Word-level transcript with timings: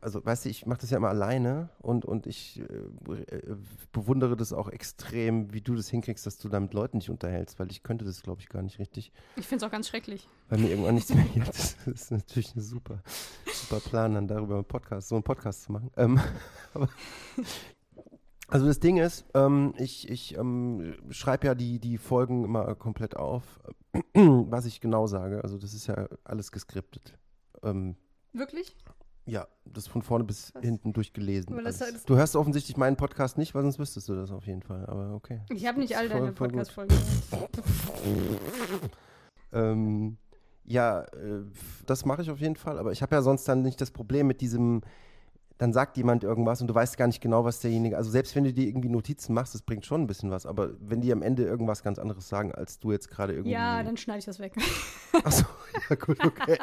also 0.00 0.24
weißt 0.24 0.44
du, 0.44 0.48
ich 0.48 0.66
mache 0.66 0.80
das 0.80 0.90
ja 0.90 0.96
immer 0.96 1.08
alleine 1.08 1.68
und, 1.80 2.04
und 2.04 2.26
ich 2.26 2.60
äh, 2.60 3.12
äh, 3.12 3.56
bewundere 3.92 4.36
das 4.36 4.52
auch 4.52 4.68
extrem, 4.68 5.52
wie 5.52 5.60
du 5.60 5.74
das 5.74 5.88
hinkriegst, 5.88 6.26
dass 6.26 6.38
du 6.38 6.48
da 6.48 6.60
mit 6.60 6.74
Leuten 6.74 7.00
dich 7.00 7.10
unterhältst, 7.10 7.58
weil 7.58 7.70
ich 7.70 7.82
könnte 7.82 8.04
das, 8.04 8.22
glaube 8.22 8.40
ich, 8.40 8.48
gar 8.48 8.62
nicht 8.62 8.78
richtig. 8.78 9.12
Ich 9.36 9.46
finde 9.46 9.64
es 9.64 9.68
auch 9.68 9.72
ganz 9.72 9.88
schrecklich. 9.88 10.28
Weil 10.48 10.58
mir 10.58 10.70
irgendwann 10.70 10.94
nichts 10.94 11.14
mehr 11.14 11.24
geht. 11.24 11.48
Das 11.48 11.76
ist 11.86 12.10
natürlich 12.10 12.54
ein 12.56 12.60
super, 12.60 13.02
super 13.52 13.80
Plan, 13.80 14.14
dann 14.14 14.28
darüber 14.28 14.56
einen 14.56 14.64
Podcast, 14.64 15.08
so 15.08 15.16
einen 15.16 15.24
Podcast 15.24 15.62
zu 15.62 15.72
machen. 15.72 15.90
Ähm, 15.96 16.20
aber, 16.74 16.88
also 18.48 18.66
das 18.66 18.80
Ding 18.80 18.96
ist, 18.96 19.24
ähm, 19.34 19.74
ich, 19.78 20.08
ich 20.08 20.36
ähm, 20.36 20.96
schreibe 21.10 21.46
ja 21.46 21.54
die, 21.54 21.78
die 21.78 21.98
Folgen 21.98 22.44
immer 22.44 22.74
komplett 22.74 23.16
auf, 23.16 23.44
was 24.14 24.66
ich 24.66 24.80
genau 24.80 25.06
sage. 25.06 25.42
Also 25.44 25.58
das 25.58 25.72
ist 25.74 25.86
ja 25.86 26.08
alles 26.24 26.50
geskriptet. 26.50 27.16
Ähm, 27.62 27.96
Wirklich? 28.32 28.76
Ja, 29.26 29.46
das 29.64 29.86
von 29.86 30.02
vorne 30.02 30.24
bis 30.24 30.54
Was? 30.54 30.62
hinten 30.62 30.92
durchgelesen. 30.92 31.56
Du 32.06 32.16
hörst 32.16 32.36
offensichtlich 32.36 32.76
meinen 32.76 32.96
Podcast 32.96 33.38
nicht, 33.38 33.54
weil 33.54 33.62
sonst 33.62 33.78
wüsstest 33.78 34.08
du 34.08 34.14
das 34.14 34.30
auf 34.30 34.46
jeden 34.46 34.62
Fall. 34.62 34.86
Aber 34.86 35.14
okay. 35.14 35.40
Ich 35.50 35.66
habe 35.66 35.78
nicht 35.78 35.96
all 35.96 36.08
deine 36.08 36.32
Podcast-Folgen 36.32 36.96
gehört. 37.30 37.50
ähm, 39.52 40.16
ja, 40.64 41.02
äh, 41.02 41.44
das 41.86 42.04
mache 42.04 42.22
ich 42.22 42.30
auf 42.30 42.40
jeden 42.40 42.56
Fall. 42.56 42.78
Aber 42.78 42.92
ich 42.92 43.02
habe 43.02 43.14
ja 43.14 43.22
sonst 43.22 43.46
dann 43.46 43.62
nicht 43.62 43.80
das 43.80 43.90
Problem 43.90 44.26
mit 44.26 44.40
diesem 44.40 44.82
dann 45.60 45.74
sagt 45.74 45.98
jemand 45.98 46.24
irgendwas 46.24 46.62
und 46.62 46.68
du 46.68 46.74
weißt 46.74 46.96
gar 46.96 47.06
nicht 47.06 47.20
genau, 47.20 47.44
was 47.44 47.60
derjenige, 47.60 47.98
also 47.98 48.10
selbst 48.10 48.34
wenn 48.34 48.44
du 48.44 48.52
dir 48.54 48.66
irgendwie 48.66 48.88
Notizen 48.88 49.34
machst, 49.34 49.54
das 49.54 49.60
bringt 49.60 49.84
schon 49.84 50.00
ein 50.00 50.06
bisschen 50.06 50.30
was, 50.30 50.46
aber 50.46 50.70
wenn 50.80 51.02
die 51.02 51.12
am 51.12 51.20
Ende 51.20 51.44
irgendwas 51.44 51.82
ganz 51.82 51.98
anderes 51.98 52.30
sagen, 52.30 52.50
als 52.50 52.78
du 52.78 52.92
jetzt 52.92 53.10
gerade 53.10 53.34
irgendwie. 53.34 53.52
Ja, 53.52 53.82
dann 53.82 53.98
schneide 53.98 54.20
ich 54.20 54.24
das 54.24 54.38
weg. 54.38 54.54
Achso, 55.22 55.44
ja 55.90 55.96
gut, 55.96 56.18
okay. 56.24 56.56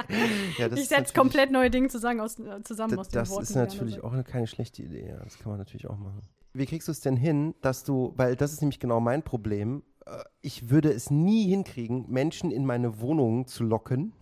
Ja, 0.57 0.71
ich 0.75 0.87
setze 0.87 1.13
komplett 1.13 1.51
neue 1.51 1.69
Dinge 1.69 1.89
zusammen 1.89 2.21
aus, 2.21 2.37
zusammen 2.63 2.89
das, 2.89 2.99
aus 2.99 3.09
den 3.09 3.19
Das 3.19 3.29
Worten, 3.29 3.43
ist 3.43 3.55
natürlich 3.55 4.03
auch 4.03 4.13
eine, 4.13 4.23
keine 4.23 4.47
schlechte 4.47 4.81
Idee, 4.81 5.09
ja. 5.09 5.23
Das 5.23 5.37
kann 5.37 5.51
man 5.51 5.59
natürlich 5.59 5.87
auch 5.87 5.99
machen. 5.99 6.21
Wie 6.53 6.65
kriegst 6.65 6.87
du 6.87 6.91
es 6.91 6.99
denn 6.99 7.17
hin, 7.17 7.53
dass 7.61 7.83
du, 7.83 8.13
weil 8.15 8.35
das 8.35 8.51
ist 8.51 8.61
nämlich 8.61 8.79
genau 8.79 8.99
mein 8.99 9.21
Problem, 9.21 9.83
äh, 10.07 10.23
ich 10.41 10.71
würde 10.71 10.91
es 10.91 11.11
nie 11.11 11.47
hinkriegen, 11.47 12.09
Menschen 12.09 12.49
in 12.49 12.65
meine 12.65 12.99
Wohnung 12.99 13.45
zu 13.45 13.63
locken 13.63 14.13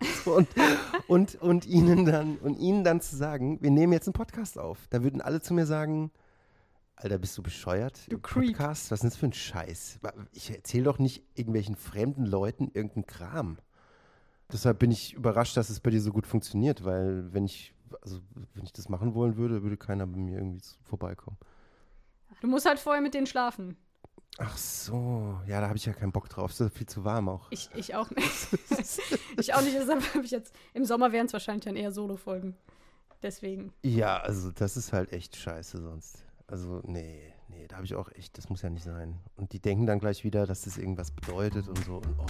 und, 0.24 0.48
und, 1.08 1.34
und, 1.36 1.66
ihnen 1.66 2.06
dann, 2.06 2.38
und 2.38 2.58
ihnen 2.58 2.84
dann 2.84 3.00
zu 3.00 3.16
sagen, 3.16 3.58
wir 3.60 3.70
nehmen 3.70 3.92
jetzt 3.92 4.06
einen 4.06 4.14
Podcast 4.14 4.58
auf. 4.58 4.78
Da 4.90 5.02
würden 5.02 5.20
alle 5.20 5.40
zu 5.40 5.54
mir 5.54 5.66
sagen, 5.66 6.10
Alter, 6.96 7.18
bist 7.18 7.36
du 7.38 7.42
bescheuert? 7.42 8.00
Du 8.10 8.18
Creep. 8.18 8.56
Podcast? 8.56 8.90
Was 8.90 8.98
ist 8.98 9.02
denn 9.02 9.10
das 9.10 9.18
für 9.18 9.26
ein 9.26 9.32
Scheiß? 9.32 10.00
Ich 10.32 10.50
erzähle 10.50 10.84
doch 10.84 10.98
nicht 10.98 11.24
irgendwelchen 11.34 11.76
fremden 11.76 12.26
Leuten 12.26 12.70
irgendeinen 12.72 13.06
Kram. 13.06 13.58
Deshalb 14.52 14.78
bin 14.78 14.90
ich 14.90 15.14
überrascht, 15.14 15.56
dass 15.56 15.70
es 15.70 15.80
bei 15.80 15.90
dir 15.90 16.00
so 16.00 16.12
gut 16.12 16.26
funktioniert, 16.26 16.84
weil 16.84 17.32
wenn 17.32 17.44
ich, 17.44 17.74
also 18.02 18.20
wenn 18.54 18.64
ich 18.64 18.72
das 18.72 18.88
machen 18.88 19.14
wollen 19.14 19.36
würde, 19.36 19.62
würde 19.62 19.76
keiner 19.76 20.06
bei 20.06 20.18
mir 20.18 20.38
irgendwie 20.38 20.60
vorbeikommen. 20.82 21.38
Du 22.40 22.48
musst 22.48 22.66
halt 22.66 22.78
vorher 22.78 23.02
mit 23.02 23.14
denen 23.14 23.26
schlafen. 23.26 23.76
Ach 24.38 24.56
so, 24.56 25.38
ja, 25.46 25.60
da 25.60 25.68
habe 25.68 25.76
ich 25.76 25.84
ja 25.84 25.92
keinen 25.92 26.12
Bock 26.12 26.28
drauf. 26.28 26.50
Es 26.50 26.60
ist 26.60 26.76
viel 26.76 26.86
zu 26.86 27.04
warm 27.04 27.28
auch. 27.28 27.46
Ich, 27.50 27.68
ich 27.74 27.94
auch 27.94 28.10
nicht. 28.10 28.48
ich 29.38 29.54
auch 29.54 29.60
nicht. 29.60 29.76
Deshalb 29.76 30.14
habe 30.14 30.24
ich 30.24 30.30
jetzt. 30.30 30.54
Im 30.72 30.84
Sommer 30.84 31.12
wären 31.12 31.26
es 31.26 31.32
wahrscheinlich 31.32 31.64
dann 31.64 31.76
eher 31.76 31.92
Solo-Folgen. 31.92 32.56
Deswegen. 33.22 33.72
Ja, 33.82 34.18
also 34.18 34.50
das 34.50 34.76
ist 34.76 34.92
halt 34.92 35.12
echt 35.12 35.36
scheiße 35.36 35.82
sonst. 35.82 36.24
Also, 36.46 36.80
nee, 36.84 37.32
nee, 37.48 37.66
da 37.68 37.76
habe 37.76 37.84
ich 37.84 37.94
auch 37.94 38.10
echt, 38.12 38.38
das 38.38 38.48
muss 38.48 38.62
ja 38.62 38.70
nicht 38.70 38.84
sein. 38.84 39.18
Und 39.36 39.52
die 39.52 39.60
denken 39.60 39.86
dann 39.86 39.98
gleich 39.98 40.24
wieder, 40.24 40.46
dass 40.46 40.62
das 40.62 40.78
irgendwas 40.78 41.10
bedeutet 41.10 41.68
und 41.68 41.84
so. 41.84 41.96
Und 41.96 42.16
oh. 42.18 42.26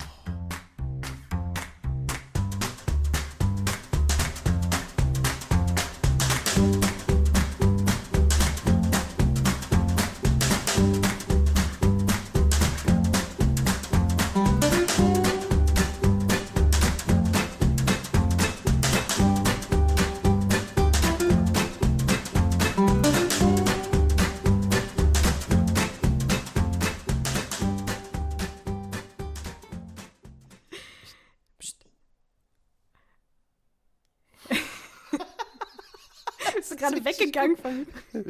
Von. 37.56 37.87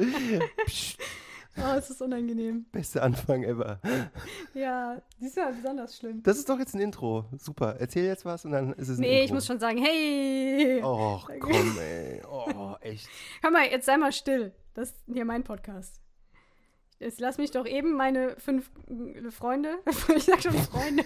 Oh, 1.57 1.75
es 1.77 1.89
ist 1.89 2.01
unangenehm. 2.01 2.65
Beste 2.71 3.03
Anfang 3.03 3.43
ever. 3.43 3.81
Ja, 4.53 5.01
ist 5.19 5.35
ja 5.35 5.49
besonders 5.51 5.97
schlimm. 5.97 6.23
Das 6.23 6.37
ist 6.37 6.47
doch 6.47 6.57
jetzt 6.57 6.73
ein 6.73 6.79
Intro. 6.79 7.25
Super. 7.37 7.75
Erzähl 7.77 8.05
jetzt 8.05 8.23
was 8.23 8.45
und 8.45 8.51
dann 8.51 8.71
ist 8.73 8.87
es 8.87 8.97
ein 8.97 9.01
Nee, 9.01 9.15
Intro. 9.15 9.25
ich 9.25 9.31
muss 9.33 9.47
schon 9.47 9.59
sagen, 9.59 9.77
hey. 9.83 10.81
Oh, 10.81 11.19
komm, 11.41 11.77
ey. 11.77 12.21
Oh, 12.25 12.75
echt. 12.79 13.09
Hör 13.41 13.51
mal, 13.51 13.65
jetzt 13.65 13.85
sei 13.85 13.97
mal 13.97 14.13
still. 14.13 14.53
Das 14.73 14.91
ist 14.91 14.97
hier 15.11 15.25
mein 15.25 15.43
Podcast. 15.43 15.99
Jetzt 16.99 17.19
lass 17.19 17.37
mich 17.37 17.51
doch 17.51 17.65
eben 17.67 17.95
meine 17.97 18.37
fünf 18.39 18.71
Freunde, 19.31 19.79
ich 20.15 20.23
sag 20.23 20.41
schon 20.41 20.53
Freunde. 20.53 21.03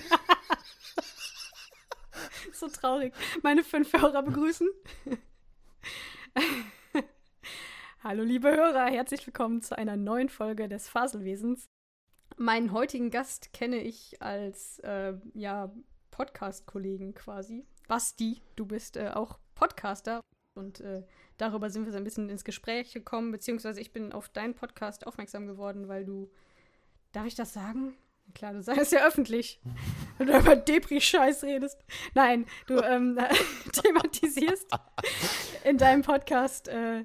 so 2.53 2.67
traurig. 2.67 3.13
Meine 3.41 3.63
fünf 3.63 3.91
Hörer 3.93 4.21
begrüßen. 4.21 4.69
Hallo 8.07 8.21
liebe 8.21 8.55
Hörer, 8.55 8.85
herzlich 8.85 9.25
willkommen 9.25 9.63
zu 9.63 9.75
einer 9.75 9.97
neuen 9.97 10.29
Folge 10.29 10.69
des 10.69 10.87
Faselwesens. 10.87 11.65
Meinen 12.37 12.71
heutigen 12.71 13.09
Gast 13.09 13.51
kenne 13.51 13.81
ich 13.81 14.21
als 14.21 14.77
äh, 14.83 15.15
ja, 15.33 15.73
Podcast-Kollegen 16.11 17.15
quasi. 17.15 17.65
Basti, 17.87 18.43
du 18.57 18.67
bist 18.67 18.95
äh, 18.95 19.09
auch 19.11 19.39
Podcaster 19.55 20.21
und 20.53 20.81
äh, 20.81 21.01
darüber 21.37 21.71
sind 21.71 21.85
wir 21.85 21.91
so 21.91 21.97
ein 21.97 22.03
bisschen 22.03 22.29
ins 22.29 22.43
Gespräch 22.43 22.93
gekommen, 22.93 23.31
beziehungsweise 23.31 23.81
ich 23.81 23.91
bin 23.91 24.11
auf 24.11 24.29
deinen 24.29 24.53
Podcast 24.53 25.07
aufmerksam 25.07 25.47
geworden, 25.47 25.87
weil 25.87 26.05
du, 26.05 26.29
darf 27.11 27.25
ich 27.25 27.33
das 27.33 27.53
sagen? 27.53 27.97
Klar, 28.35 28.53
du 28.53 28.61
sagst 28.61 28.91
ja 28.91 29.03
öffentlich, 29.07 29.59
wenn 30.19 30.27
du 30.27 30.37
über 30.37 30.55
Depri-Scheiß 30.55 31.43
redest. 31.43 31.83
Nein, 32.13 32.45
du 32.67 32.77
ähm, 32.81 33.17
thematisierst 33.73 34.67
in 35.63 35.79
deinem 35.79 36.03
Podcast 36.03 36.67
äh, 36.67 37.03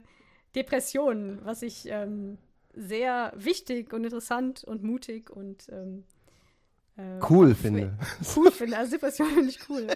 Depressionen, 0.55 1.41
was 1.45 1.63
ich 1.63 1.87
ähm, 1.87 2.39
sehr 2.75 3.33
wichtig 3.37 3.93
und 3.93 4.05
interessant 4.05 4.65
und 4.65 4.83
mutig 4.83 5.31
und 5.31 5.69
ähm, 5.71 6.05
äh, 6.97 7.21
cool 7.29 7.55
finde. 7.55 7.97
Cool 8.37 8.51
finde. 8.51 8.77
Also 8.77 8.93
Depressionen 8.93 9.35
finde 9.35 9.51
ich 9.51 9.69
cool. 9.69 9.87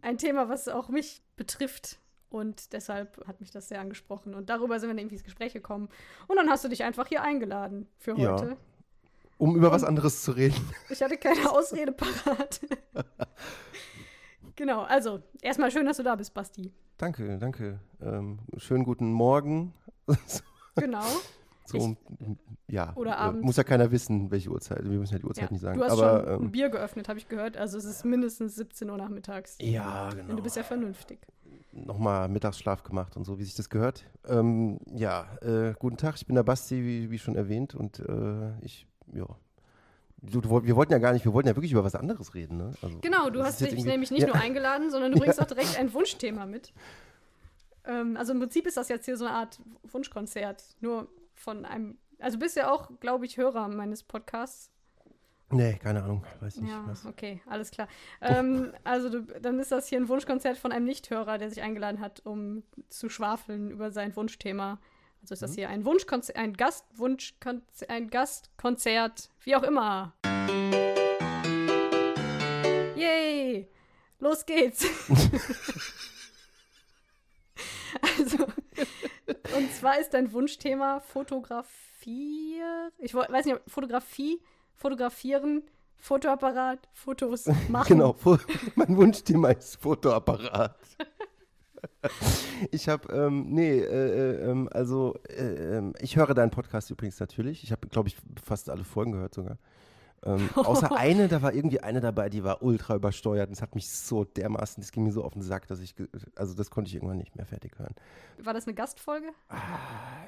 Ein 0.00 0.18
Thema, 0.18 0.48
was 0.48 0.68
auch 0.68 0.88
mich 0.88 1.22
betrifft. 1.36 1.98
Und 2.30 2.74
deshalb 2.74 3.26
hat 3.26 3.40
mich 3.40 3.50
das 3.50 3.68
sehr 3.68 3.80
angesprochen. 3.80 4.34
Und 4.34 4.50
darüber 4.50 4.78
sind 4.78 4.90
wir 4.90 4.98
irgendwie 4.98 5.16
ins 5.16 5.24
Gespräch 5.24 5.54
gekommen. 5.54 5.88
Und 6.26 6.36
dann 6.36 6.50
hast 6.50 6.62
du 6.62 6.68
dich 6.68 6.84
einfach 6.84 7.06
hier 7.06 7.22
eingeladen 7.22 7.88
für 7.96 8.12
heute. 8.16 8.48
Ja, 8.50 8.56
um 9.38 9.56
über 9.56 9.68
und 9.68 9.72
was 9.72 9.84
anderes 9.84 10.22
zu 10.22 10.32
reden. 10.32 10.56
Ich 10.90 11.00
hatte 11.02 11.16
keine 11.16 11.50
Ausrede 11.50 11.92
parat. 11.92 12.60
genau, 14.58 14.82
also 14.82 15.22
erstmal 15.40 15.70
schön, 15.70 15.86
dass 15.86 15.96
du 15.96 16.02
da 16.02 16.14
bist, 16.16 16.34
Basti. 16.34 16.72
Danke, 16.98 17.38
danke. 17.38 17.80
Ähm, 18.02 18.40
schönen 18.58 18.84
guten 18.84 19.10
Morgen. 19.10 19.72
genau. 20.76 21.04
So, 21.64 21.96
ich, 22.18 22.74
ja, 22.74 22.92
oder 22.96 23.12
äh, 23.12 23.14
abends. 23.14 23.44
muss 23.44 23.56
ja 23.56 23.62
keiner 23.62 23.90
wissen, 23.90 24.30
welche 24.30 24.50
Uhrzeit. 24.50 24.82
Wir 24.82 24.98
müssen 24.98 25.12
ja 25.12 25.18
die 25.18 25.26
Uhrzeit 25.26 25.44
ja. 25.44 25.52
nicht 25.52 25.60
sagen. 25.60 25.78
Du 25.78 25.84
hast 25.84 25.92
Aber, 25.92 26.24
schon 26.24 26.34
ähm, 26.34 26.42
ein 26.46 26.50
Bier 26.50 26.70
geöffnet, 26.70 27.08
habe 27.08 27.18
ich 27.18 27.28
gehört. 27.28 27.56
Also 27.56 27.78
es 27.78 27.84
ist 27.84 28.04
mindestens 28.04 28.56
17 28.56 28.90
Uhr 28.90 28.96
nachmittags. 28.96 29.56
Ja, 29.60 30.08
genau. 30.10 30.30
Und 30.30 30.36
du 30.38 30.42
bist 30.42 30.56
ja 30.56 30.62
vernünftig. 30.62 31.20
Nochmal 31.72 32.28
Mittagsschlaf 32.28 32.82
gemacht 32.82 33.16
und 33.16 33.24
so, 33.24 33.38
wie 33.38 33.44
sich 33.44 33.54
das 33.54 33.68
gehört. 33.68 34.04
Ähm, 34.26 34.80
ja, 34.94 35.26
äh, 35.42 35.74
guten 35.78 35.98
Tag, 35.98 36.16
ich 36.16 36.26
bin 36.26 36.34
der 36.34 36.42
Basti, 36.42 36.82
wie, 36.82 37.10
wie 37.10 37.18
schon 37.18 37.36
erwähnt. 37.36 37.74
Und 37.74 38.00
äh, 38.00 38.58
ich, 38.62 38.86
ja, 39.12 39.26
Du, 40.20 40.40
du, 40.40 40.64
wir 40.64 40.74
wollten 40.74 40.92
ja 40.92 40.98
gar 40.98 41.12
nicht, 41.12 41.24
wir 41.24 41.32
wollten 41.32 41.48
ja 41.48 41.56
wirklich 41.56 41.72
über 41.72 41.84
was 41.84 41.94
anderes 41.94 42.34
reden. 42.34 42.56
Ne? 42.56 42.72
Also, 42.82 42.98
genau, 43.00 43.30
du 43.30 43.42
hast 43.42 43.60
dich 43.60 43.84
nämlich 43.84 44.10
nicht 44.10 44.22
ja. 44.22 44.28
nur 44.28 44.36
eingeladen, 44.36 44.90
sondern 44.90 45.12
du 45.12 45.18
bringst 45.18 45.40
auch 45.42 45.46
direkt 45.46 45.78
ein 45.78 45.92
Wunschthema 45.94 46.44
mit. 46.44 46.72
Ähm, 47.84 48.16
also 48.16 48.32
im 48.32 48.40
Prinzip 48.40 48.66
ist 48.66 48.76
das 48.76 48.88
jetzt 48.88 49.04
hier 49.04 49.16
so 49.16 49.26
eine 49.26 49.34
Art 49.34 49.60
Wunschkonzert, 49.84 50.64
nur 50.80 51.08
von 51.34 51.64
einem. 51.64 51.98
Also 52.18 52.36
du 52.36 52.44
bist 52.44 52.56
ja 52.56 52.70
auch, 52.70 52.90
glaube 53.00 53.26
ich, 53.26 53.36
Hörer 53.36 53.68
meines 53.68 54.02
Podcasts. 54.02 54.70
Nee, 55.50 55.78
keine 55.82 56.02
Ahnung, 56.02 56.24
weiß 56.40 56.58
nicht. 56.58 56.70
Ja, 56.70 56.84
was. 56.86 57.06
okay, 57.06 57.40
alles 57.46 57.70
klar. 57.70 57.88
Ähm, 58.20 58.72
also 58.84 59.08
du, 59.08 59.22
dann 59.40 59.58
ist 59.58 59.72
das 59.72 59.88
hier 59.88 59.98
ein 59.98 60.08
Wunschkonzert 60.08 60.58
von 60.58 60.72
einem 60.72 60.84
Nichthörer, 60.84 61.38
der 61.38 61.48
sich 61.48 61.62
eingeladen 61.62 62.00
hat, 62.00 62.20
um 62.26 62.64
zu 62.90 63.08
schwafeln 63.08 63.70
über 63.70 63.90
sein 63.90 64.14
Wunschthema. 64.14 64.78
Also 65.22 65.34
ist 65.34 65.42
das 65.42 65.50
mhm. 65.52 65.54
hier 65.56 65.68
ein 65.68 65.84
Wunschkonzert, 65.84 66.36
ein 66.36 66.54
Gastwunschkonzert, 66.54 67.90
ein 67.90 68.08
Gastkonzert, 68.10 69.30
wie 69.42 69.56
auch 69.56 69.62
immer. 69.62 70.14
Yay! 72.96 73.68
Los 74.18 74.44
geht's! 74.44 74.86
Und 79.56 79.72
zwar 79.72 79.98
ist 79.98 80.14
dein 80.14 80.32
Wunschthema 80.32 81.00
Fotografie. 81.00 82.60
Ich 82.98 83.14
weiß 83.14 83.46
nicht, 83.46 83.60
Fotografie, 83.66 84.40
fotografieren, 84.74 85.62
Fotoapparat, 85.96 86.88
Fotos 86.92 87.46
machen. 87.68 87.88
Genau, 87.88 88.16
mein 88.76 88.96
Wunschthema 88.96 89.50
ist 89.50 89.76
Fotoapparat. 89.76 90.76
Ich 92.70 92.88
habe, 92.88 93.12
ähm, 93.12 93.46
nee, 93.50 93.78
äh, 93.78 93.84
äh, 93.84 94.50
ähm, 94.50 94.68
also 94.72 95.14
äh, 95.28 95.76
ähm, 95.76 95.94
ich 96.00 96.16
höre 96.16 96.34
deinen 96.34 96.50
Podcast 96.50 96.90
übrigens 96.90 97.20
natürlich. 97.20 97.62
Ich 97.62 97.72
habe, 97.72 97.86
glaube 97.88 98.08
ich, 98.08 98.16
fast 98.42 98.70
alle 98.70 98.84
Folgen 98.84 99.12
gehört 99.12 99.34
sogar. 99.34 99.58
Ähm, 100.24 100.48
außer 100.54 100.96
eine, 100.96 101.28
da 101.28 101.42
war 101.42 101.52
irgendwie 101.52 101.80
eine 101.80 102.00
dabei, 102.00 102.28
die 102.28 102.44
war 102.44 102.62
ultra 102.62 102.96
übersteuert. 102.96 103.48
Und 103.48 103.54
es 103.54 103.62
hat 103.62 103.74
mich 103.74 103.90
so 103.90 104.24
dermaßen, 104.24 104.80
das 104.82 104.92
ging 104.92 105.04
mir 105.04 105.12
so 105.12 105.24
auf 105.24 105.32
den 105.32 105.42
Sack, 105.42 105.66
dass 105.68 105.80
ich, 105.80 105.94
also 106.34 106.54
das 106.54 106.70
konnte 106.70 106.88
ich 106.88 106.94
irgendwann 106.94 107.18
nicht 107.18 107.36
mehr 107.36 107.46
fertig 107.46 107.78
hören. 107.78 107.94
War 108.42 108.54
das 108.54 108.66
eine 108.66 108.74
Gastfolge? 108.74 109.28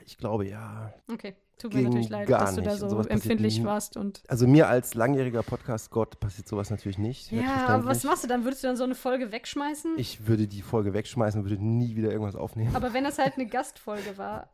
Ich 0.06 0.18
glaube 0.18 0.46
ja. 0.48 0.92
Okay, 1.12 1.34
tut 1.58 1.74
mir 1.74 1.80
Ging 1.80 1.88
natürlich 1.88 2.08
leid, 2.08 2.28
dass 2.28 2.54
du 2.54 2.62
da 2.62 2.76
so 2.76 2.98
empfindlich 3.02 3.62
warst 3.64 3.96
und. 3.96 4.22
Also 4.28 4.46
mir 4.46 4.68
als 4.68 4.94
langjähriger 4.94 5.42
Podcast-Gott 5.42 6.18
passiert 6.20 6.48
sowas 6.48 6.70
natürlich 6.70 6.98
nicht. 6.98 7.30
Ja, 7.30 7.66
aber 7.68 7.86
was 7.86 8.04
machst 8.04 8.24
du 8.24 8.28
dann? 8.28 8.44
Würdest 8.44 8.64
du 8.64 8.68
dann 8.68 8.76
so 8.76 8.84
eine 8.84 8.94
Folge 8.94 9.32
wegschmeißen? 9.32 9.94
Ich 9.96 10.26
würde 10.26 10.46
die 10.46 10.62
Folge 10.62 10.94
wegschmeißen 10.94 11.40
und 11.40 11.48
würde 11.48 11.62
nie 11.62 11.96
wieder 11.96 12.10
irgendwas 12.10 12.36
aufnehmen. 12.36 12.74
Aber 12.74 12.92
wenn 12.92 13.04
das 13.04 13.18
halt 13.18 13.34
eine 13.34 13.46
Gastfolge 13.48 14.18
war, 14.18 14.48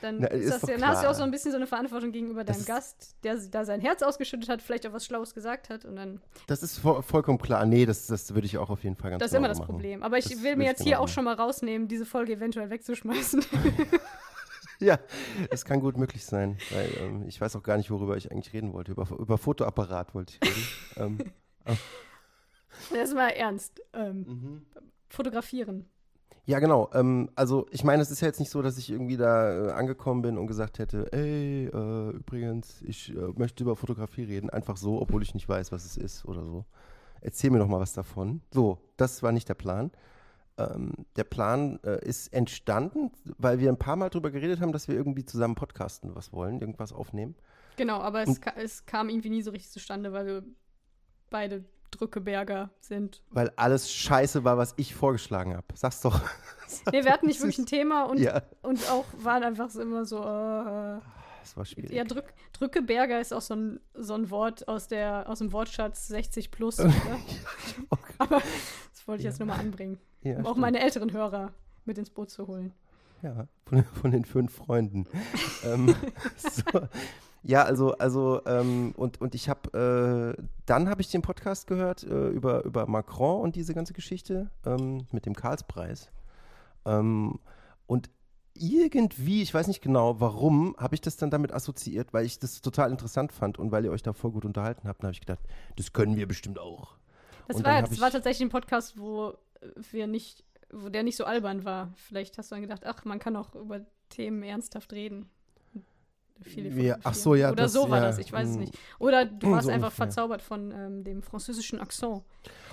dann, 0.00 0.18
Na, 0.20 0.26
ist 0.28 0.50
das, 0.50 0.60
dann 0.62 0.86
hast 0.86 1.04
du 1.04 1.08
auch 1.10 1.14
so 1.14 1.22
ein 1.22 1.30
bisschen 1.30 1.50
so 1.52 1.56
eine 1.58 1.66
Verantwortung 1.66 2.10
gegenüber 2.12 2.44
Das 2.44 2.56
deinem 2.56 2.60
ist- 2.62 2.66
Gast, 2.68 3.16
der 3.24 3.36
da 3.36 3.64
sein 3.64 3.80
Herz 3.80 4.02
ausgeschüttet 4.02 4.48
hat, 4.48 4.62
vielleicht 4.62 4.86
auch 4.86 4.92
was 4.92 5.04
Schlaues 5.04 5.34
gesagt 5.34 5.68
hat 5.68 5.84
und 5.84 5.96
dann. 5.96 6.20
Das 6.46 6.62
ist 6.62 6.78
vo 6.78 7.02
vollkommen 7.02 7.38
klar. 7.38 7.64
Nee, 7.66 7.86
das, 7.86 8.06
das 8.06 8.34
würde 8.34 8.46
ich 8.46 8.58
auch 8.58 8.70
auf 8.70 8.82
jeden 8.84 8.96
Fall 8.96 9.10
ganz 9.10 9.20
Das 9.20 9.30
ist 9.30 9.34
immer 9.36 9.48
genau 9.48 9.52
das 9.52 9.58
machen. 9.60 9.70
Problem. 9.72 10.02
Aber 10.02 10.18
ich 10.18 10.24
Das 10.28 10.42
will 10.42 10.56
mir 10.56 10.64
jetzt 10.64 10.78
genau 10.78 10.88
hier 10.88 10.98
auch 10.98 11.02
machen. 11.04 11.12
schon 11.12 11.24
mal 11.24 11.34
rausnehmen, 11.34 11.88
diese 11.88 12.06
Folge 12.06 12.32
eventuell 12.34 12.70
wegzuschmeißen. 12.70 13.44
Ja, 14.78 14.98
das 15.48 15.64
kann 15.64 15.78
gut 15.78 15.96
möglich 15.96 16.24
sein, 16.26 16.58
weil 16.72 16.90
ähm, 16.98 17.24
ich 17.28 17.40
weiß 17.40 17.54
auch 17.54 17.62
gar 17.62 17.76
nicht, 17.76 17.88
worüber 17.92 18.16
ich 18.16 18.32
eigentlich 18.32 18.52
reden 18.52 18.72
wollte. 18.72 18.90
Über, 18.90 19.08
über 19.16 19.38
Fotoapparat 19.38 20.12
wollte 20.12 20.34
ich 20.42 20.96
reden. 20.96 21.32
ähm, 21.66 21.76
Erstmal 22.96 23.30
ernst. 23.30 23.80
Ähm, 23.92 24.16
mhm. 24.26 24.66
fotografieren. 25.08 25.88
Ja, 26.44 26.58
genau. 26.58 26.90
Ähm, 26.92 27.30
also 27.36 27.66
ich 27.70 27.84
meine, 27.84 28.02
es 28.02 28.10
ist 28.10 28.20
ja 28.20 28.26
jetzt 28.26 28.40
nicht 28.40 28.50
so, 28.50 28.62
dass 28.62 28.76
ich 28.76 28.90
irgendwie 28.90 29.16
da 29.16 29.68
äh, 29.68 29.72
angekommen 29.72 30.22
bin 30.22 30.38
und 30.38 30.48
gesagt 30.48 30.78
hätte, 30.78 31.12
ey, 31.12 31.66
äh, 31.66 32.10
übrigens, 32.10 32.82
ich 32.82 33.14
äh, 33.14 33.32
möchte 33.36 33.62
über 33.62 33.76
Fotografie 33.76 34.24
reden. 34.24 34.50
Einfach 34.50 34.76
so, 34.76 35.00
obwohl 35.00 35.22
ich 35.22 35.34
nicht 35.34 35.48
weiß, 35.48 35.70
was 35.70 35.84
es 35.84 35.96
ist 35.96 36.24
oder 36.24 36.44
so. 36.44 36.64
Erzähl 37.20 37.50
mir 37.50 37.60
doch 37.60 37.68
mal 37.68 37.78
was 37.78 37.92
davon. 37.92 38.42
So, 38.52 38.78
das 38.96 39.22
war 39.22 39.30
nicht 39.30 39.48
der 39.48 39.54
Plan. 39.54 39.92
Ähm, 40.58 40.92
der 41.16 41.24
Plan 41.24 41.78
äh, 41.84 42.04
ist 42.04 42.32
entstanden, 42.32 43.12
weil 43.38 43.60
wir 43.60 43.70
ein 43.70 43.78
paar 43.78 43.96
Mal 43.96 44.10
drüber 44.10 44.32
geredet 44.32 44.60
haben, 44.60 44.72
dass 44.72 44.88
wir 44.88 44.96
irgendwie 44.96 45.24
zusammen 45.24 45.54
podcasten 45.54 46.14
was 46.16 46.32
wollen, 46.32 46.60
irgendwas 46.60 46.92
aufnehmen. 46.92 47.36
Genau, 47.76 48.00
aber 48.00 48.22
es, 48.22 48.40
ka 48.40 48.52
es 48.56 48.84
kam 48.84 49.08
irgendwie 49.08 49.30
nie 49.30 49.42
so 49.42 49.52
richtig 49.52 49.70
zustande, 49.70 50.12
weil 50.12 50.26
wir 50.26 50.44
beide 51.30 51.64
Drückeberger 51.92 52.70
sind. 52.80 53.22
Weil 53.30 53.52
alles 53.56 53.92
scheiße 53.92 54.42
war, 54.44 54.58
was 54.58 54.74
ich 54.76 54.94
vorgeschlagen 54.94 55.54
habe. 55.56 55.66
Sag's 55.74 56.00
doch. 56.00 56.20
Nee, 56.90 57.04
wir 57.04 57.12
hatten 57.12 57.26
nicht 57.26 57.38
wirklich 57.40 57.58
ein 57.58 57.66
Thema 57.66 58.04
und, 58.04 58.18
ja, 58.18 58.40
und 58.62 58.90
auch 58.90 59.04
waren 59.18 59.42
einfach 59.42 59.68
so 59.68 59.82
immer 59.82 60.06
so. 60.06 60.16
Äh, 60.20 61.00
das 61.42 61.54
war 61.54 61.66
schwierig. 61.66 61.92
ja, 61.92 62.02
Drück, 62.04 62.32
Drückeberger 62.54 63.20
ist 63.20 63.34
auch 63.34 63.42
so 63.42 63.54
ein, 63.54 63.78
so 63.92 64.14
ein 64.14 64.30
Wort 64.30 64.66
aus, 64.68 64.88
der, 64.88 65.28
aus 65.28 65.40
dem 65.40 65.52
Wortschatz 65.52 66.08
60 66.08 66.50
plus. 66.50 66.78
Okay. 67.90 68.14
Aber 68.16 68.36
das 68.90 69.06
wollte 69.06 69.20
ich 69.20 69.24
Ja. 69.24 69.30
jetzt 69.32 69.38
nur 69.38 69.48
mal 69.48 69.58
anbringen, 69.58 69.98
Ja, 70.22 70.36
um 70.38 70.46
auch 70.46 70.50
stimmt. 70.52 70.60
meine 70.62 70.80
älteren 70.80 71.12
Hörer 71.12 71.52
mit 71.84 71.98
ins 71.98 72.08
Boot 72.08 72.30
zu 72.30 72.46
holen. 72.46 72.72
Ja, 73.20 73.46
von, 73.66 73.84
von 73.84 74.10
den 74.10 74.24
fünf 74.24 74.54
Freunden. 74.54 75.06
ähm, 75.64 75.94
so. 76.38 76.88
Ja, 77.44 77.64
also, 77.64 77.92
also, 77.98 78.40
ähm, 78.46 78.92
und, 78.96 79.20
und 79.20 79.34
ich 79.34 79.48
habe, 79.48 80.36
äh, 80.38 80.42
dann 80.64 80.88
habe 80.88 81.00
ich 81.00 81.10
den 81.10 81.22
Podcast 81.22 81.66
gehört 81.66 82.04
äh, 82.04 82.28
über, 82.28 82.64
über 82.64 82.86
Macron 82.86 83.40
und 83.42 83.56
diese 83.56 83.74
ganze 83.74 83.92
Geschichte 83.94 84.50
ähm, 84.64 85.06
mit 85.10 85.26
dem 85.26 85.34
Karlspreis. 85.34 86.10
Ähm, 86.84 87.40
und 87.86 88.10
irgendwie, 88.54 89.42
ich 89.42 89.52
weiß 89.52 89.66
nicht 89.66 89.82
genau 89.82 90.20
warum, 90.20 90.76
habe 90.78 90.94
ich 90.94 91.00
das 91.00 91.16
dann 91.16 91.30
damit 91.30 91.52
assoziiert, 91.52 92.12
weil 92.12 92.26
ich 92.26 92.38
das 92.38 92.60
total 92.60 92.90
interessant 92.90 93.32
fand 93.32 93.58
und 93.58 93.72
weil 93.72 93.84
ihr 93.84 93.90
euch 93.90 94.02
da 94.02 94.12
voll 94.12 94.30
gut 94.30 94.44
unterhalten 94.44 94.86
habt, 94.86 95.02
habe 95.02 95.12
ich 95.12 95.20
gedacht, 95.20 95.40
das 95.76 95.92
können 95.92 96.16
wir 96.16 96.28
bestimmt 96.28 96.58
auch. 96.58 96.96
Das, 97.48 97.56
Und 97.56 97.64
war, 97.64 97.82
das 97.82 98.00
war 98.00 98.08
ich- 98.08 98.14
tatsächlich 98.14 98.46
ein 98.46 98.50
Podcast, 98.50 98.98
wo 98.98 99.34
wir 99.90 100.06
nicht, 100.06 100.44
wo 100.70 100.88
der 100.90 101.02
nicht 101.02 101.16
so 101.16 101.24
albern 101.24 101.64
war. 101.64 101.92
Vielleicht 101.96 102.38
hast 102.38 102.50
du 102.50 102.54
dann 102.54 102.62
gedacht, 102.62 102.84
ach, 102.86 103.04
man 103.04 103.18
kann 103.18 103.34
auch 103.36 103.54
über 103.54 103.80
Themen 104.10 104.42
ernsthaft 104.42 104.92
reden. 104.92 105.28
Viele 106.40 106.68
Ja, 106.82 106.96
ach 107.04 107.14
so, 107.14 107.34
ja, 107.34 107.48
Oder 107.52 107.64
das- 107.64 107.72
so 107.72 107.88
war 107.88 107.98
ja, 107.98 108.04
das, 108.06 108.18
ich 108.18 108.32
weiß 108.32 108.48
es 108.48 108.56
mm. 108.56 108.60
nicht. 108.60 108.78
Oder 108.98 109.24
du 109.26 109.50
warst 109.52 109.66
so 109.66 109.70
einfach 109.72 109.88
ungefähr. 109.88 110.06
verzaubert 110.06 110.42
von 110.42 110.72
ähm, 110.72 111.04
dem 111.04 111.22
französischen 111.22 111.80
Akzent. 111.80 112.22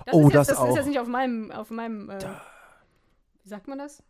Das 0.05 0.13
Oh, 0.15 0.27
ist 0.27 0.33
jetzt, 0.33 0.49
das 0.51 0.57
das 0.59 0.69
ist 0.69 0.75
jetzt 0.75 0.87
nicht 0.87 0.99
auf 0.99 1.07
meinem, 1.07 1.51
auf 1.51 1.69
meinem, 1.69 2.09
äh, 2.09 2.19
wie 3.43 3.49
sagt 3.49 3.67
man 3.67 3.77
das? 3.77 4.01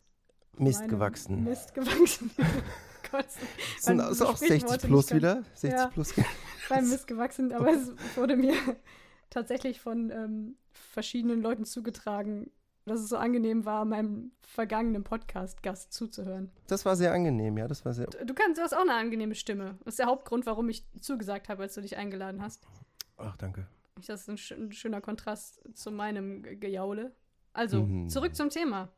Mist 0.58 0.88
gewachsen. 0.88 1.44
Mist 1.44 1.74
gewachsen. 1.74 2.32
Gott, 3.12 3.26
Das 3.26 3.38
sind, 3.86 4.00
ist 4.00 4.22
auch 4.22 4.36
spricht 4.36 4.52
60 4.52 4.70
Worte 4.70 4.88
plus 4.88 5.14
wieder? 5.14 5.44
60 5.56 5.72
Ja. 5.72 5.88
plus. 5.88 6.14
beim 6.70 6.90
Mist 6.90 7.08
gewachsen, 7.08 7.52
aber 7.54 7.72
es 7.74 7.92
wurde 8.16 8.36
mir 8.36 8.54
tatsächlich 9.30 9.80
von 9.82 10.12
ähm, 10.12 10.56
verschiedenen 10.72 11.42
Leuten 11.42 11.66
zugetragen, 11.66 12.52
dass 12.90 13.00
es 13.00 13.08
so 13.10 13.18
angenehm 13.18 13.64
war, 13.66 13.86
meinem 13.86 14.32
vergangenen 14.42 15.04
Podcast-Gast 15.04 15.94
zuzuhören. 15.94 16.52
Das 16.68 16.84
war 16.86 16.96
sehr 16.96 17.14
angenehm, 17.14 17.58
ja, 17.58 17.68
das 17.68 17.86
war 17.86 17.94
sehr. 17.94 18.08
Du 18.08 18.34
kannst, 18.34 18.58
du 18.58 18.62
hast 18.64 18.74
auch 18.74 18.82
eine 18.82 18.94
angenehme 18.96 19.36
Stimme. 19.36 19.78
Das 19.86 19.94
ist 19.94 20.00
der 20.00 20.08
Hauptgrund, 20.08 20.46
warum 20.46 20.68
ich 20.70 20.84
zugesagt 21.00 21.48
habe, 21.50 21.64
als 21.64 21.74
du 21.76 21.82
dich 21.82 21.96
eingeladen 21.98 22.42
hast. 22.42 22.68
Ach, 23.18 23.38
danke. 23.38 23.68
Das 24.06 24.22
ist 24.22 24.30
ein, 24.30 24.38
sch 24.38 24.52
ein 24.52 24.72
schöner 24.72 25.02
Kontrast 25.02 25.62
zu 25.78 25.92
meinem 25.92 26.42
Ge- 26.44 26.56
Gejaule. 26.56 27.12
Also, 27.52 27.82
Mhm. 27.84 28.10
zurück 28.10 28.36
zum 28.36 28.50
Thema. 28.50 28.90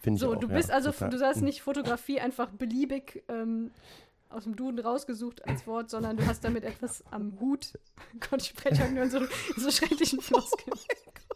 Finde 0.00 0.16
ich 0.16 0.20
So, 0.20 0.32
auch, 0.32 0.36
du 0.36 0.48
ja, 0.48 0.54
bist 0.54 0.70
also, 0.70 0.90
total. 0.92 1.10
du 1.10 1.20
hast 1.20 1.38
Mhm. 1.38 1.44
nicht 1.44 1.62
Fotografie 1.62 2.20
einfach 2.20 2.50
beliebig 2.50 3.22
ähm, 3.28 3.70
aus 4.30 4.44
dem 4.44 4.56
Duden 4.56 4.80
rausgesucht 4.80 5.46
als 5.46 5.66
Wort, 5.66 5.88
sondern 5.90 6.16
du 6.16 6.26
hast 6.26 6.42
damit 6.44 6.64
etwas 6.64 7.04
am 7.12 7.38
Hut. 7.40 7.78
Gott, 8.30 8.42
ich 8.42 8.48
spreche 8.48 8.90
nur 8.90 9.04
in 9.04 9.10
so, 9.10 9.18
in 9.18 9.26
so 9.62 9.70
schrecklichen 9.70 10.20
Floskeln. 10.22 10.72
Ist 10.76 11.27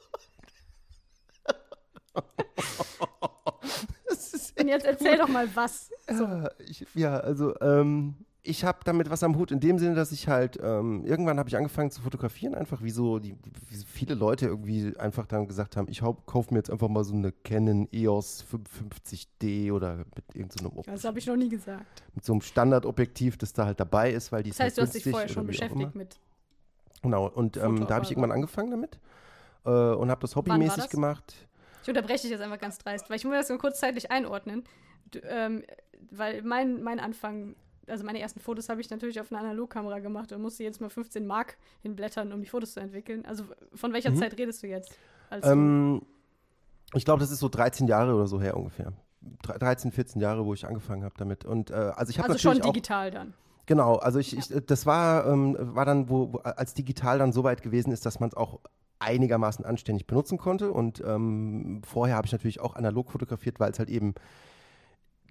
Und 4.58 4.68
jetzt 4.68 4.84
erzähl 4.84 5.18
doch 5.18 5.28
mal 5.28 5.48
was. 5.54 5.90
So. 6.08 6.24
Ja, 6.24 6.50
ich, 6.58 6.86
ja, 6.94 7.18
also 7.18 7.58
ähm, 7.60 8.14
ich 8.44 8.64
habe 8.64 8.78
damit 8.84 9.08
was 9.10 9.22
am 9.22 9.36
Hut 9.36 9.50
in 9.52 9.60
dem 9.60 9.78
Sinne, 9.78 9.94
dass 9.94 10.10
ich 10.12 10.28
halt 10.28 10.58
ähm, 10.62 11.04
irgendwann 11.04 11.38
habe 11.38 11.48
ich 11.48 11.56
angefangen 11.56 11.90
zu 11.90 12.00
fotografieren, 12.02 12.54
einfach 12.54 12.82
wie 12.82 12.90
so 12.90 13.18
die 13.18 13.36
wie 13.68 13.76
viele 13.86 14.14
Leute 14.14 14.46
irgendwie 14.46 14.96
einfach 14.98 15.26
dann 15.26 15.46
gesagt 15.46 15.76
haben, 15.76 15.86
ich 15.88 16.00
kaufe 16.00 16.52
mir 16.52 16.58
jetzt 16.58 16.70
einfach 16.70 16.88
mal 16.88 17.04
so 17.04 17.14
eine 17.14 17.32
Canon 17.32 17.88
EOS 17.92 18.44
55D 18.44 19.72
oder 19.72 19.98
mit 19.98 20.24
irgendeinem 20.34 20.72
so 20.76 20.82
Das 20.86 21.04
habe 21.04 21.18
ich 21.18 21.26
noch 21.26 21.36
nie 21.36 21.48
gesagt. 21.48 22.02
mit 22.14 22.24
so 22.24 22.32
einem 22.32 22.42
Standardobjektiv, 22.42 23.36
das 23.36 23.52
da 23.52 23.66
halt 23.66 23.78
dabei 23.78 24.12
ist, 24.12 24.32
weil 24.32 24.42
die 24.42 24.50
Das 24.50 24.60
heißt, 24.60 24.76
du 24.76 24.82
halt 24.82 24.88
hast 24.88 24.94
dich 24.94 25.10
vorher 25.10 25.28
schon 25.28 25.46
beschäftigt 25.46 25.94
mit. 25.94 26.18
Genau, 27.02 27.28
und 27.28 27.56
ähm, 27.56 27.86
da 27.86 27.94
habe 27.94 28.04
ich 28.04 28.10
irgendwann 28.10 28.32
angefangen 28.32 28.70
damit 28.70 28.98
äh, 29.64 29.70
und 29.70 30.10
habe 30.10 30.20
das 30.20 30.36
hobbymäßig 30.36 30.88
gemacht. 30.88 31.34
Ich 31.82 31.88
unterbreche 31.88 32.22
dich 32.22 32.30
jetzt 32.30 32.40
einfach 32.40 32.58
ganz 32.60 32.78
dreist, 32.78 33.10
weil 33.10 33.16
ich 33.16 33.24
muss 33.24 33.34
das 33.34 33.48
nur 33.48 33.58
kurzzeitlich 33.58 34.10
einordnen. 34.10 34.64
Du, 35.10 35.18
ähm, 35.24 35.62
weil 36.10 36.42
mein, 36.42 36.82
mein 36.82 37.00
Anfang, 37.00 37.54
also 37.88 38.04
meine 38.04 38.20
ersten 38.20 38.40
Fotos 38.40 38.68
habe 38.68 38.80
ich 38.80 38.90
natürlich 38.90 39.20
auf 39.20 39.30
einer 39.32 39.40
Analogkamera 39.40 39.98
gemacht 39.98 40.32
und 40.32 40.40
musste 40.42 40.62
jetzt 40.64 40.80
mal 40.80 40.90
15 40.90 41.26
Mark 41.26 41.56
hinblättern, 41.82 42.32
um 42.32 42.40
die 42.40 42.48
Fotos 42.48 42.72
zu 42.74 42.80
entwickeln. 42.80 43.24
Also 43.26 43.44
von 43.74 43.92
welcher 43.92 44.10
Mhm. 44.10 44.16
Zeit 44.16 44.38
redest 44.38 44.62
du 44.62 44.66
jetzt? 44.68 44.96
Ähm, 45.42 46.02
ich 46.94 47.04
glaube, 47.04 47.20
das 47.20 47.30
ist 47.30 47.40
so 47.40 47.48
13 47.48 47.86
Jahre 47.88 48.14
oder 48.14 48.26
so 48.26 48.40
her 48.40 48.56
ungefähr. 48.56 48.92
Dre- 49.44 49.58
13, 49.58 49.92
14 49.92 50.20
Jahre, 50.20 50.44
wo 50.44 50.52
ich 50.54 50.66
angefangen 50.66 51.04
habe 51.04 51.14
damit. 51.16 51.44
Und 51.44 51.70
äh, 51.70 51.74
also 51.74 52.10
ich 52.10 52.18
habe 52.18 52.28
also 52.28 52.38
schon 52.38 52.50
natürlich 52.52 52.68
auch 52.68 52.72
digital 52.72 53.10
dann. 53.10 53.34
Genau, 53.66 53.96
also 53.96 54.18
ich, 54.18 54.36
ich 54.36 54.48
das 54.66 54.86
war, 54.86 55.26
ähm, 55.26 55.56
war 55.58 55.84
dann, 55.84 56.08
wo, 56.08 56.32
wo 56.32 56.38
als 56.38 56.74
digital 56.74 57.18
dann 57.18 57.32
so 57.32 57.44
weit 57.44 57.62
gewesen 57.62 57.92
ist, 57.92 58.04
dass 58.04 58.18
man 58.18 58.28
es 58.28 58.34
auch 58.36 58.58
einigermaßen 59.02 59.64
anständig 59.64 60.06
benutzen 60.06 60.38
konnte. 60.38 60.72
Und 60.72 61.02
ähm, 61.04 61.82
vorher 61.84 62.16
habe 62.16 62.26
ich 62.26 62.32
natürlich 62.32 62.60
auch 62.60 62.74
analog 62.74 63.10
fotografiert, 63.10 63.60
weil 63.60 63.70
es 63.70 63.78
halt 63.78 63.90
eben 63.90 64.14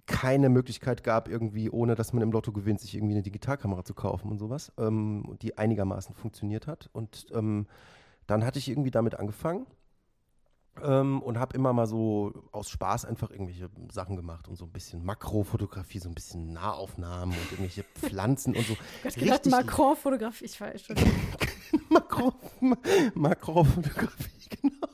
keine 0.06 0.48
Möglichkeit 0.48 1.04
gab, 1.04 1.28
irgendwie, 1.28 1.70
ohne 1.70 1.94
dass 1.94 2.12
man 2.12 2.22
im 2.22 2.32
Lotto 2.32 2.52
gewinnt, 2.52 2.80
sich 2.80 2.94
irgendwie 2.94 3.14
eine 3.14 3.22
Digitalkamera 3.22 3.84
zu 3.84 3.94
kaufen 3.94 4.30
und 4.30 4.38
sowas, 4.38 4.72
ähm, 4.78 5.36
die 5.42 5.58
einigermaßen 5.58 6.14
funktioniert 6.14 6.66
hat. 6.66 6.90
Und 6.92 7.26
ähm, 7.32 7.66
dann 8.26 8.44
hatte 8.44 8.58
ich 8.58 8.68
irgendwie 8.68 8.90
damit 8.90 9.18
angefangen 9.18 9.66
ähm, 10.82 11.20
und 11.22 11.38
habe 11.38 11.54
immer 11.56 11.72
mal 11.72 11.86
so 11.86 12.32
aus 12.52 12.70
Spaß 12.70 13.04
einfach 13.04 13.30
irgendwelche 13.30 13.68
Sachen 13.90 14.16
gemacht 14.16 14.48
und 14.48 14.56
so 14.56 14.64
ein 14.64 14.70
bisschen 14.72 15.04
Makrofotografie, 15.04 15.98
so 15.98 16.08
ein 16.08 16.14
bisschen 16.14 16.52
Nahaufnahmen 16.52 17.34
und 17.36 17.44
irgendwelche 17.52 17.84
Pflanzen 18.00 18.54
und 18.56 18.66
so. 18.66 18.76
Hast 19.04 19.16
gedacht, 19.18 19.46
Macron-Fotografie. 19.46 20.44
Ich 20.46 20.60
war 20.60 20.76
schon. 20.78 20.96
Makro, 21.90 22.32
Ma- 22.60 22.76
Makrofotografie, 23.14 24.48
genau. 24.62 24.86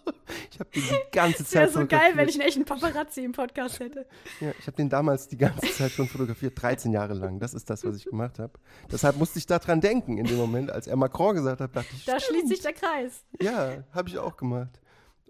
Ich 0.51 0.55
Ich 0.55 0.61
habe 0.61 0.71
den 0.71 0.83
die 0.83 1.11
ganze 1.13 1.43
Es 1.43 1.55
wäre 1.55 1.67
Zeit 1.71 1.73
so 1.75 1.87
geil, 1.87 2.13
wenn 2.15 2.29
ich 2.29 2.35
einen 2.39 2.49
echten 2.49 2.65
Paparazzi 2.65 3.25
im 3.25 3.33
Podcast 3.33 3.81
hätte. 3.81 4.07
Ja, 4.41 4.51
ich 4.59 4.67
habe 4.67 4.77
den 4.77 4.89
damals 4.89 5.29
die 5.29 5.37
ganze 5.39 5.71
Zeit 5.73 5.91
schon 5.93 6.09
fotografiert, 6.09 6.61
13 6.61 6.93
Jahre 6.93 7.15
lang. 7.15 7.39
Das 7.39 7.55
ist 7.55 7.71
das, 7.71 7.85
was 7.85 7.97
ich 7.97 8.05
gemacht 8.05 8.39
habe. 8.39 8.53
Deshalb 8.91 9.17
musste 9.17 9.39
ich 9.39 9.47
daran 9.47 9.81
denken 9.81 10.19
in 10.19 10.27
dem 10.27 10.37
Moment, 10.37 10.71
als 10.71 10.87
er 10.87 10.97
Macron 10.97 11.35
gesagt 11.37 11.61
hat, 11.61 11.75
dachte 11.75 11.89
ich, 11.95 12.05
Da 12.05 12.19
stimmt. 12.21 12.39
schließt 12.41 12.49
sich 12.49 12.61
der 12.61 12.73
Kreis. 12.73 13.25
Ja, 13.41 13.85
habe 13.93 14.09
ich 14.09 14.19
auch 14.19 14.37
gemacht. 14.37 14.81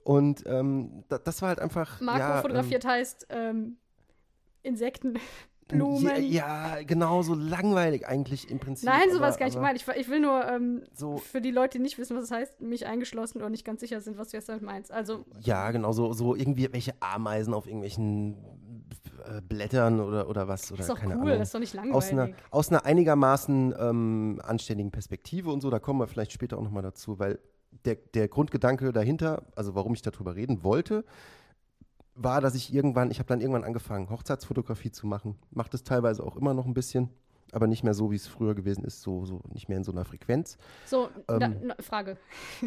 Und 0.08 0.44
ähm, 0.46 1.04
da, 1.10 1.18
das 1.18 1.42
war 1.42 1.50
halt 1.50 1.60
einfach. 1.60 2.00
Marco 2.00 2.18
ja, 2.18 2.40
fotografiert 2.40 2.86
heißt 2.86 3.26
ähm, 3.28 3.76
Insekten, 4.62 5.16
ähm, 5.16 5.20
Blumen. 5.68 6.06
Ja, 6.06 6.76
ja, 6.78 6.82
genau, 6.82 7.20
so 7.20 7.34
langweilig 7.34 8.08
eigentlich 8.08 8.50
im 8.50 8.58
Prinzip. 8.58 8.88
Nein, 8.88 9.10
sowas 9.10 9.34
aber, 9.34 9.38
gar 9.40 9.44
nicht 9.44 9.56
gemeint. 9.56 9.82
Ich, 9.82 9.86
ich 9.86 10.08
will 10.08 10.20
nur 10.20 10.48
ähm, 10.48 10.82
So, 10.94 11.18
für 11.18 11.42
die 11.42 11.50
Leute, 11.50 11.76
die 11.76 11.82
nicht 11.82 11.98
wissen, 11.98 12.16
was 12.16 12.24
es 12.24 12.30
heißt, 12.30 12.62
mich 12.62 12.86
eingeschlossen 12.86 13.36
oder 13.36 13.50
nicht 13.50 13.66
ganz 13.66 13.80
sicher 13.80 14.00
sind, 14.00 14.16
was 14.16 14.30
du 14.30 14.38
jetzt 14.38 14.48
damit 14.48 14.62
meinst. 14.62 14.90
Also, 14.90 15.26
ja, 15.40 15.70
genau, 15.72 15.92
so, 15.92 16.14
so 16.14 16.34
irgendwie 16.34 16.72
welche 16.72 16.94
Ameisen 17.00 17.52
auf 17.52 17.66
irgendwelchen 17.66 18.38
äh, 19.26 19.42
Blättern 19.42 20.00
oder, 20.00 20.30
oder 20.30 20.48
was. 20.48 20.72
Oder 20.72 20.80
ist 20.80 20.88
doch 20.88 20.98
keine 20.98 21.16
cool, 21.16 21.24
Ahnung. 21.24 21.38
das 21.40 21.48
ist 21.48 21.54
doch 21.54 21.60
nicht 21.60 21.78
aus 21.78 22.08
einer, 22.08 22.22
langweilig. 22.22 22.44
aus 22.50 22.70
einer 22.70 22.86
einigermaßen 22.86 23.74
ähm, 23.78 24.40
anständigen 24.42 24.90
Perspektive 24.90 25.50
und 25.50 25.60
so, 25.60 25.68
da 25.68 25.78
kommen 25.78 26.00
wir 26.00 26.06
vielleicht 26.06 26.32
später 26.32 26.56
auch 26.56 26.62
nochmal 26.62 26.82
dazu, 26.82 27.18
weil 27.18 27.38
der, 27.84 27.96
der 28.14 28.28
Grundgedanke 28.28 28.92
dahinter, 28.92 29.42
also 29.56 29.74
warum 29.74 29.94
ich 29.94 30.02
darüber 30.02 30.34
reden 30.36 30.62
wollte, 30.64 31.04
war, 32.14 32.40
dass 32.40 32.54
ich 32.54 32.72
irgendwann, 32.74 33.10
ich 33.10 33.18
habe 33.20 33.28
dann 33.28 33.40
irgendwann 33.40 33.64
angefangen, 33.64 34.10
Hochzeitsfotografie 34.10 34.90
zu 34.90 35.06
machen. 35.06 35.38
Mache 35.50 35.70
das 35.70 35.84
teilweise 35.84 36.24
auch 36.24 36.36
immer 36.36 36.52
noch 36.54 36.66
ein 36.66 36.74
bisschen, 36.74 37.10
aber 37.52 37.66
nicht 37.68 37.84
mehr 37.84 37.94
so, 37.94 38.10
wie 38.10 38.16
es 38.16 38.26
früher 38.26 38.54
gewesen 38.54 38.84
ist, 38.84 39.02
so, 39.02 39.24
so 39.24 39.40
nicht 39.52 39.68
mehr 39.68 39.78
in 39.78 39.84
so 39.84 39.92
einer 39.92 40.04
Frequenz. 40.04 40.58
So, 40.86 41.08
ähm, 41.28 41.38
da, 41.38 41.48
na, 41.48 41.74
Frage. 41.80 42.16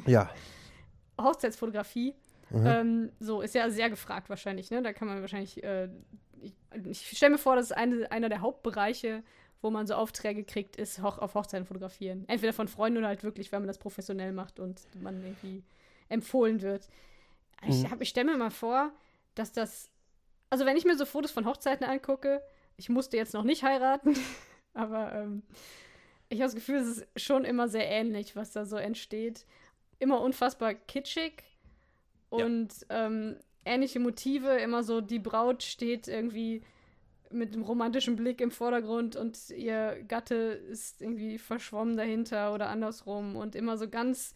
Ja. 0.05 0.29
Hochzeitsfotografie, 1.21 2.15
Mhm. 2.53 2.65
ähm, 2.65 3.11
so, 3.21 3.39
ist 3.39 3.55
ja 3.55 3.69
sehr 3.69 3.89
gefragt 3.89 4.29
wahrscheinlich, 4.29 4.71
ne? 4.71 4.81
Da 4.81 4.91
kann 4.91 5.07
man 5.07 5.21
wahrscheinlich, 5.21 5.63
äh, 5.63 5.87
ich, 6.41 6.53
ich 6.83 7.17
stelle 7.17 7.31
mir 7.31 7.37
vor, 7.37 7.55
das 7.55 7.67
ist 7.67 7.71
eine, 7.71 8.11
einer 8.11 8.27
der 8.27 8.41
Hauptbereiche, 8.41 9.23
wo 9.61 9.69
man 9.69 9.85
so 9.87 9.93
Aufträge 9.95 10.43
kriegt, 10.43 10.75
ist 10.75 11.01
hoch, 11.03 11.17
auf 11.19 11.35
Hochzeiten 11.35 11.65
fotografieren. 11.65 12.25
Entweder 12.27 12.53
von 12.53 12.67
Freunden 12.67 12.97
oder 12.99 13.07
halt 13.07 13.23
wirklich, 13.23 13.51
wenn 13.51 13.61
man 13.61 13.67
das 13.67 13.77
professionell 13.77 14.31
macht 14.31 14.59
und 14.59 14.81
man 15.01 15.23
irgendwie 15.23 15.63
empfohlen 16.09 16.61
wird. 16.61 16.87
Ich, 17.67 17.83
Mhm. 17.83 17.91
hab- 17.91 18.01
ich 18.01 18.09
stelle 18.09 18.31
mir 18.31 18.37
mal 18.37 18.49
vor, 18.51 18.91
dass 19.35 19.51
das, 19.51 19.89
also 20.49 20.65
wenn 20.65 20.77
ich 20.77 20.85
mir 20.85 20.97
so 20.97 21.05
Fotos 21.05 21.31
von 21.31 21.45
Hochzeiten 21.45 21.85
angucke, 21.85 22.41
ich 22.77 22.89
musste 22.89 23.17
jetzt 23.17 23.33
noch 23.33 23.43
nicht 23.43 23.63
heiraten, 23.63 24.15
aber 24.73 25.13
ähm, 25.13 25.43
ich 26.29 26.39
habe 26.39 26.47
das 26.47 26.55
Gefühl, 26.55 26.77
es 26.77 26.87
ist 26.99 27.07
schon 27.21 27.43
immer 27.45 27.67
sehr 27.67 27.87
ähnlich, 27.87 28.35
was 28.35 28.51
da 28.51 28.65
so 28.65 28.77
entsteht. 28.77 29.45
Immer 29.99 30.21
unfassbar 30.21 30.73
kitschig 30.73 31.43
Ja. 32.31 32.45
und 32.45 32.69
ähm, 32.89 33.35
ähnliche 33.65 33.99
Motive. 33.99 34.49
Immer 34.57 34.81
so, 34.83 35.01
die 35.01 35.19
Braut 35.19 35.61
steht 35.61 36.07
irgendwie 36.07 36.63
mit 37.33 37.53
einem 37.53 37.63
romantischen 37.63 38.15
Blick 38.15 38.41
im 38.41 38.51
Vordergrund 38.51 39.15
und 39.15 39.49
ihr 39.49 40.03
Gatte 40.07 40.35
ist 40.35 41.01
irgendwie 41.01 41.37
verschwommen 41.37 41.97
dahinter 41.97 42.53
oder 42.53 42.69
andersrum 42.69 43.35
und 43.35 43.55
immer 43.55 43.77
so 43.77 43.89
ganz. 43.89 44.33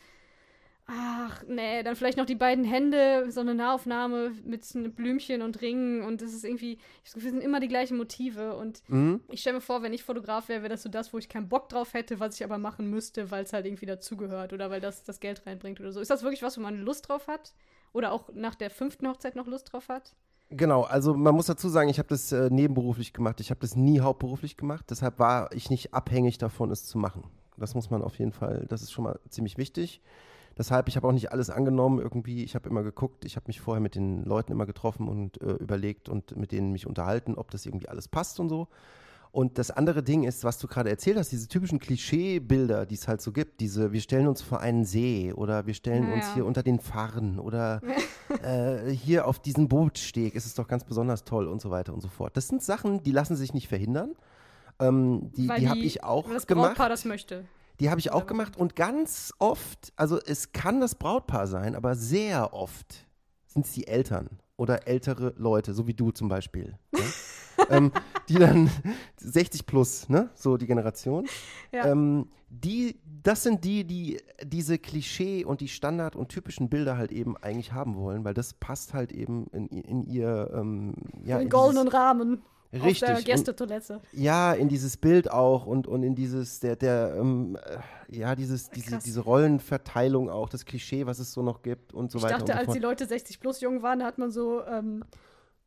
Ach, 0.88 1.42
nee, 1.48 1.82
dann 1.82 1.96
vielleicht 1.96 2.18
noch 2.20 2.28
die 2.28 2.36
beiden 2.36 2.64
Hände, 2.64 3.32
so 3.32 3.42
eine 3.42 3.56
Nahaufnahme 3.56 4.34
mit 4.44 4.62
Blümchen 4.96 5.42
und 5.42 5.60
Ringen 5.62 6.04
und 6.04 6.22
das 6.22 6.32
ist 6.32 6.46
irgendwie, 6.46 6.74
ich 6.74 6.80
habe 6.80 7.04
das 7.06 7.14
Gefühl, 7.16 7.30
es 7.30 7.34
sind 7.34 7.44
immer 7.44 7.60
die 7.60 7.68
gleichen 7.68 7.98
Motive 7.98 8.56
und 8.56 8.84
Mhm. 8.88 9.22
ich 9.32 9.42
stelle 9.42 9.56
mir 9.56 9.62
vor, 9.62 9.82
wenn 9.82 9.94
ich 9.94 10.04
Fotograf 10.04 10.48
wäre, 10.48 10.62
wäre 10.62 10.70
das 10.70 10.84
so 10.84 10.90
das, 10.90 11.12
wo 11.12 11.18
ich 11.18 11.28
keinen 11.28 11.50
Bock 11.50 11.70
drauf 11.70 11.96
hätte, 11.96 12.20
was 12.20 12.36
ich 12.36 12.44
aber 12.44 12.60
machen 12.60 12.88
müsste, 12.92 13.32
weil 13.32 13.46
es 13.46 13.54
halt 13.54 13.66
irgendwie 13.66 13.88
dazugehört 13.88 14.54
oder 14.54 14.70
weil 14.70 14.80
das 14.80 15.04
das 15.04 15.20
Geld 15.20 15.48
reinbringt 15.48 15.80
oder 15.80 15.92
so. 15.92 16.02
Ist 16.02 16.12
das 16.12 16.22
wirklich 16.22 16.44
was, 16.44 16.56
wo 16.56 16.62
man 16.62 16.80
Lust 16.80 17.10
drauf 17.10 17.28
hat? 17.28 17.56
Oder 17.92 18.12
auch 18.12 18.30
nach 18.34 18.54
der 18.54 18.70
fünften 18.70 19.08
Hochzeit 19.08 19.36
noch 19.36 19.48
Lust 19.48 19.74
drauf 19.74 19.90
hat? 19.90 20.14
Genau, 20.50 20.84
also 20.84 21.16
man 21.16 21.34
muss 21.34 21.48
dazu 21.48 21.70
sagen, 21.70 21.90
ich 21.90 21.98
habe 21.98 22.10
das 22.10 22.32
äh, 22.32 22.50
nebenberuflich 22.52 23.14
gemacht. 23.14 23.40
Ich 23.40 23.50
habe 23.50 23.60
das 23.62 23.75
nie 23.75 24.00
hauptberuflich 24.00 24.58
gemacht. 24.58 24.86
Deshalb 24.90 25.20
war 25.20 25.52
ich 25.54 25.70
nicht 25.70 25.94
abhängig 25.94 26.38
davon, 26.38 26.72
es 26.72 26.86
zu 26.86 26.98
machen. 26.98 27.24
Das 27.58 27.74
muss 27.74 27.90
man 27.90 28.02
auf 28.02 28.20
jeden 28.20 28.32
Fall, 28.32 28.66
das 28.70 28.82
ist 28.82 28.92
schon 28.92 29.06
mal 29.06 29.20
ziemlich 29.30 29.58
wichtig. 29.58 30.02
Deshalb, 30.58 30.88
ich 30.88 30.96
habe 30.96 31.08
auch 31.08 31.12
nicht 31.12 31.32
alles 31.32 31.50
angenommen 31.50 32.00
irgendwie. 32.00 32.44
Ich 32.44 32.56
habe 32.56 32.70
immer 32.70 32.84
geguckt, 32.84 33.25
ich 33.25 33.36
habe 33.36 33.46
mich 33.48 33.60
vorher 33.60 33.82
mit 33.82 33.96
den 33.96 34.24
Leuten 34.24 34.52
immer 34.52 34.66
getroffen 34.66 35.08
und 35.10 35.42
äh, 35.42 35.54
überlegt 35.54 36.08
und 36.08 36.36
mit 36.38 36.52
denen 36.52 36.72
mich 36.72 36.88
unterhalten, 36.88 37.36
ob 37.36 37.52
das 37.52 37.66
irgendwie 37.66 37.90
alles 37.90 38.08
passt 38.08 38.40
und 38.40 38.50
so. 38.50 38.68
Und 39.36 39.58
das 39.58 39.70
andere 39.70 40.01
Ding 40.01 40.24
ist, 40.24 40.46
was 40.46 40.60
du 40.60 40.68
gerade 40.70 40.89
erzählt 40.89 41.18
hast, 41.18 41.30
diese 41.30 41.50
typischen 41.50 41.77
Klischeebilder, 41.77 42.86
die 42.86 42.96
es 42.96 43.10
halt 43.10 43.20
so 43.22 43.34
gibt. 43.34 43.60
Diese, 43.60 43.92
wir 43.92 44.00
stellen 44.00 44.27
uns 44.27 44.42
vor 44.42 44.62
einen 44.62 44.86
See 44.86 45.34
oder 45.34 45.68
wir 45.68 45.74
stellen 45.74 46.08
Ja, 46.08 46.13
uns 46.13 46.34
hier 46.34 46.46
unter 46.46 46.63
den 46.63 46.80
Farren 46.80 47.38
oder 47.38 47.82
äh, 48.44 48.89
hier 48.92 49.27
auf 49.27 49.39
diesem 49.39 49.68
Bootsteg 49.68 50.36
ist 50.36 50.46
es 50.46 50.54
doch 50.54 50.70
ganz 50.70 50.86
besonders 50.86 51.25
toll 51.25 51.50
und 51.50 51.62
so 51.62 51.70
weiter 51.70 51.94
und 51.94 52.00
so 52.00 52.08
fort. 52.08 52.38
Das 52.38 52.48
sind 52.48 52.63
Sachen, 52.63 53.04
die 53.04 53.12
lassen 53.12 53.36
sich 53.36 53.54
nicht 53.54 53.68
verhindern. 53.68 54.15
Ähm, 54.80 55.34
die 55.36 55.50
Weil 55.50 55.60
die 55.60 55.68
habe 55.68 55.80
ich 55.80 56.01
auch 56.01 56.30
das 56.30 56.48
gemacht. 56.48 56.70
Brautpaar 56.70 56.88
das 56.88 57.04
möchte. 57.04 57.44
Die 57.82 57.89
habe 57.89 58.00
ich 58.00 58.13
auch 58.13 58.27
gemacht 58.27 58.56
und 58.56 58.77
ganz 58.77 59.34
oft, 59.39 59.92
also 59.98 60.18
es 60.18 60.54
kann 60.54 60.80
das 60.80 60.96
Brautpaar 60.96 61.48
sein, 61.48 61.75
aber 61.75 61.96
sehr 61.96 62.54
oft 62.54 63.06
sind 63.48 63.65
es 63.65 63.74
die 63.74 63.86
Eltern 63.86 64.30
oder 64.58 64.88
ältere 64.88 65.34
Leute, 65.38 65.74
so 65.74 65.88
wie 65.88 65.94
du 65.94 66.12
zum 66.12 66.28
Beispiel. 66.30 66.78
Ne? 66.92 67.00
ähm, 67.70 67.92
die 68.30 68.36
dann 68.36 68.70
60 69.18 69.66
plus, 69.66 70.10
ne? 70.10 70.30
So 70.34 70.58
die 70.58 70.68
Generation. 70.68 71.26
Ja. 71.72 71.86
Ähm, 71.88 72.30
die, 72.50 73.00
das 73.24 73.44
sind 73.44 73.64
die, 73.64 73.84
die 73.86 74.22
diese 74.44 74.78
Klischee 74.78 75.44
und 75.44 75.62
die 75.62 75.68
Standard- 75.68 76.16
und 76.16 76.30
typischen 76.30 76.70
Bilder 76.70 76.98
halt 76.98 77.12
eben 77.12 77.36
eigentlich 77.38 77.74
haben 77.74 77.96
wollen, 77.96 78.24
weil 78.24 78.34
das 78.34 78.54
passt 78.54 78.94
halt 78.94 79.12
eben 79.12 79.48
in, 79.48 79.68
in 79.68 80.04
ihr, 80.04 80.52
ähm, 80.54 80.94
ja, 81.24 81.38
Im 81.38 81.44
in 81.44 81.50
goldenen 81.50 81.86
dieses- 81.88 82.00
Rahmen 82.00 82.44
Richtig. 82.74 83.03
auf 83.03 83.07
der 83.10 83.17
Und- 83.17 83.25
Gästetoilette. 83.25 84.01
ja, 84.12 84.53
in 84.53 84.67
dieses 84.67 84.98
Bild 84.98 85.31
auch 85.31 85.65
und, 85.65 85.88
und 85.88 86.03
in 86.03 86.15
dieses, 86.15 86.60
der, 86.60 86.75
der, 86.75 87.15
ähm, 87.17 87.57
äh, 88.10 88.15
ja, 88.17 88.36
dieses, 88.36 88.69
diese, 88.69 88.91
Krass. 88.91 89.03
diese 89.03 89.22
Rollenverteilung 89.22 90.29
auch, 90.29 90.50
das 90.50 90.65
Klischee, 90.65 91.05
was 91.05 91.19
es 91.19 91.31
so 91.31 91.41
noch 91.41 91.62
gibt 91.62 91.93
und 91.93 92.12
so 92.12 92.17
Ich 92.19 92.24
weiter 92.24 92.39
dachte, 92.39 92.51
und 92.53 92.57
so 92.60 92.65
als 92.65 92.74
die 92.74 92.79
Leute 92.79 93.05
60 93.05 93.39
plus 93.39 93.62
jung 93.62 93.81
waren, 93.81 94.00
da 94.00 94.05
hat 94.05 94.17
man 94.17 94.31
so 94.31 94.63
ähm, 94.65 95.03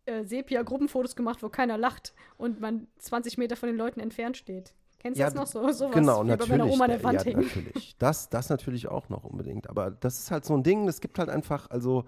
äh, 0.06 0.24
Sepia-Gruppenfotos 0.24 1.16
gemacht, 1.16 1.42
wo 1.42 1.48
keiner 1.48 1.78
lacht 1.78 2.14
und 2.36 2.60
man 2.60 2.86
20 2.98 3.38
Meter 3.38 3.56
von 3.56 3.68
den 3.68 3.76
Leuten 3.76 4.00
entfernt 4.00 4.36
steht. 4.36 4.74
Kennst 5.00 5.18
du 5.18 5.20
Ja, 5.22 5.26
das 5.30 5.34
noch 5.34 5.46
so? 5.46 5.70
Sowas, 5.70 5.94
Genau, 5.94 6.24
natürlich. 6.24 6.50
bei 6.50 6.58
meiner 6.58 6.70
Oma 6.72 6.84
an 6.86 6.90
der 6.90 6.98
ja, 6.98 7.04
Wand 7.04 7.24
hängen. 7.24 7.42
natürlich. 7.42 7.94
Das, 7.98 8.28
das 8.30 8.48
natürlich 8.50 8.88
auch 8.88 9.08
noch 9.08 9.22
unbedingt. 9.24 9.70
Aber 9.70 9.90
das 9.92 10.18
ist 10.18 10.30
halt 10.32 10.44
so 10.44 10.54
ein 10.56 10.64
Ding, 10.64 10.88
es 10.88 11.00
gibt 11.00 11.18
halt 11.20 11.28
einfach, 11.28 11.70
also 11.70 12.04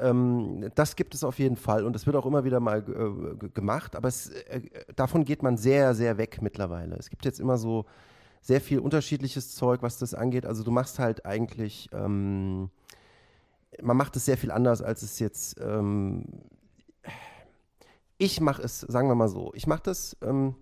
ähm, 0.00 0.70
das 0.74 0.96
gibt 0.96 1.14
es 1.14 1.24
auf 1.24 1.38
jeden 1.38 1.56
Fall 1.56 1.84
und 1.84 1.92
das 1.92 2.06
wird 2.06 2.16
auch 2.16 2.26
immer 2.26 2.44
wieder 2.44 2.60
mal 2.60 2.78
äh, 2.80 3.48
gemacht, 3.48 3.94
aber 3.94 4.08
es, 4.08 4.30
äh, 4.30 4.62
davon 4.96 5.24
geht 5.24 5.42
man 5.42 5.56
sehr, 5.56 5.94
sehr 5.94 6.18
weg 6.18 6.42
mittlerweile. 6.42 6.96
Es 6.96 7.10
gibt 7.10 7.24
jetzt 7.24 7.38
immer 7.38 7.58
so 7.58 7.86
sehr 8.40 8.60
viel 8.60 8.80
unterschiedliches 8.80 9.54
Zeug, 9.54 9.82
was 9.82 9.98
das 9.98 10.14
angeht. 10.14 10.46
Also 10.46 10.64
du 10.64 10.70
machst 10.70 10.98
halt 10.98 11.26
eigentlich, 11.26 11.88
ähm, 11.92 12.70
man 13.82 13.96
macht 13.96 14.16
es 14.16 14.24
sehr 14.24 14.38
viel 14.38 14.50
anders, 14.50 14.82
als 14.82 15.02
es 15.02 15.18
jetzt, 15.18 15.60
ähm, 15.60 16.24
ich 18.16 18.40
mache 18.40 18.62
es, 18.62 18.80
sagen 18.80 19.08
wir 19.08 19.14
mal 19.14 19.28
so, 19.28 19.52
ich 19.54 19.66
mache 19.66 19.82
das 19.84 20.16
ähm, 20.22 20.56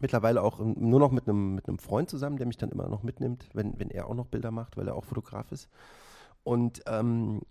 mittlerweile 0.00 0.42
auch 0.42 0.60
ähm, 0.60 0.76
nur 0.78 1.00
noch 1.00 1.10
mit 1.10 1.28
einem 1.28 1.56
mit 1.56 1.82
Freund 1.82 2.08
zusammen, 2.08 2.36
der 2.36 2.46
mich 2.46 2.56
dann 2.56 2.70
immer 2.70 2.88
noch 2.88 3.02
mitnimmt, 3.02 3.48
wenn, 3.52 3.78
wenn 3.80 3.90
er 3.90 4.06
auch 4.06 4.14
noch 4.14 4.26
Bilder 4.26 4.52
macht, 4.52 4.76
weil 4.76 4.86
er 4.86 4.94
auch 4.94 5.04
Fotograf 5.04 5.50
ist. 5.50 5.68
Und 6.44 6.82
ähm, 6.86 7.42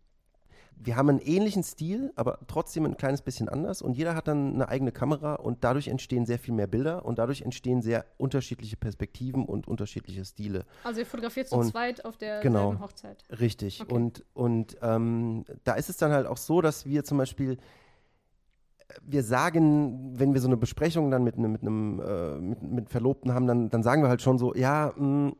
wir 0.80 0.96
haben 0.96 1.10
einen 1.10 1.20
ähnlichen 1.20 1.64
Stil, 1.64 2.12
aber 2.16 2.40
trotzdem 2.48 2.86
ein 2.86 2.98
kleines 2.98 3.22
bisschen 3.22 3.50
anders. 3.50 3.82
Und 3.82 3.98
jeder 3.98 4.16
hat 4.16 4.28
dann 4.28 4.54
eine 4.54 4.70
eigene 4.70 4.92
Kamera 4.92 5.36
und 5.36 5.64
dadurch 5.64 5.88
entstehen 5.88 6.26
sehr 6.26 6.40
viel 6.40 6.54
mehr 6.54 6.68
Bilder 6.68 7.06
und 7.06 7.20
dadurch 7.20 7.42
entstehen 7.42 7.82
sehr 7.82 8.06
unterschiedliche 8.18 8.78
Perspektiven 8.78 9.46
und 9.46 9.68
unterschiedliche 9.68 10.24
Stile. 10.24 10.66
Also 10.84 11.00
ihr 11.00 11.06
fotografiert 11.06 11.50
zu 11.50 11.62
zweit 11.62 12.06
auf 12.06 12.18
der 12.18 12.42
genau. 12.42 12.80
Hochzeit. 12.80 13.24
Richtig. 13.40 13.82
Okay. 13.82 13.94
Und, 13.94 14.24
und 14.34 14.78
ähm, 14.82 15.46
da 15.64 15.74
ist 15.74 15.90
es 15.90 15.98
dann 15.98 16.12
halt 16.12 16.28
auch 16.28 16.38
so, 16.38 16.62
dass 16.62 16.86
wir 16.86 17.04
zum 17.04 17.18
Beispiel, 17.18 17.54
äh, 17.54 18.94
wir 19.02 19.24
sagen, 19.24 20.20
wenn 20.20 20.34
wir 20.34 20.42
so 20.42 20.48
eine 20.48 20.58
Besprechung 20.58 21.10
dann 21.12 21.24
mit 21.24 21.38
einem, 21.38 21.52
mit 21.52 21.62
einem 21.62 22.00
äh, 22.00 22.40
mit, 22.40 22.62
mit 22.62 22.90
Verlobten 22.90 23.34
haben, 23.34 23.48
dann, 23.48 23.70
dann 23.70 23.84
sagen 23.84 24.04
wir 24.04 24.10
halt 24.10 24.22
schon 24.22 24.38
so, 24.38 24.54
ja, 24.54 24.94
mh, 24.96 25.34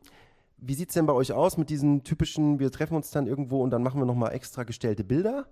wie 0.60 0.74
sieht 0.74 0.88
es 0.90 0.94
denn 0.94 1.06
bei 1.06 1.12
euch 1.12 1.32
aus 1.32 1.56
mit 1.56 1.70
diesen 1.70 2.04
typischen, 2.04 2.58
wir 2.58 2.70
treffen 2.70 2.94
uns 2.96 3.10
dann 3.10 3.26
irgendwo 3.26 3.62
und 3.62 3.70
dann 3.70 3.82
machen 3.82 4.00
wir 4.00 4.06
nochmal 4.06 4.32
extra 4.32 4.64
gestellte 4.64 5.04
Bilder. 5.04 5.46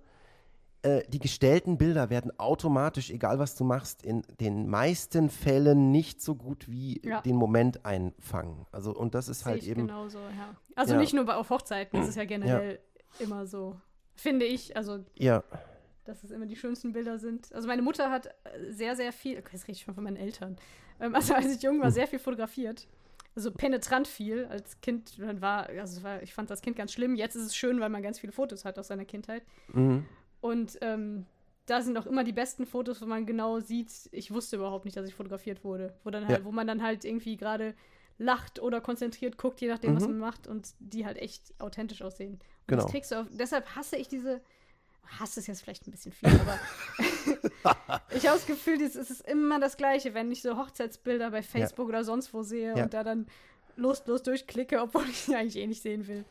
Äh, 0.83 1.01
die 1.09 1.19
gestellten 1.19 1.77
Bilder 1.77 2.09
werden 2.09 2.37
automatisch, 2.39 3.09
egal 3.09 3.39
was 3.39 3.55
du 3.55 3.63
machst, 3.63 4.03
in 4.03 4.21
den 4.39 4.67
meisten 4.69 5.29
Fällen 5.29 5.91
nicht 5.91 6.21
so 6.21 6.35
gut 6.35 6.69
wie 6.69 7.01
Ja. 7.03 7.21
den 7.21 7.35
Moment 7.35 7.85
einfangen. 7.85 8.65
Also 8.71 8.93
und 8.93 9.15
das 9.15 9.27
ist 9.27 9.39
Sehe 9.39 9.53
halt 9.53 9.63
eben 9.63 9.87
genauso, 9.87 10.19
ja. 10.19 10.55
Also 10.75 10.93
Ja. 10.93 10.99
nicht 10.99 11.13
nur 11.13 11.25
bei, 11.25 11.35
auf 11.35 11.49
Hochzeiten, 11.49 11.99
das 11.99 12.09
ist 12.09 12.15
ja 12.15 12.25
generell 12.25 12.79
immer 13.19 13.47
so. 13.47 13.75
Finde 14.15 14.45
ich, 14.45 14.75
also 14.77 14.99
ja 15.17 15.43
dass 16.05 16.23
es 16.23 16.31
immer 16.31 16.45
die 16.45 16.55
schönsten 16.55 16.93
Bilder 16.93 17.19
sind. 17.19 17.51
Also 17.53 17.67
meine 17.67 17.81
Mutter 17.81 18.09
hat 18.09 18.29
sehr, 18.69 18.95
sehr 18.95 19.11
viel, 19.11 19.37
okay, 19.39 19.49
das 19.51 19.63
rede 19.63 19.73
ich 19.73 19.81
schon 19.81 19.93
von 19.93 20.05
meinen 20.05 20.15
Eltern, 20.15 20.55
ähm, 21.01 21.13
also 21.13 21.33
als 21.33 21.53
ich 21.53 21.61
jung 21.61 21.79
war, 21.79 21.87
Hm. 21.87 21.93
sehr 21.93 22.07
viel 22.07 22.19
fotografiert. 22.19 22.87
Also 23.37 23.51
penetrant 23.51 24.07
viel. 24.07 24.45
Als 24.45 24.81
Kind 24.81 25.13
war, 25.41 25.69
also 25.69 26.01
war, 26.03 26.21
ich 26.23 26.33
fand 26.33 26.49
das 26.49 26.61
Kind 26.61 26.75
ganz 26.75 26.91
schlimm. 26.91 27.15
Jetzt 27.15 27.35
ist 27.35 27.43
es 27.43 27.55
schön, 27.55 27.79
weil 27.79 27.89
man 27.89 28.01
ganz 28.01 28.19
viele 28.19 28.33
Fotos 28.33 28.65
hat 28.65 28.77
aus 28.79 28.87
seiner 28.87 29.05
Kindheit. 29.05 29.43
Mhm. 29.73 30.05
Und 30.41 30.77
ähm, 30.81 31.25
da 31.67 31.81
sind 31.81 31.97
auch 31.97 32.07
immer 32.07 32.23
die 32.23 32.33
besten 32.33 32.65
Fotos, 32.65 33.01
wo 33.01 33.05
man 33.05 33.25
genau 33.25 33.59
sieht, 33.59 33.91
ich 34.11 34.31
wusste 34.31 34.55
überhaupt 34.55 34.85
nicht, 34.85 34.97
dass 34.97 35.07
ich 35.07 35.13
fotografiert 35.13 35.63
wurde. 35.63 35.93
Wo, 36.03 36.09
dann 36.09 36.27
halt, 36.27 36.39
Ja. 36.39 36.45
wo 36.45 36.51
man 36.51 36.65
dann 36.65 36.81
halt 36.81 37.05
irgendwie 37.05 37.37
gerade 37.37 37.75
lacht 38.17 38.59
oder 38.59 38.81
konzentriert 38.81 39.37
guckt, 39.37 39.61
je 39.61 39.67
nachdem, 39.67 39.95
was 39.95 40.03
Mhm. 40.07 40.17
man 40.17 40.19
macht 40.19 40.47
und 40.47 40.69
die 40.79 41.05
halt 41.05 41.17
echt 41.17 41.53
authentisch 41.59 42.01
aussehen. 42.01 42.33
Und 42.33 42.41
Genau. 42.67 42.81
das 42.83 42.91
kriegst 42.91 43.11
du 43.11 43.21
auf, 43.21 43.27
deshalb 43.31 43.75
hasse 43.75 43.97
ich 43.97 44.07
diese, 44.07 44.41
hasse 45.19 45.39
ist 45.39 45.47
jetzt 45.47 45.61
vielleicht 45.61 45.87
ein 45.87 45.91
bisschen 45.91 46.11
viel, 46.11 46.29
aber 46.29 46.59
ich 48.15 48.27
habe 48.27 48.37
das 48.37 48.45
Gefühl, 48.45 48.81
es 48.81 48.95
ist 48.95 49.21
immer 49.27 49.59
das 49.59 49.77
Gleiche, 49.77 50.13
wenn 50.13 50.31
ich 50.31 50.41
so 50.41 50.57
Hochzeitsbilder 50.57 51.31
bei 51.31 51.41
Facebook 51.41 51.87
oder 51.89 52.03
sonst 52.03 52.33
wo 52.33 52.43
sehe 52.43 52.75
Ja. 52.75 52.83
und 52.83 52.93
da 52.93 53.03
dann 53.03 53.27
lustlos 53.75 54.23
durchklicke, 54.23 54.81
obwohl 54.81 55.03
ich 55.09 55.19
sie 55.21 55.35
eigentlich 55.35 55.57
eh 55.57 55.67
nicht 55.67 55.81
sehen 55.81 56.07
will. 56.07 56.25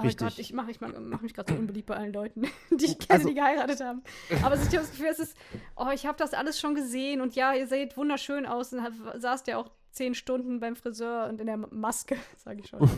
Oh 0.00 0.04
Richtig. 0.04 0.28
Gott, 0.28 0.38
ich 0.38 0.52
mache 0.52 0.70
ich 0.70 0.80
mach, 0.80 0.90
mach 1.00 1.22
mich 1.22 1.34
gerade 1.34 1.52
so 1.52 1.58
unbeliebt 1.58 1.86
bei 1.88 1.96
allen 1.96 2.12
Leuten, 2.12 2.42
die 2.70 2.84
ich 2.84 2.98
kenne, 3.00 3.18
Also- 3.18 3.28
die 3.28 3.34
geheiratet 3.34 3.80
haben. 3.80 4.02
Aber 4.44 4.54
ich 4.54 4.60
habe 4.62 4.76
das 4.76 4.90
Gefühl, 4.90 5.08
es 5.10 5.18
ist, 5.18 5.36
oh, 5.76 5.88
ich 5.92 6.06
habe 6.06 6.16
das 6.18 6.34
alles 6.34 6.60
schon 6.60 6.74
gesehen 6.76 7.20
und 7.20 7.34
ja, 7.34 7.52
ihr 7.52 7.66
seht 7.66 7.96
wunderschön 7.96 8.46
aus 8.46 8.72
und 8.72 8.82
hab, 8.82 8.92
saßt 9.20 9.48
ja 9.48 9.56
auch 9.58 9.70
zehn 9.90 10.14
Stunden 10.14 10.60
beim 10.60 10.76
Friseur 10.76 11.26
und 11.28 11.40
in 11.40 11.46
der 11.48 11.56
Maske, 11.56 12.16
sage 12.36 12.60
ich 12.60 12.68
schon. 12.68 12.88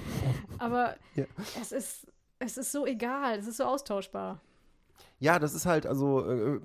Aber 0.59 0.95
Ja. 1.15 1.25
es 1.63 1.73
ist, 1.73 2.07
es 2.39 2.59
ist 2.59 2.71
so 2.71 2.85
egal, 2.85 3.39
es 3.39 3.47
ist 3.47 3.57
so 3.57 3.65
austauschbar. 3.65 4.43
Ja, 5.19 5.39
das 5.39 5.55
ist 5.55 5.67
halt, 5.67 5.87
also, 5.87 6.25
äh, 6.29 6.61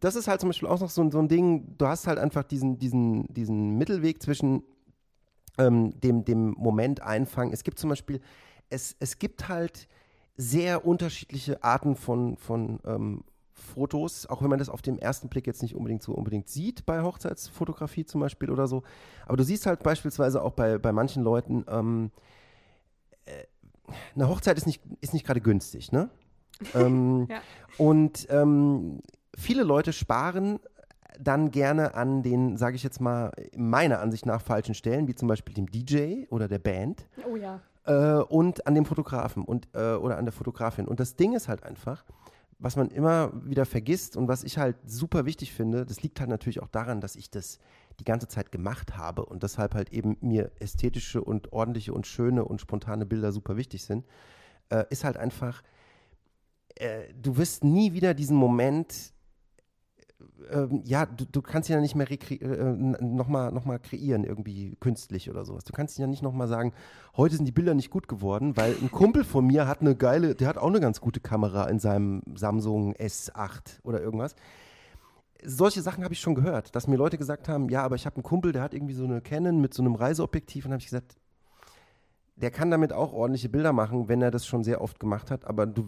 das 0.00 0.14
ist 0.16 0.28
halt 0.28 0.40
zum 0.40 0.48
Beispiel 0.50 0.68
auch 0.68 0.80
noch 0.80 0.90
so, 0.90 1.02
ein- 1.02 1.10
so 1.10 1.18
ein 1.18 1.28
Ding, 1.28 1.76
du 1.78 1.86
hast 1.86 2.06
halt 2.06 2.18
einfach 2.18 2.44
diesen, 2.44 2.78
diesen, 2.78 3.26
diesen 3.32 3.76
Mittelweg 3.76 4.22
zwischen 4.22 4.62
ähm, 5.58 5.98
dem, 6.00 6.24
dem 6.24 6.50
Moment 6.52 7.02
einfangen. 7.02 7.52
Es 7.52 7.64
gibt 7.64 7.78
zum 7.78 7.90
Beispiel, 7.90 8.20
es, 8.70 8.96
es 9.00 9.18
gibt 9.18 9.48
halt 9.48 9.88
sehr 10.36 10.86
unterschiedliche 10.86 11.62
Arten 11.62 11.94
von, 11.96 12.36
von 12.36 12.80
ähm, 12.86 13.24
Fotos, 13.52 14.26
auch 14.26 14.42
wenn 14.42 14.48
man 14.50 14.58
das 14.58 14.68
auf 14.70 14.80
den 14.82 14.98
ersten 14.98 15.28
Blick 15.28 15.46
jetzt 15.46 15.62
nicht 15.62 15.74
unbedingt 15.74 16.02
so 16.02 16.12
unbedingt 16.14 16.48
sieht, 16.48 16.86
bei 16.86 17.02
Hochzeitsfotografie 17.02 18.04
zum 18.06 18.20
Beispiel 18.20 18.50
oder 18.50 18.66
so. 18.66 18.82
Aber 19.26 19.36
du 19.36 19.44
siehst 19.44 19.66
halt 19.66 19.82
beispielsweise 19.82 20.42
auch 20.42 20.52
bei, 20.52 20.78
bei 20.78 20.90
manchen 20.92 21.22
Leuten, 21.22 21.64
ähm, 21.68 22.10
äh, 23.26 23.44
eine 24.14 24.28
Hochzeit 24.28 24.56
ist 24.56 24.66
nicht, 24.66 24.82
ist 25.00 25.12
nicht 25.12 25.26
gerade 25.26 25.40
günstig, 25.40 25.92
ne? 25.92 26.08
ähm, 26.74 27.26
Ja. 27.28 27.40
Und 27.78 28.26
ähm, 28.30 29.00
viele 29.36 29.62
Leute 29.62 29.92
sparen 29.92 30.58
dann 31.18 31.50
gerne 31.50 31.94
an 31.94 32.22
den, 32.22 32.56
sage 32.56 32.76
ich 32.76 32.82
jetzt 32.82 33.00
mal, 33.00 33.32
meiner 33.56 34.00
Ansicht 34.00 34.26
nach 34.26 34.40
falschen 34.40 34.74
Stellen, 34.74 35.08
wie 35.08 35.14
zum 35.14 35.28
Beispiel 35.28 35.54
dem 35.54 35.70
DJ 35.70 36.24
oder 36.30 36.48
der 36.48 36.58
Band 36.58 37.06
Oh 37.30 37.36
ja. 37.36 37.60
äh, 37.84 38.22
und 38.22 38.66
an 38.66 38.74
dem 38.74 38.84
Fotografen 38.84 39.44
und, 39.44 39.68
äh, 39.74 39.94
oder 39.94 40.18
an 40.18 40.24
der 40.24 40.32
Fotografin. 40.32 40.86
Und 40.88 41.00
das 41.00 41.16
Ding 41.16 41.34
ist 41.34 41.48
halt 41.48 41.62
einfach, 41.64 42.04
was 42.58 42.76
man 42.76 42.88
immer 42.88 43.32
wieder 43.44 43.66
vergisst 43.66 44.16
und 44.16 44.28
was 44.28 44.44
ich 44.44 44.56
halt 44.58 44.76
super 44.86 45.26
wichtig 45.26 45.52
finde, 45.52 45.84
das 45.84 46.02
liegt 46.02 46.20
halt 46.20 46.30
natürlich 46.30 46.62
auch 46.62 46.68
daran, 46.68 47.00
dass 47.00 47.16
ich 47.16 47.30
das 47.30 47.58
die 48.00 48.04
ganze 48.04 48.28
Zeit 48.28 48.52
gemacht 48.52 48.96
habe 48.96 49.24
und 49.26 49.42
deshalb 49.42 49.74
halt 49.74 49.92
eben 49.92 50.16
mir 50.20 50.50
ästhetische 50.60 51.22
und 51.22 51.52
ordentliche 51.52 51.92
und 51.92 52.06
schöne 52.06 52.44
und 52.44 52.60
spontane 52.60 53.04
Bilder 53.04 53.32
super 53.32 53.56
wichtig 53.56 53.84
sind, 53.84 54.06
äh, 54.70 54.84
ist 54.90 55.04
halt 55.04 55.16
einfach, 55.16 55.62
äh, 56.76 57.12
du 57.14 57.36
wirst 57.36 57.64
nie 57.64 57.92
wieder 57.92 58.14
diesen 58.14 58.36
Moment, 58.36 59.12
ähm, 60.50 60.82
ja, 60.84 61.06
du, 61.06 61.24
du 61.24 61.42
kannst 61.42 61.68
ihn 61.68 61.74
ja 61.74 61.80
nicht 61.80 61.94
mehr 61.94 62.10
äh, 62.10 62.76
nochmal 63.00 63.52
noch 63.52 63.64
mal 63.64 63.78
kreieren, 63.78 64.24
irgendwie 64.24 64.76
künstlich 64.80 65.30
oder 65.30 65.44
sowas. 65.44 65.64
Du 65.64 65.72
kannst 65.72 65.98
ihn 65.98 66.02
ja 66.02 66.06
nicht 66.06 66.22
nochmal 66.22 66.48
sagen, 66.48 66.72
heute 67.16 67.36
sind 67.36 67.46
die 67.46 67.52
Bilder 67.52 67.74
nicht 67.74 67.90
gut 67.90 68.08
geworden, 68.08 68.56
weil 68.56 68.74
ein 68.80 68.90
Kumpel 68.90 69.24
von 69.24 69.46
mir 69.46 69.66
hat 69.66 69.80
eine 69.80 69.96
geile, 69.96 70.34
der 70.34 70.48
hat 70.48 70.58
auch 70.58 70.68
eine 70.68 70.80
ganz 70.80 71.00
gute 71.00 71.20
Kamera 71.20 71.68
in 71.68 71.78
seinem 71.78 72.22
Samsung 72.34 72.94
S8 72.94 73.80
oder 73.82 74.00
irgendwas. 74.00 74.34
Solche 75.44 75.82
Sachen 75.82 76.04
habe 76.04 76.14
ich 76.14 76.20
schon 76.20 76.36
gehört, 76.36 76.74
dass 76.76 76.86
mir 76.86 76.96
Leute 76.96 77.18
gesagt 77.18 77.48
haben, 77.48 77.68
ja, 77.68 77.82
aber 77.82 77.96
ich 77.96 78.06
habe 78.06 78.16
einen 78.16 78.22
Kumpel, 78.22 78.52
der 78.52 78.62
hat 78.62 78.74
irgendwie 78.74 78.94
so 78.94 79.04
eine 79.04 79.20
Canon 79.20 79.60
mit 79.60 79.74
so 79.74 79.82
einem 79.82 79.96
Reiseobjektiv 79.96 80.66
und 80.66 80.72
habe 80.72 80.80
ich 80.80 80.86
gesagt, 80.86 81.16
der 82.36 82.50
kann 82.50 82.70
damit 82.70 82.92
auch 82.92 83.12
ordentliche 83.12 83.48
Bilder 83.48 83.72
machen, 83.72 84.08
wenn 84.08 84.22
er 84.22 84.30
das 84.30 84.46
schon 84.46 84.64
sehr 84.64 84.80
oft 84.80 84.98
gemacht 84.98 85.30
hat, 85.30 85.44
aber 85.44 85.66
du, 85.66 85.84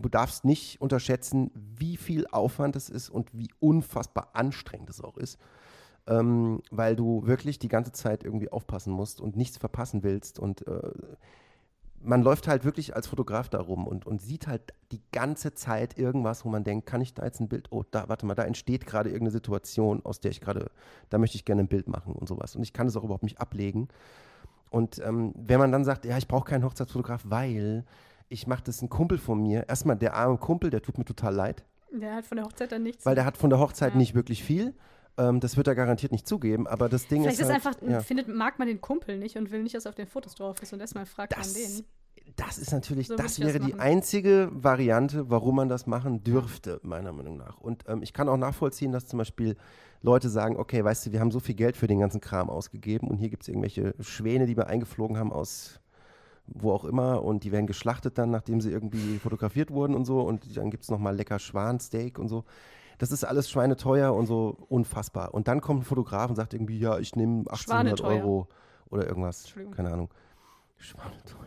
du 0.00 0.08
darfst 0.08 0.44
nicht 0.44 0.80
unterschätzen, 0.80 1.50
wie 1.54 1.96
viel 1.96 2.26
Aufwand 2.28 2.76
es 2.76 2.88
ist 2.88 3.10
und 3.10 3.30
wie 3.32 3.48
unfassbar 3.60 4.30
anstrengend 4.34 4.90
es 4.90 5.00
auch 5.00 5.16
ist, 5.16 5.38
ähm, 6.06 6.62
weil 6.70 6.96
du 6.96 7.26
wirklich 7.26 7.58
die 7.58 7.68
ganze 7.68 7.92
Zeit 7.92 8.24
irgendwie 8.24 8.50
aufpassen 8.50 8.92
musst 8.92 9.20
und 9.20 9.36
nichts 9.36 9.56
verpassen 9.58 10.02
willst 10.02 10.38
und 10.38 10.66
äh, 10.66 10.92
man 12.02 12.22
läuft 12.22 12.48
halt 12.48 12.64
wirklich 12.64 12.96
als 12.96 13.06
Fotograf 13.06 13.48
da 13.48 13.60
rum 13.60 13.86
und, 13.86 14.06
und 14.06 14.22
sieht 14.22 14.46
halt 14.46 14.74
die 14.90 15.02
ganze 15.12 15.52
Zeit 15.52 15.98
irgendwas, 15.98 16.44
wo 16.44 16.48
man 16.48 16.64
denkt, 16.64 16.86
kann 16.86 17.00
ich 17.00 17.14
da 17.14 17.24
jetzt 17.24 17.40
ein 17.40 17.48
Bild, 17.48 17.68
oh, 17.70 17.84
da, 17.90 18.08
warte 18.08 18.26
mal, 18.26 18.34
da 18.34 18.44
entsteht 18.44 18.86
gerade 18.86 19.10
irgendeine 19.10 19.32
Situation, 19.32 20.04
aus 20.04 20.20
der 20.20 20.30
ich 20.30 20.40
gerade, 20.40 20.70
da 21.10 21.18
möchte 21.18 21.36
ich 21.36 21.44
gerne 21.44 21.62
ein 21.62 21.68
Bild 21.68 21.88
machen 21.88 22.14
und 22.14 22.26
sowas. 22.26 22.56
Und 22.56 22.62
ich 22.62 22.72
kann 22.72 22.86
es 22.86 22.96
auch 22.96 23.04
überhaupt 23.04 23.24
nicht 23.24 23.40
ablegen. 23.40 23.88
Und 24.70 25.00
ähm, 25.04 25.34
wenn 25.36 25.58
man 25.58 25.72
dann 25.72 25.84
sagt, 25.84 26.04
ja, 26.04 26.16
ich 26.16 26.28
brauche 26.28 26.48
keinen 26.48 26.64
Hochzeitsfotograf, 26.64 27.22
weil 27.26 27.84
ich 28.30 28.46
mache 28.46 28.62
das 28.64 28.80
ein 28.80 28.88
Kumpel 28.88 29.18
von 29.18 29.42
mir, 29.42 29.68
erstmal 29.68 29.96
der 29.96 30.14
arme 30.14 30.38
Kumpel, 30.38 30.70
der 30.70 30.80
tut 30.80 30.96
mir 30.96 31.04
total 31.04 31.34
leid, 31.34 31.64
Der 31.92 32.14
hat 32.14 32.24
von 32.24 32.36
der 32.36 32.46
Hochzeit 32.46 32.72
dann 32.72 32.84
nichts. 32.84 33.04
weil 33.04 33.14
der 33.16 33.24
hat 33.26 33.36
von 33.36 33.50
der 33.50 33.58
Hochzeit 33.58 33.92
Ja. 33.92 33.98
nicht 33.98 34.14
wirklich 34.14 34.42
viel. 34.44 34.74
Ähm, 35.18 35.40
das 35.40 35.56
wird 35.56 35.66
er 35.66 35.74
garantiert 35.74 36.12
nicht 36.12 36.26
zugeben, 36.26 36.66
aber 36.68 36.88
das 36.88 37.08
Ding 37.08 37.22
Vielleicht 37.22 37.40
ist. 37.40 37.46
ist 37.48 37.52
halt, 37.52 37.66
einfach, 37.66 37.82
ja. 37.86 38.00
findet, 38.00 38.28
mag 38.28 38.58
man 38.60 38.68
den 38.68 38.80
Kumpel 38.80 39.18
nicht 39.18 39.36
und 39.36 39.50
will 39.50 39.62
nicht, 39.64 39.74
dass 39.74 39.86
auf 39.86 39.96
den 39.96 40.06
Fotos 40.06 40.36
drauf 40.36 40.62
ist 40.62 40.72
und 40.72 40.80
erstmal 40.80 41.04
fragt 41.04 41.32
man 41.32 41.40
Das, 41.40 41.52
den. 41.54 41.84
das 42.36 42.58
ist 42.58 42.70
natürlich, 42.72 43.08
So 43.08 43.16
das 43.16 43.36
ich 43.36 43.44
das 43.44 43.54
wäre 43.54 43.64
die 43.66 43.74
einzige 43.74 44.48
Variante, 44.52 45.28
warum 45.28 45.56
man 45.56 45.68
das 45.68 45.88
machen 45.88 46.22
dürfte, 46.22 46.78
meiner 46.84 47.12
Meinung 47.12 47.36
nach. 47.36 47.58
Und 47.58 47.82
ähm, 47.88 48.02
ich 48.02 48.12
kann 48.12 48.28
auch 48.28 48.36
nachvollziehen, 48.36 48.92
dass 48.92 49.06
zum 49.08 49.18
Beispiel 49.18 49.56
Leute 50.02 50.28
sagen, 50.30 50.56
okay, 50.56 50.82
weißt 50.84 51.06
du, 51.06 51.12
wir 51.12 51.18
haben 51.18 51.32
so 51.32 51.40
viel 51.40 51.56
Geld 51.56 51.76
für 51.76 51.88
den 51.88 51.98
ganzen 51.98 52.20
Kram 52.20 52.48
ausgegeben 52.48 53.08
und 53.08 53.16
hier 53.16 53.28
gibt 53.30 53.42
es 53.42 53.48
irgendwelche 53.48 53.94
Schwäne, 53.98 54.46
die 54.46 54.56
wir 54.56 54.68
eingeflogen 54.68 55.18
haben 55.18 55.32
aus 55.32 55.80
wo 56.52 56.72
auch 56.72 56.84
immer 56.84 57.22
und 57.22 57.44
die 57.44 57.52
werden 57.52 57.66
geschlachtet 57.66 58.18
dann, 58.18 58.30
nachdem 58.30 58.60
sie 58.60 58.70
irgendwie 58.70 59.18
fotografiert 59.18 59.70
wurden 59.70 59.94
und 59.94 60.04
so 60.04 60.20
und 60.20 60.56
dann 60.56 60.70
gibt 60.70 60.84
es 60.84 60.90
nochmal 60.90 61.16
lecker 61.16 61.38
Schwansteak 61.38 62.18
und 62.18 62.28
so. 62.28 62.44
Das 62.98 63.12
ist 63.12 63.24
alles 63.24 63.48
schweineteuer 63.48 64.14
und 64.14 64.26
so 64.26 64.58
unfassbar. 64.68 65.32
Und 65.32 65.48
dann 65.48 65.62
kommt 65.62 65.80
ein 65.80 65.84
Fotograf 65.84 66.28
und 66.28 66.36
sagt 66.36 66.52
irgendwie, 66.52 66.78
ja, 66.78 66.98
ich 66.98 67.16
nehme 67.16 67.50
1800 67.50 67.98
Schwaneteuer. 67.98 68.24
Euro 68.24 68.48
oder 68.90 69.06
irgendwas. 69.06 69.54
Keine 69.74 69.90
Ahnung. 69.90 70.10
Schwaneteuer. 70.76 71.46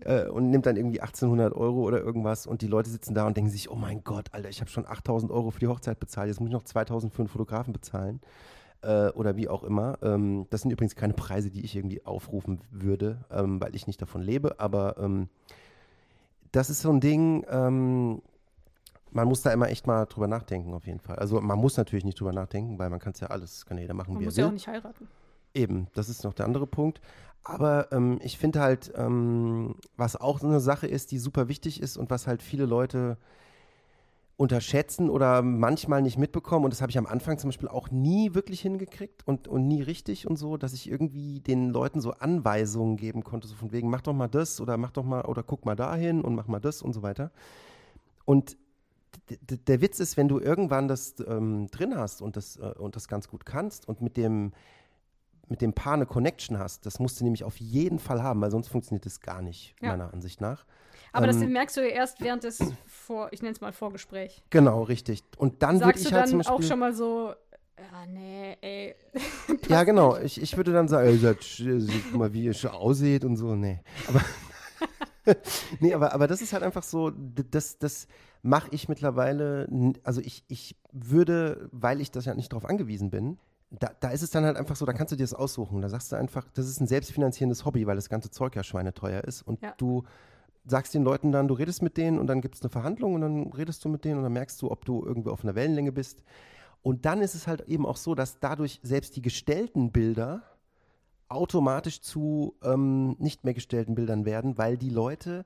äh, 0.00 0.28
und 0.28 0.50
nimmt 0.50 0.66
dann 0.66 0.74
irgendwie 0.74 1.00
1800 1.00 1.54
Euro 1.54 1.82
oder 1.82 2.00
irgendwas 2.00 2.48
und 2.48 2.62
die 2.62 2.66
Leute 2.66 2.90
sitzen 2.90 3.14
da 3.14 3.26
und 3.26 3.36
denken 3.36 3.50
sich, 3.50 3.70
oh 3.70 3.76
mein 3.76 4.02
Gott, 4.02 4.26
Alter, 4.32 4.48
ich 4.48 4.60
habe 4.60 4.70
schon 4.70 4.86
8000 4.86 5.30
Euro 5.30 5.52
für 5.52 5.60
die 5.60 5.68
Hochzeit 5.68 6.00
bezahlt, 6.00 6.28
jetzt 6.28 6.40
muss 6.40 6.48
ich 6.48 6.54
noch 6.54 6.64
2000 6.64 7.12
für 7.12 7.22
einen 7.22 7.28
Fotografen 7.28 7.72
bezahlen 7.72 8.20
äh, 8.84 9.16
oder 9.16 9.36
wie 9.36 9.48
auch 9.48 9.62
immer. 9.64 9.98
Ähm, 10.02 10.46
das 10.50 10.62
sind 10.62 10.70
übrigens 10.70 10.94
keine 10.94 11.14
Preise, 11.14 11.50
die 11.50 11.64
ich 11.64 11.74
irgendwie 11.76 12.04
aufrufen 12.04 12.60
würde, 12.70 13.24
ähm, 13.30 13.60
weil 13.60 13.74
ich 13.74 13.86
nicht 13.86 14.00
davon 14.00 14.22
lebe, 14.22 14.60
aber 14.60 14.96
ähm, 14.98 15.28
das 16.52 16.70
ist 16.70 16.82
so 16.82 16.90
ein 16.90 17.00
Ding, 17.00 17.44
ähm, 17.50 18.22
man 19.10 19.28
muss 19.28 19.42
da 19.42 19.52
immer 19.52 19.68
echt 19.68 19.86
mal 19.86 20.06
drüber 20.06 20.26
nachdenken, 20.26 20.74
auf 20.74 20.86
jeden 20.86 21.00
Fall. 21.00 21.16
Also 21.16 21.40
man 21.40 21.58
muss 21.58 21.76
natürlich 21.76 22.04
nicht 22.04 22.18
drüber 22.20 22.32
nachdenken, 22.32 22.78
weil 22.78 22.90
man 22.90 22.98
kann 22.98 23.12
es 23.12 23.20
ja 23.20 23.28
alles, 23.28 23.64
kann 23.64 23.76
ja 23.76 23.82
jeder 23.82 23.94
machen, 23.94 24.14
Man 24.14 24.20
wie 24.20 24.24
er 24.24 24.26
muss 24.26 24.36
will. 24.36 24.42
ja 24.42 24.48
auch 24.48 24.52
nicht 24.52 24.68
heiraten. 24.68 25.08
Eben, 25.54 25.86
das 25.94 26.08
ist 26.08 26.24
noch 26.24 26.34
der 26.34 26.46
andere 26.46 26.66
Punkt. 26.66 27.00
Aber 27.44 27.92
ähm, 27.92 28.18
ich 28.22 28.38
finde 28.38 28.60
halt, 28.60 28.92
ähm, 28.96 29.76
was 29.96 30.16
auch 30.16 30.40
so 30.40 30.48
eine 30.48 30.60
Sache 30.60 30.86
ist, 30.86 31.12
die 31.12 31.18
super 31.18 31.46
wichtig 31.48 31.80
ist 31.80 31.96
und 31.96 32.10
was 32.10 32.26
halt 32.26 32.42
viele 32.42 32.64
Leute 32.64 33.18
unterschätzen 34.36 35.10
oder 35.10 35.42
manchmal 35.42 36.02
nicht 36.02 36.18
mitbekommen, 36.18 36.64
und 36.64 36.72
das 36.72 36.82
habe 36.82 36.90
ich 36.90 36.98
am 36.98 37.06
Anfang 37.06 37.38
zum 37.38 37.48
Beispiel 37.48 37.68
auch 37.68 37.90
nie 37.90 38.34
wirklich 38.34 38.60
hingekriegt 38.60 39.26
und, 39.26 39.46
und 39.46 39.68
nie 39.68 39.82
richtig 39.82 40.26
und 40.26 40.36
so, 40.36 40.56
dass 40.56 40.72
ich 40.72 40.90
irgendwie 40.90 41.40
den 41.40 41.70
Leuten 41.70 42.00
so 42.00 42.12
Anweisungen 42.12 42.96
geben 42.96 43.22
konnte, 43.22 43.46
so 43.46 43.54
von 43.54 43.70
wegen, 43.70 43.90
mach 43.90 44.00
doch 44.00 44.12
mal 44.12 44.28
das 44.28 44.60
oder 44.60 44.76
mach 44.76 44.90
doch 44.90 45.04
mal 45.04 45.24
oder 45.24 45.42
guck 45.42 45.64
mal 45.64 45.76
dahin 45.76 46.20
und 46.20 46.34
mach 46.34 46.48
mal 46.48 46.60
das 46.60 46.82
und 46.82 46.92
so 46.92 47.02
weiter. 47.02 47.30
Und 48.24 48.56
der 49.66 49.80
Witz 49.80 50.00
ist, 50.00 50.16
wenn 50.16 50.28
du 50.28 50.40
irgendwann 50.40 50.88
das 50.88 51.14
ähm, 51.26 51.68
drin 51.70 51.96
hast 51.96 52.20
und 52.20 52.36
das, 52.36 52.56
äh, 52.56 52.74
und 52.78 52.96
das 52.96 53.06
ganz 53.06 53.28
gut 53.28 53.46
kannst 53.46 53.86
und 53.88 54.02
mit 54.02 54.16
dem, 54.16 54.52
mit 55.48 55.60
dem 55.60 55.72
Paar 55.72 55.94
eine 55.94 56.06
Connection 56.06 56.58
hast, 56.58 56.86
das 56.86 56.98
musst 56.98 57.20
du 57.20 57.24
nämlich 57.24 57.44
auf 57.44 57.56
jeden 57.58 57.98
Fall 57.98 58.22
haben, 58.22 58.40
weil 58.40 58.50
sonst 58.50 58.68
funktioniert 58.68 59.04
das 59.06 59.20
gar 59.20 59.42
nicht, 59.42 59.74
Ja. 59.80 59.90
meiner 59.90 60.12
Ansicht 60.12 60.40
nach. 60.40 60.64
Aber 61.12 61.26
das 61.28 61.36
Ähm, 61.36 61.52
merkst 61.52 61.76
du 61.76 61.80
ja 61.82 61.88
erst 61.94 62.20
während 62.22 62.42
des 62.44 62.58
Vor, 62.86 63.28
ich 63.32 63.40
nenne 63.42 63.52
es 63.54 63.60
mal 63.60 63.72
Vorgespräch. 63.72 64.42
Genau, 64.50 64.82
richtig. 64.82 65.22
Und 65.36 65.62
dann 65.62 65.76
würde 65.76 65.84
Sagst 65.86 66.02
ich 66.04 66.08
du 66.08 66.14
halt 66.14 66.22
dann 66.24 66.30
zum 66.30 66.38
Beispiel. 66.38 66.54
auch 66.56 66.62
schon 66.62 66.78
mal 66.80 66.92
so, 66.94 67.34
ja, 67.78 68.06
nee, 68.08 68.56
ey. 68.60 68.94
ja, 69.68 69.84
genau. 69.84 70.16
Ich, 70.18 70.40
ich 70.42 70.56
würde 70.56 70.72
dann 70.72 70.88
sagen, 70.88 71.08
ey, 71.08 71.14
sch- 71.16 71.80
seht 71.80 72.12
mal, 72.14 72.32
wie 72.32 72.44
ihr 72.44 72.52
schon 72.54 72.70
aussieht 72.72 73.24
und 73.24 73.36
so. 73.36 73.54
Nee. 73.54 73.80
Aber, 74.08 74.20
nee, 75.80 75.94
aber, 75.94 76.12
aber 76.12 76.26
das 76.26 76.42
ist 76.42 76.52
halt 76.52 76.62
einfach 76.62 76.82
so, 76.82 77.10
das, 77.10 77.78
das 77.78 78.06
mache 78.42 78.68
ich 78.72 78.88
mittlerweile. 78.88 79.68
Also 80.02 80.20
ich, 80.20 80.44
ich 80.48 80.76
würde, 80.92 81.68
weil 81.72 82.00
ich 82.00 82.10
das 82.10 82.24
ja 82.24 82.34
nicht 82.34 82.52
darauf 82.52 82.64
angewiesen 82.64 83.10
bin, 83.10 83.38
da, 83.80 83.90
da 84.00 84.10
ist 84.10 84.22
es 84.22 84.30
dann 84.30 84.44
halt 84.44 84.56
einfach 84.56 84.76
so, 84.76 84.86
da 84.86 84.92
kannst 84.92 85.12
du 85.12 85.16
dir 85.16 85.22
das 85.24 85.34
aussuchen. 85.34 85.80
Da 85.82 85.88
sagst 85.88 86.12
du 86.12 86.16
einfach, 86.16 86.46
das 86.54 86.68
ist 86.68 86.80
ein 86.80 86.86
selbstfinanzierendes 86.86 87.64
Hobby, 87.64 87.86
weil 87.86 87.96
das 87.96 88.08
ganze 88.08 88.30
Zeug 88.30 88.54
ja 88.56 88.62
schweineteuer 88.62 89.24
ist. 89.24 89.42
Und 89.42 89.62
Ja. 89.62 89.74
du 89.76 90.04
sagst 90.66 90.94
den 90.94 91.02
Leuten 91.02 91.32
dann, 91.32 91.48
du 91.48 91.54
redest 91.54 91.82
mit 91.82 91.96
denen 91.96 92.18
und 92.18 92.26
dann 92.26 92.40
gibt 92.40 92.54
es 92.54 92.62
eine 92.62 92.70
Verhandlung 92.70 93.14
und 93.14 93.20
dann 93.20 93.52
redest 93.52 93.84
du 93.84 93.88
mit 93.88 94.04
denen 94.04 94.18
und 94.18 94.22
dann 94.24 94.32
merkst 94.32 94.60
du, 94.62 94.70
ob 94.70 94.84
du 94.84 95.04
irgendwie 95.04 95.30
auf 95.30 95.44
einer 95.44 95.54
Wellenlänge 95.54 95.92
bist. 95.92 96.22
Und 96.82 97.04
dann 97.04 97.20
ist 97.22 97.34
es 97.34 97.46
halt 97.46 97.62
eben 97.68 97.86
auch 97.86 97.96
so, 97.96 98.14
dass 98.14 98.40
dadurch 98.40 98.80
selbst 98.82 99.16
die 99.16 99.22
gestellten 99.22 99.90
Bilder 99.92 100.42
automatisch 101.28 102.00
zu 102.00 102.54
ähm, 102.62 103.16
nicht 103.18 103.44
mehr 103.44 103.54
gestellten 103.54 103.94
Bildern 103.94 104.24
werden, 104.24 104.58
weil 104.58 104.76
die 104.76 104.90
Leute, 104.90 105.44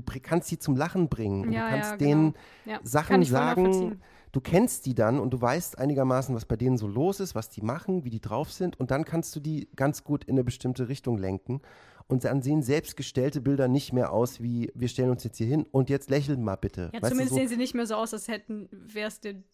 du 0.00 0.20
kannst 0.22 0.48
sie 0.48 0.58
zum 0.58 0.76
Lachen 0.76 1.08
bringen. 1.08 1.46
Und 1.46 1.52
Ja, 1.52 1.64
du 1.64 1.70
kannst 1.70 1.90
ja, 1.92 1.96
denen 1.96 2.34
genau. 2.64 2.78
Sachen 2.82 3.24
sagen, 3.24 4.00
du 4.32 4.40
kennst 4.40 4.86
die 4.86 4.94
dann 4.94 5.18
und 5.18 5.30
du 5.30 5.40
weißt 5.40 5.78
einigermaßen, 5.78 6.34
was 6.34 6.44
bei 6.44 6.56
denen 6.56 6.76
so 6.76 6.86
los 6.86 7.20
ist, 7.20 7.34
was 7.34 7.48
die 7.48 7.62
machen, 7.62 8.04
wie 8.04 8.10
die 8.10 8.20
drauf 8.20 8.52
sind 8.52 8.78
und 8.78 8.90
dann 8.90 9.04
kannst 9.04 9.34
du 9.36 9.40
die 9.40 9.68
ganz 9.76 10.04
gut 10.04 10.24
in 10.24 10.34
eine 10.34 10.44
bestimmte 10.44 10.88
Richtung 10.88 11.18
lenken. 11.18 11.60
Und 12.10 12.24
dann 12.24 12.40
sehen 12.40 12.62
selbst 12.62 12.96
gestellte 12.96 13.42
Bilder 13.42 13.68
nicht 13.68 13.92
mehr 13.92 14.12
aus 14.12 14.42
wie, 14.42 14.72
wir 14.74 14.88
stellen 14.88 15.10
uns 15.10 15.24
jetzt 15.24 15.36
hier 15.36 15.46
hin 15.46 15.66
und 15.70 15.90
jetzt 15.90 16.08
lächeln 16.08 16.42
mal 16.42 16.56
bitte. 16.56 16.90
Ja, 16.94 17.02
Weißt 17.02 17.10
zumindest 17.10 17.30
so, 17.30 17.36
sehen 17.36 17.48
sie 17.48 17.58
nicht 17.58 17.74
mehr 17.74 17.86
so 17.86 17.96
aus, 17.96 18.14
als 18.14 18.28
hätten, 18.28 18.66
wäre 18.70 19.08
es 19.08 19.20
den 19.20 19.44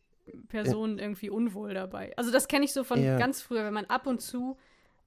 Personen 0.48 0.98
irgendwie 0.98 1.30
unwohl 1.30 1.74
dabei. 1.74 2.12
Also 2.16 2.30
das 2.30 2.46
kenne 2.48 2.64
ich 2.64 2.72
so 2.72 2.84
von 2.84 3.02
Ja. 3.02 3.18
ganz 3.18 3.42
früher, 3.42 3.64
wenn 3.64 3.74
man 3.74 3.86
ab 3.86 4.06
und 4.06 4.20
zu 4.20 4.56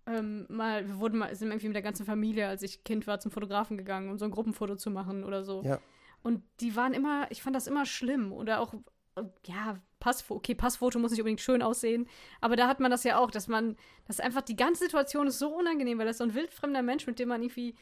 ähm, 0.07 0.45
mal, 0.49 0.87
wir 0.87 0.99
wurden 0.99 1.19
mal, 1.19 1.35
sind 1.35 1.49
irgendwie 1.49 1.67
mit 1.67 1.75
der 1.75 1.83
ganzen 1.83 2.05
Familie, 2.05 2.47
als 2.47 2.63
ich 2.63 2.83
Kind 2.83 3.05
war, 3.07 3.19
zum 3.19 3.31
Fotografen 3.31 3.77
gegangen, 3.77 4.09
um 4.09 4.17
so 4.17 4.25
ein 4.25 4.31
Gruppenfoto 4.31 4.75
zu 4.75 4.89
machen 4.89 5.23
oder 5.23 5.43
so. 5.43 5.61
Ja. 5.63 5.79
Und 6.23 6.43
die 6.61 6.75
waren 6.75 6.93
immer, 6.93 7.27
ich 7.29 7.41
fand 7.41 7.55
das 7.55 7.67
immer 7.67 7.85
schlimm. 7.85 8.31
Oder 8.31 8.61
auch, 8.61 8.73
äh, 9.15 9.23
ja, 9.45 9.77
Passfoto, 9.99 10.37
okay, 10.37 10.55
Passfoto 10.55 10.99
muss 10.99 11.11
nicht 11.11 11.19
unbedingt 11.19 11.41
schön 11.41 11.61
aussehen, 11.61 12.07
aber 12.39 12.55
da 12.55 12.67
hat 12.67 12.79
man 12.79 12.91
das 12.91 13.03
ja 13.03 13.17
auch, 13.17 13.31
dass 13.31 13.47
man, 13.47 13.75
dass 14.05 14.19
einfach 14.19 14.41
die 14.41 14.55
ganze 14.55 14.83
Situation 14.83 15.27
ist 15.27 15.39
so 15.39 15.49
unangenehm, 15.55 15.97
weil 15.97 16.05
das 16.05 16.19
so 16.19 16.23
ein 16.23 16.35
wildfremder 16.35 16.83
Mensch, 16.83 17.07
mit 17.07 17.17
dem 17.17 17.29
man 17.29 17.41
irgendwie 17.41 17.75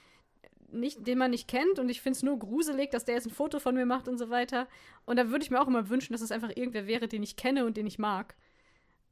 nicht, 0.72 1.06
den 1.06 1.18
man 1.18 1.32
nicht 1.32 1.48
kennt 1.48 1.78
und 1.78 1.90
ich 1.90 2.02
finde 2.02 2.18
es 2.18 2.24
nur 2.24 2.40
gruselig, 2.40 2.92
dass 2.92 3.06
der 3.06 3.16
jetzt 3.16 3.28
ein 3.28 3.34
Foto 3.34 3.60
von 3.60 3.76
mir 3.76 3.86
macht 3.86 4.08
und 4.08 4.18
so 4.18 4.30
weiter. 4.30 4.68
Und 5.06 5.18
da 5.18 5.30
würde 5.30 5.44
ich 5.44 5.52
mir 5.52 5.62
auch 5.62 5.68
immer 5.68 5.90
wünschen, 5.90 6.14
dass 6.14 6.22
es 6.22 6.32
einfach 6.32 6.50
irgendwer 6.56 6.88
wäre, 6.88 7.08
den 7.08 7.22
ich 7.22 7.36
kenne 7.36 7.66
und 7.66 7.78
den 7.78 7.86
ich 7.86 8.00
mag. 8.00 8.36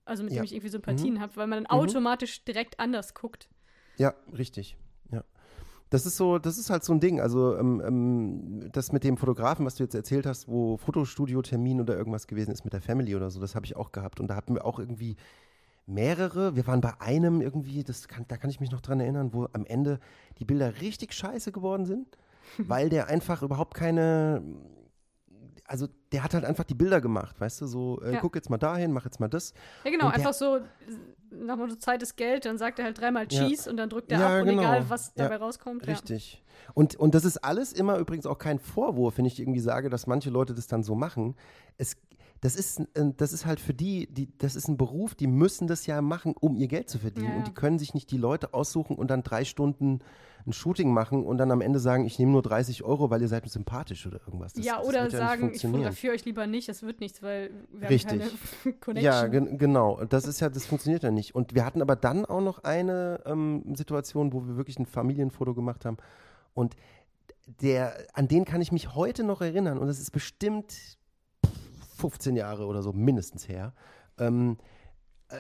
Also 0.05 0.23
mit 0.23 0.33
Ja. 0.33 0.41
dem 0.41 0.45
ich 0.45 0.51
irgendwie 0.53 0.69
Sympathien 0.69 1.19
habe, 1.21 1.35
weil 1.35 1.47
man 1.47 1.63
dann 1.63 1.77
Mhm. 1.77 1.81
automatisch 1.83 2.43
direkt 2.45 2.79
anders 2.79 3.13
guckt. 3.13 3.47
Ja, 3.97 4.13
richtig. 4.37 4.75
Ja. 5.11 5.23
Das 5.89 6.05
ist 6.05 6.17
so, 6.17 6.39
das 6.39 6.57
ist 6.57 6.69
halt 6.69 6.83
so 6.83 6.91
ein 6.93 6.99
Ding. 6.99 7.21
Also 7.21 7.55
ähm, 7.57 7.81
ähm, 7.85 8.69
das 8.71 8.91
mit 8.91 9.03
dem 9.03 9.17
Fotografen, 9.17 9.65
was 9.65 9.75
du 9.75 9.83
jetzt 9.83 9.93
erzählt 9.95 10.25
hast, 10.25 10.47
wo 10.47 10.77
Fotostudio-Termin 10.77 11.79
oder 11.79 11.95
irgendwas 11.97 12.27
gewesen 12.27 12.51
ist 12.51 12.63
mit 12.63 12.73
der 12.73 12.81
Family 12.81 13.15
oder 13.15 13.29
so, 13.29 13.39
das 13.39 13.53
habe 13.55 13.65
ich 13.65 13.75
auch 13.75 13.91
gehabt. 13.91 14.19
Und 14.19 14.27
da 14.27 14.35
hatten 14.35 14.55
wir 14.55 14.65
auch 14.65 14.79
irgendwie 14.79 15.15
mehrere. 15.85 16.55
Wir 16.55 16.65
waren 16.67 16.81
bei 16.81 16.99
einem 16.99 17.41
irgendwie, 17.41 17.83
das 17.83 18.07
kann, 18.07 18.25
da 18.27 18.37
kann 18.37 18.49
ich 18.49 18.59
mich 18.59 18.71
noch 18.71 18.81
dran 18.81 18.99
erinnern, 18.99 19.33
wo 19.33 19.47
am 19.53 19.65
Ende 19.65 19.99
die 20.39 20.45
Bilder 20.45 20.81
richtig 20.81 21.13
scheiße 21.13 21.51
geworden 21.51 21.85
sind, 21.85 22.17
weil 22.57 22.89
der 22.89 23.07
einfach 23.07 23.41
überhaupt 23.43 23.73
keine. 23.75 24.41
Also 25.65 25.87
der 26.11 26.23
hat 26.23 26.33
halt 26.33 26.43
einfach 26.43 26.65
die 26.65 26.73
Bilder 26.75 26.99
gemacht, 26.99 27.39
weißt 27.39 27.61
du, 27.61 27.67
so, 27.67 28.01
äh, 28.01 28.13
Ja. 28.15 28.19
guck 28.19 28.35
jetzt 28.35 28.49
mal 28.49 28.57
dahin, 28.57 28.91
mach 28.91 29.05
jetzt 29.05 29.19
mal 29.19 29.29
das. 29.29 29.53
Ja, 29.85 29.91
genau, 29.91 30.07
Und 30.07 30.13
einfach 30.13 30.33
so, 30.33 30.59
nach 31.31 31.55
Motto 31.55 31.75
Zeit 31.75 32.03
ist 32.03 32.15
Geld, 32.17 32.45
dann 32.45 32.57
sagt 32.57 32.79
er 32.79 32.85
halt 32.85 32.99
dreimal 32.99 33.27
Ja. 33.29 33.47
Cheese 33.47 33.69
und 33.69 33.77
dann 33.77 33.89
drückt 33.89 34.11
er 34.11 34.19
Ja, 34.19 34.35
ab 34.35 34.41
und 34.41 34.49
genau. 34.49 34.61
egal, 34.61 34.89
was 34.89 35.13
Ja, 35.15 35.23
dabei 35.23 35.37
rauskommt. 35.37 35.87
Richtig. 35.87 36.43
Und, 36.73 36.95
und 36.95 37.15
das 37.15 37.23
ist 37.25 37.37
alles 37.37 37.71
immer 37.73 37.97
übrigens 37.97 38.25
auch 38.25 38.37
kein 38.37 38.59
Vorwurf, 38.59 39.17
wenn 39.17 39.25
ich 39.25 39.39
irgendwie 39.39 39.59
sage, 39.61 39.89
dass 39.89 40.05
manche 40.05 40.29
Leute 40.29 40.53
das 40.53 40.67
dann 40.67 40.83
so 40.83 40.95
machen. 40.95 41.35
Es, 41.77 41.95
das, 42.43 42.57
ist, 42.57 42.79
äh, 42.79 43.13
das 43.15 43.31
ist 43.31 43.45
halt 43.45 43.61
für 43.61 43.73
die, 43.73 44.05
die, 44.07 44.27
das 44.37 44.57
ist 44.57 44.67
ein 44.67 44.75
Beruf, 44.75 45.15
die 45.15 45.27
müssen 45.27 45.65
das 45.65 45.85
ja 45.85 46.01
machen, 46.01 46.35
um 46.37 46.57
ihr 46.57 46.67
Geld 46.67 46.89
zu 46.89 46.99
verdienen. 46.99 47.29
Ja. 47.29 47.37
Und 47.37 47.47
die 47.47 47.53
können 47.53 47.79
sich 47.79 47.93
nicht 47.93 48.11
die 48.11 48.17
Leute 48.17 48.53
aussuchen 48.53 48.97
und 48.97 49.09
dann 49.09 49.23
drei 49.23 49.45
Stunden 49.45 49.99
ein 50.45 50.51
Shooting 50.51 50.91
machen 50.91 51.23
und 51.23 51.37
dann 51.37 51.51
am 51.51 51.61
Ende 51.61 51.79
sagen, 51.79 52.05
ich 52.05 52.19
nehme 52.19 52.33
nur 52.33 52.41
30 52.41 52.83
Euro, 52.83 53.09
weil 53.09 53.21
ihr 53.21 53.29
seid 53.29 53.45
mir 53.45 53.49
sympathisch 53.49 54.05
oder 54.05 54.19
irgendwas. 54.25 54.51
Das, 54.51 54.65
Ja, 54.65 54.79
das 54.79 54.87
oder 54.89 55.03
wird 55.03 55.13
ja 55.13 55.19
sagen, 55.19 55.51
ich 55.53 55.61
fotografiere 55.61 56.13
euch 56.13 56.25
lieber 56.25 56.45
nicht, 56.45 56.67
es 56.67 56.83
wird 56.83 56.99
nichts, 56.99 57.23
weil 57.23 57.49
wir 57.71 57.89
Richtig. 57.89 58.21
haben 58.21 58.31
keine 58.61 58.75
Connection. 58.81 59.13
Ja, 59.13 59.27
gen 59.27 59.57
genau. 59.57 60.03
Das 60.03 60.27
ist 60.27 60.41
ja, 60.41 60.49
das 60.49 60.65
funktioniert 60.65 61.03
ja 61.03 61.11
nicht. 61.11 61.35
Und 61.35 61.55
wir 61.55 61.63
hatten 61.63 61.81
aber 61.81 61.95
dann 61.95 62.25
auch 62.25 62.41
noch 62.41 62.65
eine 62.65 63.21
ähm, 63.25 63.63
Situation, 63.73 64.33
wo 64.33 64.45
wir 64.45 64.57
wirklich 64.57 64.77
ein 64.77 64.85
Familienfoto 64.85 65.53
gemacht 65.53 65.85
haben. 65.85 65.95
Und 66.53 66.75
der, 67.61 67.95
an 68.13 68.27
den 68.27 68.43
kann 68.43 68.59
ich 68.59 68.73
mich 68.73 68.95
heute 68.95 69.23
noch 69.23 69.39
erinnern. 69.39 69.77
Und 69.77 69.87
das 69.87 70.01
ist 70.01 70.11
bestimmt 70.11 70.97
15 72.03 72.35
Jahre 72.35 72.65
oder 72.65 72.81
so 72.81 72.91
mindestens 72.91 73.47
her. 73.47 73.73
Ähm, 74.19 74.57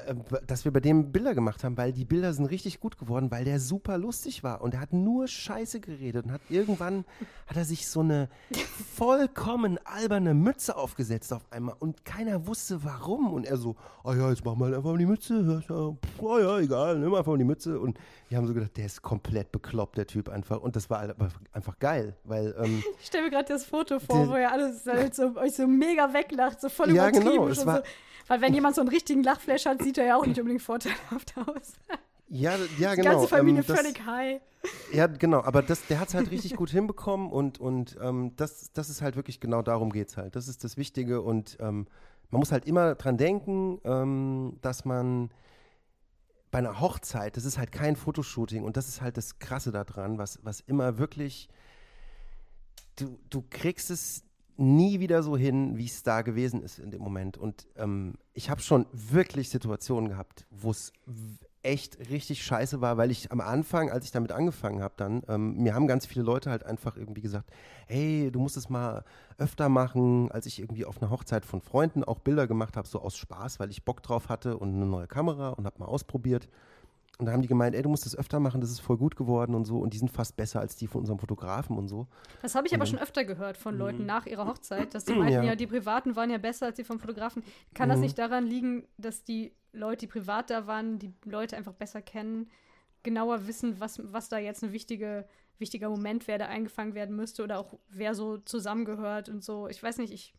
äh, 0.07 0.15
dass 0.47 0.65
wir 0.65 0.71
bei 0.73 0.79
dem 0.79 1.11
Bilder 1.11 1.33
gemacht 1.35 1.63
haben, 1.63 1.77
weil 1.77 1.91
die 1.93 2.05
Bilder 2.05 2.33
sind 2.33 2.45
richtig 2.47 2.79
gut 2.79 2.97
geworden, 2.97 3.31
weil 3.31 3.45
der 3.45 3.59
super 3.59 3.97
lustig 3.97 4.43
war 4.43 4.61
und 4.61 4.73
er 4.73 4.79
hat 4.81 4.93
nur 4.93 5.27
Scheiße 5.27 5.79
geredet 5.79 6.25
und 6.25 6.31
hat 6.31 6.41
irgendwann 6.49 7.05
hat 7.47 7.57
er 7.57 7.65
sich 7.65 7.87
so 7.87 7.99
eine 8.01 8.29
vollkommen 8.95 9.79
alberne 9.85 10.33
Mütze 10.33 10.75
aufgesetzt 10.75 11.33
auf 11.33 11.41
einmal 11.51 11.75
und 11.79 12.05
keiner 12.05 12.47
wusste 12.47 12.83
warum 12.83 13.33
und 13.33 13.45
er 13.45 13.57
so, 13.57 13.75
oh 14.03 14.13
ja, 14.13 14.29
jetzt 14.29 14.43
mach 14.45 14.55
mal 14.55 14.73
einfach 14.73 14.97
die 14.97 15.05
Mütze, 15.05 15.63
ja, 15.67 15.75
ja, 15.75 15.95
oh 16.19 16.39
ja, 16.39 16.59
egal, 16.59 16.99
nimm 16.99 17.13
einfach 17.13 17.35
die 17.37 17.43
Mütze 17.43 17.79
und 17.79 17.97
wir 18.29 18.37
haben 18.37 18.47
so 18.47 18.53
gedacht, 18.53 18.75
der 18.77 18.85
ist 18.85 19.01
komplett 19.01 19.51
bekloppt, 19.51 19.97
der 19.97 20.07
Typ 20.07 20.29
einfach 20.29 20.59
und 20.61 20.75
das 20.75 20.89
war 20.89 21.01
einfach 21.51 21.79
geil, 21.79 22.15
weil 22.23 22.55
ähm, 22.63 22.83
Ich 22.99 23.07
stelle 23.07 23.25
mir 23.25 23.29
gerade 23.31 23.51
das 23.51 23.65
Foto 23.65 23.99
vor, 23.99 24.27
wo 24.29 24.35
ihr 24.35 24.51
alles 24.51 24.85
halt 24.85 25.15
so, 25.15 25.35
euch 25.37 25.53
so 25.55 25.67
mega 25.67 26.13
weglacht, 26.13 26.61
so 26.61 26.69
voll 26.69 26.93
Ja, 26.93 27.09
übertrieben. 27.09 27.31
genau, 27.31 27.47
es 27.47 27.65
war- 27.65 27.77
so. 27.77 27.83
Weil 28.27 28.41
wenn 28.41 28.53
jemand 28.53 28.75
so 28.75 28.81
einen 28.81 28.89
richtigen 28.89 29.23
Lachflash 29.23 29.65
hat, 29.65 29.81
sieht 29.83 29.97
er 29.97 30.05
ja 30.05 30.15
auch 30.17 30.25
nicht 30.25 30.39
unbedingt 30.39 30.61
vorteilhaft 30.61 31.33
aus. 31.37 31.73
ja, 32.29 32.55
ja, 32.77 32.91
Die 32.91 33.01
genau. 33.01 33.11
ganze 33.11 33.27
Familie 33.27 33.61
ähm, 33.61 33.67
das- 33.67 33.79
völlig 33.79 34.05
high. 34.05 34.41
Ja, 34.93 35.07
genau, 35.07 35.41
aber 35.43 35.61
das, 35.61 35.85
der 35.87 35.99
hat 35.99 36.07
es 36.07 36.13
halt 36.13 36.31
richtig 36.31 36.55
gut 36.55 36.69
hinbekommen 36.69 37.31
und, 37.33 37.59
und 37.59 37.97
ähm, 38.01 38.31
das, 38.37 38.71
das 38.71 38.89
ist 38.89 39.01
halt 39.01 39.17
wirklich 39.17 39.41
genau 39.41 39.61
darum 39.61 39.91
geht 39.91 40.07
es 40.07 40.15
halt. 40.15 40.37
Das 40.37 40.47
ist 40.47 40.63
das 40.63 40.77
Wichtige 40.77 41.21
und 41.21 41.57
ähm, 41.59 41.85
man 42.31 42.39
muss 42.39 42.53
halt 42.53 42.65
immer 42.65 42.95
dran 42.95 43.17
denken, 43.17 43.79
ähm, 43.83 44.57
dass 44.61 44.85
man 44.85 45.31
bei 46.49 46.59
einer 46.59 46.79
Hochzeit, 46.79 47.35
das 47.35 47.43
ist 47.43 47.57
halt 47.57 47.73
kein 47.73 47.97
Fotoshooting 47.97 48.63
und 48.63 48.77
das 48.77 48.87
ist 48.87 49.01
halt 49.01 49.17
das 49.17 49.37
Krasse 49.39 49.71
daran, 49.73 50.17
was, 50.17 50.39
was 50.43 50.61
immer 50.61 50.97
wirklich, 50.97 51.49
du, 52.95 53.19
du 53.29 53.43
kriegst 53.49 53.89
es 53.91 54.23
nie 54.57 54.99
wieder 54.99 55.23
so 55.23 55.37
hin, 55.37 55.77
wie 55.77 55.85
es 55.85 56.03
da 56.03 56.21
gewesen 56.21 56.61
ist 56.61 56.79
in 56.79 56.91
dem 56.91 57.01
Moment. 57.01 57.37
Und 57.37 57.67
ähm, 57.75 58.15
ich 58.33 58.49
habe 58.49 58.61
schon 58.61 58.85
wirklich 58.91 59.49
Situationen 59.49 60.09
gehabt, 60.09 60.45
wo 60.49 60.71
es 60.71 60.93
echt 61.63 61.97
richtig 62.09 62.43
scheiße 62.43 62.81
war, 62.81 62.97
weil 62.97 63.09
ich 63.09 63.31
am 63.31 63.39
Anfang, 63.39 63.89
als 63.89 64.05
ich 64.05 64.11
damit 64.11 64.33
angefangen 64.33 64.81
habe, 64.81 64.93
dann, 64.97 65.23
ähm, 65.29 65.55
mir 65.57 65.73
haben 65.73 65.87
ganz 65.87 66.05
viele 66.05 66.25
Leute 66.25 66.49
halt 66.49 66.65
einfach 66.65 66.97
irgendwie 66.97 67.21
gesagt, 67.21 67.49
hey, 67.87 68.29
du 68.31 68.39
musst 68.39 68.57
es 68.57 68.69
mal 68.69 69.05
öfter 69.37 69.69
machen, 69.69 70.29
als 70.31 70.45
ich 70.45 70.59
irgendwie 70.59 70.85
auf 70.85 71.01
einer 71.01 71.09
Hochzeit 71.09 71.45
von 71.45 71.61
Freunden 71.61 72.03
auch 72.03 72.19
Bilder 72.19 72.47
gemacht 72.47 72.75
habe, 72.75 72.87
so 72.87 73.01
aus 73.01 73.15
Spaß, 73.17 73.59
weil 73.59 73.71
ich 73.71 73.85
Bock 73.85 74.03
drauf 74.03 74.27
hatte 74.29 74.57
und 74.57 74.75
eine 74.75 74.85
neue 74.85 75.07
Kamera 75.07 75.49
und 75.49 75.65
habe 75.65 75.79
mal 75.79 75.85
ausprobiert. 75.85 76.49
Und 77.19 77.27
da 77.27 77.31
haben 77.31 77.41
die 77.43 77.47
gemeint, 77.47 77.75
ey, 77.75 77.81
du 77.83 77.89
musst 77.89 78.05
es 78.07 78.17
öfter 78.17 78.39
machen, 78.39 78.59
das 78.59 78.71
ist 78.71 78.79
voll 78.79 78.97
gut 78.97 79.15
geworden 79.15 79.53
und 79.53 79.65
so. 79.65 79.77
Und 79.77 79.93
die 79.93 79.99
sind 79.99 80.09
fast 80.09 80.35
besser 80.35 80.59
als 80.59 80.75
die 80.75 80.87
von 80.87 81.01
unserem 81.01 81.19
Fotografen 81.19 81.77
und 81.77 81.87
so. 81.87 82.07
Das 82.41 82.55
habe 82.55 82.65
ich 82.65 82.73
aber 82.73 82.81
Und 82.83 82.87
schon 82.89 82.97
öfter 82.99 83.23
gehört 83.23 83.55
von 83.55 83.77
Leuten 83.77 84.05
nach 84.07 84.25
ihrer 84.25 84.47
Hochzeit, 84.47 84.95
dass 84.95 85.05
die 85.05 85.13
meinten, 85.13 85.25
Mhm. 85.27 85.43
Ja. 85.43 85.43
ja. 85.43 85.55
die 85.55 85.67
Privaten 85.67 86.15
waren 86.15 86.31
ja 86.31 86.39
besser 86.39 86.65
als 86.65 86.75
die 86.77 86.83
vom 86.83 86.99
Fotografen. 86.99 87.43
Kann 87.75 87.89
das 87.89 87.99
Mhm. 87.99 88.03
nicht 88.05 88.17
daran 88.17 88.45
liegen, 88.47 88.87
dass 88.97 89.23
die 89.23 89.53
Leute, 89.73 90.05
die 90.05 90.07
privat 90.07 90.49
da 90.49 90.65
waren, 90.65 90.97
die 90.97 91.13
Leute 91.23 91.55
einfach 91.55 91.73
besser 91.73 92.01
kennen, 92.01 92.49
genauer 93.03 93.47
wissen, 93.47 93.79
was, 93.79 93.99
was 94.11 94.29
da 94.29 94.37
jetzt 94.39 94.63
ein 94.63 94.71
wichtige, 94.71 95.27
wichtiger 95.59 95.89
Moment 95.89 96.27
wäre, 96.27 96.39
der 96.39 96.49
eingefangen 96.49 96.95
werden 96.95 97.15
müsste 97.15 97.43
oder 97.43 97.59
auch 97.59 97.73
wer 97.89 98.15
so 98.15 98.37
zusammengehört 98.37 99.29
und 99.29 99.43
so. 99.43 99.67
Ich 99.67 99.81
weiß 99.83 99.99
nicht, 99.99 100.11
ich 100.13 100.33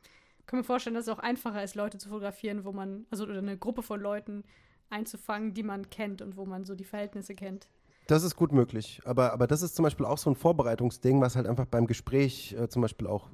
kann 0.46 0.58
mir 0.58 0.64
vorstellen, 0.64 0.94
dass 0.94 1.06
es 1.06 1.12
auch 1.12 1.18
einfacher 1.20 1.62
ist, 1.62 1.74
Leute 1.76 1.98
zu 1.98 2.08
fotografieren, 2.08 2.64
wo 2.64 2.72
man, 2.72 3.06
also 3.10 3.24
oder 3.24 3.38
eine 3.38 3.56
Gruppe 3.56 3.82
von 3.82 4.00
Leuten 4.00 4.44
einzufangen, 4.90 5.54
die 5.54 5.62
man 5.62 5.90
kennt 5.90 6.22
und 6.22 6.36
wo 6.36 6.44
man 6.46 6.64
so 6.64 6.74
die 6.74 6.84
Verhältnisse 6.84 7.34
kennt. 7.34 7.68
Das 8.06 8.22
ist 8.22 8.36
gut 8.36 8.52
möglich. 8.52 9.00
Aber, 9.04 9.32
aber 9.32 9.46
das 9.46 9.62
ist 9.62 9.74
zum 9.76 9.82
Beispiel 9.82 10.04
auch 10.06 10.18
so 10.18 10.30
ein 10.30 10.36
Vorbereitungsding, 10.36 11.20
was 11.20 11.36
halt 11.36 11.46
einfach 11.46 11.66
beim 11.66 11.86
Gespräch 11.86 12.54
äh, 12.58 12.68
zum 12.68 12.82
Beispiel 12.82 13.06
auch 13.06 13.28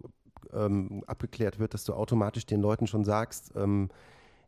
ähm, 0.52 1.02
abgeklärt 1.06 1.58
wird, 1.58 1.74
dass 1.74 1.84
du 1.84 1.92
automatisch 1.94 2.46
den 2.46 2.60
Leuten 2.60 2.86
schon 2.86 3.04
sagst, 3.04 3.52
ähm, 3.56 3.88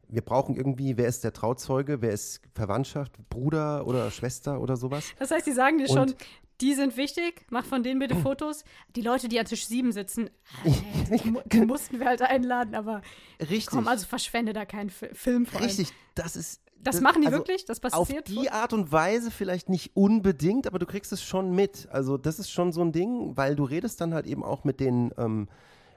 wir 0.09 0.23
brauchen 0.23 0.55
irgendwie, 0.55 0.97
wer 0.99 1.07
ist 1.09 1.25
der 1.25 1.33
Trauzeuge, 1.33 2.03
wer 2.03 2.13
ist 2.13 2.43
Verwandtschaft, 2.55 3.13
Bruder 3.31 3.87
oder 3.87 4.11
Schwester 4.11 4.61
oder 4.61 4.77
sowas. 4.77 5.05
Das 5.19 5.31
heißt, 5.31 5.47
die 5.47 5.53
sagen 5.53 5.79
dir 5.79 5.89
schon, 5.89 6.15
die 6.61 6.75
sind 6.75 6.97
wichtig, 6.97 7.47
mach 7.51 7.65
von 7.65 7.83
denen 7.83 7.99
bitte 7.99 8.15
Fotos. 8.15 8.63
Die 8.95 9.01
Leute, 9.01 9.29
die 9.29 9.41
an 9.41 9.47
Tisch 9.47 9.67
7 9.67 9.91
sitzen, 9.91 10.29
äh, 10.65 11.19
die, 11.19 11.35
die 11.49 11.61
mussten 11.67 11.99
wir 11.99 12.07
halt 12.07 12.23
einladen, 12.23 12.75
aber 12.75 13.01
Richtig. 13.41 13.67
komm, 13.67 13.89
also 13.89 14.07
verschwende 14.07 14.53
da 14.53 14.65
keinen 14.67 14.91
Fi- 14.91 15.15
Film 15.15 15.47
vor. 15.47 15.61
Richtig, 15.63 15.93
das 16.15 16.37
ist. 16.37 16.61
Das 16.83 17.01
machen 17.01 17.23
die 17.23 17.29
also 17.29 17.39
wirklich? 17.39 17.65
Das 17.65 17.83
Auf 17.85 18.09
passiert? 18.09 18.29
die 18.29 18.51
Art 18.51 18.73
und 18.73 18.91
Weise 18.93 19.31
vielleicht 19.31 19.69
nicht 19.69 19.97
unbedingt, 19.97 20.67
aber 20.67 20.79
du 20.79 20.87
kriegst 20.87 21.13
es 21.13 21.23
schon 21.23 21.55
mit. 21.55 21.89
Also 21.91 22.17
das 22.19 22.39
ist 22.39 22.51
schon 22.51 22.73
so 22.73 22.81
ein 22.83 22.93
Ding, 22.93 23.37
weil 23.37 23.55
du 23.57 23.65
redest 23.65 24.01
dann 24.01 24.13
halt 24.15 24.27
eben 24.27 24.43
auch 24.45 24.65
mit 24.65 24.81
den, 24.81 25.13
ähm, 25.17 25.49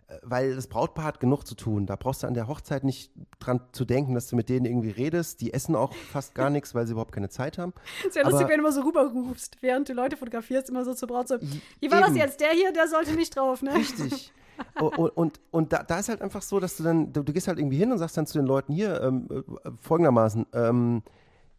Äh, 0.08 0.20
weil 0.22 0.56
das 0.56 0.68
Brautpaar 0.68 1.06
hat 1.06 1.20
genug 1.20 1.46
zu 1.48 1.56
tun. 1.56 1.88
Da 1.88 1.96
brauchst 1.96 2.22
du 2.22 2.28
an 2.28 2.36
der 2.36 2.48
Hochzeit 2.48 2.84
nicht 2.84 3.12
dran 3.40 3.60
zu 3.72 3.86
denken, 3.86 4.14
dass 4.14 4.28
du 4.28 4.36
mit 4.36 4.50
denen 4.50 4.66
irgendwie 4.66 4.92
redest. 4.92 5.42
Die 5.42 5.52
essen 5.52 5.76
auch 5.76 5.94
fast 5.96 6.36
gar 6.36 6.52
nichts, 6.52 6.76
weil 6.76 6.86
sie 6.86 6.92
überhaupt 6.92 7.12
keine 7.12 7.30
Zeit 7.30 7.58
haben. 7.58 7.74
Ist 8.08 8.16
ja 8.16 8.22
lustig, 8.22 8.42
wenn 8.48 8.60
du 8.60 8.66
immer 8.66 8.72
so 8.72 8.82
rüberrufst, 8.82 9.58
während 9.62 9.90
du 9.90 9.94
Leute 9.94 10.16
fotografierst, 10.16 10.70
immer 10.70 10.86
so 10.86 10.94
zur 10.94 11.08
Braut 11.08 11.28
so, 11.28 11.40
wie 11.42 11.90
war 11.90 12.02
Eben. 12.02 12.08
das 12.10 12.18
jetzt? 12.18 12.40
Der 12.40 12.52
hier, 12.52 12.72
der 12.72 12.88
sollte 12.88 13.14
nicht 13.16 13.36
drauf, 13.36 13.64
ne? 13.64 13.74
Richtig. 13.74 14.32
und, 14.80 15.10
und, 15.10 15.40
und 15.52 15.74
da, 15.74 15.84
da, 15.84 16.00
ist 16.00 16.10
halt 16.10 16.22
einfach 16.22 16.42
so, 16.42 16.60
dass 16.60 16.78
du 16.78 16.84
dann, 16.84 17.14
du, 17.14 17.24
du, 17.24 17.34
gehst 17.34 17.48
halt 17.48 17.60
irgendwie 17.60 17.78
hin 17.78 17.92
und 17.92 17.98
sagst 17.98 18.18
dann 18.18 18.26
zu 18.26 18.38
den 18.38 18.46
Leuten 18.46 18.74
hier 18.74 19.02
ähm, 19.02 19.28
äh, 19.30 19.72
folgendermaßen, 19.80 20.46
ähm, 20.54 21.04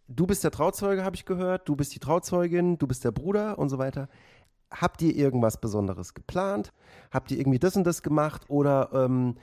du 0.08 0.26
bist 0.26 0.44
der 0.44 0.50
Trauzeuge, 0.50 1.04
habe 1.04 1.16
ich 1.16 1.24
gehört, 1.24 1.68
du 1.68 1.76
bist 1.76 1.94
die 1.94 1.98
Trauzeugin, 1.98 2.78
du 2.78 2.86
bist 2.86 3.04
der 3.04 3.12
Bruder 3.12 3.58
und 3.58 3.68
so 3.68 3.78
weiter. 3.78 4.08
Habt 4.70 5.00
ihr 5.02 5.14
irgendwas 5.14 5.60
Besonderes 5.60 6.14
geplant? 6.14 6.72
Habt 7.10 7.30
ihr 7.30 7.38
irgendwie 7.38 7.58
das 7.58 7.76
und 7.76 7.84
das 7.84 8.02
gemacht? 8.02 8.42
Oder 8.48 8.90
ähm, 8.92 9.36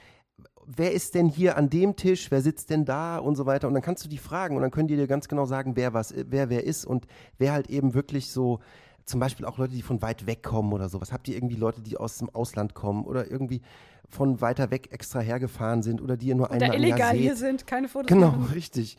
wer 0.65 0.91
ist 0.91 1.15
denn 1.15 1.27
hier 1.27 1.57
an 1.57 1.69
dem 1.69 1.95
Tisch? 1.95 2.29
Wer 2.29 2.41
sitzt 2.41 2.69
denn 2.69 2.85
da? 2.85 3.17
Und 3.17 3.35
so 3.35 3.45
weiter. 3.45 3.67
Und 3.67 3.73
dann 3.73 3.83
kannst 3.83 4.03
du 4.03 4.09
die 4.09 4.17
fragen 4.17 4.55
und 4.55 4.61
dann 4.61 4.71
können 4.71 4.87
die 4.87 4.95
dir 4.95 5.07
ganz 5.07 5.27
genau 5.27 5.45
sagen, 5.45 5.75
wer 5.75 5.93
was, 5.93 6.13
wer 6.15 6.49
wer 6.49 6.65
ist 6.65 6.85
und 6.85 7.07
wer 7.37 7.53
halt 7.53 7.69
eben 7.69 7.93
wirklich 7.93 8.29
so 8.29 8.59
zum 9.05 9.19
Beispiel 9.19 9.45
auch 9.45 9.57
Leute, 9.57 9.73
die 9.73 9.81
von 9.81 10.01
weit 10.01 10.25
weg 10.27 10.43
kommen 10.43 10.73
oder 10.73 10.89
sowas. 10.89 11.11
Habt 11.11 11.27
ihr 11.27 11.35
irgendwie 11.35 11.55
Leute, 11.55 11.81
die 11.81 11.97
aus 11.97 12.17
dem 12.17 12.29
Ausland 12.29 12.73
kommen 12.73 13.05
oder 13.05 13.29
irgendwie 13.29 13.61
von 14.09 14.41
weiter 14.41 14.71
weg 14.71 14.89
extra 14.91 15.19
hergefahren 15.19 15.81
sind 15.81 16.01
oder 16.01 16.17
die 16.17 16.27
ihr 16.27 16.35
nur 16.35 16.51
einmal 16.51 16.69
oder 16.69 16.77
illegal 16.77 17.15
hier 17.15 17.35
sind, 17.35 17.65
keine 17.67 17.87
Fotos 17.87 18.07
Genau, 18.07 18.31
machen. 18.31 18.53
richtig. 18.53 18.97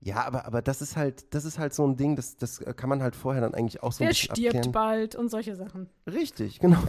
Ja, 0.00 0.24
aber, 0.24 0.46
aber 0.46 0.62
das 0.62 0.80
ist 0.80 0.96
halt, 0.96 1.34
das 1.34 1.44
ist 1.44 1.58
halt 1.58 1.74
so 1.74 1.84
ein 1.86 1.96
Ding, 1.96 2.14
das, 2.14 2.36
das 2.36 2.60
kann 2.76 2.88
man 2.88 3.02
halt 3.02 3.16
vorher 3.16 3.42
dann 3.42 3.52
eigentlich 3.54 3.82
auch 3.82 3.92
so 3.92 4.00
Wer 4.00 4.06
ein 4.06 4.10
bisschen 4.10 4.36
stirbt 4.36 4.54
abklären. 4.56 4.72
bald 4.72 5.16
und 5.16 5.28
solche 5.28 5.56
Sachen. 5.56 5.88
Richtig, 6.06 6.60
genau. 6.60 6.78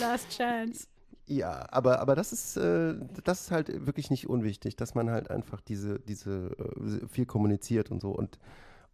Last 0.00 0.30
Chance. 0.30 0.86
Ja, 1.26 1.66
aber, 1.70 2.00
aber 2.00 2.14
das 2.14 2.32
ist, 2.32 2.56
äh, 2.56 2.94
das 3.24 3.42
ist 3.42 3.50
halt 3.50 3.86
wirklich 3.86 4.10
nicht 4.10 4.28
unwichtig, 4.28 4.76
dass 4.76 4.94
man 4.94 5.10
halt 5.10 5.30
einfach 5.30 5.60
diese, 5.60 5.98
diese 6.00 6.50
äh, 6.58 7.06
viel 7.08 7.26
kommuniziert 7.26 7.90
und 7.90 8.00
so 8.00 8.10
und 8.10 8.38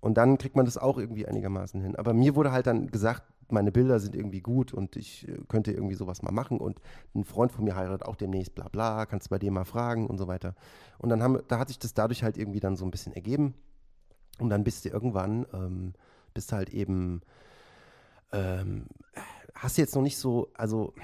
und 0.00 0.16
dann 0.16 0.38
kriegt 0.38 0.56
man 0.56 0.64
das 0.64 0.78
auch 0.78 0.98
irgendwie 0.98 1.26
einigermaßen 1.26 1.80
hin. 1.80 1.96
Aber 1.96 2.14
mir 2.14 2.34
wurde 2.34 2.52
halt 2.52 2.66
dann 2.66 2.88
gesagt, 2.88 3.22
meine 3.50 3.72
Bilder 3.72 3.98
sind 3.98 4.14
irgendwie 4.14 4.40
gut 4.40 4.72
und 4.72 4.96
ich 4.96 5.26
äh, 5.28 5.38
könnte 5.48 5.72
irgendwie 5.72 5.94
sowas 5.94 6.22
mal 6.22 6.32
machen 6.32 6.58
und 6.58 6.80
ein 7.14 7.24
Freund 7.24 7.52
von 7.52 7.64
mir 7.64 7.76
heiratet 7.76 8.06
auch 8.06 8.16
demnächst, 8.16 8.54
bla 8.54 8.68
bla, 8.68 9.06
kannst 9.06 9.26
du 9.26 9.30
bei 9.30 9.38
dem 9.38 9.54
mal 9.54 9.64
fragen 9.64 10.06
und 10.06 10.18
so 10.18 10.28
weiter. 10.28 10.54
Und 10.98 11.08
dann 11.08 11.22
haben, 11.22 11.40
da 11.48 11.58
hat 11.58 11.68
sich 11.68 11.78
das 11.78 11.94
dadurch 11.94 12.22
halt 12.22 12.36
irgendwie 12.36 12.60
dann 12.60 12.76
so 12.76 12.84
ein 12.84 12.90
bisschen 12.90 13.12
ergeben. 13.12 13.54
Und 14.38 14.50
dann 14.50 14.64
bist 14.64 14.84
du 14.84 14.90
irgendwann, 14.90 15.46
ähm, 15.52 15.94
bist 16.34 16.52
halt 16.52 16.70
eben, 16.70 17.22
ähm, 18.32 18.86
hast 19.54 19.78
du 19.78 19.82
jetzt 19.82 19.94
noch 19.94 20.02
nicht 20.02 20.18
so, 20.18 20.50
also 20.54 20.94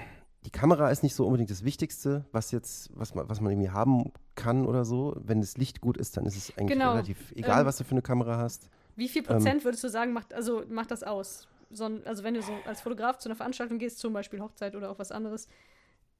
die 0.45 0.51
Kamera 0.51 0.89
ist 0.89 1.03
nicht 1.03 1.15
so 1.15 1.25
unbedingt 1.25 1.49
das 1.49 1.63
Wichtigste, 1.63 2.25
was 2.31 2.51
jetzt, 2.51 2.91
was 2.93 3.15
man, 3.15 3.27
was 3.27 3.41
man 3.41 3.51
irgendwie 3.51 3.71
haben 3.71 4.11
kann 4.35 4.65
oder 4.67 4.85
so. 4.85 5.15
Wenn 5.19 5.41
das 5.41 5.57
Licht 5.57 5.81
gut 5.81 5.97
ist, 5.97 6.15
dann 6.17 6.25
ist 6.25 6.37
es 6.37 6.55
eigentlich 6.57 6.77
genau. 6.77 6.91
relativ 6.91 7.31
egal, 7.35 7.61
ähm, 7.61 7.65
was 7.65 7.77
du 7.77 7.83
für 7.83 7.91
eine 7.91 8.03
Kamera 8.03 8.37
hast. 8.37 8.69
Wie 8.95 9.09
viel 9.09 9.23
Prozent 9.23 9.61
ähm, 9.61 9.63
würdest 9.63 9.83
du 9.83 9.89
sagen, 9.89 10.13
macht, 10.13 10.33
also 10.33 10.63
macht 10.69 10.91
das 10.91 11.03
aus? 11.03 11.47
So, 11.71 11.85
also 12.05 12.23
wenn 12.23 12.35
du 12.35 12.41
so 12.41 12.53
als 12.65 12.81
Fotograf 12.81 13.17
zu 13.17 13.27
einer 13.27 13.35
Veranstaltung 13.35 13.77
gehst, 13.77 13.99
zum 13.99 14.13
Beispiel 14.13 14.39
Hochzeit 14.39 14.75
oder 14.75 14.89
auch 14.89 14.99
was 14.99 15.11
anderes, 15.11 15.47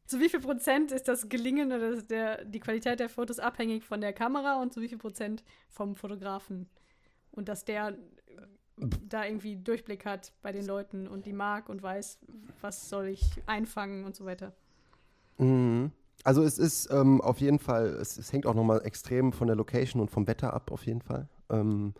zu 0.06 0.20
wie 0.20 0.30
viel 0.30 0.40
Prozent 0.40 0.92
ist 0.92 1.08
das 1.08 1.30
Gelingen 1.30 1.72
oder 1.72 2.02
der, 2.02 2.46
die 2.46 2.60
Qualität 2.60 3.00
der 3.00 3.10
Fotos 3.10 3.40
abhängig 3.40 3.84
von 3.84 4.02
der 4.02 4.14
Kamera 4.14 4.62
und 4.62 4.74
zu 4.74 4.82
wie 4.82 4.88
viel 4.88 4.98
Prozent 4.98 5.44
vom 5.70 5.96
Fotografen? 5.96 6.68
Und 7.32 7.50
dass 7.50 7.66
der 7.66 7.98
da 8.78 9.26
irgendwie 9.26 9.56
Durchblick 9.56 10.06
hat 10.06 10.34
bei 10.42 10.52
den 10.52 10.66
Leuten 10.66 11.08
und 11.08 11.26
die 11.26 11.34
mag 11.34 11.70
und 11.70 11.82
weiß, 11.82 12.20
was 12.62 12.90
soll 12.90 13.08
ich 13.08 13.24
einfangen 13.46 14.04
und 14.04 14.16
so 14.16 14.26
weiter. 14.26 14.54
Mhm. 15.38 15.92
Also 16.24 16.44
es 16.44 16.58
ist 16.58 16.92
ähm, 16.92 17.22
auf 17.22 17.40
jeden 17.40 17.60
Fall, 17.60 17.88
es, 17.88 18.18
es 18.18 18.34
hängt 18.34 18.46
auch 18.46 18.56
nochmal 18.56 18.82
extrem 18.84 19.32
von 19.32 19.48
der 19.48 19.56
Location 19.56 20.02
und 20.02 20.10
vom 20.10 20.28
Wetter 20.28 20.54
ab, 20.54 20.72
auf 20.72 20.86
jeden 20.86 21.02
Fall. 21.02 21.28
Ähm, 21.50 21.94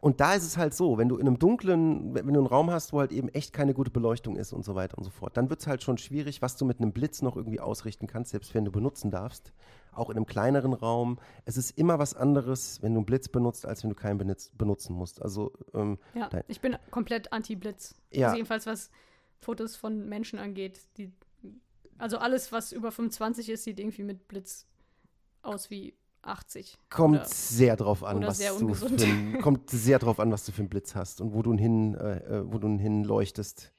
und 0.00 0.20
da 0.20 0.34
ist 0.34 0.44
es 0.44 0.56
halt 0.56 0.72
so, 0.72 0.96
wenn 0.96 1.08
du 1.08 1.18
in 1.18 1.26
einem 1.26 1.38
dunklen, 1.38 2.14
wenn 2.14 2.32
du 2.32 2.40
einen 2.40 2.46
Raum 2.46 2.70
hast, 2.70 2.92
wo 2.92 3.00
halt 3.00 3.12
eben 3.12 3.28
echt 3.28 3.52
keine 3.52 3.74
gute 3.74 3.90
Beleuchtung 3.90 4.36
ist 4.36 4.54
und 4.54 4.64
so 4.64 4.74
weiter 4.74 4.96
und 4.96 5.04
so 5.04 5.10
fort, 5.10 5.36
dann 5.36 5.50
wird 5.50 5.60
es 5.60 5.66
halt 5.66 5.82
schon 5.82 5.98
schwierig, 5.98 6.40
was 6.40 6.56
du 6.56 6.64
mit 6.64 6.80
einem 6.80 6.92
Blitz 6.92 7.20
noch 7.20 7.36
irgendwie 7.36 7.60
ausrichten 7.60 8.06
kannst, 8.06 8.30
selbst 8.30 8.54
wenn 8.54 8.64
du 8.64 8.72
benutzen 8.72 9.10
darfst. 9.10 9.52
Auch 9.92 10.08
in 10.08 10.16
einem 10.16 10.24
kleineren 10.24 10.72
Raum. 10.72 11.18
Es 11.44 11.56
ist 11.58 11.76
immer 11.76 11.98
was 11.98 12.14
anderes, 12.14 12.80
wenn 12.80 12.94
du 12.94 13.00
einen 13.00 13.06
Blitz 13.06 13.28
benutzt, 13.28 13.66
als 13.66 13.82
wenn 13.82 13.90
du 13.90 13.96
keinen 13.96 14.16
benutz, 14.16 14.52
benutzen 14.56 14.94
musst. 14.94 15.20
Also, 15.20 15.52
ähm, 15.74 15.98
ja, 16.14 16.30
ich 16.48 16.60
bin 16.60 16.76
komplett 16.90 17.32
anti-Blitz. 17.32 17.94
Ja. 18.10 18.28
Also 18.28 18.36
jedenfalls, 18.36 18.66
was 18.66 18.90
Fotos 19.38 19.76
von 19.76 20.08
Menschen 20.08 20.38
angeht. 20.38 20.80
Die, 20.96 21.12
also 21.98 22.16
alles, 22.18 22.52
was 22.52 22.72
über 22.72 22.90
25 22.90 23.50
ist, 23.50 23.64
sieht 23.64 23.78
irgendwie 23.80 24.04
mit 24.04 24.28
Blitz 24.28 24.66
aus 25.42 25.70
wie 25.70 25.94
80. 26.22 26.78
Kommt 26.88 27.16
oder, 27.16 27.24
sehr 27.28 27.76
drauf 27.76 28.04
an, 28.04 28.22
was 28.22 28.38
du 28.38 28.74
für 28.74 28.86
ein, 28.86 29.40
kommt 29.40 29.70
sehr 29.70 29.98
drauf 29.98 30.20
an, 30.20 30.30
was 30.32 30.44
du 30.44 30.52
für 30.52 30.60
einen 30.60 30.68
Blitz 30.68 30.94
hast 30.94 31.20
und 31.20 31.34
wo 31.34 31.42
du 31.42 31.54
hin, 31.54 31.94
äh, 31.94 32.38
äh, 32.38 32.52
wo 32.52 32.58
du 32.58 32.68
hin 32.78 33.04
leuchtest. 33.04 33.72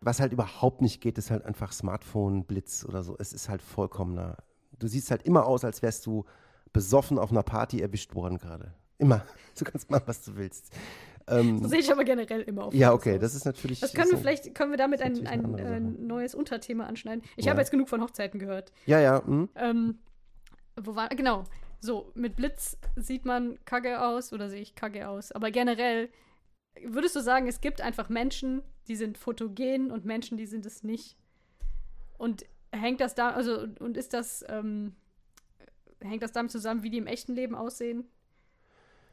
Was 0.00 0.20
halt 0.20 0.32
überhaupt 0.32 0.82
nicht 0.82 1.00
geht, 1.00 1.18
ist 1.18 1.30
halt 1.30 1.44
einfach 1.44 1.72
Smartphone-Blitz 1.72 2.84
oder 2.86 3.02
so. 3.02 3.16
Es 3.18 3.32
ist 3.32 3.48
halt 3.48 3.62
vollkommener. 3.62 4.36
Du 4.78 4.88
siehst 4.88 5.10
halt 5.10 5.22
immer 5.22 5.46
aus, 5.46 5.64
als 5.64 5.82
wärst 5.82 6.06
du 6.06 6.24
besoffen 6.72 7.18
auf 7.18 7.30
einer 7.30 7.42
Party 7.42 7.80
erwischt 7.80 8.14
worden 8.14 8.38
gerade. 8.38 8.74
Immer. 8.98 9.24
Du 9.58 9.64
kannst 9.64 9.90
machen, 9.90 10.02
was 10.04 10.22
du 10.22 10.36
willst. 10.36 10.70
Ähm, 11.28 11.62
so 11.62 11.68
sehe 11.68 11.78
ich 11.78 11.90
aber 11.90 12.04
generell 12.04 12.42
immer 12.42 12.66
auf. 12.66 12.74
Ja, 12.74 12.92
okay, 12.92 13.18
das 13.18 13.34
ist 13.34 13.46
natürlich. 13.46 13.80
Das 13.80 13.94
können 13.94 14.10
wir 14.10 14.18
vielleicht, 14.18 14.54
können 14.54 14.70
wir 14.70 14.76
damit 14.76 15.00
ein, 15.00 15.26
ein 15.26 15.58
äh, 15.58 15.80
neues 15.80 16.34
Unterthema 16.34 16.84
anschneiden. 16.84 17.22
Ich 17.36 17.46
ja. 17.46 17.52
habe 17.52 17.60
jetzt 17.60 17.70
genug 17.70 17.88
von 17.88 18.02
Hochzeiten 18.02 18.38
gehört. 18.38 18.72
Ja, 18.84 19.00
ja. 19.00 19.24
Hm. 19.24 19.48
Ähm, 19.54 19.98
wo 20.78 20.94
war, 20.94 21.08
genau. 21.08 21.44
So, 21.86 22.10
mit 22.16 22.34
Blitz 22.34 22.76
sieht 22.96 23.24
man 23.24 23.64
kacke 23.64 24.02
aus 24.02 24.32
oder 24.32 24.50
sehe 24.50 24.60
ich 24.60 24.74
kacke 24.74 25.08
aus. 25.08 25.30
Aber 25.30 25.52
generell 25.52 26.08
würdest 26.82 27.14
du 27.14 27.20
sagen, 27.20 27.46
es 27.46 27.60
gibt 27.60 27.80
einfach 27.80 28.08
Menschen, 28.08 28.60
die 28.88 28.96
sind 28.96 29.16
fotogen 29.16 29.92
und 29.92 30.04
Menschen, 30.04 30.36
die 30.36 30.46
sind 30.46 30.66
es 30.66 30.82
nicht. 30.82 31.16
Und 32.18 32.44
hängt 32.72 33.00
das 33.00 33.14
da, 33.14 33.30
also, 33.30 33.68
und 33.78 33.96
ist 33.96 34.14
das, 34.14 34.44
ähm, 34.48 34.96
hängt 36.00 36.24
das 36.24 36.32
damit 36.32 36.50
zusammen, 36.50 36.82
wie 36.82 36.90
die 36.90 36.98
im 36.98 37.06
echten 37.06 37.34
Leben 37.34 37.54
aussehen? 37.54 38.04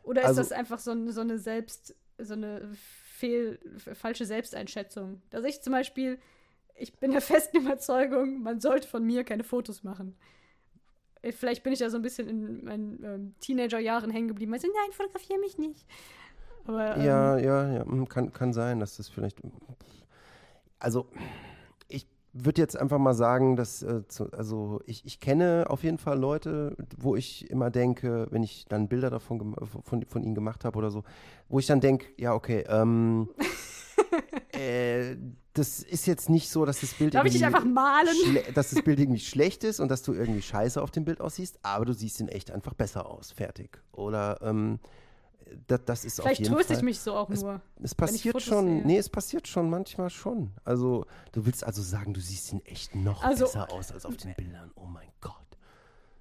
Oder 0.02 0.22
ist 0.22 0.30
also, 0.30 0.42
das 0.42 0.52
einfach 0.52 0.80
so, 0.80 1.12
so 1.12 1.22
eine 1.22 1.38
Selbst, 1.38 1.96
so 2.18 2.34
eine 2.34 2.74
fehl, 2.74 3.60
falsche 3.78 4.26
Selbsteinschätzung? 4.26 5.22
Dass 5.30 5.46
ich 5.46 5.62
zum 5.62 5.74
Beispiel, 5.74 6.18
ich 6.74 6.98
bin 6.98 7.12
der 7.12 7.22
festen 7.22 7.58
Überzeugung, 7.62 8.42
man 8.42 8.60
sollte 8.60 8.88
von 8.88 9.06
mir 9.06 9.24
keine 9.24 9.44
Fotos 9.44 9.84
machen. 9.84 10.18
Äh, 11.24 11.32
vielleicht 11.32 11.64
bin 11.64 11.74
ich 11.74 11.80
da 11.80 11.90
so 11.90 11.98
ein 11.98 12.04
bisschen 12.04 12.28
in 12.28 12.64
meinen 12.66 13.04
ähm, 13.04 13.36
Teenagerjahren 13.40 14.12
hängen 14.12 14.28
geblieben. 14.28 14.54
Also, 14.54 14.68
nein, 14.68 14.92
fotografiere 14.92 15.40
mich 15.40 15.58
nicht. 15.58 15.88
Aber, 16.66 16.96
ähm, 16.96 17.06
ja, 17.06 17.38
ja, 17.38 17.74
ja, 17.74 17.86
hm, 17.86 18.08
kann, 18.08 18.32
kann 18.32 18.54
sein, 18.54 18.80
dass 18.80 18.98
das 18.98 19.10
vielleicht. 19.10 19.42
Also, 20.80 21.08
ich 21.88 22.06
würde 22.34 22.62
jetzt 22.62 22.78
einfach 22.78 23.00
mal 23.00 23.14
sagen, 23.14 23.56
dass, 23.56 23.84
äh, 23.84 24.08
zu, 24.08 24.32
also 24.32 24.82
ich, 24.86 25.06
ich 25.06 25.20
kenne 25.20 25.66
auf 25.70 25.84
jeden 25.84 25.98
Fall 25.98 26.20
Leute, 26.20 26.76
wo 26.98 27.16
ich 27.16 27.50
immer 27.50 27.70
denke, 27.70 28.28
wenn 28.32 28.44
ich 28.44 28.66
dann 28.66 28.90
Bilder 28.90 29.10
davon 29.10 29.56
von, 29.84 30.04
von 30.06 30.24
ihnen 30.24 30.36
gemacht 30.36 30.66
habe 30.66 30.78
oder 30.78 30.92
so, 30.92 31.04
wo 31.48 31.60
ich 31.60 31.68
dann 31.68 31.80
denke, 31.80 32.08
ja, 32.18 32.34
okay, 32.34 32.66
ähm, 32.68 33.30
äh, 34.52 35.16
das 35.54 35.80
ist 35.80 36.08
jetzt 36.08 36.30
nicht 36.30 36.50
so, 36.50 36.66
dass 36.66 36.82
das 36.82 36.96
Bild 36.96 37.14
Darf 37.14 37.26
ich 37.26 37.34
dich 37.34 37.46
einfach 37.46 37.64
malen? 37.64 38.08
dass 38.56 38.72
das 38.72 38.82
Bild 38.82 39.00
irgendwie 39.00 39.20
schlecht 39.20 39.64
ist 39.64 39.80
und 39.80 39.90
dass 39.90 40.02
du 40.02 40.14
irgendwie 40.14 40.42
scheiße 40.42 40.82
auf 40.82 40.90
dem 40.90 41.06
Bild 41.06 41.22
aussiehst, 41.22 41.60
aber 41.62 41.86
du 41.86 41.94
siehst 41.94 42.20
in 42.22 42.28
echt 42.28 42.50
einfach 42.50 42.74
besser 42.74 43.06
aus. 43.06 43.32
Fertig. 43.32 43.80
Oder 43.92 44.40
ähm, 44.42 44.80
das, 45.68 45.82
das 45.86 46.06
ist 46.06 46.16
Vielleicht 46.16 46.34
auf 46.34 46.40
jeden 46.40 46.56
tröste 46.56 46.74
Fall, 46.74 46.78
ich 46.78 46.84
mich 46.84 47.00
so 47.00 47.14
auch 47.14 47.30
es, 47.30 47.42
nur. 47.42 47.62
Es 47.82 47.94
passiert 47.94 48.42
schon, 48.42 48.66
sehe. 48.66 48.86
nee, 48.88 48.98
es 48.98 49.10
passiert 49.10 49.48
schon 49.48 49.70
manchmal 49.70 50.10
schon. 50.10 50.52
Also, 50.64 51.06
du 51.32 51.46
willst 51.46 51.64
also 51.64 51.84
sagen, 51.84 52.14
du 52.14 52.22
siehst 52.22 52.52
in 52.52 52.66
echt 52.66 52.96
noch 52.96 53.24
also, 53.24 53.46
besser 53.46 53.72
aus 53.72 53.92
als 53.92 54.06
auf 54.06 54.18
den 54.18 54.34
Bildern. 54.34 54.72
Oh 54.76 54.86
mein 54.86 55.10
Gott. 55.22 55.34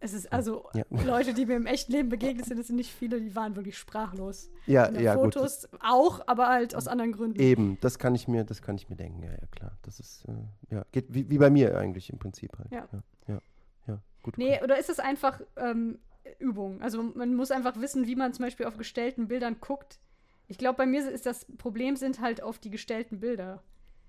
Es 0.02 0.12
ist 0.12 0.32
also 0.32 0.68
ja. 0.74 0.82
Leute, 1.06 1.32
die 1.32 1.46
mir 1.46 1.54
im 1.54 1.66
echten 1.66 1.92
Leben 1.92 2.08
begegnet 2.08 2.46
sind, 2.46 2.58
das 2.58 2.66
sind 2.66 2.74
nicht 2.74 2.92
viele, 2.92 3.20
die 3.20 3.36
waren 3.36 3.54
wirklich 3.54 3.78
sprachlos. 3.78 4.50
Ja, 4.66 4.90
ja, 4.90 5.14
Fotos 5.14 5.68
gut. 5.70 5.80
auch, 5.80 6.20
aber 6.26 6.48
halt 6.48 6.74
aus 6.74 6.88
anderen 6.88 7.12
Gründen. 7.12 7.40
Eben, 7.40 7.78
das 7.80 8.00
kann 8.00 8.16
ich 8.16 8.26
mir, 8.26 8.42
das 8.42 8.62
kann 8.62 8.74
ich 8.74 8.90
mir 8.90 8.96
denken. 8.96 9.22
Ja, 9.22 9.30
ja, 9.30 9.46
klar. 9.52 9.78
Das 9.82 10.00
ist 10.00 10.24
äh, 10.24 10.74
ja 10.74 10.84
geht 10.90 11.06
wie, 11.14 11.30
wie 11.30 11.38
bei 11.38 11.50
mir 11.50 11.78
eigentlich 11.78 12.10
im 12.10 12.18
Prinzip 12.18 12.58
halt. 12.58 12.72
Ja, 12.72 12.88
ja, 12.92 13.02
ja, 13.28 13.40
ja 13.86 14.02
gut. 14.24 14.38
Nee, 14.38 14.60
oder 14.64 14.76
ist 14.76 14.90
es 14.90 14.98
einfach 14.98 15.40
ähm, 15.56 16.00
Übung? 16.40 16.82
Also 16.82 17.00
man 17.00 17.36
muss 17.36 17.52
einfach 17.52 17.80
wissen, 17.80 18.08
wie 18.08 18.16
man 18.16 18.32
zum 18.32 18.44
Beispiel 18.44 18.66
auf 18.66 18.76
gestellten 18.76 19.28
Bildern 19.28 19.58
guckt. 19.60 20.00
Ich 20.48 20.58
glaube, 20.58 20.78
bei 20.78 20.86
mir 20.86 21.08
ist 21.08 21.26
das 21.26 21.46
Problem 21.58 21.94
sind 21.94 22.20
halt 22.20 22.42
auf 22.42 22.58
die 22.58 22.70
gestellten 22.70 23.20
Bilder. 23.20 23.62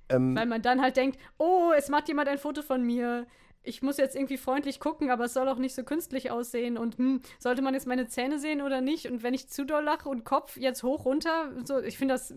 Ähm, 0.10 0.36
Weil 0.36 0.48
man 0.48 0.64
dann 0.64 0.82
halt 0.82 0.98
denkt, 0.98 1.20
oh, 1.38 1.72
es 1.78 1.90
macht 1.90 2.08
jemand 2.08 2.30
ein 2.30 2.40
Foto 2.40 2.64
von 2.64 2.84
mir 2.84 3.28
ich 3.64 3.82
muss 3.82 3.98
jetzt 3.98 4.16
irgendwie 4.16 4.38
freundlich 4.38 4.80
gucken, 4.80 5.10
aber 5.10 5.26
es 5.26 5.34
soll 5.34 5.48
auch 5.48 5.58
nicht 5.58 5.74
so 5.74 5.84
künstlich 5.84 6.32
aussehen 6.32 6.78
und 6.78 6.98
hm, 6.98 7.22
sollte 7.40 7.62
man 7.62 7.74
jetzt 7.74 7.88
meine 7.88 8.08
Zähne 8.08 8.38
sehen 8.38 8.62
oder 8.62 8.82
nicht? 8.82 9.10
Und 9.10 9.24
wenn 9.24 9.34
ich 9.34 9.48
zu 9.48 9.66
doll 9.66 9.84
lache 9.84 10.10
und 10.10 10.26
Kopf 10.26 10.58
jetzt 10.58 10.84
hoch 10.84 11.06
runter, 11.06 11.52
so, 11.64 11.80
ich 11.80 11.98
finde 11.98 12.16
das 12.16 12.34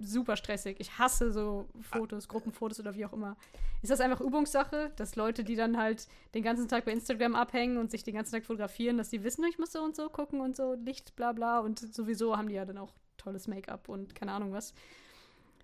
super 0.00 0.36
stressig. 0.36 0.76
Ich 0.80 0.98
hasse 0.98 1.32
so 1.32 1.68
Fotos, 1.80 2.28
Gruppenfotos 2.28 2.80
oder 2.80 2.94
wie 2.96 3.06
auch 3.06 3.12
immer. 3.12 3.36
Ist 3.82 3.90
das 3.90 4.00
einfach 4.00 4.20
Übungssache, 4.20 4.90
dass 4.96 5.14
Leute, 5.14 5.44
die 5.44 5.54
dann 5.54 5.78
halt 5.78 6.08
den 6.34 6.42
ganzen 6.42 6.68
Tag 6.68 6.84
bei 6.84 6.92
Instagram 6.92 7.36
abhängen 7.36 7.76
und 7.76 7.90
sich 7.90 8.02
den 8.02 8.14
ganzen 8.14 8.32
Tag 8.32 8.44
fotografieren, 8.44 8.98
dass 8.98 9.10
die 9.10 9.22
wissen, 9.22 9.44
ich 9.44 9.58
muss 9.58 9.72
so 9.72 9.80
und 9.80 9.94
so 9.94 10.08
gucken 10.08 10.40
und 10.40 10.56
so 10.56 10.74
Licht, 10.74 11.14
bla 11.14 11.32
bla 11.32 11.60
und 11.60 11.78
sowieso 11.94 12.36
haben 12.36 12.48
die 12.48 12.54
ja 12.54 12.64
dann 12.64 12.78
auch 12.78 12.92
tolles 13.16 13.46
Make-up 13.46 13.88
und 13.88 14.14
keine 14.14 14.32
Ahnung 14.32 14.52
was. 14.52 14.74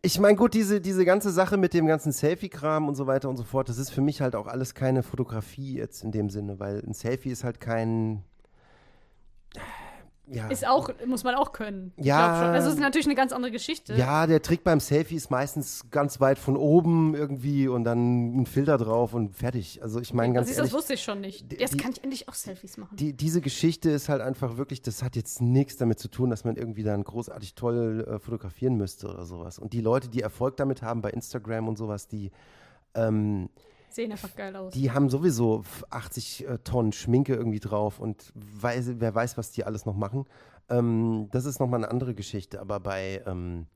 Ich 0.02 0.18
meine, 0.18 0.34
gut, 0.36 0.54
diese, 0.54 0.80
diese 0.80 1.04
ganze 1.04 1.30
Sache 1.30 1.58
mit 1.58 1.74
dem 1.74 1.86
ganzen 1.86 2.10
Selfie-Kram 2.12 2.88
und 2.88 2.94
so 2.94 3.06
weiter 3.06 3.28
und 3.28 3.36
so 3.36 3.44
fort, 3.44 3.68
das 3.68 3.76
ist 3.76 3.90
für 3.90 4.00
mich 4.00 4.22
halt 4.22 4.34
auch 4.34 4.46
alles 4.46 4.74
keine 4.74 5.02
Fotografie 5.02 5.74
jetzt 5.74 6.02
in 6.02 6.10
dem 6.10 6.30
Sinne, 6.30 6.58
weil 6.58 6.82
ein 6.86 6.94
Selfie 6.94 7.30
ist 7.30 7.44
halt 7.44 7.60
kein. 7.60 8.24
Ja. 10.32 10.46
Ist 10.46 10.66
auch, 10.66 10.90
muss 11.06 11.24
man 11.24 11.34
auch 11.34 11.52
können. 11.52 11.92
Ja. 11.96 12.52
Also 12.52 12.68
es 12.68 12.74
ist 12.74 12.80
natürlich 12.80 13.06
eine 13.06 13.16
ganz 13.16 13.32
andere 13.32 13.50
Geschichte. 13.50 13.94
Ja, 13.94 14.28
der 14.28 14.40
Trick 14.42 14.62
beim 14.62 14.78
Selfie 14.78 15.16
ist 15.16 15.28
meistens 15.30 15.90
ganz 15.90 16.20
weit 16.20 16.38
von 16.38 16.56
oben 16.56 17.16
irgendwie 17.16 17.66
und 17.66 17.82
dann 17.82 18.40
ein 18.40 18.46
Filter 18.46 18.78
drauf 18.78 19.12
und 19.12 19.34
fertig. 19.34 19.82
Also 19.82 20.00
ich 20.00 20.14
meine 20.14 20.32
ganz 20.32 20.48
das, 20.48 20.56
ehrlich, 20.56 20.70
das 20.70 20.78
wusste 20.78 20.94
ich 20.94 21.02
schon 21.02 21.20
nicht. 21.20 21.52
Jetzt 21.52 21.78
kann 21.78 21.90
ich 21.90 22.04
endlich 22.04 22.28
auch 22.28 22.34
Selfies 22.34 22.76
machen. 22.76 22.96
Die, 22.96 23.12
diese 23.12 23.40
Geschichte 23.40 23.90
ist 23.90 24.08
halt 24.08 24.20
einfach 24.20 24.56
wirklich, 24.56 24.82
das 24.82 25.02
hat 25.02 25.16
jetzt 25.16 25.40
nichts 25.40 25.76
damit 25.78 25.98
zu 25.98 26.06
tun, 26.06 26.30
dass 26.30 26.44
man 26.44 26.54
irgendwie 26.54 26.84
dann 26.84 27.02
großartig 27.02 27.56
toll 27.56 28.06
äh, 28.08 28.18
fotografieren 28.20 28.76
müsste 28.76 29.08
oder 29.08 29.24
sowas. 29.26 29.58
Und 29.58 29.72
die 29.72 29.80
Leute, 29.80 30.08
die 30.08 30.22
Erfolg 30.22 30.56
damit 30.56 30.82
haben 30.82 31.02
bei 31.02 31.10
Instagram 31.10 31.66
und 31.66 31.76
sowas, 31.76 32.06
die 32.06 32.30
ähm, 32.94 33.48
Sehen 34.00 34.12
einfach 34.12 34.34
geil 34.34 34.56
aus. 34.56 34.72
Die 34.72 34.90
haben 34.90 35.10
sowieso 35.10 35.62
80 35.90 36.48
äh, 36.48 36.58
Tonnen 36.64 36.92
Schminke 36.92 37.34
irgendwie 37.34 37.60
drauf 37.60 38.00
und 38.00 38.32
weiß, 38.34 38.92
wer 38.96 39.14
weiß, 39.14 39.36
was 39.36 39.50
die 39.50 39.64
alles 39.64 39.84
noch 39.84 39.94
machen. 39.94 40.24
Ähm, 40.70 41.28
das 41.32 41.44
ist 41.44 41.60
nochmal 41.60 41.80
eine 41.80 41.90
andere 41.90 42.14
Geschichte, 42.14 42.60
aber 42.62 42.80
bei. 42.80 43.22
Ähm, 43.26 43.66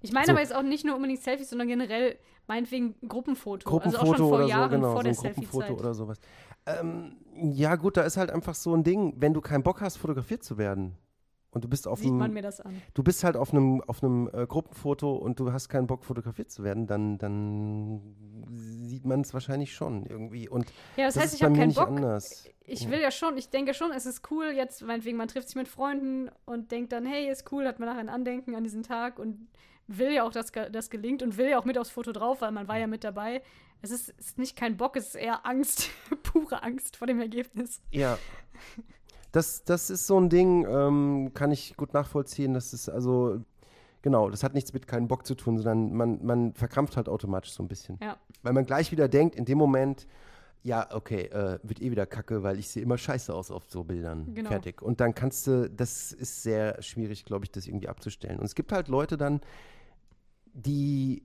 ich 0.00 0.12
meine 0.12 0.24
so 0.24 0.32
aber 0.32 0.40
jetzt 0.40 0.54
auch 0.54 0.62
nicht 0.62 0.86
nur 0.86 0.96
unbedingt 0.96 1.20
Selfies, 1.20 1.50
sondern 1.50 1.68
generell 1.68 2.16
meinetwegen 2.46 2.94
Gruppenfoto. 3.06 3.68
Gruppenfoto 3.68 4.00
also 4.00 4.12
auch 4.12 4.16
schon 4.16 4.28
vor 4.28 4.38
oder 4.38 4.46
Jahren, 4.46 4.70
so, 4.70 4.76
genau, 4.76 4.92
vor 4.92 5.02
so 5.02 5.02
der 5.02 5.12
ein 5.12 5.34
Gruppenfoto 5.34 5.74
oder 5.74 5.92
sowas. 5.92 6.20
Ähm, 6.64 7.16
ja, 7.34 7.76
gut, 7.76 7.98
da 7.98 8.02
ist 8.02 8.16
halt 8.16 8.30
einfach 8.30 8.54
so 8.54 8.74
ein 8.74 8.82
Ding, 8.82 9.12
wenn 9.18 9.34
du 9.34 9.42
keinen 9.42 9.62
Bock 9.62 9.82
hast, 9.82 9.98
fotografiert 9.98 10.42
zu 10.42 10.56
werden. 10.56 10.96
Und 11.56 11.64
du 11.64 11.68
bist 11.68 11.88
auf 11.88 12.00
Sieht 12.00 12.08
einem, 12.08 12.18
man 12.18 12.34
mir 12.34 12.42
das 12.42 12.60
an. 12.60 12.82
du 12.92 13.02
bist 13.02 13.24
halt 13.24 13.34
auf 13.34 13.50
einem, 13.50 13.80
auf 13.86 14.02
einem 14.02 14.28
äh, 14.30 14.46
Gruppenfoto 14.46 15.16
und 15.16 15.40
du 15.40 15.52
hast 15.54 15.70
keinen 15.70 15.86
Bock, 15.86 16.04
fotografiert 16.04 16.50
zu 16.50 16.62
werden, 16.64 16.86
dann, 16.86 17.16
dann 17.16 18.02
sieht 18.50 19.06
man 19.06 19.22
es 19.22 19.32
wahrscheinlich 19.32 19.74
schon 19.74 20.04
irgendwie. 20.04 20.50
Und 20.50 20.70
Ja, 20.98 21.06
das, 21.06 21.14
das 21.14 21.22
heißt, 21.22 21.32
ist 21.32 21.40
ich 21.40 21.44
habe 21.46 21.54
keinen 21.56 21.68
nicht 21.68 21.78
Bock. 21.78 21.88
anders. 21.88 22.44
Ich 22.66 22.90
will 22.90 23.00
ja 23.00 23.10
schon, 23.10 23.38
ich 23.38 23.48
denke 23.48 23.72
schon, 23.72 23.90
es 23.92 24.04
ist 24.04 24.30
cool, 24.30 24.52
jetzt, 24.54 24.82
meinetwegen, 24.82 25.16
man 25.16 25.28
trifft 25.28 25.48
sich 25.48 25.56
mit 25.56 25.66
Freunden 25.68 26.30
und 26.44 26.72
denkt 26.72 26.92
dann, 26.92 27.06
hey, 27.06 27.30
ist 27.30 27.50
cool, 27.52 27.66
hat 27.66 27.78
man 27.80 27.88
nachher 27.88 28.00
ein 28.00 28.10
Andenken 28.10 28.54
an 28.54 28.62
diesen 28.62 28.82
Tag 28.82 29.18
und 29.18 29.48
will 29.86 30.12
ja 30.12 30.24
auch, 30.24 30.32
dass 30.32 30.52
das 30.52 30.90
gelingt 30.90 31.22
und 31.22 31.38
will 31.38 31.48
ja 31.48 31.58
auch 31.58 31.64
mit 31.64 31.78
aufs 31.78 31.88
Foto 31.90 32.12
drauf, 32.12 32.42
weil 32.42 32.52
man 32.52 32.68
war 32.68 32.76
ja 32.78 32.86
mit 32.86 33.02
dabei. 33.02 33.40
Es 33.80 33.90
ist, 33.90 34.10
ist 34.18 34.36
nicht 34.38 34.56
kein 34.56 34.76
Bock, 34.76 34.94
es 34.96 35.06
ist 35.06 35.14
eher 35.14 35.46
Angst, 35.46 35.88
pure 36.22 36.62
Angst 36.62 36.96
vor 36.98 37.06
dem 37.06 37.18
Ergebnis. 37.18 37.80
Ja. 37.90 38.18
Das, 39.32 39.64
das 39.64 39.90
ist 39.90 40.06
so 40.06 40.18
ein 40.18 40.28
Ding, 40.28 40.66
ähm, 40.66 41.32
kann 41.34 41.50
ich 41.50 41.76
gut 41.76 41.92
nachvollziehen. 41.92 42.54
Das 42.54 42.72
ist 42.72 42.88
also, 42.88 43.40
genau, 44.02 44.30
das 44.30 44.42
hat 44.42 44.54
nichts 44.54 44.72
mit 44.72 44.86
keinen 44.86 45.08
Bock 45.08 45.26
zu 45.26 45.34
tun, 45.34 45.58
sondern 45.58 45.92
man, 45.92 46.24
man 46.24 46.54
verkrampft 46.54 46.96
halt 46.96 47.08
automatisch 47.08 47.52
so 47.52 47.62
ein 47.62 47.68
bisschen. 47.68 47.98
Ja. 48.02 48.16
Weil 48.42 48.52
man 48.52 48.64
gleich 48.64 48.92
wieder 48.92 49.08
denkt, 49.08 49.36
in 49.36 49.44
dem 49.44 49.58
Moment, 49.58 50.06
ja, 50.66 50.88
okay, 50.90 51.26
äh, 51.26 51.60
wird 51.62 51.80
eh 51.80 51.92
wieder 51.92 52.06
kacke, 52.06 52.42
weil 52.42 52.58
ich 52.58 52.68
sehe 52.68 52.82
immer 52.82 52.98
scheiße 52.98 53.32
aus 53.32 53.52
auf 53.52 53.66
so 53.68 53.84
Bildern. 53.84 54.34
Genau. 54.34 54.48
Fertig. 54.48 54.82
Und 54.82 55.00
dann 55.00 55.14
kannst 55.14 55.46
du, 55.46 55.70
das 55.70 56.10
ist 56.10 56.42
sehr 56.42 56.82
schwierig, 56.82 57.24
glaube 57.24 57.44
ich, 57.44 57.52
das 57.52 57.68
irgendwie 57.68 57.88
abzustellen. 57.88 58.40
Und 58.40 58.46
es 58.46 58.56
gibt 58.56 58.72
halt 58.72 58.88
Leute 58.88 59.16
dann, 59.16 59.40
die, 60.54 61.22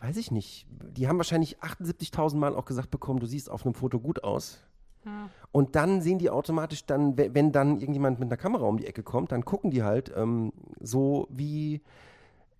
weiß 0.00 0.16
ich 0.16 0.32
nicht, 0.32 0.66
die 0.70 1.06
haben 1.06 1.18
wahrscheinlich 1.18 1.60
78.000 1.60 2.36
Mal 2.36 2.56
auch 2.56 2.64
gesagt 2.64 2.90
bekommen, 2.90 3.20
du 3.20 3.26
siehst 3.26 3.48
auf 3.48 3.64
einem 3.64 3.74
Foto 3.74 4.00
gut 4.00 4.24
aus. 4.24 4.60
Ja. 5.04 5.28
Und 5.52 5.76
dann 5.76 6.00
sehen 6.02 6.18
die 6.18 6.30
automatisch 6.30 6.84
dann, 6.84 7.16
we- 7.18 7.30
wenn 7.34 7.52
dann 7.52 7.78
irgendjemand 7.80 8.20
mit 8.20 8.28
einer 8.28 8.36
Kamera 8.36 8.64
um 8.66 8.76
die 8.76 8.86
Ecke 8.86 9.02
kommt, 9.02 9.32
dann 9.32 9.44
gucken 9.44 9.70
die 9.70 9.82
halt 9.82 10.12
ähm, 10.14 10.52
so 10.80 11.26
wie, 11.30 11.80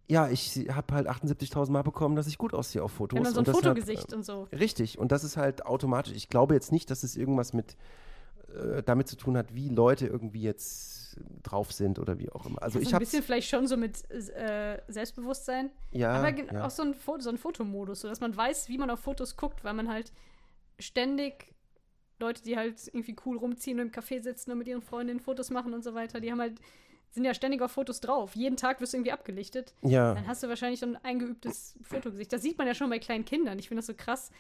ja, 0.09 0.29
ich 0.29 0.67
habe 0.73 0.95
halt 0.95 1.09
78.000 1.09 1.71
Mal 1.71 1.83
bekommen, 1.83 2.17
dass 2.17 2.27
ich 2.27 2.39
gut 2.39 2.55
aussehe 2.55 2.83
auf 2.83 2.93
Fotos. 2.93 3.17
Dann 3.23 3.25
so 3.27 3.31
ein 3.33 3.39
und 3.39 3.47
deshalb, 3.47 3.65
Fotogesicht 3.79 4.13
und 4.15 4.25
so. 4.25 4.49
Äh, 4.51 4.57
richtig, 4.57 4.99
und 4.99 5.13
das 5.13 5.23
ist 5.25 5.37
halt 5.37 5.67
automatisch. 5.67 6.15
Ich 6.15 6.29
glaube 6.29 6.55
jetzt 6.55 6.73
nicht, 6.73 6.91
dass 6.91 7.03
es 7.03 7.17
irgendwas 7.17 7.53
mit 7.53 7.77
äh, 8.55 8.83
damit 8.83 9.07
zu 9.07 9.17
tun 9.17 9.37
hat, 9.37 9.55
wie 9.55 9.69
Leute 9.69 10.07
irgendwie 10.07 10.43
jetzt 10.43 11.17
drauf 11.43 11.73
sind 11.73 11.99
oder 11.99 12.19
wie 12.19 12.31
auch 12.31 12.47
immer. 12.47 12.63
Also 12.63 12.79
ja, 12.79 12.83
so 12.85 12.89
ich 12.89 12.89
ein 12.89 12.95
habe 12.95 13.05
bisschen 13.05 13.23
vielleicht 13.23 13.49
schon 13.51 13.67
so 13.67 13.77
mit 13.77 14.11
äh, 14.11 14.79
Selbstbewusstsein. 14.89 15.71
ja, 15.93 16.13
Aber 16.13 16.31
ja. 16.31 16.65
auch 16.65 16.71
so 16.71 16.83
ein, 16.83 16.95
Foto, 16.95 17.21
so 17.21 17.31
ein 17.31 17.39
Fotomodus, 17.39 18.01
so 18.01 18.09
dass 18.09 18.21
man 18.21 18.37
weiß, 18.37 18.69
wie 18.69 18.79
man 18.79 18.91
auf 18.91 19.01
Fotos 19.01 19.37
guckt, 19.37 19.63
weil 19.65 19.75
man 19.75 19.89
halt 19.89 20.13
ständig 20.79 21.53
Leute, 22.21 22.43
die 22.43 22.57
halt 22.57 22.77
irgendwie 22.87 23.17
cool 23.27 23.37
rumziehen 23.37 23.81
und 23.81 23.87
im 23.87 23.93
Café 23.93 24.23
sitzen 24.23 24.53
und 24.53 24.59
mit 24.59 24.69
ihren 24.69 24.83
Freundinnen 24.83 25.21
Fotos 25.21 25.51
machen 25.51 25.75
und 25.75 25.83
so 25.83 25.95
weiter, 25.95 26.21
die 26.21 26.31
haben 26.31 26.41
halt, 26.41 26.61
sind 27.11 27.25
ja 27.25 27.35
ständig 27.35 27.63
auf 27.63 27.73
Fotos 27.73 28.01
drauf. 28.01 28.37
Jeden 28.37 28.57
Tag 28.57 28.81
wirst 28.81 28.93
du 28.93 28.99
irgendwie 28.99 29.13
abgelichtet. 29.13 29.75
ja. 29.83 30.15
Dann 30.15 30.27
hast 30.27 30.43
du 30.43 30.49
wahrscheinlich 30.49 30.81
so 30.81 30.87
ein 30.87 30.97
eingeübtes 30.97 31.77
Fotogesicht. 31.83 32.33
Das 32.33 32.43
sieht 32.43 32.59
man 32.59 32.67
ja 32.67 32.75
schon 32.75 32.91
bei 32.91 32.99
kleinen 32.99 33.25
Kindern. 33.25 33.59
Ich 33.59 33.69
finde 33.69 33.81
das 33.81 33.87
so 33.87 33.95
krass, 33.95 34.31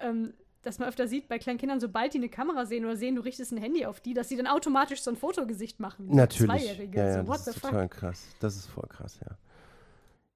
ähm, 0.00 0.34
dass 0.62 0.78
man 0.78 0.88
öfter 0.88 1.06
sieht 1.06 1.28
bei 1.28 1.38
kleinen 1.38 1.58
Kindern, 1.58 1.80
sobald 1.80 2.14
die 2.14 2.18
eine 2.18 2.28
Kamera 2.28 2.66
sehen 2.66 2.84
oder 2.84 2.96
sehen, 2.96 3.14
du 3.14 3.22
richtest 3.22 3.52
ein 3.52 3.58
Handy 3.58 3.86
auf 3.86 4.00
die, 4.00 4.14
dass 4.14 4.28
sie 4.28 4.36
dann 4.36 4.46
automatisch 4.46 5.02
so 5.02 5.10
ein 5.10 5.16
Fotogesicht 5.16 5.78
machen. 5.78 6.08
Natürlich. 6.08 6.62
Zweijährige. 6.62 6.98
Ja, 6.98 7.06
ja, 7.06 7.24
so, 7.24 7.32
das 7.32 7.46
ist 7.46 7.58
fuck? 7.58 7.70
total 7.70 7.88
krass. 7.88 8.26
Das 8.40 8.56
ist 8.56 8.66
voll 8.66 8.88
krass, 8.88 9.18
ja. 9.20 9.36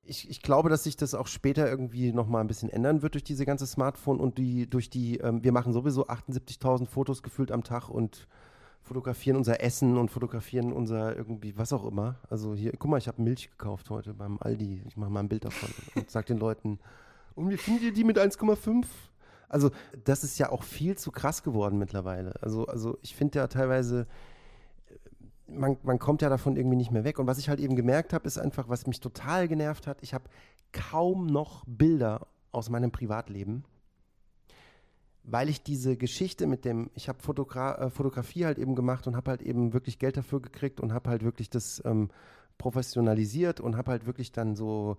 Ich, 0.09 0.29
ich 0.31 0.43
glaube, 0.43 0.71
dass 0.71 0.85
sich 0.85 0.97
das 0.97 1.15
auch 1.15 1.27
später 1.27 1.69
irgendwie 1.69 2.13
nochmal 2.13 2.43
ein 2.43 2.47
bisschen 2.47 2.71
ändern 2.71 3.03
wird 3.03 3.15
durch 3.15 3.25
diese 3.25 3.45
ganze 3.45 3.67
Smartphone 3.67 4.21
und 4.21 4.39
die, 4.39 4.69
durch 4.69 4.89
die, 4.91 5.19
ähm, 5.19 5.45
wir 5.45 5.53
machen 5.53 5.73
sowieso 5.73 6.07
78.000 6.07 6.87
Fotos 6.87 7.23
gefühlt 7.23 7.53
am 7.53 7.63
Tag 7.63 7.89
und 7.89 8.27
fotografieren 8.83 9.37
unser 9.37 9.63
Essen 9.63 9.99
und 9.99 10.11
fotografieren 10.11 10.73
unser 10.73 11.15
irgendwie, 11.15 11.57
was 11.59 11.73
auch 11.73 11.85
immer. 11.85 12.17
Also 12.31 12.55
hier, 12.55 12.73
guck 12.79 12.91
mal, 12.91 12.97
ich 12.97 13.07
habe 13.07 13.21
Milch 13.21 13.51
gekauft 13.51 13.91
heute 13.91 14.15
beim 14.15 14.39
Aldi. 14.41 14.83
Ich 14.87 14.97
mache 14.97 15.11
mal 15.11 15.21
ein 15.21 15.29
Bild 15.29 15.45
davon 15.45 15.69
und 15.95 16.11
sag 16.11 16.27
den 16.27 16.39
Leuten, 16.39 16.79
und 17.35 17.51
wie 17.51 17.57
findet 17.57 17.85
ihr 17.85 17.93
die 17.93 18.03
mit 18.03 18.19
1,5? 18.19 18.85
Also, 19.49 19.71
das 20.05 20.25
ist 20.25 20.39
ja 20.39 20.51
auch 20.51 20.65
viel 20.65 20.99
zu 20.99 21.13
krass 21.13 21.45
geworden 21.45 21.79
mittlerweile. 21.79 22.35
Also, 22.43 22.67
also 22.67 22.99
ich 23.01 23.15
finde 23.15 23.39
ja 23.39 23.47
teilweise, 23.47 24.07
man, 25.49 25.77
man 25.83 25.99
kommt 25.99 26.23
ja 26.23 26.29
davon 26.29 26.57
irgendwie 26.57 26.77
nicht 26.77 26.91
mehr 26.91 27.05
weg. 27.05 27.19
Und 27.19 27.27
was 27.27 27.39
ich 27.39 27.49
halt 27.49 27.61
eben 27.61 27.77
gemerkt 27.77 28.13
habe, 28.13 28.27
ist 28.27 28.39
einfach, 28.39 28.69
was 28.69 28.87
mich 28.87 29.01
total 29.01 29.49
genervt 29.49 29.87
hat, 29.87 29.99
ich 30.03 30.15
habe 30.15 30.25
kaum 30.73 31.27
noch 31.27 31.65
Bilder 31.67 32.27
aus 32.53 32.71
meinem 32.71 32.91
Privatleben, 32.91 33.65
weil 35.25 35.49
ich 35.49 35.63
diese 35.63 35.97
Geschichte 35.97 36.47
mit 36.47 36.65
dem, 36.65 36.91
ich 36.95 37.09
habe 37.09 37.21
Fotogra 37.21 37.79
äh, 37.79 37.91
Fotografie 37.91 38.47
halt 38.47 38.59
eben 38.59 38.75
gemacht 38.75 39.07
und 39.07 39.17
habe 39.17 39.31
halt 39.31 39.43
eben 39.43 39.73
wirklich 39.73 39.99
Geld 39.99 40.17
dafür 40.17 40.41
gekriegt 40.41 40.81
und 40.81 40.93
habe 40.93 41.11
halt 41.11 41.23
wirklich 41.23 41.51
das 41.51 41.83
ähm, 41.85 42.11
professionalisiert 42.57 43.61
und 43.61 43.77
habe 43.77 43.91
halt 43.91 44.07
wirklich 44.07 44.33
dann 44.33 44.57
so 44.57 44.97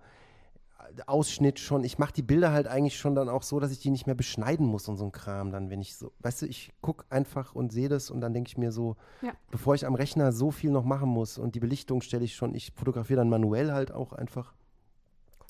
Ausschnitt 1.06 1.58
schon, 1.58 1.84
ich 1.84 1.98
mache 1.98 2.12
die 2.12 2.22
Bilder 2.22 2.52
halt 2.52 2.66
eigentlich 2.66 2.98
schon 2.98 3.14
dann 3.14 3.28
auch 3.28 3.42
so, 3.42 3.60
dass 3.60 3.70
ich 3.70 3.78
die 3.80 3.90
nicht 3.90 4.06
mehr 4.06 4.14
beschneiden 4.14 4.66
muss 4.66 4.88
und 4.88 4.96
so 4.96 5.04
ein 5.04 5.12
Kram 5.12 5.50
dann, 5.52 5.70
wenn 5.70 5.80
ich 5.80 5.96
so, 5.96 6.12
weißt 6.20 6.42
du, 6.42 6.46
ich 6.46 6.72
gucke 6.80 7.04
einfach 7.10 7.54
und 7.54 7.72
sehe 7.72 7.88
das 7.88 8.10
und 8.10 8.20
dann 8.20 8.32
denke 8.34 8.48
ich 8.48 8.58
mir 8.58 8.72
so, 8.72 8.96
Ja. 9.22 9.32
bevor 9.50 9.74
ich 9.74 9.86
am 9.86 9.94
Rechner 9.94 10.32
so 10.32 10.50
viel 10.50 10.70
noch 10.70 10.84
machen 10.84 11.08
muss 11.08 11.38
und 11.38 11.54
die 11.54 11.60
Belichtung 11.60 12.00
stelle 12.02 12.24
ich 12.24 12.34
schon, 12.34 12.54
ich 12.54 12.72
fotografiere 12.74 13.18
dann 13.18 13.28
manuell 13.30 13.72
halt 13.72 13.92
auch 13.92 14.12
einfach 14.12 14.52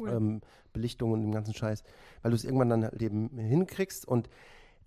Cool. 0.00 0.10
ähm, 0.10 0.40
Belichtung 0.72 1.12
und 1.12 1.22
den 1.22 1.32
ganzen 1.32 1.54
Scheiß, 1.54 1.82
weil 2.22 2.30
du 2.30 2.36
es 2.36 2.44
irgendwann 2.44 2.68
dann 2.70 2.84
halt 2.84 3.02
eben 3.02 3.28
hinkriegst 3.36 4.06
und 4.06 4.28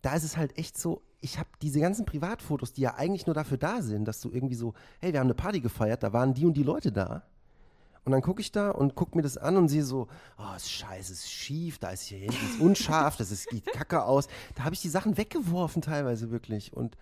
da 0.01 0.15
ist 0.15 0.23
es 0.23 0.35
halt 0.37 0.57
echt 0.57 0.77
so, 0.77 1.01
ich 1.21 1.39
habe 1.39 1.49
diese 1.61 1.79
ganzen 1.79 2.05
Privatfotos, 2.05 2.73
die 2.73 2.81
ja 2.81 2.95
eigentlich 2.95 3.25
nur 3.25 3.33
dafür 3.33 3.57
da 3.57 3.81
sind, 3.81 4.05
dass 4.05 4.19
du 4.19 4.29
irgendwie 4.29 4.55
so, 4.55 4.73
hey, 4.99 5.13
wir 5.13 5.19
haben 5.19 5.27
eine 5.27 5.33
Party 5.33 5.61
gefeiert, 5.61 6.03
da 6.03 6.11
waren 6.13 6.33
die 6.33 6.45
und 6.45 6.55
die 6.55 6.63
Leute 6.63 6.91
da. 6.91 7.23
Und 8.05 8.11
dann 8.11 8.21
gucke 8.21 8.41
ich 8.41 8.51
da 8.51 8.71
und 8.71 8.95
gucke 8.95 9.15
mir 9.15 9.21
das 9.21 9.37
an 9.37 9.55
und 9.55 9.69
sehe 9.69 9.83
so, 9.83 10.07
oh, 10.37 10.55
ist 10.55 10.69
scheiße, 10.69 11.13
ist 11.13 11.31
schief, 11.31 11.79
da 11.79 11.91
ist 11.91 12.03
hier 12.03 12.17
hinten 12.17 12.45
ist 12.45 12.59
unscharf, 12.59 13.15
das 13.15 13.31
ist, 13.31 13.49
sieht 13.49 13.65
kacke 13.67 14.03
aus. 14.03 14.27
Da 14.55 14.65
habe 14.65 14.75
ich 14.75 14.81
die 14.81 14.89
Sachen 14.89 15.17
weggeworfen 15.17 15.81
teilweise 15.81 16.29
wirklich 16.29 16.73
und 16.73 16.97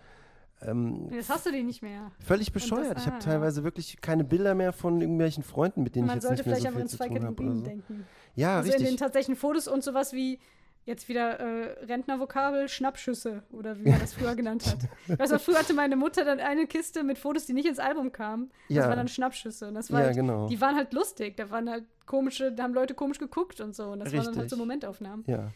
ähm, 0.64 1.08
Jetzt 1.10 1.28
hast 1.28 1.46
du 1.46 1.50
die 1.50 1.62
nicht 1.62 1.82
mehr. 1.82 2.12
völlig 2.24 2.52
bescheuert. 2.52 2.98
ich 2.98 3.04
ah, 3.04 3.06
habe 3.06 3.16
ja. 3.16 3.18
teilweise 3.18 3.64
wirklich 3.64 4.00
keine 4.00 4.22
Bilder 4.22 4.54
mehr 4.54 4.72
von 4.72 5.00
irgendwelchen 5.00 5.42
Freunden, 5.42 5.82
mit 5.82 5.96
denen 5.96 6.06
Man 6.06 6.18
ich 6.18 6.22
jetzt 6.22 6.28
sollte 6.28 6.48
nicht 6.48 6.62
mehr 6.62 6.72
vielleicht 6.72 6.72
so 6.72 6.78
viel 6.78 6.88
zu 6.88 6.96
zwei 6.96 7.08
tun 7.08 7.16
habe. 7.16 7.26
Kategorien 7.26 7.52
Oder 7.52 7.64
so. 7.64 7.66
denken. 7.66 8.06
Ja, 8.34 8.56
also 8.56 8.68
in 8.68 8.72
den 8.72 8.82
richtig. 8.82 9.00
tatsächlichen 9.00 9.36
Fotos 9.36 9.68
und 9.68 9.82
sowas 9.82 10.12
wie 10.12 10.38
jetzt 10.84 11.08
wieder 11.08 11.38
äh, 11.38 11.84
Rentnervokabel, 11.84 12.68
Schnappschüsse 12.68 13.42
oder 13.52 13.78
wie 13.78 13.88
man 13.90 14.00
das 14.00 14.14
früher 14.14 14.34
genannt 14.34 14.66
hat. 14.66 14.78
Also 15.20 15.38
früher 15.38 15.58
hatte 15.58 15.74
meine 15.74 15.96
Mutter 15.96 16.24
dann 16.24 16.40
eine 16.40 16.66
Kiste 16.66 17.02
mit 17.04 17.18
Fotos, 17.18 17.46
die 17.46 17.52
nicht 17.52 17.66
ins 17.68 17.78
Album 17.78 18.12
kamen. 18.12 18.50
Das 18.68 18.76
Ja. 18.78 18.88
waren 18.88 18.96
dann 18.96 19.08
Schnappschüsse. 19.08 19.68
Und 19.68 19.74
das 19.74 19.92
war 19.92 20.00
Ja, 20.00 20.06
halt, 20.06 20.16
genau. 20.16 20.48
Die 20.48 20.60
waren 20.60 20.74
halt 20.76 20.92
lustig. 20.92 21.36
Da 21.36 21.50
waren 21.50 21.70
halt 21.70 21.84
komische, 22.06 22.52
da 22.52 22.64
haben 22.64 22.74
Leute 22.74 22.94
komisch 22.94 23.18
geguckt 23.18 23.60
und 23.60 23.74
so. 23.74 23.90
Und 23.92 24.00
das 24.00 24.08
waren 24.12 24.18
dann 24.18 24.26
halt 24.26 24.36
Richtig. 24.36 24.50
so 24.50 24.56
Momentaufnahmen. 24.56 25.24
Ja. 25.28 25.50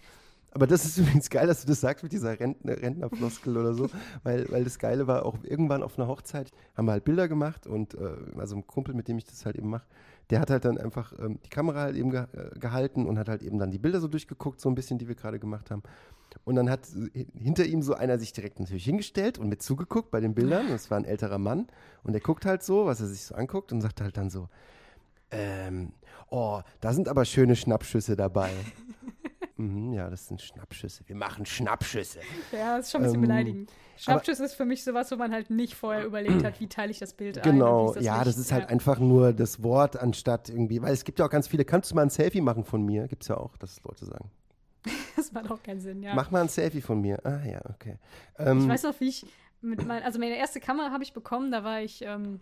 Aber 0.52 0.66
das 0.66 0.84
ist 0.84 0.96
übrigens 0.98 1.28
geil, 1.28 1.46
dass 1.46 1.60
du 1.62 1.66
das 1.66 1.80
sagst 1.80 2.02
mit 2.02 2.12
dieser 2.12 2.38
Rentner, 2.38 2.80
Rentnerfloskel 2.80 3.56
oder 3.56 3.74
so, 3.74 3.90
weil, 4.22 4.46
weil 4.50 4.64
das 4.64 4.78
Geile 4.78 5.06
war 5.06 5.26
auch 5.26 5.36
irgendwann 5.42 5.82
auf 5.82 5.98
einer 5.98 6.08
Hochzeit, 6.08 6.50
haben 6.76 6.86
wir 6.86 6.92
halt 6.92 7.04
Bilder 7.04 7.28
gemacht 7.28 7.66
und 7.66 7.94
äh, 7.94 7.98
also 8.38 8.56
ein 8.56 8.66
Kumpel, 8.66 8.94
mit 8.94 9.06
dem 9.08 9.18
ich 9.18 9.24
das 9.24 9.44
halt 9.44 9.56
eben 9.56 9.68
mache, 9.68 9.84
der 10.30 10.40
hat 10.40 10.50
halt 10.50 10.64
dann 10.64 10.78
einfach 10.78 11.12
ähm, 11.18 11.38
die 11.44 11.48
Kamera 11.48 11.82
halt 11.82 11.96
eben 11.96 12.10
ge 12.10 12.26
äh, 12.32 12.58
gehalten 12.58 13.06
und 13.06 13.18
hat 13.18 13.28
halt 13.28 13.42
eben 13.42 13.58
dann 13.58 13.70
die 13.70 13.78
Bilder 13.78 14.00
so 14.00 14.08
durchgeguckt, 14.08 14.60
so 14.60 14.68
ein 14.68 14.74
bisschen, 14.74 14.98
die 14.98 15.08
wir 15.08 15.14
gerade 15.14 15.38
gemacht 15.38 15.70
haben. 15.70 15.82
Und 16.44 16.56
dann 16.56 16.68
hat 16.68 16.86
hinter 17.34 17.64
ihm 17.64 17.82
so 17.82 17.94
einer 17.94 18.18
sich 18.18 18.32
direkt 18.32 18.60
natürlich 18.60 18.84
hingestellt 18.84 19.38
und 19.38 19.48
mit 19.48 19.62
zugeguckt 19.62 20.10
bei 20.10 20.20
den 20.20 20.34
Bildern. 20.34 20.68
Das 20.68 20.90
war 20.90 20.98
ein 20.98 21.04
älterer 21.04 21.38
Mann. 21.38 21.66
Und 22.02 22.12
der 22.12 22.20
guckt 22.20 22.44
halt 22.44 22.62
so, 22.62 22.86
was 22.86 23.00
er 23.00 23.06
sich 23.06 23.22
so 23.22 23.34
anguckt 23.34 23.72
und 23.72 23.80
sagt 23.80 24.00
halt 24.00 24.16
dann 24.16 24.28
so, 24.28 24.48
ähm, 25.30 25.92
oh, 26.30 26.60
da 26.80 26.92
sind 26.92 27.08
aber 27.08 27.24
schöne 27.24 27.56
Schnappschüsse 27.56 28.16
dabei. 28.16 28.50
Mhm, 29.56 29.92
ja, 29.92 30.08
das 30.08 30.26
sind 30.26 30.40
Schnappschüsse. 30.40 31.04
Wir 31.06 31.16
machen 31.16 31.46
Schnappschüsse. 31.46 32.20
Ja, 32.52 32.76
das 32.76 32.86
ist 32.86 32.92
schon 32.92 33.00
ein 33.00 33.04
bisschen 33.04 33.16
ähm, 33.16 33.28
beleidigend. 33.28 33.72
Schnappschüsse 33.96 34.44
ist 34.44 34.54
für 34.54 34.64
mich 34.64 34.84
sowas, 34.84 35.10
wo 35.10 35.16
man 35.16 35.32
halt 35.32 35.50
nicht 35.50 35.74
vorher 35.74 36.04
überlegt 36.04 36.44
hat, 36.44 36.60
wie 36.60 36.68
teile 36.68 36.90
ich 36.90 36.98
das 36.98 37.14
Bild 37.14 37.42
genau, 37.42 37.88
ein. 37.88 37.94
Genau, 37.94 38.04
ja, 38.04 38.24
das 38.24 38.36
ist 38.36 38.52
halt 38.52 38.64
ja. 38.64 38.68
einfach 38.68 38.98
nur 38.98 39.32
das 39.32 39.62
Wort 39.62 39.96
anstatt 39.96 40.48
irgendwie, 40.48 40.82
weil 40.82 40.92
es 40.92 41.04
gibt 41.04 41.18
ja 41.18 41.26
auch 41.26 41.30
ganz 41.30 41.48
viele, 41.48 41.64
kannst 41.64 41.90
du 41.90 41.94
mal 41.94 42.02
ein 42.02 42.10
Selfie 42.10 42.42
machen 42.42 42.64
von 42.64 42.84
mir? 42.84 43.08
Gibt 43.08 43.22
es 43.22 43.28
ja 43.28 43.36
auch, 43.38 43.56
dass 43.56 43.82
Leute 43.84 44.04
sagen. 44.04 44.30
das 45.16 45.32
macht 45.32 45.50
auch 45.50 45.62
keinen 45.62 45.80
Sinn, 45.80 46.02
ja. 46.02 46.14
Mach 46.14 46.30
mal 46.30 46.42
ein 46.42 46.48
Selfie 46.48 46.80
von 46.80 47.00
mir. 47.00 47.24
Ah 47.24 47.44
ja, 47.44 47.60
okay. 47.70 47.98
Ähm, 48.38 48.60
ich 48.60 48.68
weiß 48.68 48.82
noch, 48.84 49.00
wie 49.00 49.08
ich 49.08 49.26
mit 49.62 49.84
mein, 49.86 50.02
also 50.02 50.18
meine 50.18 50.36
erste 50.36 50.60
Kamera 50.60 50.90
habe 50.90 51.02
ich 51.02 51.12
bekommen, 51.12 51.50
da 51.50 51.64
war 51.64 51.80
ich, 51.80 52.02
ähm, 52.02 52.40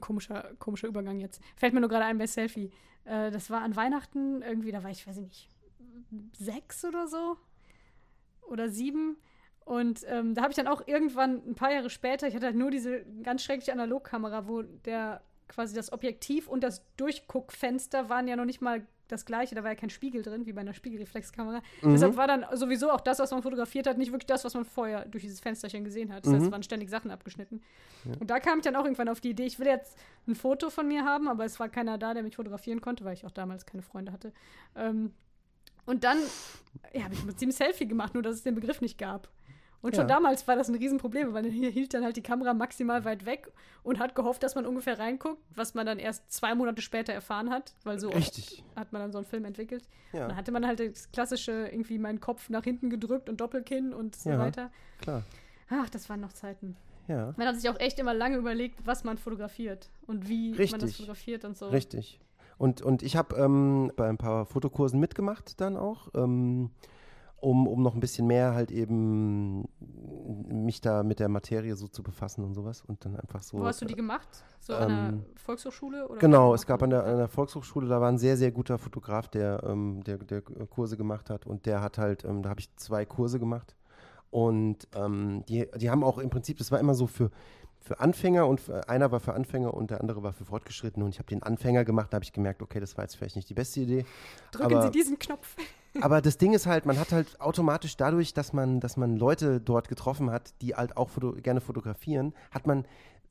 komischer, 0.00 0.50
komischer 0.58 0.88
Übergang 0.88 1.20
jetzt. 1.20 1.40
Fällt 1.56 1.74
mir 1.74 1.80
nur 1.80 1.90
gerade 1.90 2.04
ein 2.04 2.18
bei 2.18 2.26
Selfie. 2.26 2.70
Äh, 3.04 3.30
das 3.30 3.50
war 3.50 3.62
an 3.62 3.76
Weihnachten 3.76 4.42
irgendwie, 4.42 4.72
da 4.72 4.82
war 4.82 4.90
ich, 4.90 5.06
weiß 5.06 5.16
ich 5.16 5.22
nicht, 5.22 5.48
sechs 6.36 6.84
oder 6.84 7.06
so. 7.06 7.36
Oder 8.42 8.68
sieben. 8.68 9.16
Und 9.64 10.04
ähm, 10.08 10.34
da 10.34 10.42
habe 10.42 10.50
ich 10.50 10.56
dann 10.56 10.66
auch 10.66 10.86
irgendwann 10.86 11.42
ein 11.46 11.54
paar 11.54 11.72
Jahre 11.72 11.90
später, 11.90 12.26
ich 12.26 12.34
hatte 12.34 12.46
halt 12.46 12.56
nur 12.56 12.70
diese 12.70 13.04
ganz 13.22 13.44
schreckliche 13.44 13.72
Analogkamera, 13.72 14.48
wo 14.48 14.62
der 14.62 15.22
quasi 15.46 15.74
das 15.74 15.92
Objektiv 15.92 16.48
und 16.48 16.64
das 16.64 16.82
Durchguckfenster 16.96 18.08
waren 18.08 18.26
ja 18.26 18.36
noch 18.36 18.44
nicht 18.44 18.60
mal 18.60 18.86
das 19.08 19.24
gleiche, 19.24 19.54
da 19.54 19.62
war 19.62 19.70
ja 19.70 19.76
kein 19.76 19.90
Spiegel 19.90 20.22
drin, 20.22 20.46
wie 20.46 20.52
bei 20.52 20.60
einer 20.60 20.72
Spiegelreflexkamera. 20.72 21.62
Mhm. 21.82 21.92
Deshalb 21.92 22.16
war 22.16 22.26
dann 22.26 22.44
sowieso 22.54 22.90
auch 22.90 23.00
das, 23.00 23.18
was 23.18 23.30
man 23.32 23.42
fotografiert 23.42 23.86
hat, 23.86 23.98
nicht 23.98 24.12
wirklich 24.12 24.26
das, 24.26 24.44
was 24.44 24.54
man 24.54 24.64
vorher 24.64 25.04
durch 25.06 25.22
dieses 25.22 25.40
Fensterchen 25.40 25.84
gesehen 25.84 26.12
hat. 26.12 26.24
Das 26.24 26.30
mhm. 26.30 26.36
heißt, 26.36 26.46
es 26.46 26.52
waren 26.52 26.62
ständig 26.62 26.90
Sachen 26.90 27.10
abgeschnitten. 27.10 27.62
Ja. 28.04 28.12
Und 28.20 28.30
da 28.30 28.38
kam 28.38 28.58
ich 28.58 28.64
dann 28.64 28.76
auch 28.76 28.84
irgendwann 28.84 29.08
auf 29.08 29.20
die 29.20 29.30
Idee, 29.30 29.46
ich 29.46 29.58
will 29.58 29.66
jetzt 29.66 29.98
ein 30.26 30.34
Foto 30.34 30.70
von 30.70 30.86
mir 30.86 31.04
haben, 31.04 31.28
aber 31.28 31.44
es 31.44 31.58
war 31.58 31.68
keiner 31.68 31.98
da, 31.98 32.14
der 32.14 32.22
mich 32.22 32.36
fotografieren 32.36 32.80
konnte, 32.80 33.04
weil 33.04 33.14
ich 33.14 33.26
auch 33.26 33.30
damals 33.30 33.66
keine 33.66 33.82
Freunde 33.82 34.12
hatte. 34.12 34.32
Ähm, 34.76 35.12
und 35.86 36.04
dann 36.04 36.18
ja, 36.92 37.04
habe 37.04 37.14
ich 37.14 37.24
mit 37.24 37.40
dem 37.40 37.50
Selfie 37.50 37.86
gemacht, 37.86 38.14
nur 38.14 38.22
dass 38.22 38.36
es 38.36 38.42
den 38.42 38.54
Begriff 38.54 38.80
nicht 38.80 38.98
gab. 38.98 39.28
Und 39.82 39.96
schon 39.96 40.08
ja. 40.08 40.14
damals 40.14 40.46
war 40.46 40.56
das 40.56 40.68
ein 40.68 40.74
Riesenproblem, 40.74 41.32
weil 41.32 41.46
hier 41.50 41.70
hielt 41.70 41.94
dann 41.94 42.04
halt 42.04 42.16
die 42.16 42.22
Kamera 42.22 42.52
maximal 42.52 43.04
weit 43.06 43.24
weg 43.24 43.50
und 43.82 43.98
hat 43.98 44.14
gehofft, 44.14 44.42
dass 44.42 44.54
man 44.54 44.66
ungefähr 44.66 44.98
reinguckt, 44.98 45.42
was 45.54 45.72
man 45.74 45.86
dann 45.86 45.98
erst 45.98 46.30
zwei 46.30 46.54
Monate 46.54 46.82
später 46.82 47.14
erfahren 47.14 47.48
hat, 47.48 47.72
weil 47.84 47.98
so 47.98 48.12
hat 48.12 48.92
man 48.92 49.00
dann 49.00 49.12
so 49.12 49.18
einen 49.18 49.26
Film 49.26 49.46
entwickelt. 49.46 49.88
Ja. 50.12 50.28
dann 50.28 50.36
hatte 50.36 50.52
man 50.52 50.66
halt 50.66 50.80
das 50.80 51.10
klassische, 51.12 51.68
irgendwie 51.70 51.98
meinen 51.98 52.20
Kopf 52.20 52.50
nach 52.50 52.64
hinten 52.64 52.90
gedrückt 52.90 53.30
und 53.30 53.40
Doppelkinn 53.40 53.94
und 53.94 54.16
so 54.16 54.30
ja, 54.30 54.38
weiter. 54.38 54.70
Klar. 55.00 55.22
Ach, 55.70 55.88
das 55.88 56.10
waren 56.10 56.20
noch 56.20 56.32
Zeiten. 56.32 56.76
Ja. 57.08 57.32
Man 57.36 57.46
hat 57.46 57.56
sich 57.56 57.68
auch 57.70 57.80
echt 57.80 57.98
immer 57.98 58.12
lange 58.12 58.36
überlegt, 58.36 58.86
was 58.86 59.02
man 59.04 59.16
fotografiert 59.16 59.88
und 60.06 60.28
wie 60.28 60.50
Richtig. 60.50 60.72
man 60.72 60.80
das 60.80 60.96
fotografiert 60.96 61.44
und 61.44 61.56
so. 61.56 61.68
Richtig. 61.68 62.20
Und, 62.60 62.82
und 62.82 63.02
ich 63.02 63.16
habe 63.16 63.36
ähm, 63.36 63.90
bei 63.96 64.06
ein 64.06 64.18
paar 64.18 64.44
Fotokursen 64.44 65.00
mitgemacht 65.00 65.58
dann 65.62 65.78
auch. 65.78 66.08
Ähm, 66.14 66.68
um, 67.38 67.66
um 67.66 67.82
noch 67.82 67.94
ein 67.94 68.00
bisschen 68.00 68.26
mehr 68.26 68.52
halt 68.52 68.70
eben 68.70 69.66
mich 70.46 70.82
da 70.82 71.02
mit 71.02 71.20
der 71.20 71.30
Materie 71.30 71.74
so 71.74 71.88
zu 71.88 72.02
befassen 72.02 72.44
und 72.44 72.52
sowas 72.52 72.82
und 72.86 73.02
dann 73.02 73.16
einfach 73.16 73.40
so. 73.40 73.58
Wo 73.58 73.64
hast 73.64 73.80
du 73.80 73.86
die 73.86 73.94
gemacht? 73.94 74.44
So 74.60 74.74
ähm, 74.74 74.82
an 74.82 75.24
der 75.24 75.40
Volkshochschule? 75.40 76.06
Oder 76.06 76.18
genau, 76.18 76.52
es 76.52 76.66
gab 76.66 76.82
an 76.82 76.90
der, 76.90 77.06
an 77.06 77.16
der, 77.16 77.28
Volkshochschule, 77.28 77.88
da 77.88 77.98
war 77.98 78.10
ein 78.10 78.18
sehr, 78.18 78.36
sehr 78.36 78.50
guter 78.50 78.76
Fotograf, 78.76 79.28
der, 79.28 79.62
ähm, 79.64 80.04
der, 80.04 80.18
der 80.18 80.42
Kurse 80.42 80.98
gemacht 80.98 81.30
hat 81.30 81.46
und 81.46 81.64
der 81.64 81.80
hat 81.80 81.96
halt, 81.96 82.26
ähm, 82.26 82.42
da 82.42 82.50
habe 82.50 82.60
ich 82.60 82.76
zwei 82.76 83.06
Kurse 83.06 83.38
gemacht 83.38 83.74
und 84.30 84.86
ähm, 84.94 85.44
die, 85.48 85.66
die 85.76 85.88
haben 85.88 86.04
auch 86.04 86.18
im 86.18 86.28
Prinzip, 86.28 86.58
das 86.58 86.70
war 86.70 86.78
immer 86.78 86.94
so 86.94 87.06
für, 87.06 87.30
für 87.80 88.00
Anfänger 88.00 88.46
und 88.46 88.60
für, 88.60 88.88
einer 88.88 89.10
war 89.10 89.20
für 89.20 89.34
Anfänger 89.34 89.74
und 89.74 89.90
der 89.90 90.00
andere 90.00 90.22
war 90.22 90.32
für 90.32 90.44
Fortgeschrittene 90.44 91.04
und 91.04 91.10
ich 91.10 91.18
habe 91.18 91.28
den 91.28 91.42
Anfänger 91.42 91.84
gemacht, 91.84 92.12
da 92.12 92.16
habe 92.16 92.24
ich 92.24 92.32
gemerkt, 92.32 92.62
okay, 92.62 92.80
das 92.80 92.96
war 92.96 93.04
jetzt 93.04 93.16
vielleicht 93.16 93.36
nicht 93.36 93.48
die 93.48 93.54
beste 93.54 93.80
Idee. 93.80 94.04
Drücken 94.52 94.74
aber, 94.74 94.82
Sie 94.82 94.90
diesen 94.90 95.18
Knopf. 95.18 95.56
aber 96.00 96.20
das 96.20 96.38
Ding 96.38 96.52
ist 96.52 96.66
halt, 96.66 96.86
man 96.86 96.98
hat 96.98 97.12
halt 97.12 97.40
automatisch 97.40 97.96
dadurch, 97.96 98.34
dass 98.34 98.52
man, 98.52 98.80
dass 98.80 98.96
man 98.96 99.16
Leute 99.16 99.60
dort 99.60 99.88
getroffen 99.88 100.30
hat, 100.30 100.52
die 100.60 100.74
halt 100.74 100.96
auch 100.96 101.08
foto 101.08 101.32
gerne 101.32 101.60
fotografieren, 101.60 102.34
hat 102.50 102.66
man 102.66 102.84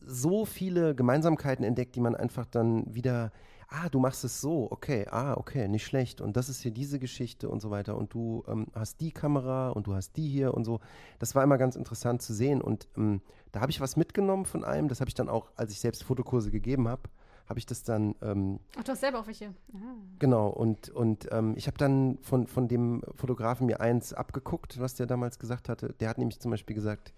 so 0.06 0.46
viele 0.46 0.96
Gemeinsamkeiten 0.96 1.64
entdeckt, 1.64 1.96
die 1.96 2.02
man 2.02 2.16
einfach 2.16 2.46
dann 2.46 2.84
wieder 2.94 3.32
ah, 3.70 3.90
du 3.90 4.00
machst 4.00 4.24
es 4.24 4.42
so, 4.42 4.68
okay, 4.72 5.06
ah, 5.10 5.36
okay, 5.36 5.68
nicht 5.68 5.86
schlecht. 5.86 6.22
Und 6.22 6.36
das 6.36 6.50
ist 6.50 6.62
hier 6.62 6.72
diese 6.72 7.00
Geschichte 7.00 7.50
und 7.50 7.62
so 7.62 7.70
weiter. 7.70 7.96
Und 7.98 8.14
du 8.14 8.44
ähm, 8.48 8.68
hast 8.74 9.00
die 9.00 9.12
Kamera 9.12 9.70
und 9.70 9.88
du 9.88 9.94
hast 9.94 10.18
die 10.18 10.28
hier 10.28 10.54
und 10.54 10.66
so. 10.66 10.80
Das 11.20 11.36
war 11.36 11.44
immer 11.44 11.58
ganz 11.58 11.76
interessant 11.76 12.22
zu 12.22 12.34
sehen. 12.34 12.62
Und 12.62 12.88
ähm, 12.98 13.22
da 13.52 13.62
habe 13.62 13.72
ich 13.72 13.80
was 13.80 13.96
mitgenommen 13.96 14.46
von 14.46 14.64
einem. 14.64 14.88
Das 14.88 15.02
habe 15.02 15.10
ich 15.10 15.16
dann 15.16 15.30
auch, 15.30 15.52
als 15.56 15.72
ich 15.72 15.80
selbst 15.80 16.04
Fotokurse 16.04 16.52
gegeben 16.52 16.88
habe, 16.88 17.04
habe 17.48 17.60
ich 17.60 17.66
das 17.66 17.84
dann. 17.84 18.16
Ähm, 18.22 18.60
Ach, 18.78 18.84
du 18.84 18.92
hast 18.92 19.02
selber 19.02 19.20
auch 19.20 19.28
welche. 19.28 19.54
Ah. 19.74 19.96
Genau, 20.20 20.50
und, 20.50 20.90
und 20.90 21.28
ähm, 21.32 21.54
ich 21.56 21.68
habe 21.68 21.78
dann 21.78 22.18
von, 22.22 22.48
von 22.48 22.68
dem 22.68 23.02
Fotografen 23.16 23.68
mir 23.68 23.82
eins 23.82 24.14
abgeguckt, 24.14 24.80
was 24.80 24.96
der 24.96 25.06
damals 25.06 25.40
gesagt 25.40 25.70
hatte. 25.70 25.94
Der 26.00 26.10
hat 26.10 26.18
nämlich 26.18 26.40
zum 26.40 26.52
Beispiel 26.52 26.76
gesagt, 26.76 27.14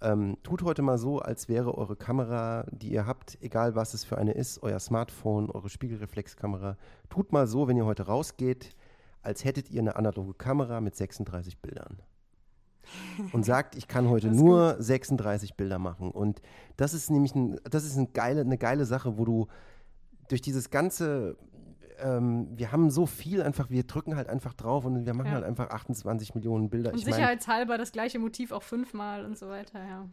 ähm, 0.00 0.36
tut 0.42 0.62
heute 0.62 0.82
mal 0.82 0.98
so, 0.98 1.20
als 1.20 1.48
wäre 1.48 1.76
eure 1.76 1.96
Kamera, 1.96 2.66
die 2.70 2.92
ihr 2.92 3.06
habt, 3.06 3.38
egal 3.40 3.74
was 3.74 3.94
es 3.94 4.04
für 4.04 4.18
eine 4.18 4.32
ist, 4.32 4.62
euer 4.62 4.78
Smartphone, 4.78 5.50
eure 5.50 5.70
Spiegelreflexkamera, 5.70 6.76
tut 7.08 7.32
mal 7.32 7.46
so, 7.46 7.66
wenn 7.66 7.76
ihr 7.76 7.86
heute 7.86 8.06
rausgeht, 8.06 8.76
als 9.22 9.44
hättet 9.44 9.70
ihr 9.70 9.80
eine 9.80 9.96
analoge 9.96 10.34
Kamera 10.34 10.80
mit 10.80 10.96
36 10.96 11.58
Bildern. 11.58 11.98
Und 13.32 13.44
sagt, 13.44 13.74
ich 13.74 13.88
kann 13.88 14.08
heute 14.08 14.28
nur 14.30 14.74
gut. 14.74 14.84
36 14.84 15.54
Bilder 15.54 15.80
machen. 15.80 16.12
Und 16.12 16.40
das 16.76 16.94
ist 16.94 17.10
nämlich 17.10 17.34
ein, 17.34 17.58
das 17.64 17.84
ist 17.84 17.96
eine 17.96 18.06
geile, 18.06 18.42
eine 18.42 18.58
geile 18.58 18.84
Sache, 18.84 19.18
wo 19.18 19.24
du 19.24 19.48
durch 20.28 20.40
dieses 20.40 20.70
ganze 20.70 21.36
ähm, 22.00 22.48
wir 22.56 22.72
haben 22.72 22.90
so 22.90 23.06
viel 23.06 23.42
einfach, 23.42 23.70
wir 23.70 23.84
drücken 23.84 24.16
halt 24.16 24.28
einfach 24.28 24.54
drauf 24.54 24.84
und 24.84 25.06
wir 25.06 25.14
machen 25.14 25.28
ja. 25.28 25.34
halt 25.34 25.44
einfach 25.44 25.70
28 25.70 26.34
Millionen 26.34 26.70
Bilder. 26.70 26.92
Und 26.92 26.98
ich 26.98 27.04
sicherheitshalber 27.04 27.72
mein, 27.72 27.78
das 27.78 27.92
gleiche 27.92 28.18
Motiv 28.18 28.52
auch 28.52 28.62
fünfmal 28.62 29.24
und 29.24 29.38
so 29.38 29.48
weiter, 29.48 29.84
ja. 29.84 30.08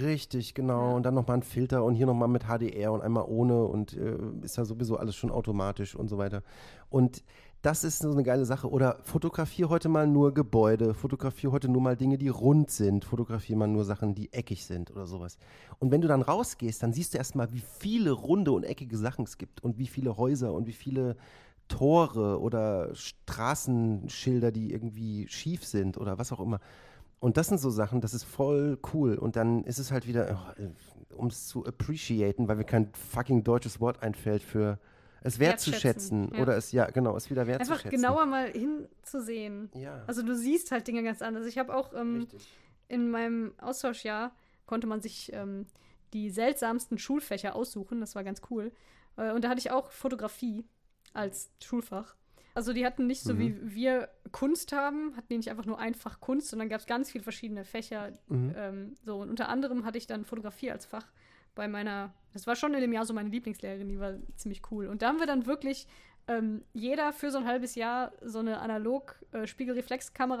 Richtig, 0.00 0.54
genau. 0.54 0.90
Ja. 0.90 0.96
Und 0.96 1.04
dann 1.04 1.14
nochmal 1.14 1.38
ein 1.38 1.42
Filter 1.42 1.84
und 1.84 1.94
hier 1.94 2.06
nochmal 2.06 2.28
mit 2.28 2.44
HDR 2.44 2.92
und 2.92 3.00
einmal 3.00 3.24
ohne 3.26 3.64
und 3.64 3.96
äh, 3.96 4.16
ist 4.42 4.56
ja 4.56 4.64
sowieso 4.64 4.96
alles 4.96 5.16
schon 5.16 5.30
automatisch 5.30 5.94
und 5.94 6.08
so 6.08 6.18
weiter. 6.18 6.42
Und 6.90 7.22
das 7.62 7.82
ist 7.82 8.00
so 8.00 8.10
eine 8.10 8.22
geile 8.22 8.44
Sache. 8.44 8.70
Oder 8.70 8.98
fotografiere 9.02 9.68
heute 9.68 9.88
mal 9.88 10.06
nur 10.06 10.32
Gebäude, 10.32 10.94
fotografiere 10.94 11.52
heute 11.52 11.68
nur 11.68 11.82
mal 11.82 11.96
Dinge, 11.96 12.18
die 12.18 12.28
rund 12.28 12.70
sind, 12.70 13.04
fotografiere 13.04 13.58
mal 13.58 13.66
nur 13.66 13.84
Sachen, 13.84 14.14
die 14.14 14.32
eckig 14.32 14.64
sind 14.64 14.90
oder 14.90 15.06
sowas. 15.06 15.38
Und 15.78 15.90
wenn 15.90 16.00
du 16.00 16.08
dann 16.08 16.22
rausgehst, 16.22 16.82
dann 16.82 16.92
siehst 16.92 17.14
du 17.14 17.18
erstmal, 17.18 17.52
wie 17.52 17.62
viele 17.78 18.12
runde 18.12 18.52
und 18.52 18.64
eckige 18.64 18.96
Sachen 18.96 19.24
es 19.24 19.38
gibt 19.38 19.62
und 19.64 19.78
wie 19.78 19.88
viele 19.88 20.16
Häuser 20.16 20.52
und 20.52 20.66
wie 20.66 20.72
viele 20.72 21.16
Tore 21.66 22.40
oder 22.40 22.94
Straßenschilder, 22.94 24.52
die 24.52 24.72
irgendwie 24.72 25.28
schief 25.28 25.64
sind 25.64 25.98
oder 25.98 26.18
was 26.18 26.32
auch 26.32 26.40
immer. 26.40 26.60
Und 27.20 27.36
das 27.36 27.48
sind 27.48 27.58
so 27.58 27.70
Sachen, 27.70 28.00
das 28.00 28.14
ist 28.14 28.24
voll 28.24 28.78
cool. 28.92 29.16
Und 29.16 29.34
dann 29.34 29.64
ist 29.64 29.78
es 29.78 29.90
halt 29.90 30.06
wieder, 30.06 30.38
oh, 30.60 31.16
um 31.16 31.26
es 31.26 31.48
zu 31.48 31.66
appreciaten, 31.66 32.46
weil 32.46 32.56
mir 32.56 32.64
kein 32.64 32.92
fucking 32.92 33.42
deutsches 33.42 33.80
Wort 33.80 34.02
einfällt 34.02 34.42
für 34.42 34.78
es 35.22 35.38
wertzuschätzen 35.38 36.32
ja. 36.32 36.40
oder 36.40 36.56
es 36.56 36.72
ja 36.72 36.86
genau 36.90 37.16
es 37.16 37.30
wieder 37.30 37.46
wertzuschätzen. 37.46 37.86
Einfach 37.86 37.90
genauer 37.90 38.26
mal 38.26 38.50
hinzusehen. 38.50 39.70
Ja. 39.74 40.02
Also 40.06 40.22
du 40.22 40.34
siehst 40.34 40.70
halt 40.70 40.86
Dinge 40.86 41.02
ganz 41.02 41.22
anders. 41.22 41.46
Ich 41.46 41.58
habe 41.58 41.74
auch 41.74 41.92
ähm, 41.94 42.28
in 42.88 43.10
meinem 43.10 43.52
Austauschjahr 43.58 44.32
konnte 44.66 44.86
man 44.86 45.00
sich 45.00 45.32
ähm, 45.32 45.66
die 46.12 46.30
seltsamsten 46.30 46.98
Schulfächer 46.98 47.54
aussuchen. 47.54 48.00
Das 48.00 48.14
war 48.14 48.24
ganz 48.24 48.42
cool. 48.50 48.72
Äh, 49.16 49.32
und 49.32 49.44
da 49.44 49.48
hatte 49.48 49.60
ich 49.60 49.70
auch 49.70 49.90
Fotografie 49.90 50.64
als 51.12 51.50
Schulfach. 51.62 52.14
Also 52.54 52.72
die 52.72 52.84
hatten 52.84 53.06
nicht 53.06 53.22
so 53.22 53.34
mhm. 53.34 53.38
wie 53.38 53.74
wir 53.74 54.08
Kunst 54.32 54.72
haben, 54.72 55.14
hatten 55.16 55.28
die 55.30 55.36
nicht 55.36 55.50
einfach 55.50 55.66
nur 55.66 55.78
einfach 55.78 56.20
Kunst, 56.20 56.48
sondern 56.48 56.68
gab 56.68 56.80
es 56.80 56.86
ganz 56.86 57.10
viele 57.10 57.22
verschiedene 57.22 57.64
Fächer. 57.64 58.12
Mhm. 58.28 58.54
Ähm, 58.56 58.94
so 59.04 59.18
und 59.18 59.30
unter 59.30 59.48
anderem 59.48 59.84
hatte 59.84 59.98
ich 59.98 60.06
dann 60.06 60.24
Fotografie 60.24 60.70
als 60.70 60.86
Fach 60.86 61.06
bei 61.58 61.66
meiner, 61.66 62.14
das 62.32 62.46
war 62.46 62.54
schon 62.54 62.72
in 62.72 62.80
dem 62.80 62.92
Jahr 62.92 63.04
so 63.04 63.12
meine 63.12 63.30
Lieblingslehrerin, 63.30 63.88
die 63.88 63.98
war 63.98 64.14
ziemlich 64.36 64.62
cool. 64.70 64.86
Und 64.86 65.02
da 65.02 65.08
haben 65.08 65.18
wir 65.18 65.26
dann 65.26 65.44
wirklich 65.44 65.88
ähm, 66.28 66.62
jeder 66.72 67.12
für 67.12 67.32
so 67.32 67.38
ein 67.38 67.46
halbes 67.46 67.74
Jahr 67.74 68.12
so 68.22 68.38
eine 68.38 68.60
analog 68.60 69.16
äh, 69.32 69.44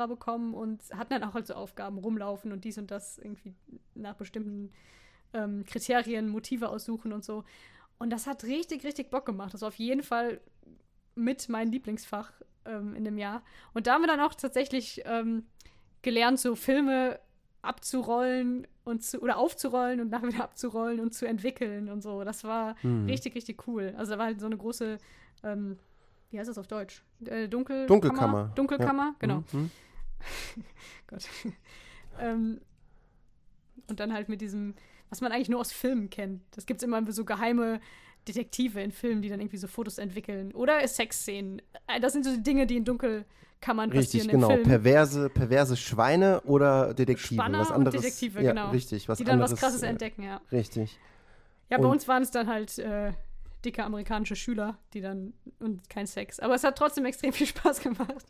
bekommen 0.06 0.54
und 0.54 0.80
hatten 0.94 1.14
dann 1.14 1.24
auch 1.24 1.34
halt 1.34 1.48
so 1.48 1.54
Aufgaben, 1.54 1.98
rumlaufen 1.98 2.52
und 2.52 2.64
dies 2.64 2.78
und 2.78 2.92
das 2.92 3.18
irgendwie 3.18 3.52
nach 3.96 4.14
bestimmten 4.14 4.70
ähm, 5.32 5.64
Kriterien 5.66 6.28
Motive 6.28 6.68
aussuchen 6.68 7.12
und 7.12 7.24
so. 7.24 7.42
Und 7.98 8.10
das 8.10 8.28
hat 8.28 8.44
richtig, 8.44 8.84
richtig 8.84 9.10
Bock 9.10 9.26
gemacht. 9.26 9.52
Das 9.52 9.62
war 9.62 9.68
auf 9.68 9.74
jeden 9.74 10.04
Fall 10.04 10.40
mit 11.16 11.48
meinem 11.48 11.72
Lieblingsfach 11.72 12.30
ähm, 12.64 12.94
in 12.94 13.04
dem 13.04 13.18
Jahr. 13.18 13.42
Und 13.74 13.88
da 13.88 13.94
haben 13.94 14.02
wir 14.02 14.08
dann 14.08 14.20
auch 14.20 14.34
tatsächlich 14.34 15.02
ähm, 15.04 15.46
gelernt, 16.02 16.38
so 16.38 16.54
Filme 16.54 17.18
abzurollen 17.62 18.68
und 18.88 19.02
zu, 19.04 19.20
oder 19.22 19.36
aufzurollen 19.36 20.00
und 20.00 20.10
nachher 20.10 20.28
wieder 20.28 20.44
abzurollen 20.44 21.00
und 21.00 21.14
zu 21.14 21.26
entwickeln 21.26 21.88
und 21.88 22.02
so. 22.02 22.24
Das 22.24 22.44
war 22.44 22.74
Mhm. 22.82 23.06
richtig, 23.06 23.34
richtig 23.34 23.66
cool. 23.66 23.94
Also 23.96 24.12
da 24.12 24.18
war 24.18 24.26
halt 24.26 24.40
so 24.40 24.46
eine 24.46 24.56
große, 24.56 24.98
ähm, 25.44 25.78
wie 26.30 26.38
heißt 26.38 26.48
das 26.48 26.58
auf 26.58 26.66
Deutsch? 26.66 27.02
Äh, 27.24 27.48
Dunkel 27.48 27.86
Dunkelkammer. 27.86 28.52
Dunkelkammer, 28.54 29.14
genau. 29.18 29.44
Mhm. 29.52 29.70
Gott. 31.06 31.28
ähm, 32.20 32.60
und 33.88 34.00
dann 34.00 34.12
halt 34.12 34.28
mit 34.28 34.40
diesem, 34.40 34.74
was 35.08 35.20
man 35.20 35.32
eigentlich 35.32 35.48
nur 35.48 35.60
aus 35.60 35.72
Filmen 35.72 36.10
kennt. 36.10 36.42
Das 36.50 36.66
gibt 36.66 36.80
es 36.82 36.84
immer 36.86 37.10
so 37.12 37.24
geheime 37.24 37.80
Detektive 38.26 38.80
in 38.82 38.90
Filmen, 38.92 39.22
die 39.22 39.28
dann 39.30 39.40
irgendwie 39.40 39.56
so 39.56 39.68
Fotos 39.68 39.96
entwickeln. 39.98 40.52
Oder 40.52 40.86
Sexszenen. 40.86 41.62
Äh, 41.86 42.00
Das 42.00 42.12
sind 42.12 42.24
so 42.24 42.34
die 42.34 42.42
Dinge, 42.42 42.66
die 42.66 42.76
in 42.76 42.84
Dunkelkammern 43.60 43.90
Richtig, 43.90 44.20
passieren 44.22 44.40
genau. 44.40 44.48
Film. 44.54 44.62
Perverse, 44.62 45.30
perverse 45.30 45.76
Schweine 45.76 46.40
oder 46.42 46.94
Detektive. 46.94 47.34
Spanner 47.34 47.60
was 47.60 47.70
anderes. 47.70 48.00
Detektive, 48.00 48.42
ja, 48.42 48.50
genau. 48.52 48.70
Richtig, 48.70 49.08
was 49.08 49.18
die 49.18 49.24
dann 49.24 49.40
was 49.40 49.50
anderes, 49.50 49.60
Krasses 49.60 49.82
äh, 49.82 49.86
entdecken, 49.86 50.22
ja. 50.22 50.40
Richtig. 50.52 50.98
Ja, 51.70 51.78
bei 51.78 51.84
Und- 51.84 51.90
uns 51.92 52.08
waren 52.08 52.22
es 52.22 52.30
dann 52.30 52.46
halt 52.48 52.78
äh, 52.78 53.12
dicke 53.64 53.84
amerikanische 53.84 54.36
Schüler, 54.36 54.78
die 54.94 55.00
dann 55.00 55.32
und 55.58 55.88
kein 55.90 56.06
Sex. 56.06 56.40
Aber 56.40 56.54
es 56.54 56.64
hat 56.64 56.78
trotzdem 56.78 57.04
extrem 57.04 57.32
viel 57.32 57.46
Spaß 57.46 57.80
gemacht. 57.80 58.24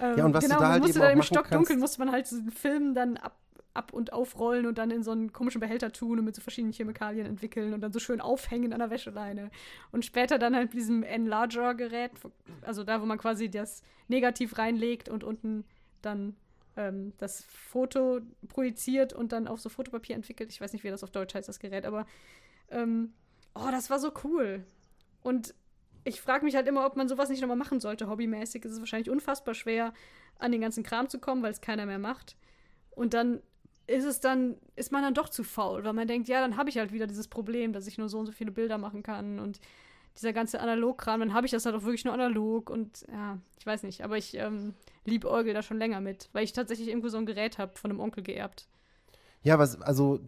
Ähm, 0.00 0.18
Ja, 0.18 0.24
und 0.24 0.34
was 0.34 0.44
du 0.44 0.48
genau, 0.48 0.60
da 0.60 0.64
man 0.64 0.72
halt 0.72 0.82
musste 0.82 0.98
eben 0.98 1.06
dann 1.08 1.16
im 1.18 1.22
Stockdunkeln 1.22 1.78
musste 1.78 1.98
man 2.00 2.12
halt 2.12 2.26
so 2.26 2.36
einen 2.36 2.50
Film 2.50 2.94
dann 2.94 3.16
ab, 3.18 3.36
ab 3.74 3.92
und 3.92 4.12
aufrollen 4.12 4.66
und 4.66 4.78
dann 4.78 4.90
in 4.90 5.02
so 5.02 5.12
einen 5.12 5.32
komischen 5.32 5.60
Behälter 5.60 5.92
tun 5.92 6.18
und 6.18 6.24
mit 6.24 6.34
so 6.34 6.42
verschiedenen 6.42 6.72
Chemikalien 6.72 7.26
entwickeln 7.26 7.72
und 7.72 7.80
dann 7.80 7.92
so 7.92 7.98
schön 7.98 8.20
aufhängen 8.20 8.72
an 8.72 8.80
der 8.80 8.90
Wäscheleine. 8.90 9.50
Und 9.90 10.04
später 10.04 10.38
dann 10.38 10.54
halt 10.54 10.74
mit 10.74 10.74
diesem 10.74 11.02
Enlarger-Gerät, 11.02 12.12
also 12.62 12.84
da, 12.84 13.00
wo 13.00 13.06
man 13.06 13.18
quasi 13.18 13.50
das 13.50 13.82
Negativ 14.08 14.58
reinlegt 14.58 15.08
und 15.08 15.24
unten 15.24 15.64
dann 16.02 16.36
ähm, 16.76 17.12
das 17.18 17.44
Foto 17.44 18.20
projiziert 18.48 19.12
und 19.12 19.32
dann 19.32 19.48
auf 19.48 19.60
so 19.60 19.68
Fotopapier 19.68 20.16
entwickelt. 20.16 20.50
Ich 20.50 20.60
weiß 20.60 20.72
nicht, 20.72 20.84
wie 20.84 20.90
das 20.90 21.04
auf 21.04 21.10
Deutsch 21.10 21.34
heißt, 21.34 21.48
das 21.48 21.58
Gerät, 21.58 21.86
aber 21.86 22.06
ähm, 22.70 23.14
oh, 23.54 23.68
das 23.70 23.90
war 23.90 23.98
so 23.98 24.12
cool. 24.24 24.64
Und 25.22 25.54
ich 26.04 26.20
frage 26.20 26.44
mich 26.44 26.56
halt 26.56 26.66
immer, 26.66 26.84
ob 26.84 26.96
man 26.96 27.08
sowas 27.08 27.28
nicht 27.28 27.40
nochmal 27.40 27.56
machen 27.56 27.80
sollte, 27.80 28.08
hobbymäßig. 28.08 28.64
Es 28.64 28.72
ist 28.72 28.80
wahrscheinlich 28.80 29.10
unfassbar 29.10 29.54
schwer, 29.54 29.94
an 30.38 30.52
den 30.52 30.60
ganzen 30.60 30.82
Kram 30.82 31.08
zu 31.08 31.20
kommen, 31.20 31.42
weil 31.42 31.52
es 31.52 31.60
keiner 31.60 31.86
mehr 31.86 32.00
macht. 32.00 32.36
Und 32.90 33.14
dann 33.14 33.40
ist 33.92 34.04
es 34.04 34.20
dann, 34.20 34.56
ist 34.74 34.92
man 34.92 35.02
dann 35.02 35.14
doch 35.14 35.28
zu 35.28 35.44
faul, 35.44 35.84
weil 35.84 35.92
man 35.92 36.08
denkt, 36.08 36.28
ja, 36.28 36.40
dann 36.40 36.56
habe 36.56 36.70
ich 36.70 36.78
halt 36.78 36.92
wieder 36.92 37.06
dieses 37.06 37.28
Problem, 37.28 37.72
dass 37.72 37.86
ich 37.86 37.98
nur 37.98 38.08
so 38.08 38.18
und 38.18 38.26
so 38.26 38.32
viele 38.32 38.50
Bilder 38.50 38.78
machen 38.78 39.02
kann 39.02 39.38
und 39.38 39.60
dieser 40.16 40.32
ganze 40.32 40.60
Analogkram, 40.60 41.20
dann 41.20 41.32
habe 41.32 41.46
ich 41.46 41.52
das 41.52 41.64
halt 41.64 41.74
auch 41.74 41.84
wirklich 41.84 42.04
nur 42.04 42.14
analog 42.14 42.68
und 42.70 43.06
ja, 43.10 43.38
ich 43.58 43.66
weiß 43.66 43.82
nicht, 43.82 44.02
aber 44.02 44.18
ich 44.18 44.34
ähm, 44.34 44.74
liebäugel 45.04 45.54
da 45.54 45.62
schon 45.62 45.78
länger 45.78 46.00
mit, 46.00 46.28
weil 46.32 46.44
ich 46.44 46.52
tatsächlich 46.52 46.88
irgendwo 46.88 47.08
so 47.08 47.18
ein 47.18 47.26
Gerät 47.26 47.58
habe 47.58 47.76
von 47.76 47.90
einem 47.90 48.00
Onkel 48.00 48.22
geerbt. 48.22 48.66
Ja, 49.42 49.58
was, 49.58 49.80
also, 49.80 50.20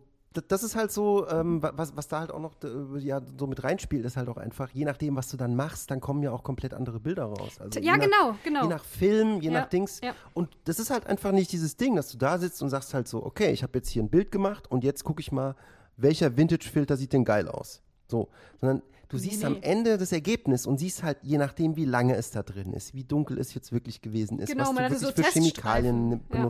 das 0.48 0.62
ist 0.62 0.76
halt 0.76 0.90
so, 0.92 1.28
ähm, 1.28 1.62
wa- 1.62 1.72
was, 1.76 1.96
was 1.96 2.08
da 2.08 2.20
halt 2.20 2.30
auch 2.32 2.40
noch 2.40 2.54
ja, 2.98 3.20
so 3.38 3.46
mit 3.46 3.62
reinspielt, 3.64 4.04
ist 4.04 4.16
halt 4.16 4.28
auch 4.28 4.36
einfach, 4.36 4.70
je 4.72 4.84
nachdem, 4.84 5.16
was 5.16 5.28
du 5.28 5.36
dann 5.36 5.54
machst, 5.56 5.90
dann 5.90 6.00
kommen 6.00 6.22
ja 6.22 6.30
auch 6.32 6.42
komplett 6.42 6.74
andere 6.74 7.00
Bilder 7.00 7.24
raus. 7.24 7.60
Also 7.60 7.80
ja, 7.80 7.96
nach, 7.96 8.04
genau, 8.04 8.36
genau. 8.44 8.62
Je 8.64 8.68
nach 8.68 8.84
Film, 8.84 9.40
je 9.40 9.50
Ja, 9.50 9.60
nach 9.60 9.68
Dings. 9.68 10.00
ja. 10.02 10.14
Und 10.34 10.50
das 10.64 10.78
ist 10.78 10.90
halt 10.90 11.06
einfach 11.06 11.32
nicht 11.32 11.52
dieses 11.52 11.76
Ding, 11.76 11.96
dass 11.96 12.08
du 12.10 12.18
da 12.18 12.38
sitzt 12.38 12.62
und 12.62 12.68
sagst 12.70 12.94
halt 12.94 13.08
so, 13.08 13.24
okay, 13.24 13.50
ich 13.52 13.62
habe 13.62 13.78
jetzt 13.78 13.88
hier 13.90 14.02
ein 14.02 14.08
Bild 14.10 14.30
gemacht 14.32 14.70
und 14.70 14.84
jetzt 14.84 15.04
gucke 15.04 15.20
ich 15.20 15.32
mal, 15.32 15.54
welcher 15.96 16.36
Vintage-Filter 16.36 16.96
sieht 16.96 17.12
denn 17.12 17.24
geil 17.24 17.48
aus. 17.48 17.80
So, 18.08 18.28
sondern 18.60 18.82
du 19.08 19.16
Nee, 19.16 19.22
siehst 19.22 19.40
nee. 19.40 19.46
am 19.46 19.58
Ende 19.62 19.96
das 19.96 20.12
Ergebnis 20.12 20.66
und 20.66 20.78
siehst 20.78 21.02
halt, 21.02 21.18
je 21.22 21.38
nachdem, 21.38 21.76
wie 21.76 21.84
lange 21.84 22.16
es 22.16 22.30
da 22.32 22.42
drin 22.42 22.72
ist, 22.72 22.94
wie 22.94 23.04
dunkel 23.04 23.38
es 23.38 23.54
jetzt 23.54 23.72
wirklich 23.72 24.02
gewesen 24.02 24.38
ist, 24.40 24.50
Genau, 24.50 24.64
was 24.64 24.70
du 24.70 24.76
wirklich 24.78 24.98
so 25.00 25.06
für 25.12 25.22
Chemikalien 25.22 26.10
Teststreifen, 26.10 26.36
ja. 26.36 26.42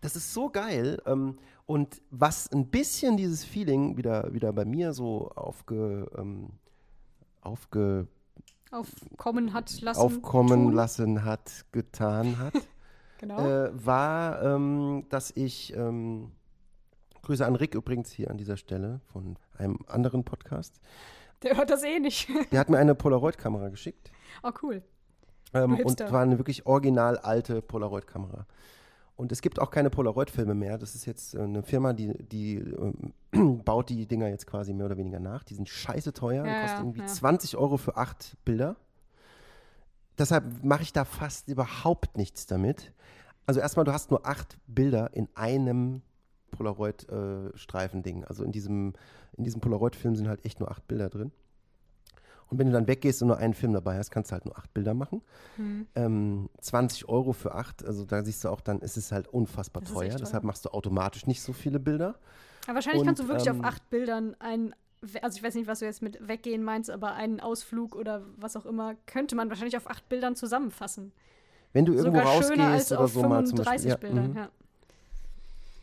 Das 0.00 0.16
ist 0.16 0.32
so 0.32 0.48
geil. 0.48 1.00
Ähm, 1.06 1.38
und 1.66 2.00
was 2.10 2.50
ein 2.52 2.66
bisschen 2.68 3.16
dieses 3.16 3.44
Feeling 3.44 3.96
wieder, 3.96 4.32
wieder 4.32 4.52
bei 4.52 4.64
mir 4.64 4.92
so 4.92 5.30
aufge, 5.34 6.10
ähm, 6.16 6.50
aufge, 7.40 8.06
Aufkommen 8.72 9.52
hat 9.52 9.80
lassen. 9.80 10.00
aufkommen 10.00 10.66
tun. 10.66 10.72
lassen 10.74 11.24
hat, 11.24 11.64
getan 11.72 12.38
hat, 12.38 12.54
Genau. 13.18 13.38
äh, 13.46 13.70
war, 13.84 14.42
ähm, 14.42 15.04
dass 15.10 15.30
ich, 15.36 15.74
ähm, 15.76 16.30
Grüße 17.22 17.44
an 17.44 17.54
Rick 17.56 17.74
übrigens 17.74 18.10
hier 18.10 18.30
an 18.30 18.38
dieser 18.38 18.56
Stelle 18.56 19.00
von 19.12 19.36
einem 19.58 19.78
anderen 19.88 20.24
Podcast, 20.24 20.80
Der 21.42 21.56
hört 21.56 21.68
das 21.70 21.82
eh 21.82 21.98
nicht. 21.98 22.28
der 22.52 22.60
hat 22.60 22.70
mir 22.70 22.78
eine 22.78 22.94
Polaroid-Kamera 22.94 23.68
geschickt. 23.68 24.10
oh, 24.42 24.52
cool. 24.62 24.82
Ähm, 25.52 25.76
und 25.80 25.98
war 26.12 26.22
eine 26.22 26.38
wirklich 26.38 26.64
original 26.64 27.18
alte 27.18 27.60
Polaroid-Kamera. 27.60 28.46
Und 29.20 29.32
es 29.32 29.42
gibt 29.42 29.58
auch 29.60 29.70
keine 29.70 29.90
Polaroid-Filme 29.90 30.54
mehr. 30.54 30.78
Das 30.78 30.94
ist 30.94 31.04
jetzt 31.04 31.34
äh, 31.34 31.40
eine 31.42 31.62
Firma, 31.62 31.92
die, 31.92 32.14
die 32.26 32.54
ähm, 32.56 33.58
baut 33.64 33.90
die 33.90 34.06
Dinger 34.06 34.28
jetzt 34.28 34.46
quasi 34.46 34.72
mehr 34.72 34.86
oder 34.86 34.96
weniger 34.96 35.20
nach. 35.20 35.44
Die 35.44 35.54
sind 35.54 35.68
scheiße 35.68 36.14
teuer. 36.14 36.46
Ja, 36.46 36.54
die 36.54 36.62
kosten 36.62 36.80
irgendwie 36.80 37.00
ja. 37.00 37.06
20 37.06 37.58
Euro 37.58 37.76
für 37.76 37.98
acht 37.98 38.38
Bilder. 38.46 38.76
Deshalb 40.18 40.64
mache 40.64 40.82
ich 40.84 40.94
da 40.94 41.04
fast 41.04 41.48
überhaupt 41.48 42.16
nichts 42.16 42.46
damit. 42.46 42.94
Also 43.44 43.60
erstmal, 43.60 43.84
du 43.84 43.92
hast 43.92 44.10
nur 44.10 44.26
acht 44.26 44.56
Bilder 44.66 45.10
in 45.12 45.28
einem 45.34 46.00
Polaroid-Streifen-Ding. 46.52 48.24
also 48.24 48.42
in 48.42 48.52
diesem, 48.52 48.94
in 49.36 49.44
diesem 49.44 49.60
Polaroid-Film 49.60 50.16
sind 50.16 50.28
halt 50.28 50.46
echt 50.46 50.60
nur 50.60 50.70
acht 50.70 50.88
Bilder 50.88 51.10
drin. 51.10 51.30
Und 52.50 52.58
wenn 52.58 52.66
du 52.66 52.72
dann 52.72 52.86
weggehst 52.88 53.22
und 53.22 53.28
nur 53.28 53.38
einen 53.38 53.54
Film 53.54 53.72
dabei 53.72 53.96
hast, 53.96 54.10
kannst 54.10 54.30
du 54.30 54.32
halt 54.32 54.44
nur 54.44 54.58
acht 54.58 54.74
Bilder 54.74 54.92
machen. 54.92 55.22
Hm. 55.56 55.86
Ähm, 55.94 56.48
20 56.60 57.08
Euro 57.08 57.32
für 57.32 57.54
acht, 57.54 57.84
also 57.84 58.04
da 58.04 58.24
siehst 58.24 58.44
du 58.44 58.48
auch, 58.48 58.60
dann 58.60 58.80
ist 58.80 58.96
es 58.96 59.12
halt 59.12 59.28
unfassbar 59.28 59.84
teuer. 59.84 60.10
teuer. 60.10 60.18
Deshalb 60.18 60.44
machst 60.44 60.64
du 60.64 60.70
automatisch 60.70 61.26
nicht 61.26 61.42
so 61.42 61.52
viele 61.52 61.78
Bilder. 61.78 62.16
Aber 62.66 62.74
wahrscheinlich 62.76 63.04
kannst 63.04 63.20
du 63.20 63.24
Und, 63.24 63.28
wirklich 63.30 63.48
ähm, 63.48 63.60
auf 63.60 63.66
acht 63.66 63.88
Bildern 63.90 64.34
einen, 64.40 64.74
also 65.22 65.36
ich 65.36 65.42
weiß 65.42 65.54
nicht, 65.54 65.68
was 65.68 65.78
du 65.78 65.84
jetzt 65.84 66.02
mit 66.02 66.26
weggehen 66.26 66.62
meinst, 66.62 66.90
aber 66.90 67.14
einen 67.14 67.40
Ausflug 67.40 67.94
oder 67.94 68.22
was 68.36 68.56
auch 68.56 68.66
immer, 68.66 68.96
könnte 69.06 69.36
man 69.36 69.48
wahrscheinlich 69.48 69.76
auf 69.76 69.88
acht 69.88 70.08
Bildern 70.08 70.34
zusammenfassen. 70.34 71.12
Wenn 71.72 71.84
du 71.84 71.92
irgendwo 71.92 72.18
Sogar 72.18 72.34
rausgehst 72.34 72.92
oder 72.92 73.00
auf 73.00 73.12
so 73.12 73.22
mal 73.22 73.46
zum 73.46 73.58
35 73.58 73.64
Beispiel. 73.64 73.90
Ja, 73.90 73.96
Bildern, 73.96 74.30
mhm. 74.30 74.36
ja. 74.36 74.50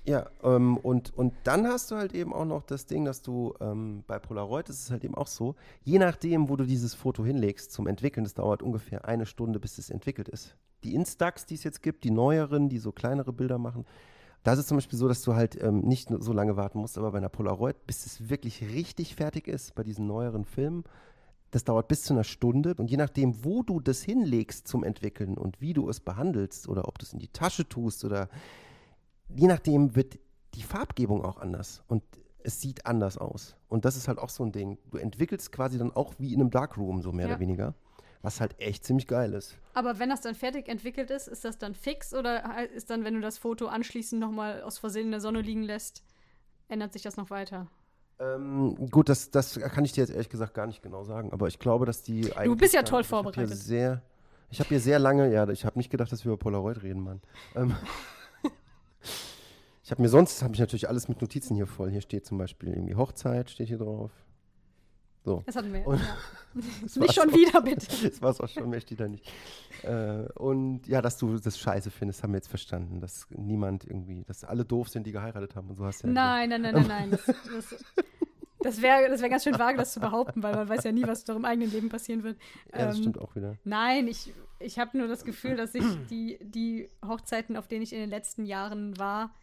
Ja, 0.07 0.29
ähm, 0.41 0.77
und, 0.77 1.13
und 1.17 1.33
dann 1.43 1.67
hast 1.67 1.91
du 1.91 1.97
halt 1.97 2.13
eben 2.13 2.33
auch 2.33 2.45
noch 2.45 2.63
das 2.63 2.85
Ding, 2.85 3.03
dass 3.03 3.21
du 3.21 3.53
ähm, 3.59 4.05
bei 4.07 4.19
Polaroid 4.19 4.69
ist 4.69 4.83
es 4.83 4.89
halt 4.89 5.03
eben 5.03 5.15
auch 5.15 5.27
so, 5.27 5.55
je 5.83 5.99
nachdem, 5.99 6.47
wo 6.47 6.55
du 6.55 6.63
dieses 6.63 6.93
Foto 6.93 7.25
hinlegst 7.25 7.73
zum 7.73 7.87
Entwickeln, 7.87 8.23
das 8.23 8.33
dauert 8.33 8.63
ungefähr 8.63 9.03
eine 9.05 9.25
Stunde, 9.25 9.59
bis 9.59 9.77
es 9.77 9.89
entwickelt 9.89 10.29
ist. 10.29 10.55
Die 10.85 10.95
Instax, 10.95 11.45
die 11.45 11.55
es 11.55 11.65
jetzt 11.65 11.83
gibt, 11.83 12.05
die 12.05 12.11
neueren, 12.11 12.69
die 12.69 12.77
so 12.77 12.93
kleinere 12.93 13.33
Bilder 13.33 13.57
machen, 13.57 13.85
da 14.43 14.53
ist 14.53 14.59
es 14.59 14.67
zum 14.67 14.77
Beispiel 14.77 14.97
so, 14.97 15.09
dass 15.09 15.23
du 15.23 15.35
halt 15.35 15.61
ähm, 15.61 15.81
nicht 15.81 16.07
so 16.19 16.31
lange 16.31 16.55
warten 16.55 16.79
musst, 16.79 16.97
aber 16.97 17.11
bei 17.11 17.17
einer 17.17 17.27
Polaroid, 17.27 17.85
bis 17.85 18.05
es 18.05 18.29
wirklich 18.29 18.61
richtig 18.61 19.13
fertig 19.13 19.49
ist, 19.49 19.75
bei 19.75 19.83
diesen 19.83 20.07
neueren 20.07 20.45
Filmen, 20.45 20.85
das 21.51 21.65
dauert 21.65 21.89
bis 21.89 22.03
zu 22.03 22.13
einer 22.13 22.23
Stunde 22.23 22.75
und 22.75 22.89
je 22.89 22.95
nachdem, 22.95 23.43
wo 23.43 23.61
du 23.61 23.81
das 23.81 24.03
hinlegst 24.03 24.69
zum 24.69 24.85
Entwickeln 24.85 25.37
und 25.37 25.59
wie 25.59 25.73
du 25.73 25.89
es 25.89 25.99
behandelst 25.99 26.69
oder 26.69 26.87
ob 26.87 26.97
du 26.97 27.05
es 27.05 27.11
in 27.11 27.19
die 27.19 27.27
Tasche 27.27 27.67
tust 27.67 28.05
oder 28.05 28.29
je 29.29 29.47
nachdem 29.47 29.95
wird 29.95 30.17
die 30.53 30.63
Farbgebung 30.63 31.23
auch 31.23 31.37
anders 31.37 31.83
und 31.87 32.03
es 32.43 32.61
sieht 32.61 32.85
anders 32.85 33.17
aus. 33.17 33.55
Und 33.67 33.83
das 33.85 33.97
ist 33.97 34.07
halt 34.07 34.19
auch 34.19 34.29
so 34.29 34.43
ein 34.43 34.51
Ding. 34.51 34.77
Du 34.89 34.97
entwickelst 34.97 35.51
quasi 35.51 35.77
dann 35.77 35.91
auch 35.91 36.13
wie 36.17 36.33
in 36.33 36.39
einem 36.39 36.49
Darkroom, 36.49 37.01
so 37.01 37.11
mehr 37.11 37.27
Ja. 37.27 37.33
oder 37.33 37.39
weniger. 37.41 37.73
Was 38.21 38.41
halt 38.41 38.59
echt 38.59 38.83
ziemlich 38.85 39.05
geil 39.05 39.33
ist. 39.33 39.57
Aber 39.73 39.99
wenn 39.99 40.09
das 40.09 40.21
dann 40.21 40.33
fertig 40.33 40.67
entwickelt 40.69 41.11
ist, 41.11 41.27
ist 41.27 41.45
das 41.45 41.57
dann 41.57 41.75
fix 41.75 42.13
oder 42.13 42.67
ist 42.73 42.89
dann, 42.89 43.03
wenn 43.03 43.13
du 43.13 43.21
das 43.21 43.37
Foto 43.37 43.67
anschließend 43.67 44.19
nochmal 44.19 44.61
aus 44.63 44.79
Versehen 44.79 45.05
in 45.05 45.11
der 45.11 45.21
Sonne 45.21 45.41
liegen 45.41 45.61
lässt, 45.61 46.03
ändert 46.67 46.93
sich 46.93 47.03
das 47.03 47.15
noch 47.17 47.29
weiter? 47.29 47.67
Ähm, 48.19 48.89
gut, 48.89 49.09
das, 49.09 49.29
das 49.29 49.59
kann 49.59 49.85
ich 49.85 49.91
dir 49.91 50.01
jetzt 50.01 50.09
ehrlich 50.09 50.29
gesagt 50.29 50.55
gar 50.55 50.65
nicht 50.65 50.81
genau 50.81 51.03
sagen, 51.03 51.31
aber 51.31 51.47
ich 51.47 51.59
glaube, 51.59 51.85
dass 51.85 52.01
die 52.01 52.35
eigentlich. 52.35 52.57
bist 52.57 52.73
ja 52.73 52.81
toll 52.81 53.01
ich 53.01 53.11
hab 53.11 53.23
hier 53.23 53.33
vorbereitet. 53.33 53.57
Sehr, 53.57 54.01
ich 54.49 54.59
habe 54.59 54.69
hier 54.69 54.79
sehr 54.79 54.97
lange, 54.97 55.31
ja, 55.31 55.47
ich 55.49 55.65
habe 55.65 55.77
nicht 55.77 55.91
gedacht, 55.91 56.11
dass 56.11 56.25
wir 56.25 56.31
über 56.31 56.39
Polaroid 56.39 56.81
reden, 56.81 57.01
Mann. 57.01 57.21
Ähm, 57.55 57.75
ich 59.83 59.91
habe 59.91 60.01
mir 60.01 60.09
sonst, 60.09 60.41
habe 60.41 60.53
ich 60.53 60.59
natürlich 60.59 60.89
alles 60.89 61.07
mit 61.07 61.21
Notizen 61.21 61.55
hier 61.55 61.67
voll. 61.67 61.89
Hier 61.91 62.01
steht 62.01 62.25
zum 62.25 62.37
Beispiel 62.37 62.69
irgendwie 62.69 62.95
Hochzeit, 62.95 63.49
steht 63.49 63.67
hier 63.67 63.77
drauf. 63.77 64.11
So. 65.23 65.43
Das 65.45 65.57
hatten 65.57 65.73
wir. 65.73 65.85
Und- 65.85 65.99
ja. 66.55 67.01
Nicht 67.01 67.13
schon 67.13 67.29
auch. 67.29 67.33
wieder, 67.35 67.61
bitte. 67.61 67.85
Das 68.09 68.21
war 68.21 68.31
es 68.31 68.39
auch 68.39 68.47
schon, 68.47 68.69
mehr 68.69 68.79
steht 68.79 68.99
da 69.01 69.07
nicht. 69.09 69.29
Äh, 69.83 70.23
und 70.35 70.87
ja, 70.87 71.01
dass 71.01 71.17
du 71.17 71.37
das 71.37 71.59
scheiße 71.59 71.91
findest, 71.91 72.23
haben 72.23 72.31
wir 72.31 72.37
jetzt 72.37 72.47
verstanden. 72.47 73.01
Dass 73.01 73.27
niemand 73.31 73.83
irgendwie, 73.83 74.23
dass 74.23 74.43
alle 74.45 74.63
doof 74.63 74.87
sind, 74.89 75.05
die 75.05 75.11
geheiratet 75.11 75.55
haben 75.55 75.69
und 75.69 75.75
so 75.75 75.85
hast 75.85 76.03
du 76.03 76.07
ja 76.07 76.13
Nein, 76.13 76.49
nein, 76.49 76.61
nein, 76.61 76.73
nein, 76.75 76.87
nein. 76.87 77.11
Das, 77.11 77.25
das, 77.25 77.85
das 78.67 78.81
wäre 78.81 79.09
das 79.09 79.21
wär 79.21 79.29
ganz 79.29 79.43
schön 79.43 79.57
vage, 79.57 79.77
das 79.77 79.93
zu 79.93 79.99
behaupten, 79.99 80.43
weil 80.43 80.53
man 80.55 80.69
weiß 80.69 80.83
ja 80.83 80.91
nie, 80.91 81.03
was 81.07 81.23
doch 81.23 81.35
im 81.35 81.45
eigenen 81.45 81.71
Leben 81.71 81.89
passieren 81.89 82.23
wird. 82.23 82.37
Ja, 82.73 82.85
das 82.87 82.95
Ähm, 82.97 83.01
stimmt 83.01 83.19
auch 83.19 83.35
wieder. 83.35 83.55
Nein, 83.63 84.07
ich, 84.07 84.33
ich 84.59 84.77
habe 84.77 84.97
nur 84.97 85.07
das 85.07 85.23
Gefühl, 85.25 85.55
dass 85.55 85.73
ich 85.73 85.83
die, 86.09 86.37
die 86.41 86.89
Hochzeiten, 87.05 87.57
auf 87.57 87.67
denen 87.67 87.81
ich 87.81 87.93
in 87.93 87.99
den 87.99 88.09
letzten 88.09 88.45
Jahren 88.45 88.97
war, 88.99 89.33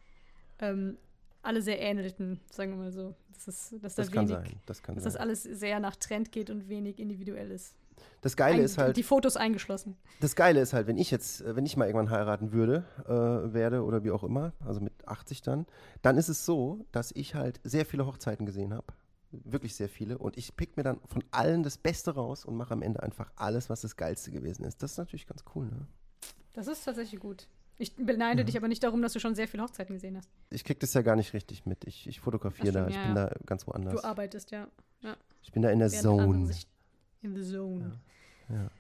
ähm, 0.61 0.97
alle 1.43 1.61
sehr 1.63 1.81
ähnelten, 1.81 2.41
sagen 2.51 2.71
wir 2.73 2.77
mal 2.85 2.93
so. 2.93 3.15
Das 3.35 3.49
ist, 3.49 3.75
dass 3.83 3.95
Das 3.97 4.07
da 4.09 4.13
kann 4.15 4.29
wenig, 4.29 4.45
sein. 4.51 4.61
Das 4.67 4.83
kann 4.83 4.95
dass 4.95 5.05
das 5.05 5.15
sein. 5.15 5.23
alles 5.23 5.43
sehr 5.43 5.81
nach 5.81 5.97
Trend 5.97 6.31
geht 6.33 6.51
und 6.51 6.69
wenig 6.69 6.99
individuell 6.99 7.51
ist. 7.51 7.75
Das 8.23 8.37
Geile 8.37 8.59
Ein, 8.59 8.65
ist 8.65 8.79
halt, 8.79 8.97
Die 8.97 9.03
Fotos 9.03 9.37
eingeschlossen. 9.37 9.97
das 10.21 10.35
Geile 10.35 10.61
ist 10.61 10.73
halt, 10.73 10.87
wenn 10.87 10.97
ich 10.99 11.11
jetzt, 11.11 11.43
äh, 11.43 11.55
wenn 11.55 11.65
ich 11.67 11.77
mal 11.77 11.87
irgendwann 11.87 12.11
heiraten 12.11 12.53
würde, 12.53 12.85
äh, 13.07 13.53
werde 13.53 13.83
oder 13.85 14.03
wie 14.03 14.11
auch 14.11 14.25
immer, 14.25 14.53
also 14.65 14.81
mit 14.81 14.93
80 15.07 15.43
dann, 15.43 15.67
dann 16.03 16.17
ist 16.17 16.29
es 16.29 16.45
so, 16.47 16.87
dass 16.93 17.13
ich 17.13 17.35
halt 17.35 17.61
sehr 17.65 17.85
viele 17.87 18.07
Hochzeiten 18.07 18.47
gesehen 18.47 18.73
habe. 18.75 18.87
Wirklich 19.45 19.75
sehr 19.75 19.89
viele. 19.89 20.19
Und 20.19 20.37
ich 20.37 20.57
pick 20.57 20.77
mir 20.77 20.83
dann 20.83 21.01
von 21.07 21.25
allen 21.31 21.63
das 21.63 21.79
Beste 21.79 22.15
raus 22.15 22.45
und 22.45 22.57
mache 22.57 22.73
am 22.73 22.83
Ende 22.83 23.03
einfach 23.03 23.31
alles, 23.37 23.71
was 23.71 23.81
das 23.81 23.97
Geilste 23.97 24.31
gewesen 24.31 24.65
ist. 24.65 24.83
Das 24.83 24.93
ist 24.93 24.99
natürlich 24.99 25.27
ganz 25.27 25.45
cool, 25.55 25.67
ne? 25.67 25.87
Das 26.53 26.69
ist 26.69 26.85
tatsächlich 26.85 27.21
gut. 27.21 27.49
Ich 27.77 27.97
beneide 27.97 28.45
dich 28.45 28.57
aber 28.57 28.69
nicht 28.69 28.85
darum, 28.85 29.03
dass 29.03 29.13
du 29.15 29.19
schon 29.19 29.35
sehr 29.35 29.49
viele 29.49 29.65
Hochzeiten 29.65 29.95
gesehen 29.97 30.17
hast. 30.17 30.31
Ich 30.51 30.63
krieg 30.63 30.79
das 30.79 30.95
ja 30.95 31.03
gar 31.03 31.17
nicht 31.17 31.33
richtig 31.35 31.67
mit. 31.67 31.85
Ich, 31.85 32.07
ich 32.07 32.21
fotografiere 32.21 32.73
da, 32.73 32.87
ich 32.87 32.95
ja, 32.95 33.07
bin 33.07 33.17
ja. 33.17 33.27
da 33.27 33.37
ganz 33.47 33.67
woanders. 33.67 34.01
Du 34.01 34.05
arbeitest, 34.05 34.53
ja. 34.53 34.69
ja. 35.01 35.17
Ich 35.43 35.51
bin 35.51 35.63
da 35.63 35.71
in 35.71 35.81
der 35.81 35.91
Während 35.91 36.03
Zone. 36.03 36.51
in 37.23 37.35
the 37.35 37.43
zone. 37.43 38.01
Ja, 38.49 38.55
ja. 38.55 38.71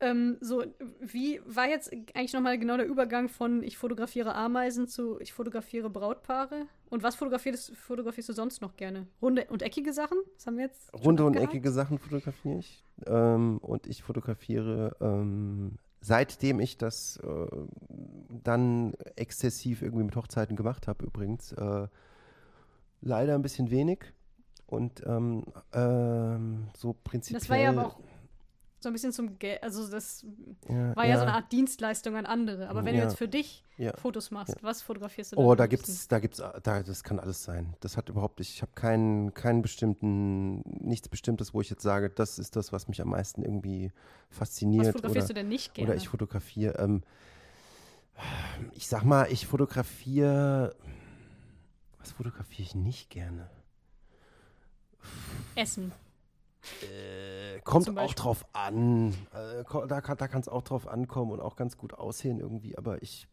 Ähm, 0.00 0.36
so, 0.40 0.64
wie 1.00 1.40
war 1.44 1.68
jetzt 1.68 1.92
eigentlich 1.92 2.32
nochmal 2.32 2.58
genau 2.58 2.76
der 2.76 2.86
Übergang 2.86 3.28
von 3.28 3.62
ich 3.64 3.76
fotografiere 3.76 4.34
Ameisen 4.34 4.86
zu 4.86 5.18
ich 5.20 5.32
fotografiere 5.32 5.90
Brautpaare? 5.90 6.66
Und 6.88 7.02
was 7.02 7.16
fotografierst, 7.16 7.74
fotografierst 7.76 8.28
du 8.28 8.32
sonst 8.32 8.62
noch 8.62 8.76
gerne? 8.76 9.06
Runde 9.20 9.46
und 9.50 9.62
eckige 9.62 9.92
Sachen? 9.92 10.18
Das 10.34 10.46
haben 10.46 10.56
wir 10.56 10.66
jetzt. 10.66 10.92
Runde 10.94 11.24
und 11.24 11.34
eckige 11.34 11.72
Sachen 11.72 11.98
fotografiere 11.98 12.58
ich. 12.58 12.84
Ähm, 13.06 13.58
und 13.58 13.86
ich 13.86 14.02
fotografiere, 14.02 14.96
ähm, 15.00 15.78
seitdem 16.00 16.60
ich 16.60 16.78
das 16.78 17.18
äh, 17.18 17.46
dann 18.44 18.94
exzessiv 19.16 19.82
irgendwie 19.82 20.04
mit 20.04 20.14
Hochzeiten 20.14 20.56
gemacht 20.56 20.86
habe, 20.86 21.04
übrigens, 21.04 21.52
äh, 21.52 21.88
leider 23.00 23.34
ein 23.34 23.42
bisschen 23.42 23.70
wenig. 23.70 24.12
Und 24.66 25.02
ähm, 25.06 25.44
ähm, 25.72 26.68
so 26.76 26.94
prinzipiell. 27.02 27.40
Das 27.40 27.48
war 27.48 27.56
ja 27.56 27.70
aber 27.70 27.86
auch 27.86 27.98
so 28.80 28.88
ein 28.88 28.92
bisschen 28.92 29.12
zum 29.12 29.38
Geld. 29.38 29.62
Also, 29.62 29.88
das 29.90 30.24
ja, 30.68 30.94
war 30.94 31.04
ja. 31.06 31.16
so 31.16 31.22
eine 31.22 31.34
Art 31.34 31.50
Dienstleistung 31.50 32.14
an 32.16 32.26
andere. 32.26 32.68
Aber 32.68 32.84
wenn 32.84 32.94
Ja. 32.94 33.02
du 33.02 33.08
jetzt 33.08 33.18
für 33.18 33.26
dich 33.28 33.64
Ja. 33.76 33.96
Fotos 33.96 34.30
machst, 34.30 34.54
Ja. 34.54 34.62
was 34.62 34.82
fotografierst 34.82 35.32
du 35.32 35.36
Oh, 35.36 35.50
am 35.52 35.56
da 35.56 35.64
liebsten? 35.64 35.86
gibt's, 35.86 36.08
da 36.08 36.18
gibt's, 36.20 36.42
da, 36.62 36.82
das 36.82 37.02
kann 37.02 37.18
alles 37.18 37.42
sein. 37.42 37.74
Das 37.80 37.96
hat 37.96 38.08
überhaupt, 38.08 38.40
ich 38.40 38.62
habe 38.62 38.72
keinen, 38.74 39.34
keinen 39.34 39.62
bestimmten, 39.62 40.60
nichts 40.86 41.08
Bestimmtes, 41.08 41.54
wo 41.54 41.60
ich 41.60 41.70
jetzt 41.70 41.82
sage, 41.82 42.08
das 42.10 42.38
ist 42.38 42.54
das, 42.56 42.72
was 42.72 42.86
mich 42.88 43.00
am 43.00 43.08
meisten 43.10 43.42
irgendwie 43.42 43.92
Was 44.30 44.38
fasziniert. 44.38 44.86
fotografierst 44.86 45.26
oder, 45.30 45.34
du 45.34 45.40
denn 45.40 45.48
nicht 45.48 45.74
gerne? 45.74 45.90
Oder 45.90 45.96
ich 45.96 46.08
fotografiere, 46.08 46.78
ähm, 46.78 47.02
ich 48.72 48.88
sag 48.88 49.04
mal, 49.04 49.30
ich 49.30 49.46
fotografiere, 49.46 50.74
was 51.98 52.12
fotografiere 52.12 52.62
ich 52.62 52.74
nicht 52.74 53.10
gerne? 53.10 53.48
Essen. 55.54 55.92
Kommt 57.68 57.98
auch 57.98 58.14
drauf 58.14 58.44
an. 58.52 59.10
Äh, 59.32 59.64
da 59.88 60.00
kann 60.00 60.16
da 60.16 60.26
es 60.38 60.48
auch 60.48 60.62
drauf 60.62 60.88
ankommen 60.88 61.32
und 61.32 61.40
auch 61.40 61.56
ganz 61.56 61.76
gut 61.76 61.94
aussehen 61.94 62.40
irgendwie, 62.40 62.76
aber 62.78 63.02
ich, 63.02 63.28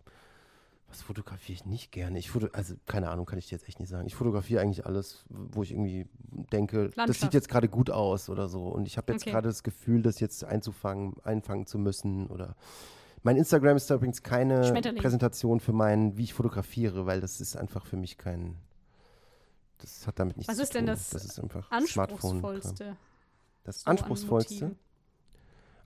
was 0.90 1.02
fotografiere 1.02 1.56
ich 1.56 1.66
nicht 1.66 1.92
gerne? 1.92 2.20
Ich 2.20 2.30
foto, 2.30 2.48
also 2.54 2.76
keine 2.86 3.10
Ahnung, 3.10 3.26
kann 3.26 3.40
ich 3.40 3.48
dir 3.48 3.56
jetzt 3.56 3.68
echt 3.68 3.80
nicht 3.80 3.90
sagen. 3.90 4.08
Ich 4.08 4.16
fotografiere 4.16 4.62
eigentlich 4.62 4.86
alles, 4.86 5.26
wo 5.30 5.64
ich 5.64 5.72
irgendwie 5.72 6.08
denke, 6.52 6.90
das 6.96 7.20
sieht 7.20 7.34
jetzt 7.34 7.50
gerade 7.50 7.70
gut 7.70 7.90
aus 7.90 8.30
oder 8.30 8.48
so. 8.50 8.68
Und 8.68 8.88
ich 8.88 8.98
habe 8.98 9.12
jetzt 9.14 9.24
Okay. 9.24 9.32
gerade 9.32 9.48
das 9.48 9.64
Gefühl, 9.64 10.02
das 10.02 10.20
jetzt 10.20 10.44
einzufangen, 10.44 11.16
einfangen 11.24 11.66
zu 11.66 11.78
müssen 11.80 12.28
oder 12.28 12.56
mein 13.24 13.38
Instagram 13.38 13.76
ist 13.76 13.90
da 13.90 13.96
übrigens 13.96 14.22
keine. 14.22 14.72
Präsentation 14.98 15.60
für 15.60 15.74
mein, 15.74 16.16
wie 16.16 16.24
ich 16.26 16.34
fotografiere, 16.36 17.08
weil 17.08 17.22
das 17.22 17.42
ist 17.42 17.56
einfach 17.56 17.86
für 17.88 17.98
mich 17.98 18.20
kein. 18.20 18.56
Das 19.80 20.06
hat 20.06 20.20
damit 20.20 20.38
nichts 20.38 20.50
Was 20.50 20.58
zu 20.58 20.64
ist 20.64 20.74
denn 20.76 20.82
tun. 20.86 20.94
das 20.94 21.10
Das 21.10 21.26
ist 21.26 21.40
einfach 21.40 21.68
Smartphone. 21.88 22.32
Anspruchsvollste. 22.44 22.96
Das 23.66 23.82
so 23.82 23.89
an 23.89 23.97
anspruchsvollste. 23.97 24.76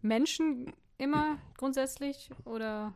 Menschen 0.02 0.74
immer 0.98 1.38
grundsätzlich 1.58 2.30
oder 2.46 2.94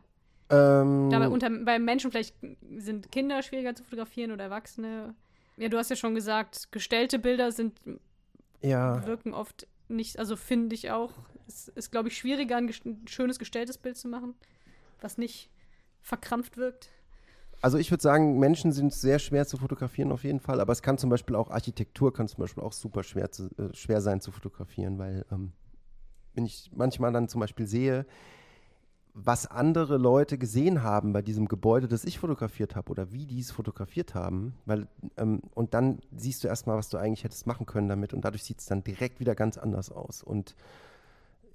Ähm, 0.50 1.08
dabei 1.10 1.28
unter 1.28 1.50
bei 1.50 1.78
Menschen 1.78 2.10
vielleicht 2.10 2.36
sind 2.76 3.10
Kinder 3.10 3.42
schwieriger 3.42 3.74
zu 3.74 3.82
fotografieren 3.82 4.30
oder 4.30 4.44
Erwachsene. 4.44 5.14
Ja, 5.56 5.68
du 5.68 5.78
hast 5.78 5.90
ja 5.90 5.96
schon 5.96 6.14
gesagt, 6.14 6.70
gestellte 6.70 7.18
Bilder 7.18 7.50
sind 7.50 7.80
ja, 8.60 9.04
wirken 9.06 9.34
oft 9.34 9.66
nicht, 9.88 10.18
also 10.18 10.36
finde 10.36 10.74
ich 10.74 10.90
auch, 10.90 11.12
es 11.46 11.68
ist 11.68 11.90
glaube 11.90 12.08
ich 12.08 12.16
schwieriger 12.16 12.56
ein, 12.56 12.68
ein 12.84 13.06
schönes 13.06 13.38
gestelltes 13.38 13.78
Bild 13.78 13.96
zu 13.96 14.08
machen, 14.08 14.34
was 15.00 15.18
nicht 15.18 15.50
verkrampft 16.02 16.56
wirkt. 16.56 16.90
Also 17.64 17.78
ich 17.78 17.90
würde 17.90 18.02
sagen, 18.02 18.38
Menschen 18.38 18.72
sind 18.72 18.92
sehr 18.92 19.18
schwer 19.18 19.46
zu 19.46 19.56
fotografieren 19.56 20.12
auf 20.12 20.22
jeden 20.22 20.38
Fall, 20.38 20.60
aber 20.60 20.70
es 20.70 20.82
kann 20.82 20.98
zum 20.98 21.08
Beispiel 21.08 21.34
auch 21.34 21.48
Architektur 21.50 22.12
kann 22.12 22.28
zum 22.28 22.40
Beispiel 22.40 22.62
auch 22.62 22.74
super 22.74 23.02
schwer, 23.02 23.32
zu, 23.32 23.44
äh, 23.56 23.72
schwer 23.72 24.02
sein 24.02 24.20
zu 24.20 24.32
fotografieren, 24.32 24.98
weil 24.98 25.24
ähm, 25.32 25.52
wenn 26.34 26.44
ich 26.44 26.70
manchmal 26.74 27.10
dann 27.10 27.26
zum 27.26 27.40
Beispiel 27.40 27.66
sehe, 27.66 28.04
was 29.14 29.46
andere 29.46 29.96
Leute 29.96 30.36
gesehen 30.36 30.82
haben 30.82 31.14
bei 31.14 31.22
diesem 31.22 31.48
Gebäude, 31.48 31.88
das 31.88 32.04
ich 32.04 32.18
fotografiert 32.18 32.76
habe 32.76 32.90
oder 32.90 33.12
wie 33.12 33.24
die 33.24 33.40
es 33.40 33.50
fotografiert 33.50 34.14
haben, 34.14 34.52
weil 34.66 34.86
ähm, 35.16 35.40
und 35.54 35.72
dann 35.72 36.00
siehst 36.14 36.44
du 36.44 36.48
erstmal, 36.48 36.76
was 36.76 36.90
du 36.90 36.98
eigentlich 36.98 37.24
hättest 37.24 37.46
machen 37.46 37.64
können 37.64 37.88
damit 37.88 38.12
und 38.12 38.26
dadurch 38.26 38.44
sieht 38.44 38.58
es 38.58 38.66
dann 38.66 38.84
direkt 38.84 39.20
wieder 39.20 39.34
ganz 39.34 39.56
anders 39.56 39.90
aus. 39.90 40.22
Und 40.22 40.54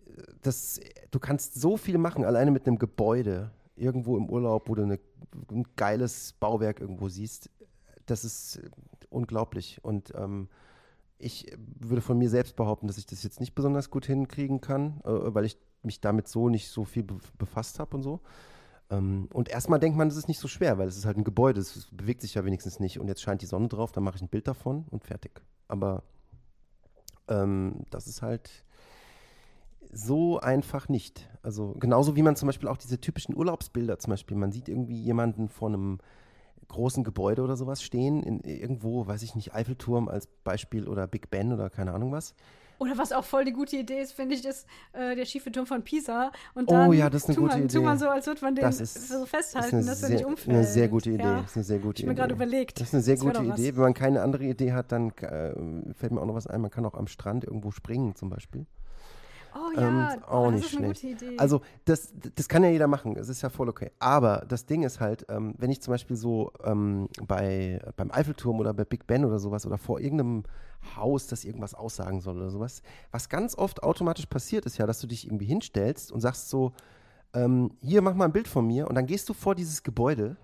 äh, 0.07 0.23
das, 0.41 0.79
du 1.11 1.19
kannst 1.19 1.53
so 1.61 1.77
viel 1.77 1.99
machen, 1.99 2.25
alleine 2.25 2.49
mit 2.49 2.65
einem 2.65 2.79
Gebäude, 2.79 3.51
irgendwo 3.79 4.17
im 4.17 4.29
Urlaub, 4.29 4.69
wo 4.69 4.75
du 4.75 4.83
eine, 4.83 4.99
ein 5.51 5.65
geiles 5.75 6.33
Bauwerk 6.33 6.79
irgendwo 6.79 7.09
siehst. 7.09 7.49
Das 8.05 8.25
ist 8.25 8.57
äh, 8.57 8.69
unglaublich. 9.09 9.83
Und 9.83 10.13
ähm, 10.15 10.49
ich 11.17 11.51
würde 11.79 12.01
von 12.01 12.17
mir 12.17 12.29
selbst 12.29 12.55
behaupten, 12.55 12.87
dass 12.87 12.97
ich 12.97 13.05
das 13.05 13.23
jetzt 13.23 13.39
nicht 13.39 13.55
besonders 13.55 13.89
gut 13.89 14.05
hinkriegen 14.05 14.61
kann, 14.61 15.01
äh, 15.03 15.33
weil 15.33 15.45
ich 15.45 15.57
mich 15.83 16.01
damit 16.01 16.27
so 16.27 16.49
nicht 16.49 16.69
so 16.69 16.85
viel 16.85 17.03
be 17.03 17.17
befasst 17.37 17.79
habe 17.79 17.95
und 17.95 18.03
so. 18.03 18.21
Ähm, 18.89 19.27
und 19.33 19.49
erstmal 19.49 19.79
denkt 19.79 19.97
man, 19.97 20.09
das 20.09 20.17
ist 20.17 20.27
nicht 20.27 20.39
so 20.39 20.47
schwer, 20.47 20.77
weil 20.77 20.87
es 20.87 20.97
ist 20.97 21.05
halt 21.05 21.17
ein 21.17 21.23
Gebäude, 21.23 21.59
es 21.61 21.87
bewegt 21.91 22.21
sich 22.21 22.33
ja 22.33 22.45
wenigstens 22.45 22.79
nicht. 22.79 22.99
Und 22.99 23.07
jetzt 23.07 23.21
scheint 23.21 23.41
die 23.41 23.45
Sonne 23.45 23.67
drauf, 23.67 23.91
dann 23.91 24.03
mache 24.03 24.15
ich 24.15 24.21
ein 24.21 24.29
Bild 24.29 24.47
davon 24.47 24.85
und 24.89 25.03
fertig. 25.03 25.41
Aber 25.67 26.03
ähm, 27.27 27.85
das 27.89 28.07
ist 28.07 28.21
halt 28.21 28.65
so 29.91 30.39
einfach 30.39 30.89
nicht. 30.89 31.29
Also 31.41 31.73
genauso 31.79 32.15
wie 32.15 32.21
man 32.23 32.35
zum 32.35 32.47
Beispiel 32.47 32.67
auch 32.69 32.77
diese 32.77 32.99
typischen 33.01 33.35
Urlaubsbilder 33.35 33.97
zum 33.99 34.11
Beispiel, 34.11 34.37
man 34.37 34.51
sieht 34.51 34.69
irgendwie 34.69 35.01
jemanden 35.01 35.49
vor 35.49 35.69
einem 35.69 35.99
großen 36.67 37.03
Gebäude 37.03 37.41
oder 37.41 37.55
sowas 37.57 37.81
stehen, 37.81 38.21
in, 38.21 38.41
irgendwo, 38.41 39.07
weiß 39.07 39.23
ich 39.23 39.35
nicht, 39.35 39.55
Eiffelturm 39.55 40.07
als 40.07 40.27
Beispiel 40.43 40.87
oder 40.87 41.07
Big 41.07 41.31
Ben 41.31 41.51
oder 41.51 41.69
keine 41.69 41.93
Ahnung 41.93 42.11
was. 42.11 42.35
Oder 42.77 42.97
was 42.97 43.11
auch 43.11 43.25
voll 43.25 43.43
die 43.43 43.51
gute 43.51 43.75
Idee 43.75 43.99
ist, 43.99 44.13
finde 44.13 44.35
ich, 44.35 44.45
ist 44.45 44.65
äh, 44.93 45.13
der 45.13 45.25
schiefe 45.25 45.51
Turm 45.51 45.65
von 45.65 45.83
Pisa. 45.83 46.31
Und 46.53 46.69
Oh 46.69 46.73
dann 46.73 46.93
ja, 46.93 47.09
das 47.09 47.23
ist 47.23 47.29
eine 47.29 47.35
tut 47.35 47.43
gute 47.45 47.55
man, 47.57 47.65
Idee. 47.65 47.73
Tut 47.75 47.83
man 47.83 47.97
so, 47.99 48.07
als 48.07 48.25
würde 48.27 48.39
man 48.41 48.55
den 48.55 48.61
Das 48.63 48.79
ist- 48.79 49.09
so 49.09 49.25
festhalten, 49.25 49.85
dass 49.85 50.01
er 50.03 50.09
nicht 50.11 50.23
umfällt. 50.23 50.55
eine 50.55 50.65
sehr 50.65 50.87
gute 50.87 51.09
Idee. 51.09 51.23
Ja. 51.23 51.41
Das 51.41 51.51
ist 51.51 51.57
eine 51.57 51.63
sehr 51.65 51.79
gute 51.79 52.01
Ich 52.01 52.07
habe 52.07 52.13
mir 52.13 52.15
gerade 52.21 52.35
überlegt. 52.35 52.79
Das 52.79 52.87
ist 52.89 52.93
eine 52.93 53.03
sehr 53.03 53.15
Das 53.15 53.23
gute. 53.25 53.43
Idee. 53.43 53.75
Wenn 53.75 53.83
man 53.83 53.93
keine 53.93 54.21
andere 54.21 54.45
Idee 54.45 54.71
hat, 54.71 54.93
dann 54.93 55.09
äh, 55.17 55.93
fällt 55.93 56.13
mir 56.13 56.21
auch 56.21 56.25
noch 56.25 56.35
was 56.35 56.47
ein. 56.47 56.61
Man 56.61 56.71
kann 56.71 56.85
auch 56.85 56.93
am 56.93 57.07
Strand 57.07 57.43
irgendwo 57.43 57.71
springen 57.71 58.15
zum 58.15 58.29
Beispiel. 58.29 58.65
Oh 59.55 59.77
Ähm, 59.77 59.81
ja, 59.81 60.17
auch 60.27 60.47
oh, 60.47 60.51
das 60.51 60.55
nicht 60.61 60.73
ist 60.73 60.77
eine 60.77 60.95
schlecht. 60.95 61.19
gute 61.19 61.25
Idee. 61.25 61.37
Also 61.39 61.61
das, 61.85 62.13
das 62.35 62.47
kann 62.47 62.63
ja 62.63 62.69
jeder 62.69 62.87
machen, 62.87 63.15
es 63.15 63.29
ist 63.29 63.41
ja 63.41 63.49
voll 63.49 63.69
okay. 63.69 63.91
Aber 63.99 64.45
das 64.47 64.65
Ding 64.65 64.83
ist 64.83 64.99
halt, 64.99 65.25
ähm, 65.29 65.55
wenn 65.57 65.71
ich 65.71 65.81
zum 65.81 65.93
Beispiel 65.93 66.15
so 66.15 66.51
ähm, 66.63 67.09
bei, 67.27 67.81
beim 67.95 68.11
Eiffelturm 68.11 68.59
oder 68.59 68.73
bei 68.73 68.85
Big 68.85 69.07
Ben 69.07 69.25
oder 69.25 69.39
sowas 69.39 69.65
oder 69.65 69.77
vor 69.77 69.99
irgendeinem 69.99 70.43
Haus, 70.95 71.27
das 71.27 71.43
irgendwas 71.43 71.73
aussagen 71.73 72.21
soll 72.21 72.37
oder 72.37 72.49
sowas, 72.49 72.81
was 73.11 73.29
ganz 73.29 73.57
oft 73.57 73.83
automatisch 73.83 74.27
passiert 74.27 74.65
ist 74.65 74.77
ja, 74.77 74.85
dass 74.87 74.99
du 74.99 75.07
dich 75.07 75.25
irgendwie 75.25 75.45
hinstellst 75.45 76.11
und 76.11 76.21
sagst 76.21 76.49
so, 76.49 76.73
ähm, 77.33 77.71
hier 77.81 78.01
mach 78.01 78.13
mal 78.15 78.25
ein 78.25 78.31
Bild 78.31 78.47
von 78.47 78.65
mir 78.65 78.87
und 78.87 78.95
dann 78.95 79.05
gehst 79.05 79.27
du 79.29 79.33
vor 79.33 79.55
dieses 79.55 79.83
Gebäude 79.83 80.37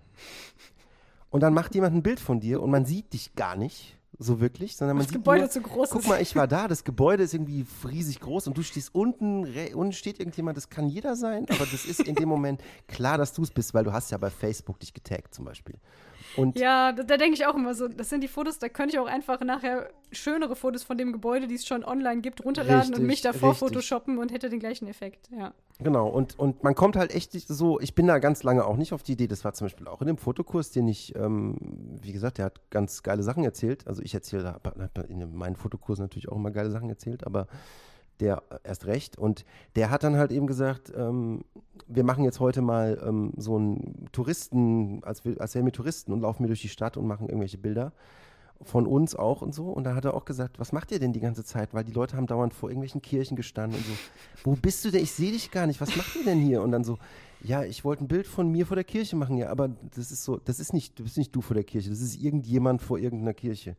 und 1.29 1.41
dann 1.41 1.53
macht 1.53 1.73
jemand 1.75 1.95
ein 1.95 2.03
Bild 2.03 2.19
von 2.19 2.39
dir 2.39 2.61
und 2.61 2.69
man 2.69 2.85
sieht 2.85 3.13
dich 3.13 3.35
gar 3.35 3.55
nicht 3.55 3.97
so 4.19 4.39
wirklich, 4.39 4.75
sondern 4.75 4.97
man 4.97 5.05
das 5.05 5.11
sieht 5.11 5.17
Gebäude 5.17 5.41
nur, 5.41 5.49
zu 5.49 5.61
groß 5.61 5.89
Guck 5.89 6.07
mal, 6.07 6.21
ich 6.21 6.35
war 6.35 6.47
da, 6.47 6.67
das 6.67 6.83
Gebäude 6.83 7.23
ist 7.23 7.33
irgendwie 7.33 7.65
riesig 7.87 8.19
groß 8.19 8.47
und 8.47 8.57
du 8.57 8.63
stehst 8.63 8.93
unten, 8.93 9.45
unten 9.73 9.93
steht 9.93 10.19
irgendjemand, 10.19 10.57
das 10.57 10.69
kann 10.69 10.87
jeder 10.87 11.15
sein, 11.15 11.45
aber 11.49 11.65
das 11.65 11.85
ist 11.85 12.01
in 12.01 12.15
dem 12.15 12.29
Moment 12.29 12.61
klar, 12.87 13.17
dass 13.17 13.33
du 13.33 13.43
es 13.43 13.51
bist, 13.51 13.73
weil 13.73 13.83
du 13.83 13.93
hast 13.93 14.11
ja 14.11 14.17
bei 14.17 14.29
Facebook 14.29 14.79
dich 14.79 14.93
getaggt 14.93 15.33
zum 15.33 15.45
Beispiel. 15.45 15.75
Und 16.35 16.57
Ja, 16.57 16.91
da, 16.91 17.03
da 17.03 17.17
denke 17.17 17.35
ich 17.35 17.45
auch 17.45 17.55
immer 17.55 17.73
so, 17.73 17.87
das 17.87 18.09
sind 18.09 18.21
die 18.21 18.27
Fotos, 18.27 18.59
da 18.59 18.69
könnte 18.69 18.95
ich 18.95 18.99
auch 18.99 19.07
einfach 19.07 19.39
nachher 19.41 19.89
schönere 20.11 20.55
Fotos 20.55 20.83
von 20.83 20.97
dem 20.97 21.11
Gebäude, 21.11 21.47
die 21.47 21.55
es 21.55 21.65
schon 21.65 21.83
online 21.83 22.21
gibt, 22.21 22.43
runterladen 22.43 22.89
und 22.89 23.01
Richtig, 23.01 23.07
mich 23.07 23.21
davor 23.21 23.51
richtig. 23.51 23.67
photoshoppen 23.67 24.17
und 24.17 24.31
hätte 24.31 24.49
den 24.49 24.59
gleichen 24.59 24.87
Effekt. 24.87 25.29
Ja. 25.31 25.53
Genau, 25.79 26.07
und, 26.07 26.37
und 26.39 26.63
man 26.63 26.75
kommt 26.75 26.95
halt 26.95 27.13
echt 27.13 27.31
so, 27.33 27.79
ich 27.79 27.95
bin 27.95 28.07
da 28.07 28.19
ganz 28.19 28.43
lange 28.43 28.65
auch 28.65 28.77
nicht 28.77 28.93
auf 28.93 29.03
die 29.03 29.13
Idee, 29.13 29.27
das 29.27 29.43
war 29.43 29.53
zum 29.53 29.65
Beispiel 29.65 29.87
auch 29.87 30.01
in 30.01 30.07
dem 30.07 30.17
Fotokurs, 30.17 30.71
den 30.71 30.87
ich, 30.87 31.15
ähm, 31.15 31.57
wie 32.01 32.13
gesagt, 32.13 32.37
der 32.37 32.45
hat 32.45 32.69
ganz 32.69 33.03
geile 33.03 33.23
Sachen 33.23 33.43
erzählt, 33.43 33.87
also 33.87 34.01
ich 34.01 34.13
erzähle, 34.13 34.53
hab- 34.53 34.65
hab 34.79 35.09
in 35.09 35.35
meinen 35.35 35.55
Fotokursen 35.55 36.03
natürlich 36.03 36.29
auch 36.29 36.35
immer 36.37 36.51
geile 36.51 36.71
Sachen 36.71 36.89
erzählt, 36.89 37.25
aber 37.25 37.47
der 38.19 38.43
erst 38.63 38.85
recht. 38.85 39.17
Und 39.17 39.43
der 39.75 39.89
hat 39.89 40.03
dann 40.03 40.15
halt 40.15 40.31
eben 40.31 40.47
gesagt, 40.47 40.91
ähm, 40.95 41.43
wir 41.87 42.03
machen 42.03 42.23
jetzt 42.23 42.39
heute 42.39 42.61
mal 42.61 43.01
ähm, 43.05 43.33
so 43.35 43.57
einen 43.57 44.07
Touristen, 44.11 45.03
als, 45.03 45.21
als 45.37 45.55
wären 45.55 45.65
wir 45.65 45.73
Touristen 45.73 46.13
und 46.13 46.21
laufen 46.21 46.43
wir 46.43 46.47
durch 46.47 46.61
die 46.61 46.69
Stadt 46.69 46.95
und 46.97 47.07
machen 47.07 47.27
irgendwelche 47.27 47.57
Bilder. 47.57 47.91
Von 48.61 48.87
uns 48.87 49.15
auch 49.15 49.41
und 49.41 49.53
so. 49.53 49.65
Und 49.65 49.83
da 49.83 49.95
hat 49.95 50.05
er 50.05 50.13
auch 50.13 50.25
gesagt, 50.25 50.59
was 50.59 50.71
macht 50.71 50.91
ihr 50.91 50.99
denn 50.99 51.13
die 51.13 51.19
ganze 51.19 51.43
Zeit? 51.43 51.73
Weil 51.73 51.83
die 51.83 51.91
Leute 51.91 52.17
haben 52.17 52.27
dauernd 52.27 52.53
vor 52.53 52.69
irgendwelchen 52.69 53.01
Kirchen 53.01 53.35
gestanden 53.35 53.79
und 53.79 53.85
so. 53.85 53.93
Wo 54.43 54.55
bist 54.55 54.83
du 54.85 54.91
denn? 54.91 55.03
Ich 55.03 55.11
sehe 55.11 55.31
dich 55.31 55.51
gar 55.51 55.67
nicht. 55.67 55.81
Was 55.81 55.95
macht 55.95 56.15
ihr 56.15 56.23
denn 56.23 56.39
hier? 56.39 56.61
Und 56.61 56.71
dann 56.71 56.83
so, 56.83 56.97
ja, 57.41 57.63
ich 57.63 57.83
wollte 57.83 58.03
ein 58.03 58.07
Bild 58.07 58.27
von 58.27 58.51
mir 58.51 58.65
vor 58.65 58.75
der 58.75 58.83
Kirche 58.83 59.15
machen, 59.15 59.37
ja, 59.37 59.49
aber 59.49 59.69
das 59.95 60.11
ist 60.11 60.23
so, 60.23 60.37
das 60.37 60.59
ist 60.59 60.73
nicht, 60.73 60.97
du 60.97 61.03
bist 61.03 61.17
nicht 61.17 61.35
du 61.35 61.41
vor 61.41 61.53
der 61.53 61.63
Kirche, 61.63 61.89
das 61.89 62.01
ist 62.01 62.21
irgendjemand 62.21 62.81
vor 62.81 62.97
irgendeiner 62.97 63.33
Kirche. 63.33 63.75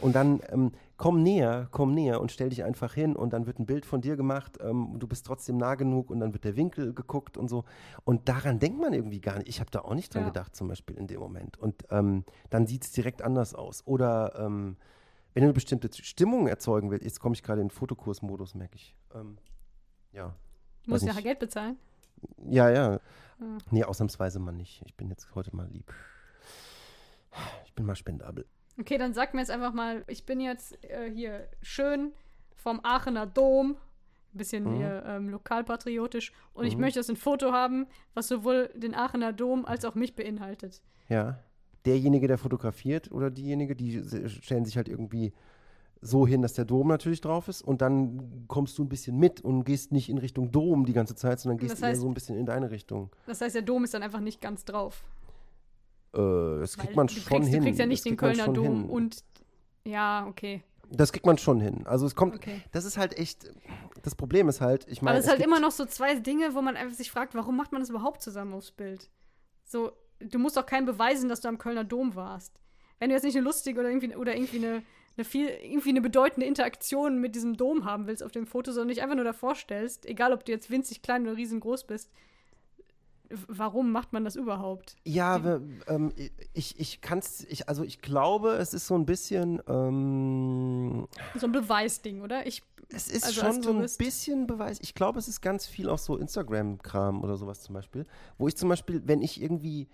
Und 0.00 0.14
dann 0.14 0.40
ähm, 0.50 0.72
komm 0.98 1.22
näher, 1.22 1.68
komm 1.70 1.94
näher 1.94 2.20
und 2.20 2.32
stell 2.32 2.50
dich 2.50 2.64
einfach 2.64 2.92
hin 2.92 3.16
und 3.16 3.32
dann 3.32 3.46
wird 3.46 3.60
ein 3.60 3.66
Bild 3.66 3.86
von 3.86 4.00
dir 4.00 4.16
gemacht 4.16 4.58
ähm, 4.60 4.92
und 4.92 5.00
du 5.00 5.06
bist 5.06 5.24
trotzdem 5.24 5.56
nah 5.56 5.76
genug 5.76 6.10
und 6.10 6.20
dann 6.20 6.34
wird 6.34 6.44
der 6.44 6.56
Winkel 6.56 6.92
geguckt 6.92 7.38
und 7.38 7.48
so. 7.48 7.64
Und 8.04 8.28
daran 8.28 8.58
denkt 8.58 8.80
man 8.80 8.92
irgendwie 8.92 9.20
gar 9.20 9.38
nicht. 9.38 9.48
Ich 9.48 9.60
habe 9.60 9.70
da 9.70 9.80
auch 9.80 9.94
nicht 9.94 10.12
dran 10.12 10.24
ja. 10.24 10.28
gedacht, 10.28 10.56
zum 10.56 10.66
Beispiel 10.68 10.96
in 10.96 11.06
dem 11.06 11.20
Moment. 11.20 11.56
Und 11.56 11.84
ähm, 11.90 12.24
dann 12.50 12.66
sieht 12.66 12.84
es 12.84 12.90
direkt 12.90 13.22
anders 13.22 13.54
aus. 13.54 13.86
Oder 13.86 14.34
ähm, 14.38 14.76
wenn 15.34 15.42
du 15.42 15.46
eine 15.46 15.54
bestimmte 15.54 15.88
Stimmung 16.02 16.48
erzeugen 16.48 16.90
willst, 16.90 17.04
jetzt 17.04 17.20
komme 17.20 17.36
ich 17.36 17.44
gerade 17.44 17.60
in 17.60 17.68
den 17.68 17.74
Fotokursmodus, 17.74 18.56
merke 18.56 18.74
ich. 18.74 18.96
Ähm, 19.14 19.38
ja. 20.12 20.34
Du 20.82 20.90
musst 20.90 21.06
nachher 21.06 21.22
Geld 21.22 21.38
bezahlen? 21.38 21.78
Ja, 22.50 22.70
ja. 22.70 22.98
Hm. 23.38 23.58
Nee, 23.70 23.84
ausnahmsweise 23.84 24.40
mal 24.40 24.50
nicht. 24.50 24.82
Ich 24.84 24.96
bin 24.96 25.08
jetzt 25.10 25.32
heute 25.36 25.54
mal 25.54 25.68
lieb. 25.68 25.94
Ich 27.66 27.72
bin 27.74 27.86
mal 27.86 27.94
spendabel. 27.94 28.46
Okay, 28.78 28.98
dann 28.98 29.12
sag 29.12 29.34
mir 29.34 29.40
jetzt 29.40 29.50
einfach 29.50 29.72
mal, 29.72 30.04
ich 30.06 30.24
bin 30.24 30.40
jetzt 30.40 30.82
äh, 30.84 31.10
hier 31.10 31.48
schön 31.62 32.12
vom 32.54 32.80
Aachener 32.82 33.26
Dom, 33.26 33.76
ein 34.34 34.38
bisschen 34.38 34.64
mhm. 34.64 34.76
hier 34.76 35.04
ähm, 35.06 35.28
lokalpatriotisch, 35.30 36.32
und 36.54 36.62
mhm. 36.64 36.68
ich 36.68 36.76
möchte 36.76 37.00
jetzt 37.00 37.10
ein 37.10 37.16
Foto 37.16 37.52
haben, 37.52 37.86
was 38.14 38.28
sowohl 38.28 38.70
den 38.74 38.94
Aachener 38.94 39.32
Dom 39.32 39.64
als 39.64 39.84
auch 39.84 39.94
mich 39.94 40.14
beinhaltet. 40.14 40.82
Ja. 41.08 41.38
Derjenige, 41.84 42.26
der 42.26 42.38
fotografiert 42.38 43.10
oder 43.12 43.30
diejenige, 43.30 43.74
die 43.74 44.02
stellen 44.28 44.64
sich 44.64 44.76
halt 44.76 44.88
irgendwie 44.88 45.32
so 46.00 46.26
hin, 46.26 46.42
dass 46.42 46.52
der 46.52 46.64
Dom 46.64 46.88
natürlich 46.88 47.20
drauf 47.20 47.48
ist 47.48 47.62
und 47.62 47.80
dann 47.80 48.44
kommst 48.46 48.78
du 48.78 48.84
ein 48.84 48.88
bisschen 48.88 49.18
mit 49.18 49.40
und 49.40 49.64
gehst 49.64 49.92
nicht 49.92 50.08
in 50.08 50.18
Richtung 50.18 50.50
Dom 50.50 50.84
die 50.84 50.92
ganze 50.92 51.14
Zeit, 51.14 51.40
sondern 51.40 51.58
gehst 51.58 51.72
das 51.72 51.82
heißt, 51.82 51.96
eher 51.96 52.00
so 52.00 52.08
ein 52.08 52.14
bisschen 52.14 52.36
in 52.36 52.46
deine 52.46 52.70
Richtung. 52.70 53.10
Das 53.26 53.40
heißt, 53.40 53.54
der 53.54 53.62
Dom 53.62 53.84
ist 53.84 53.94
dann 53.94 54.02
einfach 54.02 54.20
nicht 54.20 54.40
ganz 54.40 54.64
drauf. 54.64 55.04
Äh, 56.14 56.60
das 56.60 56.76
kriegt 56.76 56.96
man 56.96 57.06
du 57.06 57.14
schon 57.14 57.24
kriegst, 57.24 57.50
hin. 57.50 57.60
Du 57.60 57.66
kriegst 57.66 57.80
ja 57.80 57.86
nicht 57.86 58.04
den 58.04 58.16
Kölner 58.16 58.48
Dom 58.48 58.82
hin. 58.82 58.90
und 58.90 59.24
ja, 59.84 60.26
okay. 60.28 60.62
Das 60.90 61.12
kriegt 61.12 61.26
man 61.26 61.36
schon 61.36 61.60
hin. 61.60 61.86
Also 61.86 62.06
es 62.06 62.14
kommt, 62.14 62.34
okay. 62.34 62.62
das 62.72 62.84
ist 62.84 62.96
halt 62.96 63.18
echt, 63.18 63.52
das 64.02 64.14
Problem 64.14 64.48
ist 64.48 64.60
halt, 64.60 64.86
ich 64.88 65.02
meine. 65.02 65.16
Aber 65.16 65.18
es 65.18 65.26
ist 65.26 65.30
halt 65.30 65.42
immer 65.42 65.60
noch 65.60 65.70
so 65.70 65.84
zwei 65.84 66.14
Dinge, 66.14 66.54
wo 66.54 66.62
man 66.62 66.76
einfach 66.76 66.96
sich 66.96 67.10
fragt, 67.10 67.34
warum 67.34 67.56
macht 67.56 67.72
man 67.72 67.82
das 67.82 67.90
überhaupt 67.90 68.22
zusammen 68.22 68.54
aufs 68.54 68.70
Bild? 68.70 69.10
So, 69.64 69.92
du 70.20 70.38
musst 70.38 70.56
doch 70.56 70.64
keinen 70.64 70.86
beweisen, 70.86 71.28
dass 71.28 71.40
du 71.40 71.48
am 71.48 71.58
Kölner 71.58 71.84
Dom 71.84 72.14
warst. 72.14 72.58
Wenn 72.98 73.10
du 73.10 73.14
jetzt 73.14 73.24
nicht 73.24 73.36
eine 73.36 73.44
lustige 73.44 73.80
oder 73.80 73.90
irgendwie, 73.90 74.16
oder 74.16 74.34
irgendwie 74.34 74.56
eine, 74.56 74.82
eine 75.16 75.24
viel, 75.24 75.48
irgendwie 75.48 75.90
eine 75.90 76.00
bedeutende 76.00 76.46
Interaktion 76.46 77.20
mit 77.20 77.34
diesem 77.34 77.56
Dom 77.56 77.84
haben 77.84 78.06
willst 78.06 78.22
auf 78.22 78.32
dem 78.32 78.46
Foto, 78.46 78.72
sondern 78.72 78.88
dich 78.88 79.02
einfach 79.02 79.16
nur 79.16 79.24
davor 79.24 79.54
stellst, 79.54 80.06
egal 80.06 80.32
ob 80.32 80.44
du 80.44 80.52
jetzt 80.52 80.70
winzig 80.70 81.02
klein 81.02 81.22
oder 81.26 81.36
riesengroß 81.36 81.86
bist, 81.86 82.10
warum 83.46 83.92
macht 83.92 84.12
man 84.12 84.24
das 84.24 84.36
überhaupt? 84.36 84.96
Ja, 85.04 85.44
wir, 85.44 85.62
ähm, 85.86 86.12
ich, 86.52 86.78
ich 86.78 87.00
kann 87.00 87.18
es, 87.18 87.44
ich, 87.44 87.68
also 87.68 87.84
ich 87.84 88.00
glaube, 88.00 88.52
es 88.52 88.74
ist 88.74 88.86
so 88.86 88.94
ein 88.94 89.06
bisschen 89.06 89.60
ähm, 89.68 91.08
so 91.34 91.46
ein 91.46 91.52
Beweisding, 91.52 92.22
oder? 92.22 92.46
Ich, 92.46 92.62
es 92.90 93.08
ist 93.08 93.24
also 93.24 93.40
schon 93.40 93.62
so 93.62 93.70
ein 93.72 93.86
bisschen 93.98 94.46
Beweis. 94.46 94.78
Ich 94.80 94.94
glaube, 94.94 95.18
es 95.18 95.28
ist 95.28 95.40
ganz 95.40 95.66
viel 95.66 95.88
auch 95.88 95.98
so 95.98 96.16
Instagram-Kram 96.16 97.22
oder 97.22 97.36
sowas 97.36 97.60
zum 97.62 97.74
Beispiel, 97.74 98.06
wo 98.38 98.48
ich 98.48 98.56
zum 98.56 98.68
Beispiel, 98.68 99.02
wenn 99.04 99.22
ich 99.22 99.42
irgendwie 99.42 99.88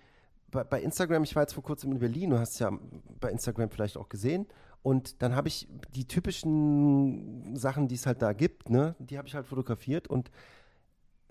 bei, 0.51 0.63
bei 0.63 0.81
Instagram, 0.81 1.23
ich 1.23 1.35
war 1.35 1.43
jetzt 1.43 1.53
vor 1.53 1.63
kurzem 1.63 1.91
in 1.91 1.99
Berlin, 1.99 2.29
du 2.29 2.39
hast 2.39 2.53
es 2.53 2.59
ja 2.59 2.71
bei 3.19 3.31
Instagram 3.31 3.69
vielleicht 3.69 3.97
auch 3.97 4.09
gesehen, 4.09 4.47
und 4.85 5.23
dann 5.23 5.35
habe 5.35 5.47
ich 5.47 5.67
die 5.95 6.07
typischen 6.07 7.55
Sachen, 7.55 7.87
die 7.87 7.95
es 7.95 8.05
halt 8.05 8.21
da 8.21 8.33
gibt, 8.33 8.69
ne, 8.69 8.95
die 8.99 9.17
habe 9.17 9.27
ich 9.27 9.33
halt 9.33 9.47
fotografiert 9.47 10.07
und 10.07 10.29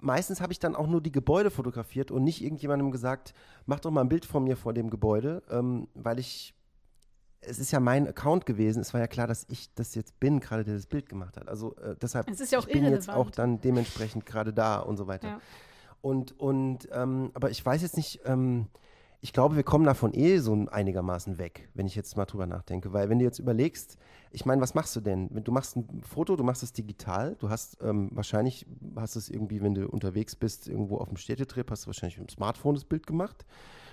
meistens 0.05 0.41
habe 0.41 0.53
ich 0.53 0.59
dann 0.59 0.77
auch 0.77 0.87
nur 0.87 1.01
die 1.01 1.13
Gebäude 1.13 1.51
fotografiert 1.51 2.11
und 2.11 2.23
nicht 2.23 2.43
irgendjemandem 2.43 2.91
gesagt, 2.91 3.35
mach 3.67 3.81
doch 3.81 3.91
mal 3.91 4.03
ein 4.03 4.09
Bild 4.09 4.25
von 4.25 4.45
mir 4.45 4.57
vor 4.57 4.73
dem 4.73 4.91
Gebäude, 4.91 5.43
ähm, 5.51 5.89
weil 5.95 6.19
ich, 6.19 6.55
es 7.41 7.59
ist 7.59 7.73
ja 7.73 7.81
mein 7.81 8.07
Account 8.07 8.47
gewesen, 8.47 8.81
es 8.81 8.93
war 8.93 9.01
ja 9.01 9.07
klar, 9.07 9.27
dass 9.27 9.47
ich 9.49 9.75
das 9.75 9.95
jetzt 9.95 10.21
bin, 10.21 10.41
gerade 10.41 10.65
der 10.65 10.75
das 10.75 10.87
Bild 10.87 11.09
gemacht 11.09 11.37
hat. 11.37 11.49
Also 11.49 11.75
äh, 11.77 11.97
deshalb 12.01 12.29
es 12.29 12.41
ist 12.41 12.53
ja 12.53 12.59
auch 12.59 12.67
ich 12.67 12.73
bin 12.73 12.85
jetzt 12.85 13.09
auch 13.11 13.31
dann 13.31 13.61
dementsprechend 13.61 14.27
gerade 14.27 14.53
da 14.53 14.79
und 14.79 14.97
so 14.97 15.07
weiter. 15.07 15.29
Ja. 15.29 15.41
Und, 16.01 16.39
und 16.39 16.89
ähm, 16.93 17.31
aber 17.33 17.51
ich 17.51 17.65
weiß 17.65 17.81
jetzt 17.81 17.97
nicht, 17.97 18.21
ähm, 18.27 18.69
ich 19.25 19.33
glaube, 19.33 19.57
wir 19.57 19.63
kommen 19.63 19.87
davon 19.87 20.13
eh 20.13 20.37
so 20.37 20.67
einigermaßen 20.71 21.39
weg, 21.39 21.71
wenn 21.73 21.87
ich 21.87 21.95
jetzt 21.95 22.15
mal 22.15 22.27
drüber 22.27 22.47
nachdenke. 22.47 22.93
Weil 22.93 23.09
wenn 23.09 23.19
du 23.19 23.25
jetzt 23.25 23.39
überlegst, 23.39 23.97
ich 24.33 24.45
meine, 24.45 24.61
was 24.61 24.75
machst 24.75 24.95
du 24.97 25.01
denn? 25.01 25.31
Du 25.43 25.51
machst 25.51 25.77
ein 25.77 26.03
Foto, 26.03 26.37
du 26.37 26.45
machst 26.45 26.63
es 26.63 26.75
digital, 26.75 27.35
du 27.39 27.49
hast 27.49 27.79
ähm, 27.81 28.11
wahrscheinlich, 28.13 28.67
hast 28.97 29.17
es 29.17 29.31
irgendwie, 29.31 29.63
wenn 29.63 29.75
du 29.75 29.89
unterwegs 29.89 30.37
bist, 30.37 30.69
irgendwo 30.69 30.99
auf 30.99 31.09
dem 31.09 31.17
Städtetrip, 31.17 31.71
hast 31.71 31.85
du 31.85 31.87
wahrscheinlich 31.87 32.19
mit 32.19 32.29
dem 32.29 32.35
Smartphone 32.35 32.75
das 32.75 32.85
Bild 32.85 33.07
gemacht. 33.07 33.47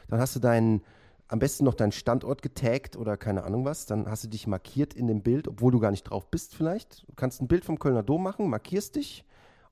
Dann 0.10 0.20
hast 0.20 0.36
du 0.36 0.42
deinen, 0.42 0.82
am 1.30 1.40
besten 1.40 1.64
noch 1.64 1.76
deinen 1.76 1.94
Standort 1.94 2.42
getaggt 2.42 2.98
oder 2.98 3.16
keine 3.16 3.46
Ahnung 3.46 3.64
was. 3.64 3.86
Dann 3.86 4.10
hast 4.10 4.26
du 4.26 4.28
dich 4.28 4.48
markiert 4.48 4.94
in 4.94 5.08
dem 5.08 5.22
Bild, 5.22 5.48
obwohl 5.48 5.72
du 5.72 5.80
gar 5.80 5.92
nicht 5.92 6.04
drauf 6.04 6.30
bist 6.30 6.56
vielleicht. 6.56 7.08
Du 7.08 7.14
kannst 7.16 7.42
ein 7.42 7.48
Bild 7.48 7.64
vom 7.64 7.80
Kölner 7.80 8.04
Dom 8.04 8.22
machen, 8.22 8.50
markierst 8.50 8.98
dich 8.98 9.24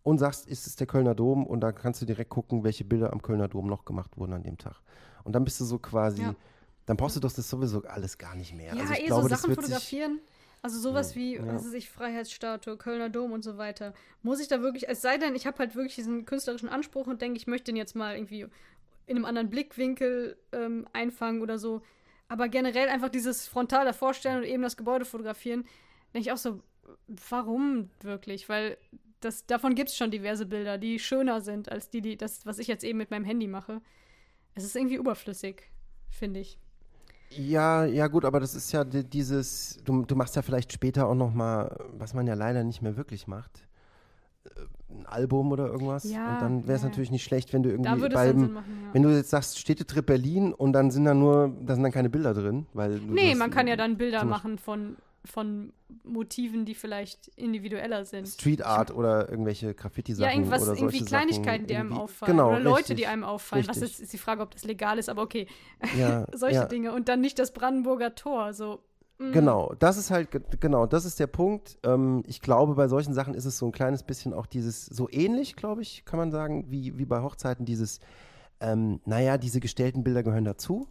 und 0.04 0.20
sagst, 0.20 0.48
ist 0.48 0.68
es 0.68 0.78
der 0.78 0.88
Kölner 0.88 1.16
Dom? 1.16 1.46
Und 1.46 1.60
dann 1.60 1.76
kannst 1.76 2.02
du 2.02 2.06
direkt 2.06 2.30
gucken, 2.30 2.64
welche 2.64 2.86
Bilder 2.86 3.12
am 3.12 3.22
Kölner 3.22 3.50
Dom 3.50 3.68
noch 3.68 3.84
gemacht 3.84 4.18
wurden 4.18 4.32
an 4.32 4.44
dem 4.44 4.58
Tag. 4.58 4.82
Und 5.24 5.34
dann 5.34 5.44
bist 5.44 5.60
du 5.60 5.66
so 5.66 5.78
quasi, 5.78 6.22
ja. 6.22 6.36
dann 6.86 6.98
brauchst 6.98 7.16
du 7.16 7.20
doch 7.20 7.32
das 7.32 7.50
sowieso 7.50 7.84
alles 7.84 8.18
gar 8.18 8.36
nicht 8.36 8.54
mehr. 8.56 8.74
Ja, 8.74 8.82
also 8.82 8.94
ich 8.94 9.04
eh 9.04 9.06
glaube, 9.08 9.24
so 9.24 9.36
Sachen 9.36 9.56
fotografieren. 9.56 10.20
Also 10.62 10.80
sowas 10.80 11.16
wie, 11.16 11.36
ja. 11.36 11.48
was 11.48 11.66
weiß 11.66 11.74
ich, 11.74 11.90
Freiheitsstatue, 11.90 12.76
Kölner 12.78 13.10
Dom 13.10 13.32
und 13.32 13.44
so 13.44 13.58
weiter. 13.58 13.94
Muss 14.24 14.42
ich 14.42 14.50
da 14.50 14.62
wirklich, 14.62 14.90
es 14.90 15.02
sei 15.02 15.18
denn, 15.18 15.36
ich 15.36 15.48
habe 15.48 15.58
halt 15.60 15.76
wirklich 15.76 15.96
diesen 15.96 16.26
künstlerischen 16.26 16.68
Anspruch 16.68 17.08
und 17.08 17.22
denke, 17.22 17.38
ich 17.38 17.48
möchte 17.48 17.72
den 17.72 17.78
jetzt 17.78 17.96
mal 17.96 18.16
irgendwie 18.16 18.48
in 19.06 19.16
einem 19.16 19.26
anderen 19.26 19.50
Blickwinkel 19.50 20.38
ähm, 20.52 20.86
einfangen 20.92 21.42
oder 21.42 21.58
so. 21.58 21.82
Aber 22.28 22.50
generell 22.50 22.90
einfach 22.90 23.10
dieses 23.10 23.48
frontal 23.48 23.86
davor 23.86 24.14
stellen 24.14 24.40
und 24.40 24.44
eben 24.44 24.62
das 24.62 24.78
Gebäude 24.78 25.06
fotografieren, 25.06 25.64
denke 26.14 26.28
ich 26.28 26.32
auch 26.32 26.38
so, 26.38 26.62
warum 27.08 27.90
wirklich? 28.02 28.50
Weil 28.50 28.78
das, 29.22 29.46
davon 29.46 29.76
gibt 29.76 29.90
es 29.90 29.98
schon 29.98 30.12
diverse 30.12 30.46
Bilder, 30.46 30.78
die 30.78 31.00
schöner 31.00 31.42
sind 31.42 31.72
als 31.72 31.90
die, 31.90 32.02
die, 32.02 32.18
das, 32.18 32.46
was 32.46 32.60
ich 32.60 32.68
jetzt 32.68 32.84
eben 32.84 32.98
mit 32.98 33.12
meinem 33.12 33.26
Handy 33.26 33.48
mache. 33.48 33.82
Es 34.60 34.66
ist 34.66 34.76
irgendwie 34.76 34.96
überflüssig, 34.96 35.72
finde 36.10 36.42
ich. 36.42 36.60
Ja, 37.30 37.86
ja 37.86 38.08
gut, 38.08 38.26
aber 38.26 38.42
das 38.42 38.56
ist 38.56 38.72
ja 38.74 38.84
dieses, 38.84 39.78
du, 39.86 40.04
du 40.04 40.16
machst 40.16 40.36
ja 40.36 40.42
vielleicht 40.42 40.74
später 40.74 41.08
auch 41.08 41.16
noch 41.16 41.34
mal, 41.34 41.78
was 41.94 42.14
man 42.14 42.28
ja 42.28 42.34
leider 42.34 42.64
nicht 42.66 42.82
mehr 42.82 42.98
wirklich 42.98 43.28
macht, 43.28 43.68
äh, 44.44 44.50
ein 44.92 45.06
Album 45.06 45.52
oder 45.52 45.68
irgendwas. 45.68 46.04
Ja, 46.04 46.34
und 46.34 46.42
dann 46.42 46.68
wäre 46.68 46.76
es 46.76 46.82
ja. 46.82 46.90
natürlich 46.90 47.12
nicht 47.12 47.24
schlecht, 47.24 47.54
wenn 47.54 47.64
du 47.64 47.70
irgendwie 47.70 48.10
beim, 48.10 48.54
machen, 48.54 48.80
ja. 48.84 48.94
wenn 48.94 49.04
du 49.04 49.10
jetzt 49.16 49.30
sagst 49.30 49.60
Städtetrip 49.60 50.08
Berlin 50.08 50.54
und 50.54 50.74
dann 50.74 50.92
sind 50.92 51.06
da 51.06 51.14
nur, 51.14 51.56
da 51.62 51.76
sind 51.76 51.84
dann 51.84 51.92
keine 51.92 52.10
Bilder 52.10 52.34
drin, 52.34 52.66
weil 52.74 53.00
Nee, 53.00 53.36
man 53.36 53.52
kann 53.52 53.68
ja 53.68 53.78
dann 53.78 53.98
Bilder 53.98 54.26
machen 54.26 54.58
von 54.58 54.98
von 55.30 55.74
Motiven, 56.04 56.66
die 56.66 56.76
vielleicht 56.76 57.28
individueller 57.36 58.06
sind. 58.06 58.28
Street 58.28 58.64
Art 58.64 58.92
oder 58.92 59.30
irgendwelche 59.30 59.74
Graffiti-Sachen. 59.74 60.30
Ja, 60.30 60.36
irgendwas, 60.36 60.64
oder 60.64 60.76
irgendwie 60.76 61.06
Kleinigkeiten, 61.06 61.68
die 61.68 61.76
einem 61.76 61.94
auffallen. 61.94 62.36
Genau, 62.36 62.50
oder 62.50 62.60
Leute, 62.60 62.80
richtig, 62.80 62.98
die 62.98 63.08
einem 63.08 63.24
auffallen. 63.24 63.66
Richtig. 63.66 63.84
Was 63.84 63.92
ist, 63.92 64.00
ist 64.00 64.14
die 64.14 64.18
Frage, 64.18 64.42
ob 64.42 64.52
das 64.52 64.64
legal 64.66 64.98
ist, 64.98 65.10
aber 65.10 65.22
okay. 65.22 65.48
Ja, 65.98 66.26
Solche 66.34 66.56
ja. 66.56 66.66
Dinge. 66.66 66.94
Und 66.94 67.10
dann 67.10 67.22
nicht 67.22 67.40
das 67.40 67.54
Brandenburger 67.54 68.16
Tor. 68.16 68.54
So. 68.54 68.80
Mm. 69.20 69.32
Genau, 69.32 69.74
das 69.78 69.98
ist 69.98 70.12
halt, 70.12 70.30
genau, 70.60 70.86
das 70.86 71.06
ist 71.06 71.20
der 71.20 71.28
Punkt. 71.28 71.78
Ähm, 71.84 72.24
ich 72.26 72.42
glaube, 72.42 72.76
bei 72.76 72.88
solchen 72.88 73.14
Sachen 73.14 73.34
ist 73.34 73.46
es 73.46 73.58
so 73.58 73.66
ein 73.66 73.72
kleines 73.72 74.04
bisschen 74.04 74.34
auch 74.34 74.46
dieses, 74.46 74.86
so 74.86 75.08
ähnlich, 75.12 75.56
glaube 75.56 75.82
ich, 75.82 76.06
kann 76.06 76.18
man 76.18 76.32
sagen, 76.32 76.66
wie, 76.70 76.98
wie 76.98 77.06
bei 77.06 77.22
Hochzeiten, 77.22 77.66
dieses, 77.66 78.00
ähm, 78.60 79.00
naja, 79.06 79.38
diese 79.38 79.60
gestellten 79.60 80.04
Bilder 80.04 80.24
gehören 80.24 80.46
dazu. 80.46 80.88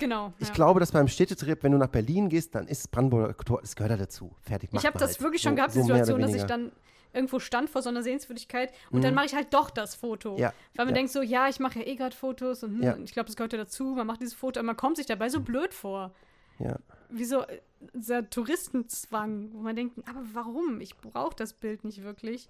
Genau. 0.00 0.32
Ich 0.38 0.48
ja. 0.48 0.54
glaube, 0.54 0.80
dass 0.80 0.90
beim 0.90 1.06
Städtetrip, 1.06 1.62
wenn 1.62 1.72
du 1.72 1.78
nach 1.78 1.88
Berlin 1.88 2.28
gehst, 2.28 2.54
dann 2.54 2.66
ist 2.66 2.90
Brandenburger 2.90 3.36
Tor, 3.36 3.60
das 3.60 3.76
gehört 3.76 3.92
da 3.92 3.96
dazu. 3.96 4.34
Fertig. 4.42 4.70
Ich 4.72 4.84
habe 4.84 4.98
das 4.98 5.12
halt. 5.12 5.22
wirklich 5.22 5.42
schon 5.42 5.52
so, 5.52 5.56
gehabt, 5.56 5.74
die 5.74 5.80
so 5.80 5.84
Situation, 5.84 6.20
dass 6.20 6.34
ich 6.34 6.44
dann 6.44 6.72
irgendwo 7.12 7.38
stand 7.38 7.70
vor 7.70 7.82
so 7.82 7.88
einer 7.88 8.02
Sehenswürdigkeit 8.02 8.72
und 8.90 8.98
mhm. 8.98 9.02
dann 9.02 9.14
mache 9.14 9.26
ich 9.26 9.34
halt 9.34 9.52
doch 9.52 9.70
das 9.70 9.94
Foto. 9.94 10.36
Ja. 10.38 10.52
Weil 10.74 10.86
man 10.86 10.94
ja. 10.94 11.00
denkt 11.00 11.12
so, 11.12 11.22
ja, 11.22 11.48
ich 11.48 11.60
mache 11.60 11.80
ja 11.80 11.86
eh 11.86 11.96
gerade 11.96 12.16
Fotos 12.16 12.62
und, 12.62 12.76
hm, 12.76 12.82
ja. 12.82 12.94
und 12.94 13.04
ich 13.04 13.12
glaube, 13.12 13.26
das 13.26 13.36
gehört 13.36 13.52
ja 13.52 13.58
dazu. 13.58 13.84
Man 13.94 14.06
macht 14.06 14.20
dieses 14.20 14.34
Foto, 14.34 14.60
aber 14.60 14.66
man 14.66 14.76
kommt 14.76 14.96
sich 14.96 15.06
dabei 15.06 15.28
so 15.28 15.40
blöd 15.40 15.74
vor. 15.74 16.12
Ja. 16.58 16.76
Wie 17.08 17.24
so 17.24 17.42
äh, 17.42 17.60
dieser 17.94 18.28
Touristenzwang, 18.28 19.50
wo 19.52 19.58
man 19.58 19.74
denkt, 19.76 19.98
aber 20.08 20.22
warum? 20.32 20.80
Ich 20.80 20.96
brauche 20.96 21.34
das 21.34 21.52
Bild 21.52 21.84
nicht 21.84 22.02
wirklich. 22.04 22.48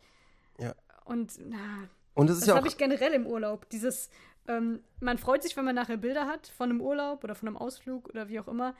Ja. 0.58 0.74
Und 1.04 1.32
na, 1.38 1.88
und 2.14 2.28
das, 2.28 2.40
das 2.40 2.48
ja 2.48 2.56
habe 2.56 2.68
ich 2.68 2.76
generell 2.76 3.12
im 3.12 3.26
Urlaub. 3.26 3.68
Dieses 3.70 4.10
ähm, 4.48 4.82
man 5.00 5.18
freut 5.18 5.42
sich, 5.42 5.56
wenn 5.56 5.64
man 5.64 5.74
nachher 5.74 5.96
Bilder 5.96 6.26
hat 6.26 6.48
von 6.48 6.70
einem 6.70 6.80
Urlaub 6.80 7.24
oder 7.24 7.34
von 7.34 7.48
einem 7.48 7.56
Ausflug 7.56 8.08
oder 8.08 8.28
wie 8.28 8.40
auch 8.40 8.48
immer. 8.48 8.74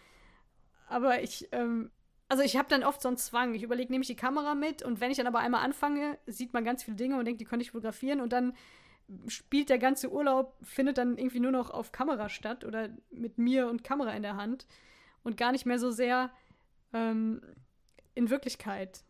Aber 0.88 1.22
ich, 1.22 1.48
ähm, 1.52 1.90
also 2.28 2.42
ich 2.42 2.56
habe 2.56 2.68
dann 2.68 2.84
oft 2.84 3.00
so 3.00 3.08
einen 3.08 3.16
Zwang. 3.16 3.54
Ich 3.54 3.62
überlege, 3.62 3.92
nehme 3.92 4.02
ich 4.02 4.08
die 4.08 4.16
Kamera 4.16 4.54
mit 4.54 4.82
und 4.82 5.00
wenn 5.00 5.10
ich 5.10 5.16
dann 5.16 5.26
aber 5.26 5.40
einmal 5.40 5.64
anfange, 5.64 6.18
sieht 6.26 6.52
man 6.52 6.64
ganz 6.64 6.82
viele 6.82 6.96
Dinge 6.96 7.18
und 7.18 7.24
denkt, 7.24 7.40
die 7.40 7.44
könnte 7.44 7.62
ich 7.62 7.70
fotografieren 7.70 8.20
und 8.20 8.32
dann 8.32 8.54
spielt 9.26 9.70
der 9.70 9.78
ganze 9.78 10.10
Urlaub, 10.10 10.56
findet 10.62 10.98
dann 10.98 11.18
irgendwie 11.18 11.40
nur 11.40 11.50
noch 11.50 11.70
auf 11.70 11.92
Kamera 11.92 12.28
statt 12.28 12.64
oder 12.64 12.90
mit 13.10 13.38
mir 13.38 13.68
und 13.68 13.82
Kamera 13.82 14.12
in 14.12 14.22
der 14.22 14.36
Hand. 14.36 14.66
und 15.22 15.36
gar 15.36 15.52
nicht 15.52 15.66
mehr 15.66 15.78
so 15.78 15.90
sehr 15.90 16.30
ähm, 16.92 17.42
in 18.14 18.30
Wirklichkeit. 18.30 19.04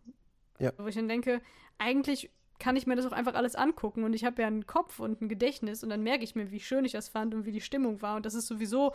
Ja. 0.58 0.72
Wo 0.76 0.86
ich 0.86 0.94
dann 0.94 1.08
denke, 1.08 1.40
eigentlich 1.78 2.30
kann 2.60 2.76
ich 2.76 2.86
mir 2.86 2.94
das 2.94 3.06
auch 3.06 3.12
einfach 3.12 3.34
alles 3.34 3.56
angucken 3.56 4.04
und 4.04 4.14
ich 4.14 4.24
habe 4.24 4.42
ja 4.42 4.46
einen 4.46 4.66
Kopf 4.66 5.00
und 5.00 5.20
ein 5.20 5.28
Gedächtnis 5.28 5.82
und 5.82 5.90
dann 5.90 6.02
merke 6.02 6.22
ich 6.22 6.36
mir, 6.36 6.52
wie 6.52 6.60
schön 6.60 6.84
ich 6.84 6.92
das 6.92 7.08
fand 7.08 7.34
und 7.34 7.46
wie 7.46 7.52
die 7.52 7.60
Stimmung 7.60 8.02
war 8.02 8.16
und 8.16 8.26
das 8.26 8.34
ist 8.34 8.46
sowieso 8.46 8.92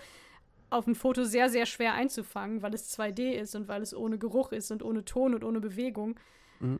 auf 0.70 0.86
dem 0.86 0.95
Foto 0.95 1.26
sehr, 1.26 1.49
sehr 1.49 1.66
schwer 1.66 1.93
einzufangen, 1.93 2.61
weil 2.61 2.74
es 2.74 2.97
2D 2.97 3.32
ist 3.32 3.55
und 3.55 3.68
weil 3.68 3.82
es 3.82 3.95
ohne 3.95 4.18
Geruch 4.18 4.51
ist 4.51 4.72
und 4.72 4.84
ohne 4.84 5.03
Ton 5.03 5.36
und 5.36 5.43
ohne 5.43 5.59
Bewegung. 5.59 6.20
Mhm. 6.59 6.80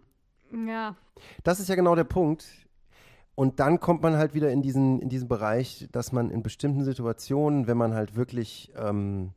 Ja. 0.68 0.96
Das 1.44 1.60
ist 1.60 1.70
ja 1.70 1.76
genau 1.76 1.96
der 1.96 2.04
Punkt. 2.04 2.46
Und 3.36 3.60
dann 3.60 3.80
kommt 3.80 4.02
man 4.02 4.16
halt 4.16 4.34
wieder 4.34 4.50
in 4.52 4.62
diesen, 4.62 5.02
in 5.02 5.10
diesen 5.10 5.28
Bereich, 5.28 5.90
dass 5.92 6.14
man 6.14 6.30
in 6.30 6.42
bestimmten 6.42 6.86
Situationen, 6.86 7.68
wenn 7.68 7.78
man 7.78 7.94
halt 7.94 8.16
wirklich 8.16 8.72
ähm, 8.78 9.34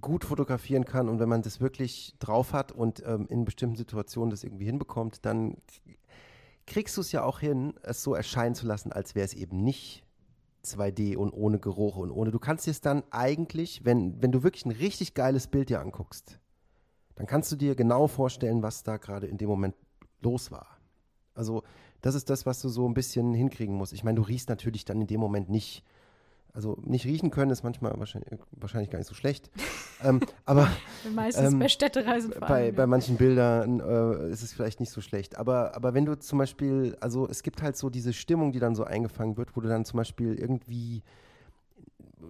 gut 0.00 0.24
fotografieren 0.24 0.84
kann 0.84 1.08
und 1.08 1.18
wenn 1.18 1.28
man 1.28 1.42
das 1.42 1.60
wirklich 1.60 2.14
drauf 2.18 2.52
hat 2.52 2.72
und 2.72 3.02
ähm, 3.06 3.26
in 3.28 3.44
bestimmten 3.44 3.76
Situationen 3.76 4.30
das 4.30 4.44
irgendwie 4.44 4.64
hinbekommt, 4.64 5.24
dann 5.26 5.58
kriegst 6.66 6.96
du 6.96 7.00
es 7.00 7.12
ja 7.12 7.22
auch 7.22 7.40
hin, 7.40 7.74
es 7.82 8.02
so 8.02 8.14
erscheinen 8.14 8.54
zu 8.54 8.66
lassen, 8.66 8.92
als 8.92 9.14
wäre 9.14 9.24
es 9.24 9.34
eben 9.34 9.62
nicht 9.62 10.04
2D 10.64 11.16
und 11.16 11.32
ohne 11.32 11.58
Geruch 11.58 11.96
und 11.96 12.10
ohne. 12.10 12.30
Du 12.30 12.38
kannst 12.38 12.66
dir 12.66 12.72
es 12.72 12.80
dann 12.80 13.04
eigentlich, 13.10 13.84
wenn, 13.84 14.20
wenn 14.20 14.32
du 14.32 14.42
wirklich 14.42 14.66
ein 14.66 14.72
richtig 14.72 15.14
geiles 15.14 15.46
Bild 15.46 15.68
dir 15.68 15.80
anguckst, 15.80 16.40
dann 17.14 17.26
kannst 17.26 17.50
du 17.52 17.56
dir 17.56 17.74
genau 17.74 18.08
vorstellen, 18.08 18.62
was 18.62 18.82
da 18.82 18.96
gerade 18.96 19.26
in 19.26 19.38
dem 19.38 19.48
Moment 19.48 19.74
los 20.20 20.50
war. 20.50 20.78
Also, 21.34 21.62
das 22.02 22.14
ist 22.14 22.30
das, 22.30 22.46
was 22.46 22.60
du 22.60 22.68
so 22.68 22.86
ein 22.88 22.94
bisschen 22.94 23.32
hinkriegen 23.34 23.74
musst. 23.74 23.92
Ich 23.92 24.04
meine, 24.04 24.16
du 24.16 24.22
riechst 24.22 24.48
natürlich 24.48 24.84
dann 24.84 25.00
in 25.00 25.06
dem 25.06 25.20
Moment 25.20 25.48
nicht 25.48 25.82
also 26.56 26.78
nicht 26.84 27.04
riechen 27.04 27.30
können 27.30 27.50
ist 27.50 27.62
manchmal 27.62 27.92
wahrscheinlich, 27.98 28.30
wahrscheinlich 28.52 28.90
gar 28.90 28.98
nicht 28.98 29.08
so 29.08 29.14
schlecht. 29.14 29.50
ähm, 30.02 30.20
aber 30.46 30.68
meistens 31.14 31.52
ähm, 31.52 31.58
bei 31.58 31.68
Städtereisen 31.68 32.32
bei, 32.40 32.72
bei 32.72 32.86
manchen 32.86 33.18
Bildern 33.18 33.78
äh, 33.80 34.30
ist 34.30 34.42
es 34.42 34.54
vielleicht 34.54 34.80
nicht 34.80 34.90
so 34.90 35.02
schlecht. 35.02 35.36
Aber, 35.36 35.76
aber 35.76 35.92
wenn 35.92 36.06
du 36.06 36.18
zum 36.18 36.38
Beispiel, 36.38 36.96
also 37.00 37.28
es 37.28 37.42
gibt 37.42 37.60
halt 37.60 37.76
so 37.76 37.90
diese 37.90 38.14
Stimmung, 38.14 38.52
die 38.52 38.58
dann 38.58 38.74
so 38.74 38.84
eingefangen 38.84 39.36
wird, 39.36 39.54
wo 39.54 39.60
du 39.60 39.68
dann 39.68 39.84
zum 39.84 39.98
Beispiel 39.98 40.34
irgendwie 40.34 41.02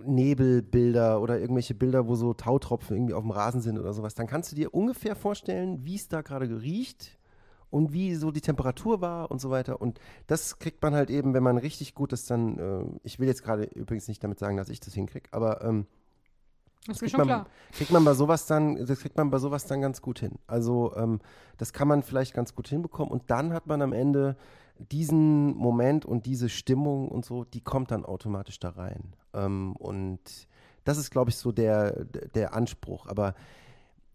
Nebelbilder 0.04 1.20
oder 1.22 1.38
irgendwelche 1.38 1.76
Bilder, 1.76 2.08
wo 2.08 2.16
so 2.16 2.34
Tautropfen 2.34 2.96
irgendwie 2.96 3.14
auf 3.14 3.22
dem 3.22 3.30
Rasen 3.30 3.60
sind 3.60 3.78
oder 3.78 3.92
sowas, 3.92 4.16
dann 4.16 4.26
kannst 4.26 4.50
du 4.50 4.56
dir 4.56 4.74
ungefähr 4.74 5.14
vorstellen, 5.14 5.84
wie 5.84 5.94
es 5.94 6.08
da 6.08 6.22
gerade 6.22 6.62
riecht 6.62 7.15
und 7.76 7.92
wie 7.92 8.14
so 8.14 8.30
die 8.30 8.40
Temperatur 8.40 9.02
war 9.02 9.30
und 9.30 9.38
so 9.40 9.50
weiter. 9.50 9.80
Und 9.80 10.00
das 10.26 10.58
kriegt 10.58 10.82
man 10.82 10.94
halt 10.94 11.10
eben, 11.10 11.34
wenn 11.34 11.42
man 11.42 11.58
richtig 11.58 11.94
gut 11.94 12.12
ist, 12.14 12.30
dann, 12.30 12.58
äh, 12.58 12.84
ich 13.04 13.18
will 13.18 13.28
jetzt 13.28 13.42
gerade 13.42 13.64
übrigens 13.64 14.08
nicht 14.08 14.24
damit 14.24 14.38
sagen, 14.38 14.56
dass 14.56 14.70
ich 14.70 14.80
das 14.80 14.94
hinkriege, 14.94 15.28
aber 15.32 15.62
ähm, 15.62 15.86
das 16.86 16.98
schon 16.98 17.18
man, 17.18 17.26
klar. 17.26 17.46
Kriegt 17.72 17.90
man 17.90 18.04
bei 18.04 18.14
sowas 18.14 18.46
dann, 18.46 18.86
das 18.86 19.00
kriegt 19.00 19.16
man 19.16 19.30
bei 19.30 19.38
sowas 19.38 19.66
dann 19.66 19.80
ganz 19.80 20.00
gut 20.00 20.20
hin. 20.20 20.38
Also 20.46 20.94
ähm, 20.96 21.20
das 21.58 21.72
kann 21.72 21.88
man 21.88 22.02
vielleicht 22.02 22.32
ganz 22.32 22.54
gut 22.54 22.68
hinbekommen 22.68 23.12
und 23.12 23.24
dann 23.26 23.52
hat 23.52 23.66
man 23.66 23.82
am 23.82 23.92
Ende 23.92 24.36
diesen 24.78 25.54
Moment 25.56 26.04
und 26.06 26.26
diese 26.26 26.48
Stimmung 26.48 27.08
und 27.08 27.24
so, 27.24 27.44
die 27.44 27.60
kommt 27.60 27.90
dann 27.90 28.04
automatisch 28.04 28.58
da 28.58 28.70
rein. 28.70 29.14
Ähm, 29.34 29.74
und 29.76 30.20
das 30.84 30.96
ist, 30.96 31.10
glaube 31.10 31.30
ich, 31.30 31.36
so 31.36 31.52
der, 31.52 32.04
der 32.04 32.54
Anspruch. 32.54 33.06
Aber 33.06 33.34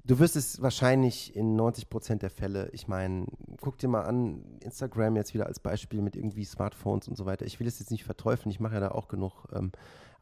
Du 0.04 0.18
wirst 0.20 0.36
es 0.36 0.62
wahrscheinlich 0.62 1.36
in 1.36 1.56
90 1.56 1.90
Prozent 1.90 2.22
der 2.24 2.32
Fälle, 2.32 2.70
ich 2.74 2.88
meine, 2.88 3.28
guck 3.60 3.78
dir 3.78 3.88
mal 3.88 4.02
an, 4.02 4.58
Instagram 4.62 5.16
jetzt 5.16 5.34
wieder 5.34 5.46
als 5.46 5.60
Beispiel 5.60 6.02
mit 6.02 6.16
irgendwie 6.16 6.44
Smartphones 6.44 7.08
und 7.08 7.16
so 7.16 7.26
weiter. 7.26 7.46
Ich 7.46 7.60
will 7.60 7.68
es 7.68 7.80
jetzt 7.80 7.92
nicht 7.92 8.04
verteufeln, 8.04 8.52
ich 8.52 8.60
mache 8.60 8.76
ja 8.76 8.80
da 8.80 8.92
auch 8.92 9.08
genug. 9.08 9.48
Ähm, 9.54 9.72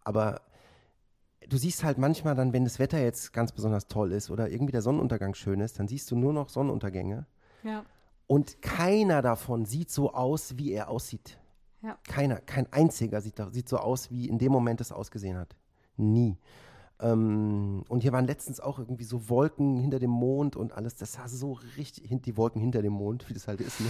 aber 0.03 0.41
du 1.47 1.57
siehst 1.57 1.83
halt 1.83 1.97
manchmal 1.97 2.35
dann, 2.35 2.51
wenn 2.51 2.65
das 2.65 2.79
Wetter 2.79 2.99
jetzt 2.99 3.31
ganz 3.31 3.53
besonders 3.53 3.87
toll 3.87 4.11
ist 4.11 4.29
oder 4.29 4.49
irgendwie 4.49 4.73
der 4.73 4.81
Sonnenuntergang 4.81 5.33
schön 5.33 5.61
ist, 5.61 5.79
dann 5.79 5.87
siehst 5.87 6.11
du 6.11 6.17
nur 6.17 6.33
noch 6.33 6.49
Sonnenuntergänge. 6.49 7.25
Ja. 7.63 7.85
Und 8.27 8.61
keiner 8.61 9.21
davon 9.21 9.65
sieht 9.65 9.89
so 9.89 10.13
aus, 10.13 10.57
wie 10.57 10.71
er 10.71 10.89
aussieht. 10.89 11.39
Ja. 11.81 11.97
Keiner, 12.03 12.41
kein 12.41 12.71
einziger 12.73 13.21
sieht, 13.21 13.41
sieht 13.51 13.69
so 13.69 13.77
aus, 13.77 14.11
wie 14.11 14.27
in 14.27 14.37
dem 14.37 14.51
Moment 14.51 14.81
es 14.81 14.91
ausgesehen 14.91 15.37
hat. 15.37 15.55
Nie. 15.95 16.37
Ähm, 17.01 17.83
und 17.87 18.01
hier 18.01 18.11
waren 18.11 18.27
letztens 18.27 18.59
auch 18.59 18.77
irgendwie 18.77 19.05
so 19.05 19.29
Wolken 19.29 19.77
hinter 19.77 19.99
dem 19.99 20.09
Mond 20.09 20.55
und 20.55 20.73
alles. 20.73 20.95
Das 20.95 21.13
sah 21.13 21.27
so 21.27 21.59
richtig, 21.77 22.09
die 22.09 22.37
Wolken 22.37 22.61
hinter 22.61 22.81
dem 22.81 22.93
Mond, 22.93 23.29
wie 23.29 23.33
das 23.33 23.47
halt 23.47 23.61
ist. 23.61 23.79
Ne? 23.79 23.87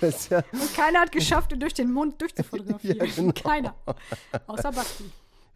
ja 0.30 0.42
und 0.52 0.74
keiner 0.74 1.00
hat 1.00 1.12
geschafft, 1.12 1.54
durch 1.58 1.74
den 1.74 1.90
Mond 1.90 2.20
durchzufotografieren. 2.20 2.98
ja, 3.06 3.14
genau. 3.14 3.32
Keiner. 3.32 3.74
Außer 4.46 4.72
Basti. 4.72 5.04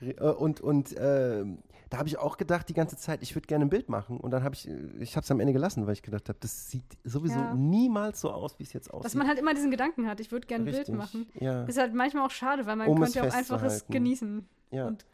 Äh, 0.01 0.15
und, 0.15 0.61
und 0.61 0.97
äh, 0.97 1.45
da 1.91 1.99
habe 1.99 2.09
ich 2.09 2.19
auch 2.19 2.39
gedacht 2.39 2.71
die 2.71 2.75
ganze 2.75 2.97
Zeit, 2.97 3.23
ich 3.23 3.35
würde 3.35 3.47
gerne 3.47 3.67
ein 3.67 3.69
Bild 3.69 3.91
machen. 3.91 4.17
Und 4.17 4.31
dann 4.31 4.43
habe 4.43 4.55
ich, 4.55 4.67
ich 4.99 5.15
habe 5.15 5.25
es 5.25 5.31
am 5.31 5.41
Ende 5.41 5.53
gelassen, 5.53 5.87
weil 5.87 5.93
ich 5.93 6.03
gedacht 6.03 6.27
habe, 6.31 6.39
das 6.41 6.71
sieht 6.71 6.87
sowieso 7.05 7.39
ja. 7.39 7.53
niemals 7.53 8.23
so 8.23 8.31
aus, 8.31 8.59
wie 8.59 8.63
es 8.63 8.73
jetzt 8.73 8.91
aussieht. 8.91 9.05
Dass 9.05 9.15
man 9.15 9.29
halt 9.29 9.39
immer 9.39 9.53
diesen 9.53 9.71
Gedanken 9.71 10.07
hat, 10.07 10.19
ich 10.19 10.33
würde 10.33 10.47
gerne 10.47 10.65
ein 10.65 10.73
Bild 10.73 10.89
machen. 10.89 11.27
Ja. 11.39 11.65
Ist 11.65 11.79
halt 11.79 11.93
manchmal 11.93 12.25
auch 12.25 12.31
schade, 12.31 12.65
weil 12.65 12.77
man 12.77 12.89
um 12.89 12.99
könnte 12.99 13.19
ja 13.19 13.29
auch 13.29 13.35
einfach 13.35 13.63
es 13.63 13.87
genießen. 13.89 14.49
Ja. 14.71 14.87
Und 14.87 15.05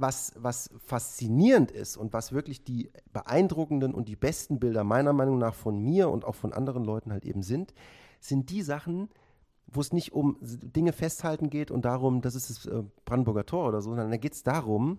was, 0.00 0.32
was 0.36 0.70
faszinierend 0.84 1.70
ist 1.70 1.96
und 1.96 2.12
was 2.12 2.32
wirklich 2.32 2.64
die 2.64 2.90
beeindruckenden 3.12 3.94
und 3.94 4.08
die 4.08 4.16
besten 4.16 4.58
Bilder 4.58 4.84
meiner 4.84 5.12
Meinung 5.12 5.38
nach 5.38 5.54
von 5.54 5.78
mir 5.78 6.08
und 6.08 6.24
auch 6.24 6.34
von 6.34 6.52
anderen 6.52 6.84
Leuten 6.84 7.12
halt 7.12 7.24
eben 7.24 7.42
sind, 7.42 7.74
sind 8.20 8.50
die 8.50 8.62
Sachen, 8.62 9.08
wo 9.66 9.80
es 9.80 9.92
nicht 9.92 10.12
um 10.12 10.36
Dinge 10.40 10.92
festhalten 10.92 11.50
geht 11.50 11.70
und 11.70 11.84
darum, 11.84 12.22
das 12.22 12.34
ist 12.34 12.50
das 12.50 12.66
äh, 12.66 12.82
Brandenburger 13.04 13.46
Tor 13.46 13.68
oder 13.68 13.80
so, 13.82 13.90
sondern 13.90 14.10
da 14.10 14.16
geht 14.16 14.34
es 14.34 14.42
darum, 14.42 14.98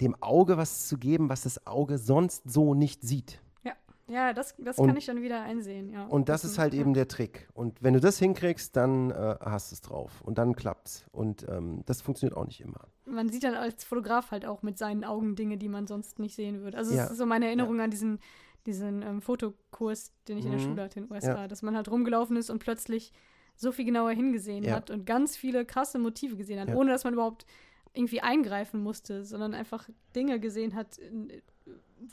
dem 0.00 0.14
Auge 0.22 0.56
was 0.56 0.86
zu 0.86 0.96
geben, 0.96 1.28
was 1.28 1.42
das 1.42 1.66
Auge 1.66 1.98
sonst 1.98 2.48
so 2.48 2.74
nicht 2.74 3.02
sieht. 3.02 3.40
Ja, 4.10 4.32
das, 4.32 4.56
das 4.58 4.76
und, 4.76 4.88
kann 4.88 4.96
ich 4.96 5.06
dann 5.06 5.22
wieder 5.22 5.42
einsehen, 5.42 5.92
ja. 5.92 6.04
Und 6.06 6.28
das, 6.28 6.42
das 6.42 6.52
ist 6.52 6.58
halt 6.58 6.74
ja. 6.74 6.80
eben 6.80 6.94
der 6.94 7.06
Trick. 7.06 7.48
Und 7.54 7.80
wenn 7.80 7.94
du 7.94 8.00
das 8.00 8.18
hinkriegst, 8.18 8.74
dann 8.76 9.12
äh, 9.12 9.36
hast 9.40 9.70
du 9.70 9.74
es 9.76 9.80
drauf. 9.82 10.20
Und 10.22 10.36
dann 10.38 10.56
klappt's. 10.56 11.06
Und 11.12 11.46
ähm, 11.48 11.82
das 11.86 12.00
funktioniert 12.02 12.36
auch 12.36 12.44
nicht 12.44 12.60
immer. 12.60 12.88
Man 13.10 13.28
sieht 13.28 13.44
dann 13.44 13.54
als 13.54 13.84
Fotograf 13.84 14.30
halt 14.30 14.46
auch 14.46 14.62
mit 14.62 14.78
seinen 14.78 15.04
Augen 15.04 15.36
Dinge, 15.36 15.58
die 15.58 15.68
man 15.68 15.86
sonst 15.86 16.18
nicht 16.18 16.34
sehen 16.34 16.62
würde. 16.62 16.78
Also 16.78 16.94
ja. 16.94 17.04
es 17.04 17.10
ist 17.12 17.18
so 17.18 17.26
meine 17.26 17.46
Erinnerung 17.46 17.78
ja. 17.78 17.84
an 17.84 17.90
diesen, 17.90 18.18
diesen 18.66 19.02
ähm, 19.02 19.22
Fotokurs, 19.22 20.12
den 20.28 20.38
ich 20.38 20.44
mhm. 20.44 20.52
in 20.52 20.58
der 20.58 20.66
mhm. 20.66 20.70
Schule 20.70 20.82
hatte 20.82 21.00
in 21.00 21.06
den 21.06 21.12
USA, 21.12 21.48
dass 21.48 21.62
man 21.62 21.76
halt 21.76 21.90
rumgelaufen 21.90 22.36
ist 22.36 22.50
und 22.50 22.58
plötzlich 22.58 23.12
so 23.56 23.72
viel 23.72 23.84
genauer 23.84 24.12
hingesehen 24.12 24.70
hat 24.70 24.90
und 24.90 25.04
ganz 25.04 25.36
viele 25.36 25.66
krasse 25.66 25.98
Motive 25.98 26.36
gesehen 26.36 26.58
hat, 26.58 26.74
ohne 26.74 26.90
dass 26.90 27.04
man 27.04 27.12
überhaupt 27.12 27.44
irgendwie 27.92 28.20
eingreifen 28.20 28.82
musste, 28.82 29.24
sondern 29.24 29.54
einfach 29.54 29.88
Dinge 30.14 30.40
gesehen 30.40 30.74
hat, 30.74 30.96
in, 30.98 31.30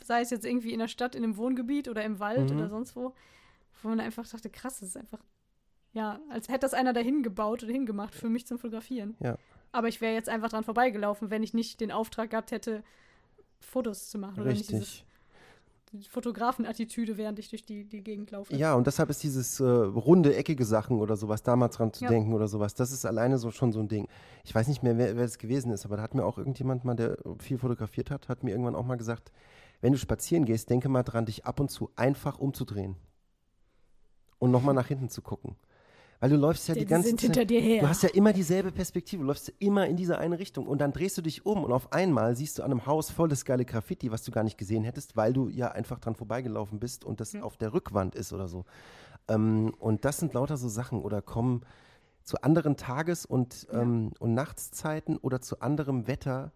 sei 0.04 0.20
es 0.20 0.30
jetzt 0.30 0.44
irgendwie 0.44 0.72
in 0.72 0.78
der 0.78 0.88
Stadt, 0.88 1.14
in 1.14 1.24
einem 1.24 1.36
Wohngebiet 1.36 1.88
oder 1.88 2.04
im 2.04 2.18
Wald 2.18 2.50
mhm. 2.50 2.58
oder 2.58 2.68
sonst 2.68 2.96
wo, 2.96 3.14
wo 3.82 3.88
man 3.88 4.00
einfach 4.00 4.28
dachte, 4.28 4.50
krass, 4.50 4.80
das 4.80 4.90
ist 4.90 4.96
einfach, 4.96 5.24
ja, 5.92 6.20
als 6.28 6.48
hätte 6.48 6.60
das 6.60 6.74
einer 6.74 6.92
dahin 6.92 7.22
gebaut 7.22 7.62
oder 7.62 7.72
hingemacht 7.72 8.14
für 8.14 8.28
mich 8.28 8.46
zum 8.46 8.58
Fotografieren. 8.58 9.16
Ja. 9.20 9.38
Aber 9.72 9.88
ich 9.88 10.00
wäre 10.00 10.14
jetzt 10.14 10.28
einfach 10.28 10.48
dran 10.48 10.64
vorbeigelaufen, 10.64 11.30
wenn 11.30 11.42
ich 11.42 11.54
nicht 11.54 11.80
den 11.80 11.92
Auftrag 11.92 12.30
gehabt 12.30 12.50
hätte, 12.50 12.82
Fotos 13.60 14.08
zu 14.10 14.18
machen. 14.18 14.42
Richtig. 14.42 14.68
Oder 14.68 14.78
nicht 14.78 15.04
dieses 15.92 16.06
Fotografenattitüde, 16.08 17.16
während 17.16 17.38
ich 17.38 17.48
durch 17.48 17.64
die, 17.64 17.84
die 17.84 18.02
Gegend 18.02 18.30
laufe. 18.30 18.54
Ja, 18.54 18.74
und 18.74 18.86
deshalb 18.86 19.10
ist 19.10 19.22
dieses 19.22 19.60
äh, 19.60 19.64
runde, 19.64 20.36
eckige 20.36 20.64
Sachen 20.64 21.00
oder 21.00 21.16
sowas, 21.16 21.42
da 21.42 21.56
mal 21.56 21.68
dran 21.68 21.92
zu 21.92 22.04
ja. 22.04 22.10
denken 22.10 22.34
oder 22.34 22.48
sowas, 22.48 22.74
das 22.74 22.92
ist 22.92 23.06
alleine 23.06 23.38
so 23.38 23.50
schon 23.50 23.72
so 23.72 23.80
ein 23.80 23.88
Ding. 23.88 24.06
Ich 24.44 24.54
weiß 24.54 24.68
nicht 24.68 24.82
mehr, 24.82 24.98
wer, 24.98 25.16
wer 25.16 25.24
das 25.24 25.38
gewesen 25.38 25.72
ist, 25.72 25.84
aber 25.84 25.96
da 25.96 26.02
hat 26.02 26.14
mir 26.14 26.24
auch 26.24 26.38
irgendjemand 26.38 26.84
mal, 26.84 26.94
der 26.94 27.16
viel 27.38 27.58
fotografiert 27.58 28.10
hat, 28.10 28.28
hat 28.28 28.44
mir 28.44 28.50
irgendwann 28.50 28.74
auch 28.74 28.84
mal 28.84 28.96
gesagt, 28.96 29.32
wenn 29.80 29.92
du 29.92 29.98
spazieren 29.98 30.44
gehst, 30.44 30.70
denke 30.70 30.88
mal 30.88 31.04
dran, 31.04 31.26
dich 31.26 31.46
ab 31.46 31.60
und 31.60 31.70
zu 31.70 31.90
einfach 31.96 32.38
umzudrehen. 32.38 32.96
Und 34.38 34.50
nochmal 34.50 34.74
nach 34.74 34.86
hinten 34.86 35.08
zu 35.08 35.22
gucken. 35.22 35.56
Weil 36.20 36.30
du 36.30 36.36
läufst 36.36 36.66
ja 36.68 36.74
die, 36.74 36.80
die 36.80 36.86
ganze 36.86 37.10
Zeit. 37.10 37.20
Hinter 37.20 37.44
dir 37.44 37.60
her. 37.60 37.82
Du 37.82 37.88
hast 37.88 38.02
ja 38.02 38.08
immer 38.08 38.32
dieselbe 38.32 38.72
Perspektive. 38.72 39.22
Du 39.22 39.26
läufst 39.28 39.52
immer 39.60 39.86
in 39.86 39.96
diese 39.96 40.18
eine 40.18 40.38
Richtung. 40.38 40.66
Und 40.66 40.80
dann 40.80 40.92
drehst 40.92 41.16
du 41.16 41.22
dich 41.22 41.46
um 41.46 41.62
und 41.62 41.72
auf 41.72 41.92
einmal 41.92 42.34
siehst 42.34 42.58
du 42.58 42.64
an 42.64 42.72
einem 42.72 42.86
Haus 42.86 43.10
volles 43.10 43.44
geile 43.44 43.64
Graffiti, 43.64 44.10
was 44.10 44.24
du 44.24 44.32
gar 44.32 44.42
nicht 44.42 44.58
gesehen 44.58 44.82
hättest, 44.82 45.16
weil 45.16 45.32
du 45.32 45.48
ja 45.48 45.70
einfach 45.70 46.00
dran 46.00 46.16
vorbeigelaufen 46.16 46.80
bist 46.80 47.04
und 47.04 47.20
das 47.20 47.34
ja. 47.34 47.42
auf 47.42 47.56
der 47.56 47.72
Rückwand 47.72 48.16
ist 48.16 48.32
oder 48.32 48.48
so. 48.48 48.64
Ähm, 49.28 49.74
und 49.78 50.04
das 50.04 50.18
sind 50.18 50.34
lauter 50.34 50.56
so 50.56 50.68
Sachen. 50.68 51.02
Oder 51.02 51.22
kommen 51.22 51.62
zu 52.24 52.42
anderen 52.42 52.76
Tages- 52.76 53.24
und, 53.24 53.68
ja. 53.72 53.82
ähm, 53.82 54.12
und 54.18 54.34
Nachtszeiten 54.34 55.18
oder 55.18 55.40
zu 55.40 55.60
anderem 55.60 56.08
Wetter. 56.08 56.52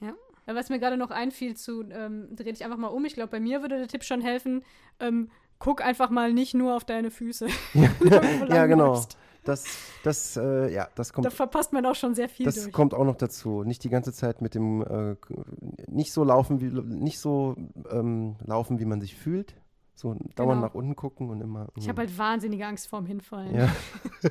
Ja. 0.00 0.14
Was 0.46 0.70
mir 0.70 0.78
gerade 0.78 0.96
noch 0.96 1.10
einfiel 1.10 1.56
zu, 1.56 1.82
ähm, 1.90 2.34
dreh 2.34 2.52
dich 2.52 2.64
einfach 2.64 2.78
mal 2.78 2.88
um. 2.88 3.04
Ich 3.04 3.12
glaube, 3.12 3.30
bei 3.30 3.40
mir 3.40 3.60
würde 3.60 3.76
der 3.76 3.86
Tipp 3.86 4.02
schon 4.02 4.22
helfen, 4.22 4.64
ähm, 4.98 5.30
guck 5.58 5.84
einfach 5.84 6.10
mal 6.10 6.32
nicht 6.32 6.54
nur 6.54 6.76
auf 6.76 6.84
deine 6.84 7.10
Füße. 7.10 7.48
Ja, 7.74 8.22
ja 8.48 8.66
genau. 8.66 9.02
Das, 9.44 9.64
das, 10.02 10.36
äh, 10.36 10.72
ja, 10.72 10.88
das 10.94 11.12
kommt. 11.12 11.24
Da 11.24 11.30
verpasst 11.30 11.72
man 11.72 11.86
auch 11.86 11.94
schon 11.94 12.14
sehr 12.14 12.28
viel 12.28 12.44
das 12.44 12.56
durch. 12.56 12.72
kommt 12.72 12.92
auch 12.92 13.04
noch 13.04 13.16
dazu. 13.16 13.62
Nicht 13.64 13.82
die 13.82 13.88
ganze 13.88 14.12
Zeit 14.12 14.42
mit 14.42 14.54
dem, 14.54 14.82
äh, 14.82 15.16
nicht 15.86 16.12
so 16.12 16.22
laufen, 16.22 16.60
wie, 16.60 16.66
nicht 16.66 17.18
so 17.18 17.56
ähm, 17.90 18.36
laufen, 18.44 18.78
wie 18.78 18.84
man 18.84 19.00
sich 19.00 19.16
fühlt. 19.16 19.54
So 19.94 20.16
dauernd 20.36 20.36
genau. 20.36 20.66
nach 20.66 20.74
unten 20.74 20.96
gucken 20.96 21.30
und 21.30 21.40
immer. 21.40 21.68
Ich 21.76 21.88
habe 21.88 22.02
halt 22.02 22.18
wahnsinnige 22.18 22.66
Angst 22.66 22.88
vorm 22.88 23.06
Hinfallen. 23.06 23.54
Ja. 23.54 23.68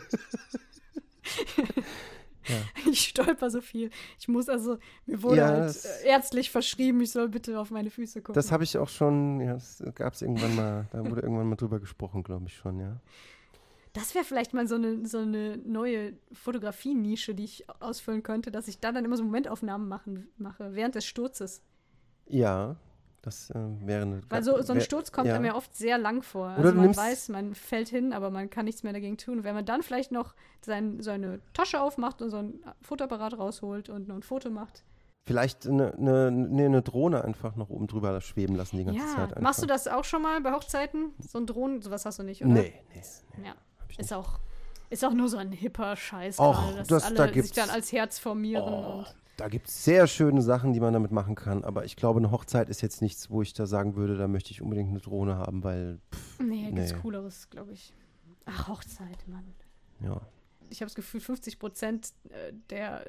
ja. 2.48 2.56
ich 2.92 3.10
stolper 3.10 3.50
so 3.50 3.62
viel. 3.62 3.90
Ich 4.20 4.28
muss 4.28 4.50
also, 4.50 4.78
mir 5.06 5.22
wurde 5.24 5.38
Ja, 5.38 5.48
halt 5.48 5.86
äh, 6.04 6.08
ärztlich 6.08 6.52
verschrieben, 6.52 7.02
ich 7.02 7.12
soll 7.12 7.30
bitte 7.30 7.60
auf 7.60 7.72
meine 7.72 7.90
Füße 7.90 8.22
gucken. 8.22 8.36
Das 8.36 8.52
habe 8.52 8.64
ich 8.64 8.78
auch 8.78 8.90
schon, 8.90 9.40
ja, 9.42 9.54
das 9.54 9.84
gab 9.96 10.14
es 10.14 10.22
irgendwann 10.22 10.56
mal, 10.56 10.88
da 10.92 11.06
wurde 11.06 11.22
irgendwann 11.22 11.48
mal 11.48 11.56
drüber 11.56 11.80
gesprochen, 11.80 12.24
glaube 12.24 12.46
ich 12.48 12.56
schon, 12.56 12.80
ja. 12.80 13.00
Das 13.94 14.14
wäre 14.14 14.26
vielleicht 14.26 14.54
mal 14.54 14.68
so 14.68 14.76
eine, 14.76 15.08
so 15.08 15.20
eine 15.20 15.58
neue 15.58 16.14
Fotografie-Nische, 16.32 17.34
die 17.34 17.46
ich 17.46 17.66
ausfüllen 17.80 18.22
könnte, 18.22 18.52
dass 18.52 18.68
ich 18.68 18.80
dann, 18.80 18.94
dann 18.94 19.06
immer 19.06 19.18
so 19.18 19.24
Momentaufnahmen 19.24 19.88
machen, 19.88 20.28
mache, 20.38 20.76
während 20.76 20.94
des 20.94 21.06
Sturzes. 21.06 21.64
Ja, 22.28 22.76
das 23.28 23.50
äh, 23.50 23.56
wäre 23.86 24.04
eine. 24.04 24.22
Weil 24.30 24.42
so, 24.42 24.62
so 24.62 24.72
ein 24.74 24.80
Sturz 24.82 25.12
kommt 25.12 25.28
ja. 25.28 25.36
einem 25.36 25.46
ja 25.46 25.56
oft 25.56 25.76
sehr 25.76 25.98
lang 25.98 26.24
vor. 26.24 26.48
Also 26.48 26.74
man 26.74 26.96
weiß, 26.96 27.30
man 27.30 27.56
fällt 27.56 27.90
hin, 27.90 28.14
aber 28.14 28.30
man 28.30 28.50
kann 28.50 28.66
nichts 28.66 28.84
mehr 28.84 28.94
dagegen 28.94 29.18
tun. 29.18 29.40
Und 29.40 29.44
wenn 29.44 29.54
man 29.54 29.66
dann 29.66 29.84
vielleicht 29.84 30.12
noch 30.12 30.34
sein, 30.62 31.02
seine 31.02 31.42
Tasche 31.54 31.82
aufmacht 31.82 32.22
und 32.22 32.30
so 32.30 32.38
ein 32.38 32.60
Fotoapparat 32.82 33.38
rausholt 33.38 33.90
und 33.90 34.08
noch 34.08 34.16
ein 34.16 34.24
Foto 34.24 34.50
macht. 34.50 34.84
Vielleicht 35.26 35.68
eine, 35.68 35.94
eine, 35.96 36.28
eine 36.28 36.82
Drohne 36.82 37.26
einfach 37.26 37.58
noch 37.58 37.70
oben 37.70 37.88
drüber 37.88 38.22
schweben 38.22 38.56
lassen 38.56 38.78
die 38.78 38.86
ganze 38.86 39.02
Ja, 39.02 39.08
Zeit. 39.08 39.30
Einfach. 39.30 39.42
machst 39.42 39.62
du 39.62 39.68
das 39.68 39.90
auch 39.90 40.06
schon 40.06 40.22
mal 40.22 40.40
bei 40.40 40.54
Hochzeiten? 40.54 41.14
So 41.20 41.40
ein 41.40 41.46
Drohnen, 41.46 41.82
sowas 41.82 42.06
hast 42.06 42.20
du 42.20 42.24
nicht, 42.24 42.46
oder? 42.46 42.54
Nee, 42.54 42.74
nee. 42.94 43.02
nee 43.38 43.48
Ja, 43.48 43.56
ist 43.98 44.14
auch, 44.14 44.40
ist 44.90 45.04
auch 45.04 45.12
nur 45.14 45.28
so 45.28 45.36
ein 45.36 45.52
hipper 45.52 45.98
Scheiß 45.98 46.40
Och, 46.40 46.82
das- 46.88 47.04
alle 47.04 47.16
da 47.16 47.34
sich 47.34 47.52
dann 47.52 47.70
als 47.70 47.92
Herz 47.92 48.20
formieren 48.20 48.74
Oh, 48.74 49.00
und 49.00 49.16
da 49.38 49.48
gibt 49.48 49.68
es 49.70 49.84
sehr 49.86 50.08
schöne 50.08 50.42
Sachen, 50.42 50.74
die 50.74 50.80
man 50.80 50.94
damit 50.94 51.12
machen 51.12 51.36
kann. 51.36 51.64
Aber 51.64 51.86
ich 51.86 51.96
glaube, 51.96 52.20
eine 52.20 52.32
Hochzeit 52.32 52.70
ist 52.70 52.82
jetzt 52.82 53.02
nichts, 53.02 53.30
wo 53.30 53.42
ich 53.42 53.54
da 53.54 53.66
sagen 53.66 53.96
würde, 53.96 54.18
da 54.18 54.28
möchte 54.28 54.52
ich 54.52 54.62
unbedingt 54.62 54.90
eine 54.90 55.00
Drohne 55.00 55.38
haben, 55.38 55.64
weil, 55.64 56.00
pff, 56.14 56.40
nee, 56.40 56.72
gibt's 56.72 56.94
Nee. 56.94 57.00
cooleres, 57.00 57.50
glaube 57.50 57.72
ich. 57.74 57.94
Ach, 58.46 58.68
Hochzeit, 58.68 59.28
Mann. 59.28 59.46
ja. 60.02 60.20
ich 60.70 60.82
habe 60.82 60.88
das 60.88 60.96
Gefühl, 60.96 61.20
50 61.22 61.60
Prozent 61.60 62.14
äh, 62.30 62.52
der 62.70 63.06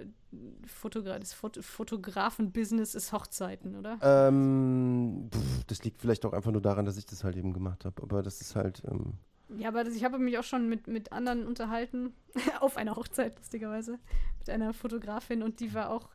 Fotogra 0.66 1.18
des 1.18 1.32
Fot 1.32 1.58
Fotografen-Business 1.62 2.94
ist 2.94 3.12
Hochzeiten, 3.12 3.76
oder? 3.76 3.98
Ähm, 4.02 5.28
pff, 5.32 5.64
das 5.66 5.82
liegt 5.84 6.00
vielleicht 6.00 6.24
auch 6.24 6.32
einfach 6.32 6.52
nur 6.52 6.60
daran, 6.62 6.84
dass 6.84 6.96
ich 6.96 7.06
das 7.06 7.24
halt 7.24 7.36
eben 7.36 7.52
gemacht 7.52 7.84
habe. 7.84 8.02
Aber 8.02 8.22
das 8.22 8.40
ist 8.40 8.54
halt, 8.56 8.82
ähm, 8.90 9.14
Ja, 9.56 9.68
aber 9.68 9.84
das, 9.84 9.94
ich 9.94 10.04
habe 10.04 10.18
mich 10.18 10.38
auch 10.38 10.44
schon 10.44 10.68
mit, 10.68 10.86
mit 10.86 11.12
anderen 11.12 11.46
unterhalten, 11.46 12.12
auf 12.60 12.76
einer 12.76 12.96
Hochzeit, 12.96 13.38
lustigerweise, 13.38 13.98
mit 14.38 14.50
einer 14.50 14.72
Fotografin 14.72 15.42
und 15.42 15.60
die 15.60 15.72
war 15.74 15.90
auch, 15.90 16.08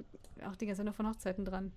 auch 0.47 0.55
die 0.55 0.67
ganze 0.67 0.79
Zeit 0.79 0.85
nur 0.85 0.93
von 0.93 1.07
Hochzeiten 1.07 1.45
dran. 1.45 1.71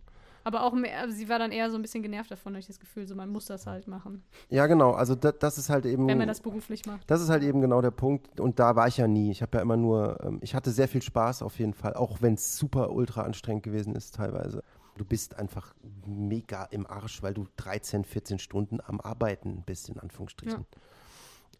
Aber 0.44 0.62
auch 0.62 0.74
mehr, 0.74 1.00
also 1.00 1.12
sie 1.12 1.28
war 1.28 1.40
dann 1.40 1.50
eher 1.50 1.70
so 1.70 1.76
ein 1.76 1.82
bisschen 1.82 2.04
genervt 2.04 2.30
davon, 2.30 2.52
habe 2.52 2.60
ich 2.60 2.68
das 2.68 2.78
Gefühl, 2.78 3.08
so 3.08 3.16
man 3.16 3.28
muss 3.28 3.46
das 3.46 3.66
halt 3.66 3.88
machen, 3.88 4.22
ja 4.48 4.68
genau, 4.68 4.92
also 4.92 5.16
da, 5.16 5.32
das 5.32 5.58
ist 5.58 5.70
halt 5.70 5.86
eben. 5.86 6.06
wenn 6.06 6.18
man 6.18 6.28
das 6.28 6.40
beruflich 6.40 6.86
macht. 6.86 7.10
Das 7.10 7.20
ist 7.20 7.30
halt 7.30 7.42
eben 7.42 7.60
genau 7.60 7.82
der 7.82 7.90
Punkt. 7.90 8.38
Und 8.38 8.60
da 8.60 8.76
war 8.76 8.86
ich 8.86 8.96
ja 8.96 9.08
nie. 9.08 9.32
Ich 9.32 9.42
habe 9.42 9.58
ja 9.58 9.62
immer 9.62 9.76
nur, 9.76 10.20
ähm, 10.22 10.38
ich 10.42 10.54
hatte 10.54 10.70
sehr 10.70 10.86
viel 10.86 11.02
Spaß 11.02 11.42
auf 11.42 11.58
jeden 11.58 11.74
Fall, 11.74 11.94
auch 11.94 12.22
wenn 12.22 12.34
es 12.34 12.56
super 12.56 12.92
ultra 12.92 13.22
anstrengend 13.22 13.64
gewesen 13.64 13.96
ist 13.96 14.14
teilweise. 14.14 14.62
Du 14.96 15.04
bist 15.04 15.36
einfach 15.36 15.74
mega 16.06 16.64
im 16.66 16.86
Arsch, 16.86 17.24
weil 17.24 17.34
du 17.34 17.48
13, 17.56 18.04
14 18.04 18.38
Stunden 18.38 18.78
am 18.86 19.00
Arbeiten 19.00 19.64
bist, 19.66 19.88
in 19.88 19.98
Anführungsstrichen. 19.98 20.64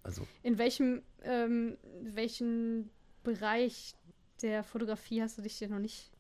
Also, 0.07 0.27
In 0.43 0.57
welchem, 0.59 1.03
ähm, 1.25 1.77
welchen 2.03 2.91
Bereich 3.25 3.95
der 4.43 4.63
Fotografie 4.63 5.21
hast 5.23 5.37
du 5.37 5.43
dich 5.43 5.59
denn 5.59 5.71
noch 5.71 5.79
nicht 5.81 6.11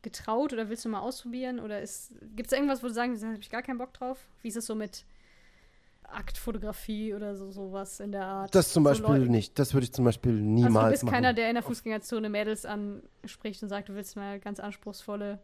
getraut 0.00 0.52
oder 0.52 0.68
willst 0.68 0.84
du 0.84 0.88
mal 0.88 1.00
ausprobieren? 1.00 1.60
Oder 1.60 1.80
gibt 1.80 2.46
es 2.46 2.52
irgendwas, 2.52 2.82
wo 2.82 2.86
du 2.88 2.92
sagen, 2.94 3.18
da 3.20 3.26
habe 3.26 3.38
ich 3.40 3.50
gar 3.50 3.62
keinen 3.62 3.78
Bock 3.78 3.92
drauf? 3.92 4.26
Wie 4.40 4.48
ist 4.48 4.56
es 4.56 4.66
so 4.66 4.74
mit 4.74 5.04
Aktfotografie 6.04 7.14
oder 7.14 7.36
so 7.36 7.50
sowas 7.50 8.00
in 8.00 8.12
der 8.12 8.24
Art? 8.24 8.54
das 8.54 8.72
zum 8.72 8.84
So 8.84 8.90
Beispiel 8.90 9.06
Leute- 9.20 9.30
nicht. 9.30 9.58
Das 9.58 9.72
würde 9.74 9.84
ich 9.84 9.92
zum 9.92 10.04
Beispiel 10.04 10.32
Also 10.32 10.44
niemals 10.44 10.84
du 10.86 10.90
bist 10.92 11.04
machen. 11.04 11.14
keiner, 11.14 11.32
der 11.34 11.48
in 11.48 11.54
der 11.54 11.62
Fußgängerzone 11.62 12.28
Mädels 12.28 12.64
anspricht 12.66 13.62
und 13.62 13.68
sagt, 13.68 13.88
du 13.88 13.94
willst 13.94 14.16
mal 14.16 14.40
ganz 14.40 14.60
anspruchsvolle, 14.60 15.40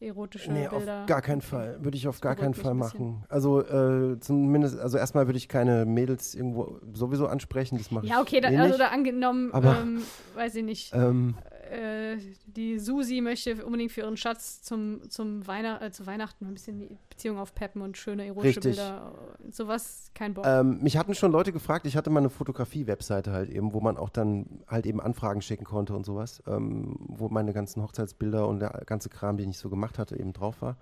erotische 0.00 0.52
Nee, 0.52 0.68
auf 0.68 0.76
Bilder. 0.78 1.04
gar 1.06 1.22
keinen 1.22 1.40
Fall. 1.40 1.78
Würde 1.82 1.96
ich 1.96 2.06
auf 2.06 2.20
gar 2.20 2.36
keinen 2.36 2.54
Fall 2.54 2.74
machen. 2.74 3.24
Also 3.28 3.60
äh, 3.62 4.18
zumindest, 4.20 4.78
also 4.78 4.96
erstmal 4.98 5.26
würde 5.26 5.36
ich 5.38 5.48
keine 5.48 5.84
Mädels 5.86 6.34
irgendwo 6.34 6.78
sowieso 6.92 7.26
ansprechen. 7.26 7.78
Das 7.78 7.90
mache 7.90 8.04
ich 8.06 8.10
Ja, 8.12 8.20
okay, 8.20 8.40
da, 8.40 8.50
eh 8.50 8.56
also 8.58 8.78
da 8.78 8.88
angenommen, 8.88 9.52
Aber- 9.52 9.78
ähm, 9.80 10.02
weiß 10.34 10.54
ich 10.56 10.64
nicht. 10.64 10.92
ähm, 10.94 11.34
äh, 11.70 12.18
die 12.46 12.78
Susi 12.78 13.20
möchte 13.20 13.64
unbedingt 13.64 13.92
für 13.92 14.02
ihren 14.02 14.16
Schatz 14.16 14.62
zum, 14.62 15.08
zum 15.10 15.46
Weihnacht, 15.46 15.82
äh, 15.82 15.90
zu 15.90 16.06
Weihnachten 16.06 16.46
ein 16.46 16.54
bisschen 16.54 16.78
die 16.78 16.96
Beziehung 17.10 17.38
aufpeppen 17.38 17.82
und 17.82 17.96
schöne 17.96 18.26
erotische 18.26 18.56
Richtig. 18.56 18.76
Bilder. 18.76 19.12
Sowas, 19.50 20.10
kein 20.14 20.34
Bock. 20.34 20.46
Ähm, 20.46 20.82
mich 20.82 20.96
hatten 20.96 21.14
schon 21.14 21.32
Leute 21.32 21.52
gefragt, 21.52 21.86
ich 21.86 21.96
hatte 21.96 22.10
mal 22.10 22.20
eine 22.20 22.30
Fotografie-Webseite 22.30 23.32
halt 23.32 23.50
eben, 23.50 23.72
wo 23.72 23.80
man 23.80 23.96
auch 23.96 24.10
dann 24.10 24.62
halt 24.66 24.86
eben 24.86 25.00
Anfragen 25.00 25.42
schicken 25.42 25.64
konnte 25.64 25.94
und 25.94 26.04
sowas, 26.04 26.42
ähm, 26.46 26.96
wo 26.98 27.28
meine 27.28 27.52
ganzen 27.52 27.82
Hochzeitsbilder 27.82 28.48
und 28.48 28.60
der 28.60 28.82
ganze 28.86 29.08
Kram, 29.08 29.36
den 29.36 29.50
ich 29.50 29.58
so 29.58 29.68
gemacht 29.70 29.98
hatte, 29.98 30.18
eben 30.18 30.32
drauf 30.32 30.60
war. 30.60 30.76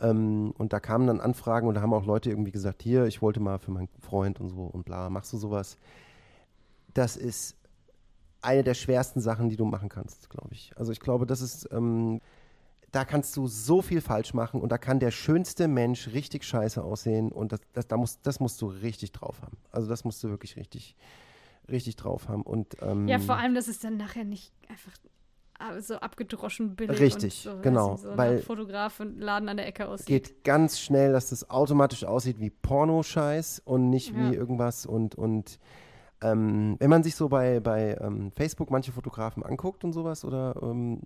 Ähm, 0.00 0.52
und 0.56 0.72
da 0.72 0.80
kamen 0.80 1.06
dann 1.06 1.20
Anfragen 1.20 1.68
und 1.68 1.74
da 1.74 1.82
haben 1.82 1.92
auch 1.92 2.06
Leute 2.06 2.30
irgendwie 2.30 2.52
gesagt, 2.52 2.82
hier, 2.82 3.06
ich 3.06 3.20
wollte 3.22 3.40
mal 3.40 3.58
für 3.58 3.70
meinen 3.70 3.88
Freund 4.00 4.40
und 4.40 4.48
so 4.48 4.62
und 4.62 4.84
bla, 4.84 5.10
machst 5.10 5.32
du 5.32 5.36
sowas? 5.36 5.78
Das 6.94 7.16
ist 7.16 7.56
eine 8.42 8.62
der 8.64 8.74
schwersten 8.74 9.20
Sachen, 9.20 9.48
die 9.48 9.56
du 9.56 9.64
machen 9.64 9.88
kannst, 9.88 10.30
glaube 10.30 10.52
ich. 10.52 10.72
Also 10.76 10.92
ich 10.92 11.00
glaube, 11.00 11.26
das 11.26 11.40
ist, 11.40 11.68
ähm, 11.72 12.20
da 12.92 13.04
kannst 13.04 13.36
du 13.36 13.46
so 13.46 13.82
viel 13.82 14.00
falsch 14.00 14.34
machen 14.34 14.60
und 14.60 14.70
da 14.72 14.78
kann 14.78 14.98
der 14.98 15.10
schönste 15.10 15.68
Mensch 15.68 16.08
richtig 16.08 16.44
scheiße 16.44 16.82
aussehen 16.82 17.30
und 17.32 17.52
das, 17.52 17.60
das, 17.72 17.86
da 17.86 17.96
musst, 17.96 18.20
das 18.26 18.40
musst 18.40 18.60
du 18.62 18.66
richtig 18.66 19.12
drauf 19.12 19.40
haben. 19.42 19.56
Also 19.70 19.88
das 19.88 20.04
musst 20.04 20.22
du 20.24 20.28
wirklich 20.30 20.56
richtig, 20.56 20.96
richtig 21.68 21.96
drauf 21.96 22.28
haben. 22.28 22.42
Und, 22.42 22.76
ähm, 22.82 23.06
ja, 23.06 23.18
vor 23.18 23.36
allem, 23.36 23.54
dass 23.54 23.68
es 23.68 23.78
dann 23.78 23.96
nachher 23.96 24.24
nicht 24.24 24.52
einfach 24.68 24.92
ah, 25.60 25.80
so 25.80 25.96
abgedroschen 25.96 26.74
billig 26.74 26.98
Richtig, 26.98 27.46
und 27.46 27.52
so, 27.56 27.60
genau, 27.60 27.96
so 27.96 28.16
weil- 28.16 28.38
Fotograf 28.40 28.98
und 29.00 29.20
Laden 29.20 29.48
an 29.48 29.56
der 29.58 29.66
Ecke 29.68 29.86
aussieht. 29.86 30.06
geht 30.06 30.44
ganz 30.44 30.80
schnell, 30.80 31.12
dass 31.12 31.28
das 31.30 31.48
automatisch 31.50 32.04
aussieht 32.04 32.40
wie 32.40 32.50
Pornoscheiß 32.50 33.60
und 33.64 33.90
nicht 33.90 34.16
wie 34.16 34.24
Ja. 34.24 34.32
irgendwas 34.32 34.84
und, 34.86 35.14
und 35.14 35.60
ähm, 36.22 36.76
wenn 36.78 36.90
man 36.90 37.02
sich 37.02 37.14
so 37.14 37.28
bei, 37.28 37.60
bei 37.60 37.96
ähm, 38.00 38.30
Facebook 38.32 38.70
manche 38.70 38.92
Fotografen 38.92 39.42
anguckt 39.42 39.84
und 39.84 39.92
sowas 39.92 40.24
oder 40.24 40.54
ähm, 40.62 41.00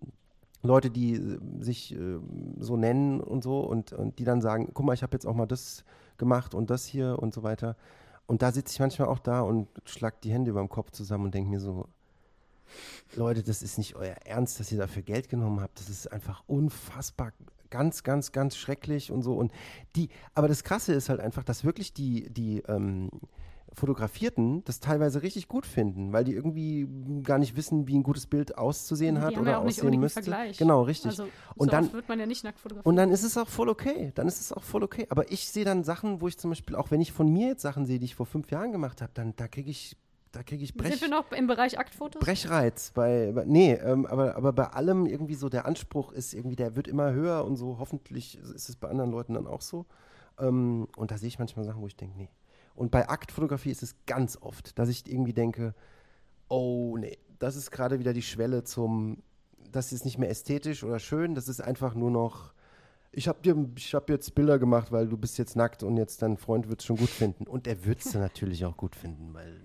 Leute, 0.62 0.90
die 0.90 1.14
äh, 1.14 1.38
sich 1.60 1.94
äh, 1.94 2.18
so 2.58 2.76
nennen 2.76 3.20
und 3.20 3.42
so 3.42 3.60
und, 3.60 3.92
und 3.92 4.18
die 4.18 4.24
dann 4.24 4.40
sagen, 4.40 4.70
guck 4.72 4.86
mal, 4.86 4.94
ich 4.94 5.02
habe 5.02 5.14
jetzt 5.14 5.26
auch 5.26 5.34
mal 5.34 5.46
das 5.46 5.84
gemacht 6.18 6.54
und 6.54 6.70
das 6.70 6.86
hier 6.86 7.18
und 7.18 7.34
so 7.34 7.42
weiter. 7.42 7.76
Und 8.26 8.42
da 8.42 8.52
sitze 8.52 8.72
ich 8.72 8.80
manchmal 8.80 9.08
auch 9.08 9.18
da 9.18 9.42
und 9.42 9.68
schlag 9.84 10.20
die 10.22 10.32
Hände 10.32 10.50
über 10.50 10.60
dem 10.60 10.70
Kopf 10.70 10.90
zusammen 10.90 11.26
und 11.26 11.34
denke 11.34 11.50
mir 11.50 11.60
so, 11.60 11.86
Leute, 13.14 13.42
das 13.42 13.62
ist 13.62 13.78
nicht 13.78 13.94
euer 13.94 14.16
Ernst, 14.24 14.58
dass 14.58 14.72
ihr 14.72 14.78
dafür 14.78 15.02
Geld 15.02 15.28
genommen 15.28 15.60
habt. 15.60 15.78
Das 15.78 15.90
ist 15.90 16.10
einfach 16.10 16.42
unfassbar, 16.46 17.32
ganz, 17.70 18.02
ganz, 18.02 18.32
ganz 18.32 18.56
schrecklich 18.56 19.12
und 19.12 19.22
so. 19.22 19.34
Und 19.34 19.52
die, 19.94 20.08
aber 20.34 20.48
das 20.48 20.64
Krasse 20.64 20.94
ist 20.94 21.10
halt 21.10 21.20
einfach, 21.20 21.44
dass 21.44 21.64
wirklich 21.64 21.92
die, 21.92 22.30
die 22.30 22.60
ähm, 22.66 23.10
Fotografierten 23.74 24.62
das 24.64 24.80
teilweise 24.80 25.22
richtig 25.22 25.48
gut 25.48 25.66
finden, 25.66 26.12
weil 26.12 26.24
die 26.24 26.32
irgendwie 26.32 26.88
gar 27.22 27.38
nicht 27.38 27.56
wissen, 27.56 27.86
wie 27.88 27.96
ein 27.98 28.02
gutes 28.02 28.26
Bild 28.26 28.56
auszusehen 28.56 29.16
Die 29.16 29.20
hat 29.20 29.36
oder 29.38 29.50
ja 29.52 29.58
aussehen 29.58 30.00
müsste. 30.00 30.22
Vergleich. 30.22 30.56
Genau, 30.58 30.82
richtig. 30.82 31.10
Also, 31.10 31.24
Und 31.56 31.66
so 31.70 31.76
dann- 31.76 31.92
wird 31.92 32.08
man 32.08 32.18
ja 32.20 32.26
nicht 32.26 32.44
nackt 32.44 32.58
fotografiert. 32.60 32.86
Und 32.86 32.96
dann 32.96 33.10
ist 33.10 33.22
es 33.24 33.36
auch 33.36 33.48
voll 33.48 33.68
okay. 33.68 34.12
Dann 34.14 34.26
ist 34.28 34.40
es 34.40 34.52
auch 34.52 34.62
voll 34.62 34.82
okay. 34.82 35.06
Aber 35.10 35.30
ich 35.30 35.48
sehe 35.48 35.64
dann 35.64 35.84
Sachen, 35.84 36.20
wo 36.20 36.28
ich 36.28 36.38
zum 36.38 36.50
Beispiel, 36.50 36.76
auch 36.76 36.90
wenn 36.90 37.00
ich 37.00 37.12
von 37.12 37.32
mir 37.32 37.48
jetzt 37.48 37.62
Sachen 37.62 37.86
sehe, 37.86 37.98
die 37.98 38.04
ich 38.06 38.14
vor 38.14 38.26
fünf 38.26 38.50
Jahren 38.50 38.72
gemacht 38.72 39.02
habe, 39.02 39.10
dann 39.14 39.34
da 39.36 39.48
kriege 39.48 39.70
ich, 39.70 39.96
da 40.32 40.42
kriege 40.42 40.64
ich 40.64 40.74
Brech, 40.74 40.90
Sind 40.98 41.02
wir 41.02 41.08
noch 41.08 41.30
im 41.32 41.46
Bereich 41.46 41.78
Aktfotos? 41.78 42.20
Brechreiz. 42.20 42.90
Bei, 42.94 43.30
bei 43.32 43.44
nee, 43.44 43.72
ähm, 43.74 44.04
aber, 44.06 44.34
aber 44.36 44.52
bei 44.52 44.66
allem 44.68 45.06
irgendwie 45.06 45.34
so 45.34 45.48
der 45.48 45.64
Anspruch 45.66 46.12
ist 46.12 46.34
irgendwie, 46.34 46.56
der 46.56 46.74
wird 46.76 46.88
immer 46.88 47.12
höher 47.12 47.44
und 47.44 47.56
so. 47.56 47.76
Hoffentlich 47.78 48.36
ist 48.38 48.68
es 48.68 48.76
bei 48.76 48.88
anderen 48.88 49.10
Leuten 49.10 49.34
dann 49.34 49.46
auch 49.46 49.60
so. 49.60 49.86
Ähm, 50.40 50.88
und 50.96 51.10
da 51.12 51.18
sehe 51.18 51.28
ich 51.28 51.38
manchmal 51.38 51.64
Sachen, 51.64 51.80
wo 51.82 51.86
ich 51.86 51.96
denke, 51.96 52.16
nee. 52.18 52.28
Und 52.74 52.90
bei 52.90 53.08
Aktfotografie 53.08 53.70
ist 53.70 53.82
es 53.82 53.94
ganz 54.06 54.36
oft, 54.40 54.78
dass 54.78 54.88
ich 54.88 55.10
irgendwie 55.10 55.32
denke, 55.32 55.74
oh 56.48 56.96
nee, 56.98 57.18
das 57.38 57.56
ist 57.56 57.70
gerade 57.70 57.98
wieder 57.98 58.12
die 58.12 58.22
Schwelle 58.22 58.64
zum, 58.64 59.22
das 59.70 59.92
ist 59.92 60.04
nicht 60.04 60.18
mehr 60.18 60.30
ästhetisch 60.30 60.82
oder 60.82 60.98
schön, 60.98 61.34
das 61.34 61.48
ist 61.48 61.60
einfach 61.60 61.94
nur 61.94 62.10
noch, 62.10 62.52
ich 63.12 63.28
habe 63.28 63.40
dir, 63.42 63.56
ich 63.76 63.94
habe 63.94 64.12
jetzt 64.12 64.34
Bilder 64.34 64.58
gemacht, 64.58 64.90
weil 64.90 65.06
du 65.06 65.16
bist 65.16 65.38
jetzt 65.38 65.54
nackt 65.54 65.82
und 65.82 65.96
jetzt 65.96 66.22
dein 66.22 66.36
Freund 66.36 66.68
wird 66.68 66.80
es 66.80 66.86
schon 66.86 66.96
gut 66.96 67.10
finden. 67.10 67.46
Und 67.46 67.66
er 67.66 67.84
wird 67.84 68.04
es 68.04 68.14
natürlich 68.14 68.64
auch 68.64 68.76
gut 68.76 68.96
finden, 68.96 69.32
weil 69.32 69.60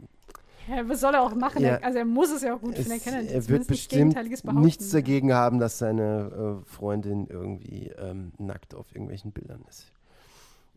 Ja, 0.68 0.88
was 0.88 1.02
soll 1.02 1.16
er 1.16 1.24
auch 1.24 1.34
machen? 1.34 1.64
Ja. 1.64 1.78
Also 1.78 1.98
er 1.98 2.06
muss 2.06 2.30
es 2.32 2.44
ja 2.44 2.56
auch 2.56 2.62
gut 2.62 2.78
es, 2.78 2.88
finden. 2.88 2.92
Er 2.92 3.12
kann 3.12 3.28
er 3.28 3.48
wird 3.48 3.68
bestimmt 3.68 4.16
nichts 4.56 4.92
dagegen 4.92 5.34
haben, 5.34 5.60
dass 5.60 5.80
seine 5.80 6.62
äh, 6.62 6.70
Freundin 6.70 7.26
irgendwie 7.28 7.92
ähm, 7.98 8.34
nackt 8.38 8.76
auf 8.76 8.94
irgendwelchen 8.94 9.32
Bildern 9.32 9.64
ist. 9.68 9.92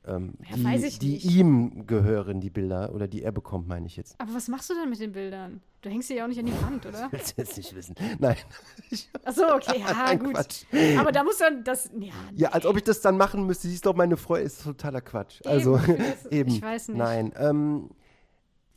Ähm, 0.05 0.35
Ja, 0.51 0.57
die, 0.77 0.99
die 0.99 1.39
ihm 1.39 1.87
gehören, 1.87 2.41
die 2.41 2.51
Bilder, 2.51 2.93
oder 2.95 3.07
die 3.07 3.23
er 3.23 3.31
bekommt, 3.33 3.69
meine 3.69 3.87
ich 3.87 3.97
jetzt. 3.97 4.21
Aber 4.21 4.35
was 4.35 4.49
machst 4.49 4.69
du 4.71 4.75
denn 4.75 4.91
mit 4.91 5.01
den 5.01 5.13
Bildern? 5.13 5.61
Du 5.81 5.91
hängst 5.91 6.09
sie 6.09 6.17
ja 6.17 6.25
auch 6.25 6.29
nicht 6.29 6.39
an 6.41 6.47
die 6.47 6.63
Wand, 6.63 6.85
oder? 6.87 7.09
Willst 7.13 7.37
du 7.37 7.43
jetzt 7.43 7.57
nicht 7.57 7.75
wissen? 7.75 7.95
Nein. 8.19 8.37
Achso, 9.25 9.55
okay, 9.55 9.79
ja, 9.81 9.93
Nein, 9.93 10.19
gut. 10.19 10.35
Quatsch. 10.35 10.65
Aber 10.99 11.13
da 11.13 11.23
muss 11.23 11.39
dann 11.39 11.63
das. 11.65 11.91
Ja, 11.99 12.13
Ja, 12.35 12.49
als 12.51 12.67
ob 12.67 12.77
ich 12.77 12.85
das 12.85 13.01
dann 13.01 13.17
machen 13.17 13.47
müsste. 13.47 13.69
Siehst 13.69 13.87
doch, 13.87 13.95
meine 13.95 14.17
Freundin 14.17 14.47
ist 14.49 14.63
totaler 14.65 15.01
Quatsch. 15.01 15.41
Also, 15.47 15.77
Eben, 15.79 15.99
das- 15.99 16.27
eben. 16.33 16.51
ich 16.51 16.63
weiß 16.63 16.89
nicht. 16.89 16.99
Nein. 16.99 17.33
Ähm, 17.37 17.91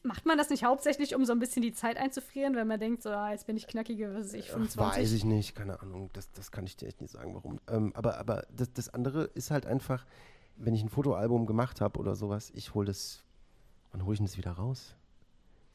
Macht 0.04 0.28
man 0.28 0.38
das 0.38 0.52
nicht 0.52 0.64
hauptsächlich, 0.64 1.16
um 1.16 1.26
so 1.26 1.32
ein 1.32 1.40
bisschen 1.40 1.64
die 1.64 1.74
Zeit 1.74 1.98
einzufrieren, 1.98 2.56
wenn 2.56 2.68
man 2.68 2.80
denkt, 2.80 3.02
so, 3.02 3.10
ah, 3.10 3.32
jetzt 3.32 3.48
bin 3.48 3.58
ich 3.58 3.66
knackige, 3.66 4.14
was 4.14 4.34
ich, 4.36 4.52
25? 4.52 4.78
Weiß 5.02 5.12
ich 5.14 5.26
nicht, 5.26 5.56
keine 5.56 5.82
Ahnung. 5.82 6.12
Das, 6.14 6.32
das 6.32 6.52
kann 6.52 6.68
ich 6.68 6.78
dir 6.78 6.88
echt 6.88 7.02
nicht 7.02 7.10
sagen, 7.12 7.34
warum. 7.34 7.60
Ähm, 7.68 7.92
aber 7.96 8.20
aber 8.20 8.46
das, 8.56 8.72
das 8.72 8.94
andere 8.94 9.24
ist 9.34 9.50
halt 9.50 9.66
einfach, 9.66 10.06
wenn 10.58 10.74
ich 10.74 10.84
ein 10.84 10.90
Fotoalbum 10.90 11.46
gemacht 11.46 11.82
habe 11.82 12.00
oder 12.00 12.16
sowas, 12.16 12.52
ich 12.56 12.74
hole 12.74 12.86
das, 12.88 13.24
wann 13.92 14.04
hole 14.06 14.14
ich 14.14 14.20
denn 14.20 14.28
das 14.28 14.38
wieder 14.38 14.52
raus? 14.52 14.96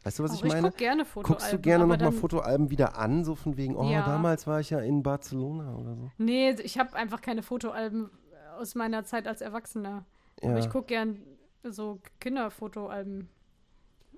Weißt 0.02 0.18
du, 0.18 0.22
was 0.22 0.30
Auch 0.32 0.44
ich 0.44 0.50
meine? 0.50 0.68
guck 0.68 0.78
gerne 0.78 1.04
Fotoalben. 1.04 1.36
Guckst 1.38 1.52
du 1.52 1.58
gerne 1.58 1.86
nochmal 1.86 2.12
Fotoalben 2.12 2.70
wieder 2.70 2.96
an, 2.96 3.22
so 3.24 3.34
von 3.34 3.56
wegen, 3.58 3.76
oh, 3.76 3.84
Ja. 3.90 4.06
damals 4.06 4.46
war 4.46 4.60
ich 4.60 4.70
ja 4.70 4.80
in 4.80 5.02
Barcelona 5.02 5.74
oder 5.76 5.94
so. 5.94 6.10
Nee, 6.16 6.50
ich 6.62 6.78
habe 6.78 6.94
einfach 6.94 7.20
keine 7.20 7.42
Fotoalben 7.42 8.10
aus 8.58 8.74
meiner 8.74 9.04
Zeit 9.04 9.26
als 9.28 9.42
Erwachsener. 9.42 10.06
Ja. 10.42 10.50
Aber 10.50 10.58
ich 10.58 10.70
gucke 10.70 10.86
gern 10.86 11.20
so 11.62 12.00
Kinderfotoalben, 12.18 13.28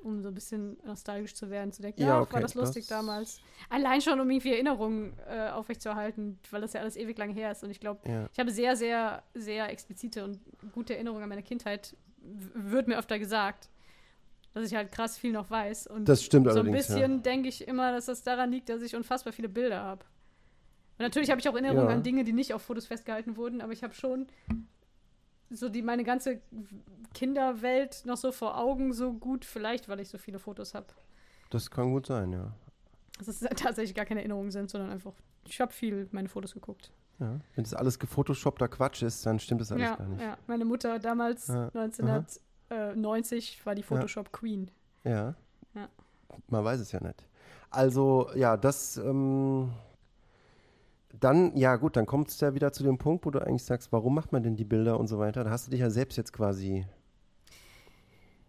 um 0.02 0.22
so 0.22 0.28
ein 0.28 0.34
bisschen 0.34 0.76
nostalgisch 0.84 1.34
zu 1.34 1.50
werden, 1.50 1.72
zu 1.72 1.82
denken, 1.82 2.02
Ja, 2.02 2.08
ja, 2.08 2.20
okay, 2.20 2.34
war 2.34 2.40
das 2.40 2.54
lustig 2.54 2.86
das- 2.86 2.98
damals. 2.98 3.40
Allein 3.70 4.00
schon, 4.00 4.18
um 4.20 4.30
irgendwie 4.30 4.52
Erinnerungen 4.52 5.14
äh, 5.28 5.48
aufrechtzuerhalten, 5.50 6.38
weil 6.50 6.60
das 6.60 6.72
ja 6.72 6.80
alles 6.80 6.96
ewig 6.96 7.16
lang 7.18 7.30
her 7.30 7.50
ist. 7.52 7.62
Und 7.64 7.70
ich 7.70 7.80
glaube, 7.80 8.00
ja. 8.08 8.28
ich 8.32 8.38
habe 8.38 8.50
sehr, 8.50 8.76
sehr, 8.76 9.22
sehr 9.34 9.68
explizite 9.70 10.24
und 10.24 10.38
gute 10.72 10.94
Erinnerungen 10.94 11.22
an 11.22 11.28
meine 11.28 11.42
Kindheit, 11.42 11.96
wird 12.54 12.86
mir 12.88 12.98
öfter 12.98 13.18
gesagt, 13.18 13.68
dass 14.54 14.66
ich 14.66 14.74
halt 14.76 14.92
krass 14.92 15.16
viel 15.18 15.32
noch 15.32 15.50
weiß. 15.50 15.86
Und 15.86 16.08
Das 16.08 16.22
stimmt 16.22 16.50
so 16.52 16.60
ein 16.60 16.70
bisschen 16.70 17.22
denke 17.22 17.48
ich 17.48 17.66
immer, 17.66 17.90
dass 17.92 18.06
das 18.06 18.22
daran 18.22 18.50
liegt, 18.52 18.68
dass 18.68 18.82
ich 18.82 18.94
unfassbar 18.94 19.32
viele 19.32 19.48
Bilder 19.48 19.80
habe. 19.82 20.04
Und 20.98 21.04
natürlich 21.04 21.30
habe 21.30 21.40
ich 21.40 21.48
auch 21.48 21.54
Erinnerungen 21.54 21.88
Ja. 21.88 21.94
an 21.94 22.02
Dinge, 22.02 22.22
die 22.22 22.32
nicht 22.34 22.52
auf 22.52 22.62
Fotos 22.62 22.86
festgehalten 22.86 23.36
wurden, 23.36 23.60
aber 23.60 23.72
ich 23.72 23.82
habe 23.82 23.94
schon 23.94 24.26
so 25.52 25.68
die 25.68 25.82
meine 25.82 26.04
ganze 26.04 26.40
Kinderwelt 27.14 28.02
noch 28.06 28.16
so 28.16 28.32
vor 28.32 28.58
Augen 28.58 28.92
so 28.92 29.12
gut, 29.12 29.44
vielleicht 29.44 29.88
weil 29.88 30.00
ich 30.00 30.08
so 30.08 30.18
viele 30.18 30.38
Fotos 30.38 30.74
habe. 30.74 30.86
Das 31.50 31.70
kann 31.70 31.90
gut 31.92 32.06
sein, 32.06 32.32
ja. 32.32 32.52
Dass 33.18 33.28
es 33.28 33.40
tatsächlich 33.56 33.94
gar 33.94 34.04
keine 34.06 34.20
Erinnerungen 34.20 34.50
sind, 34.50 34.70
sondern 34.70 34.90
einfach, 34.90 35.12
ich 35.46 35.60
habe 35.60 35.72
viel 35.72 36.08
meine 36.12 36.28
Fotos 36.28 36.54
geguckt. 36.54 36.90
ja. 37.18 37.38
Wenn 37.54 37.64
das 37.64 37.74
alles 37.74 37.98
gefotoshoppter 37.98 38.68
Quatsch 38.68 39.02
ist, 39.02 39.26
dann 39.26 39.38
stimmt 39.38 39.60
das 39.60 39.70
alles 39.72 39.82
Ja, 39.84 39.96
gar 39.96 40.08
nicht. 40.08 40.20
ja, 40.22 40.38
meine 40.46 40.64
Mutter 40.64 40.98
damals, 40.98 41.48
Ja, 41.48 41.68
1990, 42.70 43.64
war 43.66 43.74
die 43.74 43.82
Photoshop 43.82 44.32
Queen. 44.32 44.70
Ja. 45.04 45.34
Ja. 45.74 45.88
Man 46.48 46.64
weiß 46.64 46.80
es 46.80 46.92
ja 46.92 47.00
nicht. 47.02 47.26
Also, 47.70 48.30
ja, 48.34 48.56
das, 48.56 48.96
ähm, 48.96 49.70
dann, 51.20 51.56
ja 51.56 51.76
gut, 51.76 51.96
dann 51.96 52.06
kommt 52.06 52.28
es 52.28 52.40
ja 52.40 52.54
wieder 52.54 52.72
zu 52.72 52.82
dem 52.82 52.98
Punkt, 52.98 53.24
wo 53.26 53.30
du 53.30 53.38
eigentlich 53.40 53.64
sagst, 53.64 53.92
warum 53.92 54.14
macht 54.14 54.32
man 54.32 54.42
denn 54.42 54.56
die 54.56 54.64
Bilder 54.64 54.98
und 54.98 55.06
so 55.08 55.18
weiter. 55.18 55.44
Da 55.44 55.50
hast 55.50 55.66
du 55.66 55.70
dich 55.70 55.80
ja 55.80 55.90
selbst 55.90 56.16
jetzt 56.16 56.32
quasi, 56.32 56.86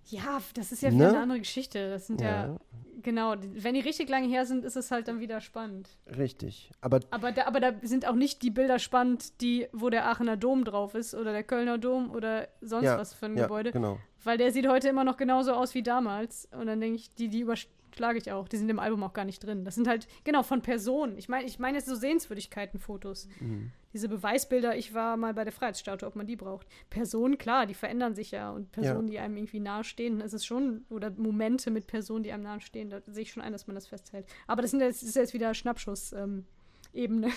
Ja, 0.06 0.42
das 0.54 0.72
ist 0.72 0.82
ja 0.82 0.92
Ne? 0.92 1.10
eine 1.10 1.20
andere 1.20 1.40
Geschichte. 1.40 1.90
Das 1.90 2.08
sind 2.08 2.20
ja, 2.22 2.48
ja, 2.48 2.58
genau, 3.02 3.36
wenn 3.54 3.74
die 3.74 3.80
richtig 3.80 4.10
lange 4.10 4.28
her 4.28 4.46
sind, 4.46 4.66
ist 4.66 4.76
es 4.76 4.92
halt 4.92 5.08
dann 5.08 5.20
wieder 5.20 5.40
spannend. 5.42 5.90
richtig. 6.18 6.72
Aber 6.82 7.00
Aber 7.10 7.32
da, 7.32 7.46
aber 7.48 7.60
da 7.60 7.72
sind 7.82 8.08
auch 8.08 8.16
nicht 8.16 8.42
die 8.42 8.52
Bilder 8.52 8.80
spannend, 8.80 9.42
die, 9.42 9.68
wo 9.72 9.90
der 9.90 10.08
Aachener 10.08 10.36
Dom 10.38 10.66
drauf 10.66 10.94
ist 10.94 11.16
oder 11.16 11.32
der 11.32 11.44
Kölner 11.44 11.78
Dom 11.78 12.12
oder 12.12 12.48
sonst 12.62 12.86
Ja, 12.86 12.98
was 12.98 13.14
für 13.14 13.28
ein 13.28 13.38
ja, 13.38 13.44
Gebäude. 13.44 13.72
genau. 13.72 13.98
Weil 14.24 14.38
der 14.38 14.52
sieht 14.52 14.68
heute 14.68 14.90
immer 14.90 15.04
noch 15.04 15.18
genauso 15.18 15.54
aus 15.54 15.74
wie 15.74 15.84
damals. 15.84 16.48
Und 16.58 16.68
dann 16.68 16.80
denke 16.82 16.98
ich, 16.98 17.14
die, 17.16 17.30
die 17.30 17.48
überschlage 17.94 18.18
ich 18.18 18.32
auch. 18.32 18.48
Die 18.48 18.58
sind 18.58 18.70
im 18.70 18.80
Album 18.80 19.04
auch 19.04 19.14
gar 19.14 19.26
nicht 19.26 19.44
drin. 19.44 19.66
Das 19.66 19.76
sind 19.76 19.88
halt, 19.88 20.08
genau, 20.24 20.44
von 20.44 20.62
Personen. 20.62 21.18
Ich 21.18 21.30
meine, 21.30 21.46
ich 21.46 21.60
meine 21.60 21.78
jetzt 21.78 21.88
so 21.88 21.96
Sehenswürdigkeiten-Fotos. 21.96 23.28
Mhm. 23.40 23.72
Diese 23.94 24.10
Beweisbilder, 24.10 24.76
ich 24.76 24.94
war 24.94 25.18
mal 25.18 25.34
bei 25.34 25.44
der 25.44 25.54
Freiheitsstatue, 25.54 26.08
ob 26.08 26.16
man 26.16 26.26
die 26.26 26.36
braucht. 26.36 26.68
Personen, 26.90 27.38
klar, 27.38 27.66
die 27.68 27.76
verändern 27.76 28.16
sich 28.16 28.32
ja. 28.32 28.52
Und 28.52 28.72
Personen, 28.72 29.08
die 29.08 29.20
einem 29.20 29.38
irgendwie 29.38 29.60
nahestehen, 29.60 30.20
das 30.20 30.34
ist 30.34 30.46
schon, 30.46 30.86
oder 30.90 31.12
Momente 31.12 31.70
mit 31.70 31.86
Personen, 31.86 32.24
die 32.24 32.32
einem 32.32 32.44
nahestehen, 32.44 32.90
da 32.90 33.02
sehe 33.06 33.24
ich 33.24 33.32
schon 33.32 33.44
ein, 33.44 33.52
dass 33.52 33.68
man 33.68 33.76
das 33.76 33.88
festhält. 33.88 34.26
Aber 34.48 34.62
das, 34.62 34.72
sind 34.72 34.80
jetzt, 34.80 35.04
das 35.04 35.10
ist 35.10 35.16
jetzt 35.16 35.34
wieder 35.34 35.54
Schnappschuss-Ebene. 35.54 37.30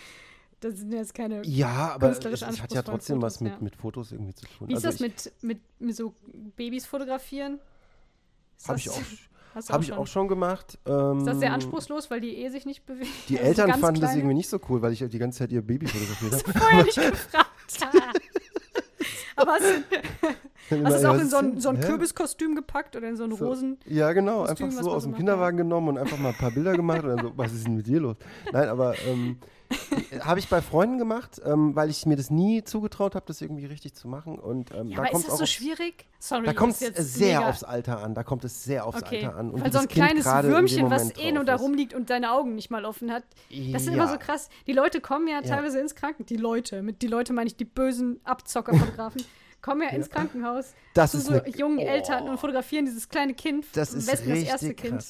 das 0.60 0.78
sind 0.78 0.92
jetzt 0.92 1.14
keine. 1.14 1.42
Ja, 1.44 1.92
aber 1.94 2.10
es, 2.10 2.18
es 2.18 2.60
hat 2.60 2.72
ja 2.74 2.82
trotzdem 2.82 3.22
was 3.22 3.36
Fotos, 3.36 3.40
mit, 3.40 3.52
ja. 3.52 3.58
mit 3.60 3.76
Fotos 3.76 4.12
irgendwie 4.12 4.34
zu 4.34 4.46
tun. 4.46 4.68
Wie 4.68 4.72
ist 4.72 4.84
also 4.84 4.88
das 4.88 5.00
mit, 5.00 5.32
mit, 5.42 5.60
mit 5.78 5.94
so 5.94 6.14
Babys 6.56 6.86
fotografieren? 6.86 7.60
Habe 8.66 8.78
ich 8.78 8.90
auch, 8.90 9.00
hast 9.54 9.68
du 9.68 9.74
hab 9.74 9.82
ich 9.82 9.92
auch 9.92 10.06
schon 10.06 10.28
gemacht. 10.28 10.78
Ähm, 10.86 11.18
Ist 11.18 11.26
das 11.26 11.38
sehr 11.38 11.52
anspruchslos, 11.52 12.10
weil 12.10 12.20
die 12.20 12.36
eh 12.36 12.48
sich 12.48 12.66
nicht 12.66 12.84
bewegen? 12.86 13.08
Die 13.28 13.38
Also 13.38 13.48
Eltern 13.62 13.80
fanden 13.80 14.00
das 14.00 14.10
kleine- 14.10 14.20
irgendwie 14.20 14.34
nicht 14.36 14.48
so 14.48 14.58
cool, 14.68 14.82
weil 14.82 14.92
ich 14.92 15.04
die 15.06 15.18
ganze 15.18 15.38
Zeit 15.40 15.52
ihr 15.52 15.62
Baby 15.62 15.86
fotografiert 15.86 16.32
habe. 16.48 16.58
vorher 16.58 16.84
nicht 16.84 16.96
gefragt. 17.10 17.48
Aber 19.36 19.52
hast 19.52 19.62
du, 19.64 20.84
hast 20.84 20.92
du 20.92 20.98
es 20.98 21.04
auch 21.04 21.18
in 21.18 21.28
so 21.28 21.36
ein, 21.38 21.60
so 21.60 21.68
ein? 21.70 21.80
Kürbiskostüm 21.80 22.54
gepackt 22.54 22.94
oder 22.96 23.08
in 23.08 23.16
so 23.16 23.24
einen 23.24 23.34
So. 23.36 23.46
Rosen? 23.46 23.78
Ja, 23.86 24.12
genau. 24.12 24.44
Kostüm, 24.44 24.66
einfach 24.68 24.82
so 24.82 24.92
aus 24.92 25.04
dem 25.04 25.14
Kinderwagen 25.14 25.56
genommen 25.56 25.88
und 25.88 25.98
einfach 25.98 26.18
mal 26.18 26.28
ein 26.30 26.34
paar 26.34 26.50
Bilder 26.50 26.76
gemacht. 26.76 27.02
Dann 27.04 27.18
so, 27.18 27.32
was 27.36 27.52
ist 27.52 27.66
denn 27.66 27.76
mit 27.76 27.86
dir 27.86 28.00
los? 28.00 28.16
Nein, 28.52 28.68
aber 28.68 28.94
ähm, 29.06 29.38
habe 30.20 30.38
ich 30.40 30.48
bei 30.48 30.60
Freunden 30.62 30.98
gemacht, 30.98 31.40
ähm, 31.44 31.74
weil 31.74 31.90
ich 31.90 32.06
mir 32.06 32.16
das 32.16 32.30
nie 32.30 32.64
zugetraut 32.64 33.14
habe, 33.14 33.24
das 33.26 33.40
irgendwie 33.40 33.66
richtig 33.66 33.94
zu 33.94 34.08
machen. 34.08 34.38
Und 34.38 34.70
ähm, 34.72 34.88
Ja, 34.88 34.96
da 34.96 35.02
aber 35.02 35.10
kommt 35.10 35.24
ist 35.24 35.32
es 35.32 35.38
das 35.38 35.38
so 35.38 35.46
schwierig? 35.46 36.06
Sorry, 36.18 36.44
da 36.46 36.52
kommt 36.52 36.72
es 36.80 37.14
sehr 37.14 37.38
mega- 37.40 37.50
aufs 37.50 37.64
Alter 37.64 38.02
an. 38.02 38.14
Da 38.14 38.22
kommt 38.22 38.44
es 38.44 38.62
sehr 38.64 38.86
aufs 38.86 39.02
Okay, 39.02 39.24
Alter 39.24 39.36
an. 39.36 39.50
Und 39.50 39.64
weil 39.64 39.72
so 39.72 39.78
ein 39.78 39.88
Kind 39.88 40.04
kleines 40.06 40.24
Würmchen, 40.26 40.90
was 40.90 41.16
eh 41.16 41.32
nur 41.32 41.44
da 41.44 41.56
rumliegt 41.56 41.94
und 41.94 42.10
deine 42.10 42.32
Augen 42.32 42.54
nicht 42.54 42.70
mal 42.70 42.84
offen 42.84 43.10
hat, 43.12 43.24
das 43.50 43.82
ist 43.82 43.88
ja. 43.88 43.94
immer 43.94 44.08
so 44.08 44.18
krass. 44.18 44.48
Die 44.66 44.72
Leute 44.72 45.00
kommen 45.00 45.26
ja 45.28 45.40
Ja. 45.40 45.42
teilweise 45.42 45.80
ins 45.80 45.94
Krankenhaus. 45.94 46.28
Die 46.28 46.36
Leute, 46.36 46.82
mit 46.82 47.02
die 47.02 47.08
Leute 47.08 47.32
meine 47.32 47.48
ich 47.48 47.56
die 47.56 47.64
bösen 47.64 48.20
Abzockerfotografen, 48.24 49.22
kommen 49.62 49.82
ja 49.82 49.90
ins 49.90 50.10
Krankenhaus 50.10 50.74
Das 50.94 51.12
zu 51.12 51.20
so 51.20 51.34
jungen 51.46 51.78
oh, 51.78 51.82
Eltern 51.86 52.28
und 52.28 52.38
fotografieren 52.38 52.84
dieses 52.84 53.08
kleine 53.08 53.34
Kind. 53.34 53.64
Das 53.74 53.94
ist 53.94 54.10
richtig 54.10 54.28
das 54.44 54.48
erste 54.62 54.74
Kind. 54.74 55.04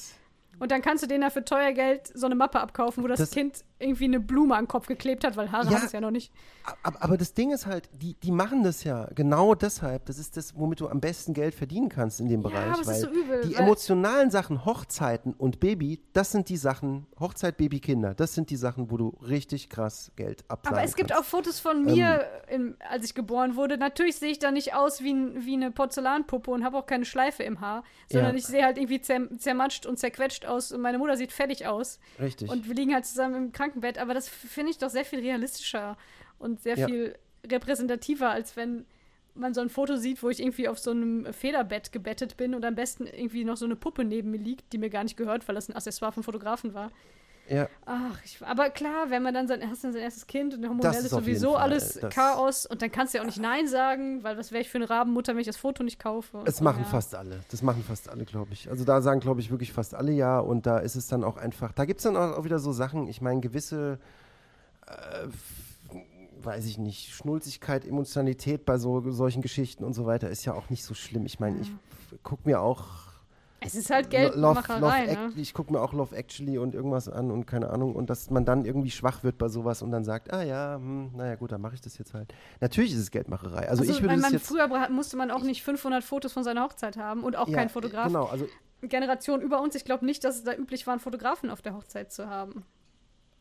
Und 0.59 0.71
dann 0.71 0.81
kannst 0.81 1.03
du 1.03 1.07
denen 1.07 1.21
da 1.21 1.29
für 1.29 1.43
teuer 1.43 1.71
Geld 1.73 2.07
so 2.13 2.25
eine 2.25 2.35
Mappe 2.35 2.59
abkaufen, 2.59 3.03
wo 3.03 3.07
das, 3.07 3.19
Das- 3.19 3.31
Kind 3.31 3.63
irgendwie 3.79 4.05
eine 4.05 4.19
Blume 4.19 4.55
an 4.55 4.63
den 4.65 4.67
Kopf 4.69 4.87
geklebt 4.87 5.23
hat, 5.25 5.35
weil 5.35 5.51
Haare 5.51 5.69
Ja. 5.71 5.77
hat 5.77 5.83
es 5.83 5.91
ja 5.91 5.99
noch 6.01 6.11
nicht. 6.11 6.31
Aber, 6.83 7.03
aber 7.03 7.17
das 7.17 7.33
Ding 7.33 7.51
ist 7.51 7.65
halt, 7.65 7.89
die, 7.93 8.13
die 8.15 8.31
machen 8.31 8.63
das 8.63 8.83
ja 8.85 9.09
genau 9.15 9.53
deshalb. 9.53 10.05
Das 10.05 10.17
ist 10.17 10.37
das, 10.37 10.55
womit 10.57 10.79
du 10.79 10.87
am 10.87 11.01
besten 11.01 11.33
Geld 11.33 11.53
verdienen 11.55 11.89
kannst 11.89 12.19
in 12.21 12.29
dem 12.29 12.41
Ja, 12.41 12.49
Bereich. 12.49 12.73
aber 12.73 12.85
weil 12.85 12.93
ist 12.95 13.01
so 13.01 13.09
übel, 13.09 13.41
die 13.41 13.53
weil- 13.55 13.63
emotionalen 13.63 14.31
Sachen, 14.31 14.63
Hochzeiten 14.65 15.33
und 15.33 15.59
Baby, 15.59 16.01
das 16.13 16.31
sind 16.31 16.47
die 16.49 16.55
Sachen, 16.57 17.05
Hochzeit, 17.19 17.57
Baby, 17.57 17.79
Kinder, 17.79 18.13
das 18.13 18.33
sind 18.33 18.49
die 18.49 18.55
Sachen, 18.55 18.89
wo 18.91 18.97
du 18.97 19.09
richtig 19.27 19.69
krass 19.69 20.11
Geld 20.15 20.45
abzahlen 20.47 20.77
Aber 20.77 20.85
es 20.85 20.95
gibt 20.95 21.13
auch. 21.13 21.23
Fotos 21.23 21.59
von 21.59 21.83
mir, 21.83 22.25
im, 22.49 22.75
als 22.89 23.05
ich 23.05 23.13
geboren 23.15 23.55
wurde. 23.55 23.77
Natürlich 23.77 24.15
sehe 24.17 24.31
ich 24.31 24.39
da 24.39 24.51
nicht 24.51 24.73
aus 24.73 25.01
wie, 25.01 25.13
wie 25.45 25.53
eine 25.55 25.71
Porzellanpuppe 25.71 26.51
und 26.51 26.63
habe 26.63 26.77
auch 26.77 26.85
keine 26.85 27.05
Schleife 27.05 27.43
im 27.43 27.59
Haar, 27.61 27.83
sondern 28.09 28.31
Ja. 28.31 28.37
ich 28.37 28.45
sehe 28.45 28.63
halt 28.63 28.77
irgendwie 28.77 29.01
zer, 29.01 29.19
zermatscht 29.37 29.85
und 29.85 29.97
zerquetscht 29.99 30.45
aus 30.45 30.71
und 30.71 30.81
meine 30.81 30.97
Mutter 30.97 31.17
sieht 31.17 31.31
fertig 31.33 31.67
aus. 31.67 31.99
Richtig. 32.19 32.49
Und 32.49 32.67
wir 32.67 32.75
liegen 32.75 32.93
halt 32.93 33.05
zusammen 33.05 33.35
im 33.35 33.51
Krankenbett. 33.51 33.97
Aber 33.97 34.13
das 34.13 34.27
finde 34.29 34.71
ich 34.71 34.77
doch 34.77 34.89
sehr 34.89 35.05
viel 35.05 35.19
realistischer 35.19 35.97
und 36.43 36.61
sehr 36.61 36.77
Ja. 36.77 36.87
viel 36.87 37.15
repräsentativer, 37.49 38.29
als 38.29 38.55
wenn 38.55 38.85
man 39.35 39.53
so 39.55 39.61
ein 39.61 39.69
Foto 39.69 39.95
sieht, 39.95 40.21
wo 40.21 40.29
ich 40.29 40.39
irgendwie 40.39 40.67
auf 40.67 40.77
so 40.77 40.91
einem 40.91 41.25
Federbett 41.33 41.91
gebettet 41.91 42.37
bin 42.37 42.53
und 42.53 42.63
am 42.63 42.75
besten 42.75 43.07
irgendwie 43.07 43.43
noch 43.43 43.57
so 43.57 43.65
eine 43.65 43.75
Puppe 43.75 44.03
neben 44.05 44.29
mir 44.29 44.37
liegt, 44.37 44.71
die 44.73 44.77
mir 44.77 44.89
gar 44.91 45.03
nicht 45.03 45.17
gehört, 45.17 45.47
weil 45.47 45.55
das 45.55 45.69
ein 45.69 45.75
Accessoire 45.75 46.11
vom 46.11 46.23
Fotografen 46.23 46.75
war. 46.75 46.91
ja, 47.49 47.67
Ach, 47.87 48.17
ich, 48.23 48.37
aber 48.45 48.69
klar, 48.69 49.09
wenn 49.09 49.23
man 49.23 49.33
dann 49.33 49.47
sein, 49.47 49.67
hast 49.69 49.83
dann 49.83 49.91
sein 49.91 50.03
erstes 50.03 50.27
Kind 50.27 50.53
und 50.53 50.63
hormonell 50.63 50.83
Das 50.91 50.99
ist 50.99 51.05
ist 51.05 51.11
sowieso 51.11 51.55
alles 51.55 51.95
das- 51.99 52.13
Chaos 52.13 52.65
und 52.67 52.81
dann 52.83 52.91
kannst 52.91 53.13
du 53.13 53.17
ja 53.17 53.21
auch 53.23 53.25
nicht 53.25 53.41
Nein 53.41 53.67
sagen, 53.67 54.23
weil 54.23 54.37
was 54.37 54.51
wäre 54.51 54.61
ich 54.61 54.69
für 54.69 54.77
eine 54.77 54.89
Rabenmutter, 54.89 55.33
wenn 55.33 55.41
ich 55.41 55.47
das 55.47 55.57
Foto 55.57 55.81
nicht 55.83 55.99
kaufe? 55.99 56.43
so, 56.45 56.63
machen 56.63 56.83
ja. 56.83 56.87
fast 56.89 57.15
alle. 57.15 57.39
Das 57.49 57.61
machen 57.63 57.83
fast 57.83 58.07
alle, 58.09 58.23
glaube 58.25 58.53
ich. 58.53 58.69
Also 58.69 58.85
da 58.85 59.01
sagen, 59.01 59.19
glaube 59.19 59.41
ich, 59.41 59.49
wirklich 59.51 59.73
fast 59.73 59.93
alle 59.95 60.11
ja. 60.11 60.39
Und 60.39 60.67
da 60.67 60.77
ist 60.77 60.95
es 60.95 61.07
dann 61.07 61.23
auch 61.23 61.35
einfach, 61.37 61.71
da 61.73 61.83
gibt 61.85 61.99
es 61.99 62.03
dann 62.03 62.15
auch, 62.15 62.45
wieder 62.45 62.59
so 62.59 62.71
Sachen, 62.71 63.07
ich 63.07 63.19
meine, 63.19 63.41
gewisse, 63.41 63.97
äh, 64.87 65.27
weiß 66.45 66.65
ich 66.65 66.77
nicht, 66.77 67.13
Schnulzigkeit, 67.13 67.85
Emotionalität 67.85 68.65
bei 68.65 68.77
so 68.77 69.11
solchen 69.11 69.41
Geschichten 69.41 69.83
und 69.83 69.93
so 69.93 70.05
weiter 70.05 70.29
ist 70.29 70.45
ja 70.45 70.53
auch 70.53 70.69
nicht 70.69 70.83
so 70.83 70.93
schlimm. 70.93 71.25
Ich 71.25 71.39
meine, 71.39 71.59
ich 71.61 71.71
gucke 72.23 72.43
mir 72.45 72.61
auch 72.61 72.83
Es 73.59 73.75
ist 73.75 73.89
halt 73.89 74.11
Lo- 74.11 74.19
Love, 74.19 74.35
Love 74.39 74.53
Geldmacherei, 74.67 75.05
ne? 75.05 75.33
Ich 75.37 75.53
gucke 75.53 75.71
mir 75.71 75.81
auch 75.81 75.93
Love 75.93 76.15
Actually 76.15 76.57
und 76.57 76.75
irgendwas 76.75 77.07
an 77.07 77.31
und 77.31 77.45
keine 77.45 77.69
Ahnung. 77.69 77.95
Und 77.95 78.09
dass 78.09 78.29
man 78.29 78.45
dann 78.45 78.65
irgendwie 78.65 78.91
schwach 78.91 79.23
wird 79.23 79.37
bei 79.37 79.47
sowas 79.47 79.81
und 79.81 79.91
dann 79.91 80.03
sagt, 80.03 80.33
ah 80.33 80.43
ja, 80.43 80.75
hm, 80.75 81.11
naja 81.15 81.35
gut, 81.35 81.51
dann 81.51 81.61
mache 81.61 81.75
ich 81.75 81.81
das 81.81 81.97
jetzt 81.97 82.13
halt. 82.13 82.33
Natürlich 82.59 82.91
ist 82.93 82.99
es 82.99 83.11
Geldmacherei. 83.11 83.69
Also, 83.69 83.83
ich 83.83 84.01
würde 84.01 84.17
man 84.17 84.33
jetzt... 84.33 84.45
früher 84.47 84.67
musste 84.89 85.15
man 85.17 85.31
auch 85.31 85.43
nicht 85.43 85.63
500 85.63 86.03
Fotos 86.03 86.33
von 86.33 86.43
seiner 86.43 86.63
Hochzeit 86.63 86.97
haben 86.97 87.23
und 87.23 87.35
auch 87.35 87.47
ja, 87.47 87.57
kein 87.57 87.69
Fotograf. 87.69 88.07
Genau, 88.07 88.25
also 88.25 88.47
Generation 88.81 89.41
über 89.41 89.61
uns, 89.61 89.75
ich 89.75 89.85
glaube 89.85 90.05
nicht, 90.05 90.23
dass 90.23 90.35
es 90.35 90.43
da 90.43 90.53
üblich 90.53 90.85
war, 90.87 90.93
einen 90.93 90.99
Fotografen 90.99 91.49
auf 91.49 91.61
der 91.61 91.73
Hochzeit 91.73 92.11
zu 92.11 92.27
haben. 92.29 92.65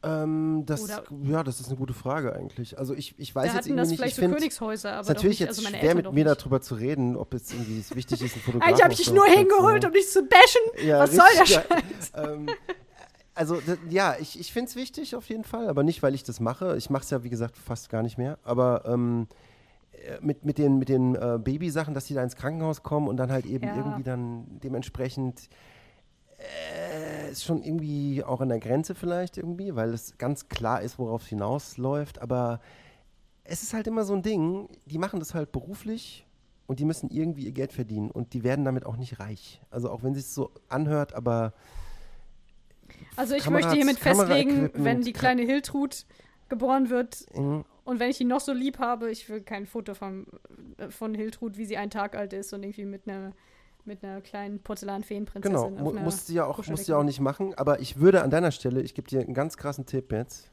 Ähm, 0.04 0.64
das, 0.66 0.82
Oder- 0.84 1.04
ja, 1.24 1.42
das 1.44 1.60
ist 1.60 1.68
eine 1.68 1.76
gute 1.76 1.94
Frage 1.94 2.34
eigentlich. 2.34 2.78
Also 2.78 2.94
ich, 2.94 3.14
ich 3.18 3.34
weiß 3.34 3.54
jetzt 3.54 3.66
irgendwie 3.66 3.80
das 3.80 3.88
nicht, 3.88 3.98
vielleicht 3.98 4.18
ich 4.18 4.24
so 4.24 4.30
Königshäuser, 4.30 4.90
aber 4.92 5.00
es 5.00 5.08
ist 5.08 5.14
natürlich 5.14 5.40
nicht, 5.40 5.48
jetzt 5.48 5.58
also 5.58 5.62
meine 5.62 5.78
schwer 5.78 5.94
mit 5.94 6.12
mir 6.12 6.24
darüber 6.24 6.60
zu 6.60 6.74
reden, 6.74 7.16
ob 7.16 7.34
es 7.34 7.52
irgendwie 7.52 7.78
es 7.78 7.94
wichtig 7.94 8.20
ist, 8.22 8.36
ein 8.36 8.40
Fotograf 8.40 8.68
Eigentlich 8.68 8.82
habe 8.82 8.92
ich 8.92 8.98
dich 8.98 9.12
nur 9.12 9.26
hingeholt, 9.26 9.84
um 9.84 9.92
dich 9.92 10.08
zu 10.08 10.22
bashen. 10.22 10.60
Ja, 10.86 11.00
Was 11.00 11.12
soll 11.12 11.26
der 11.38 11.46
Scheiß? 11.46 12.12
ähm, 12.16 12.48
also 13.34 13.58
ja, 13.88 14.16
ich, 14.20 14.38
ich 14.38 14.52
finde 14.52 14.68
es 14.70 14.76
wichtig 14.76 15.14
auf 15.14 15.28
jeden 15.28 15.44
Fall, 15.44 15.68
aber 15.68 15.82
nicht, 15.84 16.02
weil 16.02 16.14
ich 16.14 16.24
das 16.24 16.40
mache. 16.40 16.76
Ich 16.76 16.90
mache 16.90 17.04
es 17.04 17.10
ja, 17.10 17.22
wie 17.22 17.30
gesagt, 17.30 17.56
fast 17.56 17.88
gar 17.88 18.02
nicht 18.02 18.18
mehr. 18.18 18.38
Aber 18.42 18.82
ähm, 18.86 19.26
äh, 19.92 20.18
mit, 20.20 20.44
mit 20.44 20.58
den, 20.58 20.78
mit 20.78 20.88
den 20.88 21.14
äh, 21.14 21.38
Babysachen, 21.42 21.94
dass 21.94 22.04
die 22.06 22.14
da 22.14 22.22
ins 22.22 22.36
Krankenhaus 22.36 22.82
kommen 22.82 23.08
und 23.08 23.16
dann 23.16 23.30
halt 23.32 23.46
eben 23.46 23.66
Ja. 23.66 23.76
irgendwie 23.76 24.02
dann 24.02 24.44
dementsprechend 24.62 25.48
äh, 26.42 27.30
ist 27.30 27.44
schon 27.44 27.62
irgendwie 27.62 28.22
auch 28.24 28.40
an 28.40 28.48
der 28.48 28.60
Grenze 28.60 28.94
vielleicht 28.94 29.36
irgendwie, 29.38 29.74
weil 29.74 29.92
es 29.92 30.18
ganz 30.18 30.48
klar 30.48 30.82
ist, 30.82 30.98
worauf 30.98 31.22
es 31.22 31.28
hinausläuft. 31.28 32.20
Aber 32.20 32.60
es 33.44 33.62
ist 33.62 33.74
halt 33.74 33.86
immer 33.86 34.04
so 34.04 34.14
ein 34.14 34.22
Ding, 34.22 34.68
die 34.86 34.98
machen 34.98 35.18
das 35.18 35.34
halt 35.34 35.52
beruflich 35.52 36.26
und 36.66 36.78
die 36.78 36.84
müssen 36.84 37.10
irgendwie 37.10 37.44
ihr 37.44 37.52
Geld 37.52 37.72
verdienen 37.72 38.10
und 38.10 38.32
die 38.34 38.44
werden 38.44 38.64
damit 38.64 38.86
auch 38.86 38.96
nicht 38.96 39.18
reich. 39.20 39.60
Also 39.70 39.90
auch 39.90 40.02
wenn 40.02 40.12
es 40.12 40.18
sich 40.18 40.28
so 40.28 40.50
anhört, 40.68 41.14
aber 41.14 41.52
Also 43.16 43.34
ich 43.34 43.44
Kameras, 43.44 43.64
möchte 43.64 43.76
hiermit 43.76 43.98
festlegen, 43.98 44.70
wenn 44.74 45.02
die 45.02 45.12
kleine 45.12 45.42
Hiltrud 45.42 46.06
geboren 46.48 46.90
wird 46.90 47.26
mh, 47.34 47.64
und 47.84 47.98
wenn 47.98 48.10
ich 48.10 48.20
ihn 48.20 48.28
noch 48.28 48.40
so 48.40 48.52
lieb 48.52 48.78
habe, 48.78 49.10
ich 49.10 49.28
will 49.28 49.40
kein 49.40 49.66
Foto 49.66 49.94
von, 49.94 50.26
äh, 50.78 50.88
von 50.88 51.14
Hiltrud, 51.14 51.56
wie 51.56 51.64
sie 51.64 51.76
einen 51.76 51.90
Tag 51.90 52.14
alt 52.14 52.32
ist 52.32 52.52
und 52.52 52.62
irgendwie 52.62 52.84
mit 52.84 53.08
einer 53.08 53.32
mit 53.84 54.04
einer 54.04 54.20
kleinen 54.20 54.60
Porzellanfeenprinzessin 54.60 55.76
genau, 55.76 55.92
musst 55.92 56.28
du 56.28 56.34
ja 56.34 56.46
auch, 56.46 56.64
musst 56.66 56.88
ja 56.88 56.96
auch 56.96 57.04
nicht 57.04 57.20
machen. 57.20 57.54
Aber 57.54 57.80
ich 57.80 57.98
würde 57.98 58.22
an 58.22 58.30
deiner 58.30 58.50
Stelle, 58.50 58.82
ich 58.82 58.94
gebe 58.94 59.08
dir 59.08 59.20
einen 59.20 59.34
ganz 59.34 59.56
krassen 59.56 59.86
Tipp 59.86 60.12
jetzt. 60.12 60.50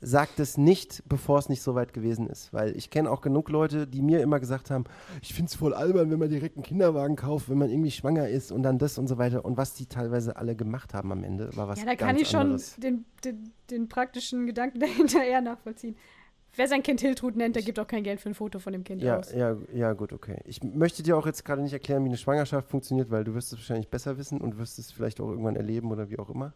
Sag 0.00 0.36
das 0.36 0.56
nicht, 0.56 1.02
bevor 1.08 1.40
es 1.40 1.48
nicht 1.48 1.60
so 1.60 1.74
weit 1.74 1.92
gewesen 1.92 2.28
ist. 2.28 2.52
Weil 2.52 2.76
ich 2.76 2.90
kenne 2.90 3.10
auch 3.10 3.20
genug 3.20 3.48
Leute, 3.48 3.88
die 3.88 4.00
mir 4.00 4.20
immer 4.20 4.38
gesagt 4.38 4.70
haben, 4.70 4.84
ich 5.22 5.34
finde 5.34 5.48
es 5.48 5.56
voll 5.56 5.74
albern, 5.74 6.08
wenn 6.12 6.20
man 6.20 6.30
direkt 6.30 6.56
einen 6.56 6.62
Kinderwagen 6.62 7.16
kauft, 7.16 7.50
wenn 7.50 7.58
man 7.58 7.68
irgendwie 7.68 7.90
schwanger 7.90 8.28
ist 8.28 8.52
und 8.52 8.62
dann 8.62 8.78
das 8.78 8.96
und 8.96 9.08
so 9.08 9.18
weiter. 9.18 9.44
Und 9.44 9.56
was 9.56 9.74
die 9.74 9.86
teilweise 9.86 10.36
alle 10.36 10.54
gemacht 10.54 10.94
haben 10.94 11.10
am 11.10 11.24
Ende, 11.24 11.50
war 11.56 11.66
was 11.66 11.80
Ja, 11.80 11.86
da 11.86 11.96
kann 11.96 12.16
ich 12.16 12.28
schon 12.28 12.40
anderes. 12.40 12.76
den, 12.76 13.06
den, 13.24 13.52
den 13.70 13.88
praktischen 13.88 14.46
Gedanken 14.46 14.78
dahinter 14.80 15.24
eher 15.24 15.40
nachvollziehen. 15.40 15.96
Wer 16.56 16.66
sein 16.68 16.82
Kind 16.82 17.00
Hiltrud 17.00 17.36
nennt, 17.36 17.54
der 17.56 17.62
gibt 17.62 17.78
auch 17.78 17.86
kein 17.86 18.02
Geld 18.02 18.20
für 18.20 18.28
ein 18.30 18.34
Foto 18.34 18.58
von 18.58 18.72
dem 18.72 18.82
Kind 18.84 19.02
Ja, 19.02 19.18
aus. 19.18 19.32
ja, 19.32 19.56
ja, 19.72 19.92
gut, 19.92 20.12
okay. 20.12 20.38
Ich 20.44 20.62
möchte 20.62 21.02
dir 21.02 21.16
auch 21.16 21.26
jetzt 21.26 21.44
gerade 21.44 21.62
nicht 21.62 21.72
erklären, 21.72 22.02
wie 22.04 22.08
eine 22.08 22.16
Schwangerschaft 22.16 22.68
funktioniert, 22.68 23.10
weil 23.10 23.24
du 23.24 23.34
wirst 23.34 23.52
es 23.52 23.58
wahrscheinlich 23.58 23.88
besser 23.88 24.18
wissen 24.18 24.40
und 24.40 24.58
wirst 24.58 24.78
es 24.78 24.90
vielleicht 24.90 25.20
auch 25.20 25.28
irgendwann 25.28 25.56
erleben 25.56 25.90
oder 25.92 26.10
wie 26.10 26.18
auch 26.18 26.30
immer. 26.30 26.52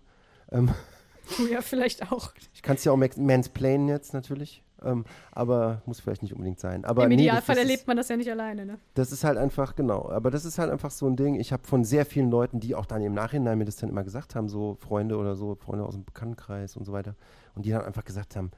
Ähm, 0.50 0.70
Du 1.36 1.46
ja 1.50 1.60
vielleicht 1.60 2.10
auch. 2.10 2.32
ich 2.52 2.62
kann 2.62 2.76
es 2.76 2.84
ja 2.84 2.92
auch 2.92 2.96
mansplainen 2.96 3.86
jetzt 3.88 4.12
natürlich, 4.12 4.64
ähm, 4.82 5.04
aber 5.30 5.80
muss 5.86 6.00
vielleicht 6.00 6.22
nicht 6.22 6.32
unbedingt 6.32 6.58
sein. 6.58 6.84
Aber 6.84 7.04
Im 7.04 7.10
nee, 7.10 7.14
Idealfall 7.14 7.54
das, 7.54 7.64
erlebt 7.64 7.86
man 7.86 7.96
das 7.96 8.08
ja 8.08 8.16
nicht 8.16 8.30
alleine, 8.30 8.66
ne? 8.66 8.78
Das 8.94 9.12
ist 9.12 9.22
halt 9.22 9.38
einfach, 9.38 9.76
genau, 9.76 10.08
aber 10.10 10.32
das 10.32 10.44
ist 10.44 10.58
halt 10.58 10.70
einfach 10.70 10.90
so 10.90 11.06
ein 11.06 11.14
Ding. 11.14 11.36
Ich 11.38 11.52
habe 11.52 11.62
von 11.64 11.84
sehr 11.84 12.06
vielen 12.06 12.30
Leuten, 12.30 12.58
die 12.58 12.74
auch 12.74 12.86
dann 12.86 13.02
im 13.02 13.14
Nachhinein 13.14 13.56
mir 13.58 13.64
das 13.64 13.76
dann 13.76 13.88
immer 13.88 14.02
gesagt 14.02 14.34
haben, 14.34 14.48
so 14.48 14.76
Freunde 14.80 15.16
oder 15.16 15.36
so, 15.36 15.54
Freunde 15.54 15.84
aus 15.84 15.94
dem 15.94 16.04
Bekanntenkreis 16.04 16.76
und 16.76 16.84
so 16.84 16.92
weiter, 16.92 17.14
und 17.54 17.64
die 17.66 17.70
dann 17.70 17.82
einfach 17.84 18.04
gesagt 18.04 18.34
haben, 18.34 18.50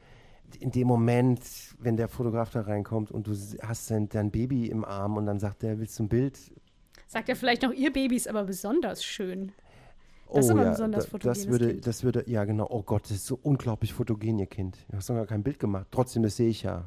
in 0.61 0.71
dem 0.71 0.87
Moment, 0.87 1.41
wenn 1.79 1.97
der 1.97 2.09
Fotograf 2.09 2.51
da 2.51 2.63
reinkommt 2.63 3.11
und 3.11 3.27
du 3.27 3.33
hast 3.63 3.91
dein, 3.91 4.09
dein 4.09 4.31
Baby 4.31 4.67
im 4.67 4.85
Arm 4.85 5.17
und 5.17 5.27
dann 5.27 5.39
sagt 5.39 5.63
der, 5.63 5.79
willst 5.79 5.99
du 5.99 6.05
ein 6.05 6.09
Bild? 6.09 6.39
Sagt 7.07 7.29
ja 7.29 7.35
vielleicht 7.35 7.63
noch, 7.63 7.73
ihr 7.73 7.93
Baby 7.93 8.17
ist 8.17 8.29
aber 8.29 8.45
besonders 8.45 9.05
schön. 9.05 9.53
Das 10.33 10.47
ist 10.47 10.51
aber 10.51 10.63
ein 10.63 10.71
besonders 10.71 11.09
da- 11.11 11.19
das 11.19 11.49
würde, 11.49 11.69
Kind. 11.69 11.87
das 11.87 12.03
würde, 12.03 12.25
ja 12.27 12.45
genau, 12.45 12.67
oh 12.71 12.83
Gott, 12.83 13.05
das 13.05 13.13
ist 13.13 13.27
so 13.27 13.39
unglaublich 13.43 13.93
fotogen, 13.93 14.39
ihr 14.39 14.47
Kind. 14.47 14.79
Du 14.91 14.97
hast 14.97 15.09
doch 15.11 15.15
gar 15.15 15.27
kein 15.27 15.43
Bild 15.43 15.59
gemacht. 15.59 15.87
Trotzdem, 15.91 16.23
das 16.23 16.37
sehe 16.37 16.49
ich 16.49 16.63
ja. 16.63 16.85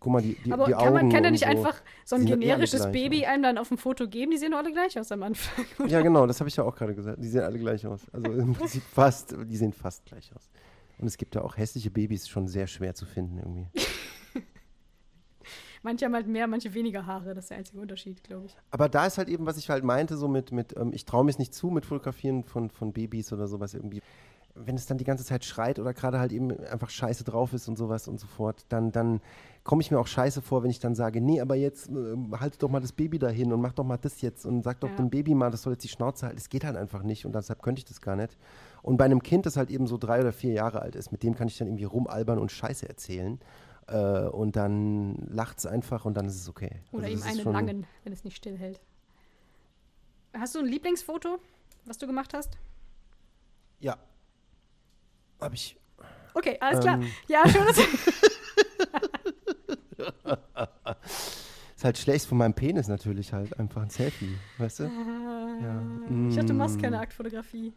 Guck 0.00 0.12
mal, 0.12 0.22
die, 0.22 0.36
die, 0.44 0.52
aber 0.52 0.66
die 0.66 0.72
kann 0.72 0.80
Augen 0.82 0.92
man 0.94 1.08
kann 1.10 1.24
er 1.24 1.28
und 1.28 1.32
nicht 1.32 1.44
so. 1.44 1.50
einfach 1.50 1.82
so 2.04 2.16
ein 2.16 2.24
generisches 2.26 2.90
Baby 2.92 3.22
aus. 3.24 3.32
einem 3.32 3.42
dann 3.42 3.58
auf 3.58 3.68
dem 3.68 3.78
Foto 3.78 4.06
geben? 4.06 4.30
Die 4.30 4.36
sehen 4.38 4.52
doch 4.52 4.58
alle 4.58 4.72
gleich 4.72 4.98
aus 4.98 5.10
am 5.10 5.22
Anfang. 5.24 5.64
Ja, 5.88 6.00
genau, 6.02 6.26
das 6.26 6.38
habe 6.40 6.48
ich 6.48 6.54
ja 6.56 6.62
auch 6.64 6.74
gerade 6.76 6.94
gesagt. 6.94 7.22
Die 7.22 7.26
sehen 7.28 7.42
alle 7.42 7.58
gleich 7.58 7.84
aus. 7.86 8.02
Also 8.12 8.30
im 8.32 8.52
Prinzip 8.54 8.82
fast, 8.82 9.34
die 9.44 9.56
sehen 9.56 9.72
fast 9.72 10.04
gleich 10.06 10.30
aus. 10.36 10.50
Und 10.98 11.06
es 11.06 11.16
gibt 11.16 11.34
ja 11.34 11.42
auch 11.42 11.56
hässliche 11.56 11.90
Babys, 11.90 12.28
schon 12.28 12.48
sehr 12.48 12.66
schwer 12.66 12.94
zu 12.94 13.06
finden 13.06 13.38
irgendwie. 13.38 13.66
Manche 15.82 16.04
haben 16.06 16.14
halt 16.14 16.26
mehr, 16.26 16.48
manche 16.48 16.74
weniger 16.74 17.06
Haare. 17.06 17.34
Das 17.34 17.44
ist 17.44 17.50
der 17.50 17.58
einzige 17.58 17.80
Unterschied, 17.80 18.24
glaube 18.24 18.46
ich. 18.46 18.56
Aber 18.72 18.88
da 18.88 19.06
ist 19.06 19.16
halt 19.16 19.28
eben, 19.28 19.46
was 19.46 19.56
ich 19.58 19.70
halt 19.70 19.84
meinte, 19.84 20.16
so 20.16 20.26
mit, 20.26 20.50
mit 20.50 20.76
ähm, 20.76 20.92
ich 20.92 21.04
traue 21.04 21.24
mir 21.24 21.30
es 21.30 21.38
nicht 21.38 21.54
zu 21.54 21.68
mit 21.68 21.86
Fotografieren 21.86 22.42
von, 22.42 22.68
von 22.70 22.92
Babys 22.92 23.32
oder 23.32 23.46
sowas 23.46 23.74
irgendwie. 23.74 24.02
Wenn 24.56 24.74
es 24.74 24.86
dann 24.86 24.98
die 24.98 25.04
ganze 25.04 25.24
Zeit 25.24 25.44
schreit 25.44 25.78
oder 25.78 25.94
gerade 25.94 26.18
halt 26.18 26.32
eben 26.32 26.50
einfach 26.66 26.90
scheiße 26.90 27.22
drauf 27.22 27.52
ist 27.52 27.68
und 27.68 27.78
sowas 27.78 28.08
und 28.08 28.18
so 28.18 28.26
fort, 28.26 28.66
dann, 28.70 28.90
dann 28.90 29.20
komme 29.62 29.80
ich 29.80 29.92
mir 29.92 30.00
auch 30.00 30.08
scheiße 30.08 30.42
vor, 30.42 30.64
wenn 30.64 30.70
ich 30.70 30.80
dann 30.80 30.96
sage, 30.96 31.20
nee, 31.20 31.40
aber 31.40 31.54
jetzt 31.54 31.88
äh, 31.90 32.16
halt 32.40 32.60
doch 32.60 32.68
mal 32.68 32.80
das 32.80 32.90
Baby 32.90 33.20
dahin 33.20 33.52
und 33.52 33.60
mach 33.60 33.72
doch 33.72 33.84
mal 33.84 33.98
das 33.98 34.20
jetzt 34.20 34.46
und 34.46 34.64
sag 34.64 34.80
doch 34.80 34.88
Ja. 34.90 34.96
dem 34.96 35.10
Baby 35.10 35.34
mal, 35.34 35.52
das 35.52 35.62
soll 35.62 35.74
jetzt 35.74 35.84
die 35.84 35.88
Schnauze 35.88 36.26
halten. 36.26 36.38
Es 36.38 36.48
geht 36.48 36.64
halt 36.64 36.76
einfach 36.76 37.04
nicht 37.04 37.24
und 37.24 37.36
deshalb 37.36 37.62
könnte 37.62 37.78
ich 37.78 37.84
das 37.84 38.00
gar 38.00 38.16
nicht. 38.16 38.36
Und 38.88 38.96
bei 38.96 39.04
einem 39.04 39.22
Kind, 39.22 39.44
das 39.44 39.58
halt 39.58 39.68
eben 39.70 39.86
so 39.86 39.98
drei 39.98 40.20
oder 40.20 40.32
vier 40.32 40.54
Jahre 40.54 40.80
alt 40.80 40.96
ist, 40.96 41.12
mit 41.12 41.22
dem 41.22 41.34
kann 41.34 41.46
ich 41.46 41.58
dann 41.58 41.68
irgendwie 41.68 41.84
rumalbern 41.84 42.38
und 42.38 42.50
Scheiße 42.50 42.88
erzählen. 42.88 43.38
Äh, 43.86 44.28
und 44.28 44.56
dann 44.56 45.14
lacht 45.28 45.58
es 45.58 45.66
einfach 45.66 46.06
und 46.06 46.14
dann 46.14 46.24
ist 46.24 46.36
es 46.40 46.48
okay. 46.48 46.80
Oder 46.92 47.04
Also 47.04 47.18
ihm 47.18 47.22
einen 47.22 47.52
langen, 47.52 47.86
wenn 48.04 48.12
es 48.14 48.24
nicht 48.24 48.38
stillhält. 48.38 48.80
Hast 50.34 50.54
du 50.54 50.60
ein 50.60 50.64
Lieblingsfoto, 50.66 51.38
was 51.84 51.98
du 51.98 52.06
gemacht 52.06 52.32
hast? 52.32 52.56
Ja. 53.80 53.98
Hab 55.38 55.52
ich. 55.52 55.76
Okay, 56.32 56.56
alles 56.60 56.80
klar. 56.80 56.98
Ähm. 57.00 57.08
Ja, 57.28 57.42
schön. 57.46 57.66
Ist 61.76 61.84
halt 61.84 61.98
schlecht 61.98 62.26
von 62.26 62.38
meinem 62.38 62.54
Penis 62.54 62.88
natürlich 62.88 63.32
halt. 63.32 63.58
Einfach 63.58 63.82
ein 63.82 63.90
Selfie, 63.90 64.36
weißt 64.58 64.80
du? 64.80 64.84
Ja. 64.84 65.82
ich 66.28 66.34
dachte, 66.34 66.48
du 66.48 66.54
machst 66.54 66.76
Mm. 66.78 66.80
keine 66.80 66.98
Aktfotografie. 67.00 67.72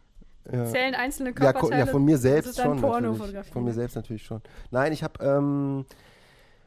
Ja. 0.50 0.64
Zählen 0.66 0.94
einzelne 0.94 1.32
Körperteile? 1.32 1.78
ja, 1.78 1.86
von 1.86 2.04
mir 2.04 2.18
selbst 2.18 2.58
dann 2.58 2.78
schon. 2.78 3.02
Natürlich. 3.02 3.52
Von 3.52 3.62
mir 3.62 3.70
ne? 3.70 3.74
selbst 3.74 3.94
natürlich 3.94 4.24
schon. 4.24 4.40
Nein, 4.70 4.92
ich 4.92 5.02
habe 5.02 5.24
ähm, 5.24 5.84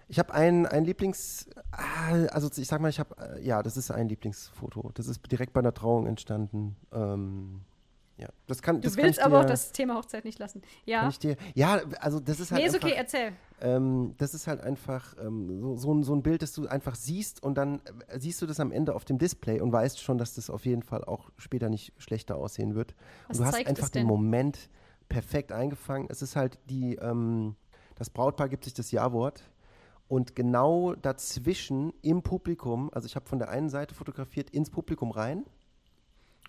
ich 0.07 0.19
habe 0.19 0.33
ein, 0.33 0.65
ein 0.65 0.85
Lieblings, 0.85 1.49
ah, 1.71 2.13
also 2.31 2.49
ich 2.55 2.67
sag 2.67 2.79
mal, 2.79 2.89
ich 2.89 2.99
habe, 2.99 3.15
äh, 3.19 3.41
ja, 3.43 3.63
das 3.63 3.75
ist 3.75 3.89
ein 3.89 4.07
Lieblingsfoto. 4.07 4.91
Das 4.93 5.07
ist 5.07 5.19
direkt 5.31 5.53
bei 5.53 5.59
einer 5.59 5.73
Trauung 5.73 6.05
entstanden. 6.05 6.75
Ähm, 6.93 7.61
ja, 8.17 8.29
das 8.47 8.61
kann, 8.61 8.77
Du 8.77 8.87
das 8.87 8.95
kann 8.95 9.05
willst 9.05 9.19
ich 9.19 9.25
aber 9.25 9.39
auch 9.39 9.43
dir, 9.43 9.47
das 9.49 9.71
Thema 9.73 9.95
Hochzeit 9.95 10.23
nicht 10.23 10.39
lassen. 10.39 10.61
Kann 10.61 10.69
Ja. 10.85 11.09
ich 11.09 11.19
dir, 11.19 11.35
ja, 11.53 11.81
also 11.99 12.19
das 12.19 12.39
ist 12.39 12.51
halt 12.51 12.61
Nee, 12.61 12.67
ist 12.67 12.75
einfach, 12.75 12.87
okay, 12.87 12.97
erzähl. 12.97 13.33
ähm, 13.61 14.13
das 14.17 14.33
ist 14.33 14.47
halt 14.47 14.61
einfach 14.61 15.15
ähm, 15.19 15.59
so, 15.59 15.75
so, 15.75 15.93
ein, 15.93 16.03
so 16.03 16.13
ein 16.15 16.23
Bild, 16.23 16.41
das 16.41 16.53
du 16.53 16.65
einfach 16.67 16.95
siehst 16.95 17.43
und 17.43 17.55
dann 17.57 17.81
äh, 18.07 18.19
siehst 18.19 18.41
du 18.41 18.45
das 18.45 18.59
am 18.61 18.71
Ende 18.71 18.95
auf 18.95 19.03
dem 19.03 19.17
Display 19.17 19.59
und 19.59 19.71
weißt 19.73 20.01
schon, 20.01 20.17
dass 20.17 20.33
das 20.33 20.49
auf 20.49 20.65
jeden 20.65 20.81
Fall 20.81 21.03
auch 21.03 21.29
später 21.37 21.69
nicht 21.69 21.91
schlechter 21.97 22.37
aussehen 22.37 22.73
wird. 22.73 22.95
Was 23.27 23.37
und 23.39 23.43
du 23.43 23.47
hast 23.51 23.67
einfach 23.67 23.89
den? 23.89 24.07
Moment 24.07 24.69
perfekt 25.09 25.51
eingefangen. 25.51 26.07
Es 26.09 26.21
ist 26.21 26.35
halt 26.37 26.57
die, 26.69 26.95
ähm, 26.95 27.55
das 27.95 28.09
Brautpaar 28.09 28.47
gibt 28.47 28.63
sich 28.63 28.73
das 28.73 28.91
Ja-Wort 28.91 29.43
und 30.07 30.35
genau 30.35 30.93
dazwischen 30.95 31.91
im 32.01 32.21
Publikum, 32.23 32.89
also 32.93 33.07
ich 33.07 33.15
habe 33.15 33.27
von 33.27 33.39
der 33.39 33.49
einen 33.49 33.69
Seite 33.69 33.93
fotografiert 33.93 34.49
ins 34.51 34.69
Publikum 34.69 35.11
rein 35.11 35.43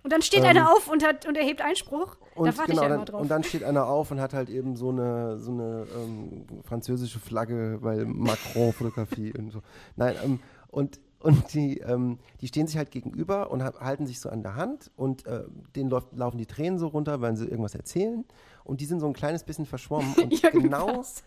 Und 0.02 0.12
dann 0.12 0.23
steht 0.23 0.40
Ähm, 0.40 0.47
einer 0.51 0.70
auf 0.70 0.89
und, 0.89 1.05
hat, 1.05 1.27
und 1.27 1.36
erhebt 1.36 1.60
Einspruch. 1.62 2.16
und, 2.36 2.47
da 2.47 2.56
warte 2.59 2.70
genau, 2.70 2.82
ich 2.85 2.89
ja 2.89 2.94
immer 2.94 3.05
drauf. 3.05 3.20
und 3.20 3.28
dann 3.31 3.43
steht 3.43 3.64
einer 3.64 3.86
auf 3.86 4.10
und 4.12 4.20
hat 4.20 4.35
halt 4.35 4.48
eben 4.48 4.77
so 4.77 4.90
eine, 4.90 5.39
so 5.39 5.51
eine 5.51 5.86
ähm, 5.97 6.47
französische 6.62 7.18
Flagge, 7.18 7.78
weil 7.81 8.05
Macron-Fotografie 8.05 9.32
und 9.36 9.51
so. 9.51 9.62
Nein, 9.97 10.14
ähm, 10.24 10.40
und, 10.68 11.01
und 11.20 11.52
die, 11.55 11.78
ähm, 11.78 12.18
die 12.40 12.47
stehen 12.48 12.66
sich 12.68 12.77
halt 12.77 12.90
gegenüber 12.93 13.51
und 13.51 13.64
ha- 13.64 13.81
halten 13.81 14.06
sich 14.06 14.20
so 14.20 14.28
an 14.28 14.43
der 14.43 14.55
Hand 14.55 14.90
und 14.97 15.27
äh, 15.27 15.44
denen 15.74 15.90
läuft, 15.90 16.12
laufen 16.16 16.39
die 16.39 16.47
Tränen 16.47 16.78
so 16.78 16.86
runter, 16.89 17.20
weil 17.20 17.36
sie 17.36 17.47
irgendwas 17.47 17.74
erzählen. 17.74 18.24
Und 18.62 18.81
die 18.81 18.85
sind 18.85 19.01
so 19.01 19.06
ein 19.06 19.12
kleines 19.12 19.43
bisschen 19.44 19.66
verschwommen. 19.66 20.12
Und 20.23 20.43
genau, 20.52 20.86
Irgendwas. 20.89 21.23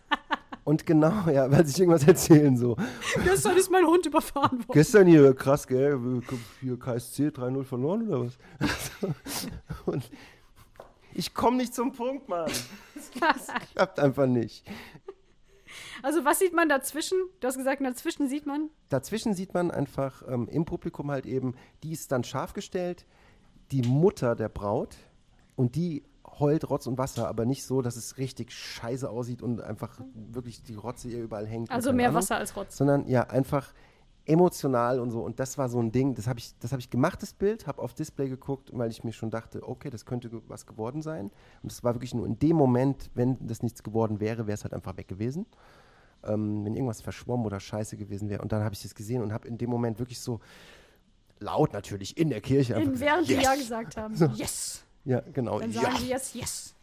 Und 0.64 0.86
genau, 0.86 1.28
ja, 1.32 1.50
weil 1.50 1.64
sie 1.66 1.72
sich 1.72 1.80
irgendwas 1.80 2.06
erzählen 2.06 2.56
so. 2.56 2.76
Gestern 3.24 3.56
ist 3.56 3.70
mein 3.70 3.86
Hund 3.86 4.06
überfahren 4.06 4.58
worden. 4.58 4.72
Gestern 4.72 5.06
hier, 5.06 5.34
krass, 5.34 5.66
gell? 5.66 6.22
Hier 6.60 6.78
KSC 6.78 7.28
3-0 7.28 7.64
verloren 7.64 8.08
oder 8.08 8.26
was? 8.26 8.38
Und 9.86 10.10
ich 11.12 11.34
komme 11.34 11.56
nicht 11.56 11.74
zum 11.74 11.92
Punkt, 11.92 12.28
Mann. 12.28 12.50
Das 13.20 13.48
klappt 13.74 13.98
einfach 13.98 14.26
nicht. 14.26 14.64
Also 16.02 16.24
was 16.24 16.38
sieht 16.38 16.54
man 16.54 16.68
dazwischen? 16.68 17.18
Du 17.40 17.46
hast 17.46 17.56
gesagt, 17.56 17.82
dazwischen 17.82 18.28
sieht 18.28 18.46
man. 18.46 18.70
Dazwischen 18.88 19.34
sieht 19.34 19.54
man 19.54 19.70
einfach 19.70 20.22
ähm, 20.28 20.48
im 20.48 20.64
Publikum 20.64 21.10
halt 21.10 21.26
eben, 21.26 21.54
die 21.82 21.92
ist 21.92 22.12
dann 22.12 22.24
scharf 22.24 22.52
gestellt, 22.52 23.06
die 23.70 23.82
Mutter 23.82 24.34
der 24.34 24.48
Braut 24.48 24.96
und 25.56 25.76
die 25.76 26.02
heult 26.40 26.68
Rotz 26.68 26.86
und 26.86 26.98
Wasser, 26.98 27.28
aber 27.28 27.44
nicht 27.44 27.64
so, 27.64 27.82
dass 27.82 27.96
es 27.96 28.18
richtig 28.18 28.50
scheiße 28.52 29.08
aussieht 29.08 29.42
und 29.42 29.60
einfach 29.60 30.00
wirklich 30.14 30.62
die 30.62 30.74
Rotze 30.74 31.08
ihr 31.08 31.22
überall 31.22 31.46
hängt. 31.46 31.70
Also 31.70 31.92
mehr 31.92 32.08
Ahnung. 32.08 32.18
Wasser 32.22 32.36
als 32.36 32.56
Rotz. 32.56 32.76
sondern 32.76 33.06
ja, 33.06 33.22
einfach 33.24 33.72
emotional 34.26 35.00
und 35.00 35.10
so. 35.10 35.22
Und 35.22 35.40
das 35.40 35.58
war 35.58 35.68
so 35.68 35.80
ein 35.80 35.92
Ding, 35.92 36.14
das 36.14 36.26
habe 36.26 36.38
ich, 36.38 36.56
das 36.58 36.72
hab 36.72 36.78
ich 36.78 36.90
gemacht, 36.90 37.22
das 37.22 37.32
Bild, 37.32 37.66
habe 37.66 37.80
auf 37.82 37.94
Display 37.94 38.28
geguckt, 38.28 38.70
weil 38.72 38.90
ich 38.90 39.02
mir 39.02 39.12
schon 39.12 39.30
dachte, 39.30 39.66
okay, 39.68 39.90
das 39.90 40.04
könnte 40.06 40.28
ge- 40.30 40.42
was 40.46 40.66
geworden 40.66 41.02
sein. 41.02 41.30
Und 41.62 41.72
es 41.72 41.82
war 41.82 41.94
wirklich 41.94 42.14
nur 42.14 42.26
in 42.26 42.38
dem 42.38 42.56
Moment, 42.56 43.10
wenn 43.14 43.38
das 43.46 43.62
nichts 43.62 43.82
geworden 43.82 44.20
wäre, 44.20 44.46
wäre 44.46 44.54
es 44.54 44.62
halt 44.64 44.74
einfach 44.74 44.96
weg 44.96 45.08
gewesen. 45.08 45.46
Ähm, 46.22 46.64
wenn 46.64 46.74
irgendwas 46.74 47.00
verschwommen 47.00 47.46
oder 47.46 47.58
scheiße 47.60 47.96
gewesen 47.96 48.28
wäre. 48.28 48.42
Und 48.42 48.52
dann 48.52 48.62
habe 48.62 48.74
ich 48.74 48.82
das 48.82 48.94
gesehen 48.94 49.22
und 49.22 49.32
habe 49.32 49.48
in 49.48 49.56
dem 49.58 49.70
Moment 49.70 49.98
wirklich 49.98 50.20
so 50.20 50.40
laut 51.40 51.72
natürlich 51.72 52.16
in 52.18 52.28
der 52.28 52.42
Kirche 52.42 52.76
einfach 52.76 52.92
In, 52.92 53.00
während 53.00 53.26
sie 53.26 53.34
yes! 53.34 53.42
Ja 53.42 53.54
gesagt 53.54 53.96
haben. 53.96 54.14
Yes. 54.34 54.84
Ja, 55.04 55.20
genau. 55.32 55.58
Dann 55.60 55.72
ja. 55.72 55.82
sagen 55.82 55.96
sie 55.98 56.08
yes, 56.08 56.34
yes. 56.34 56.74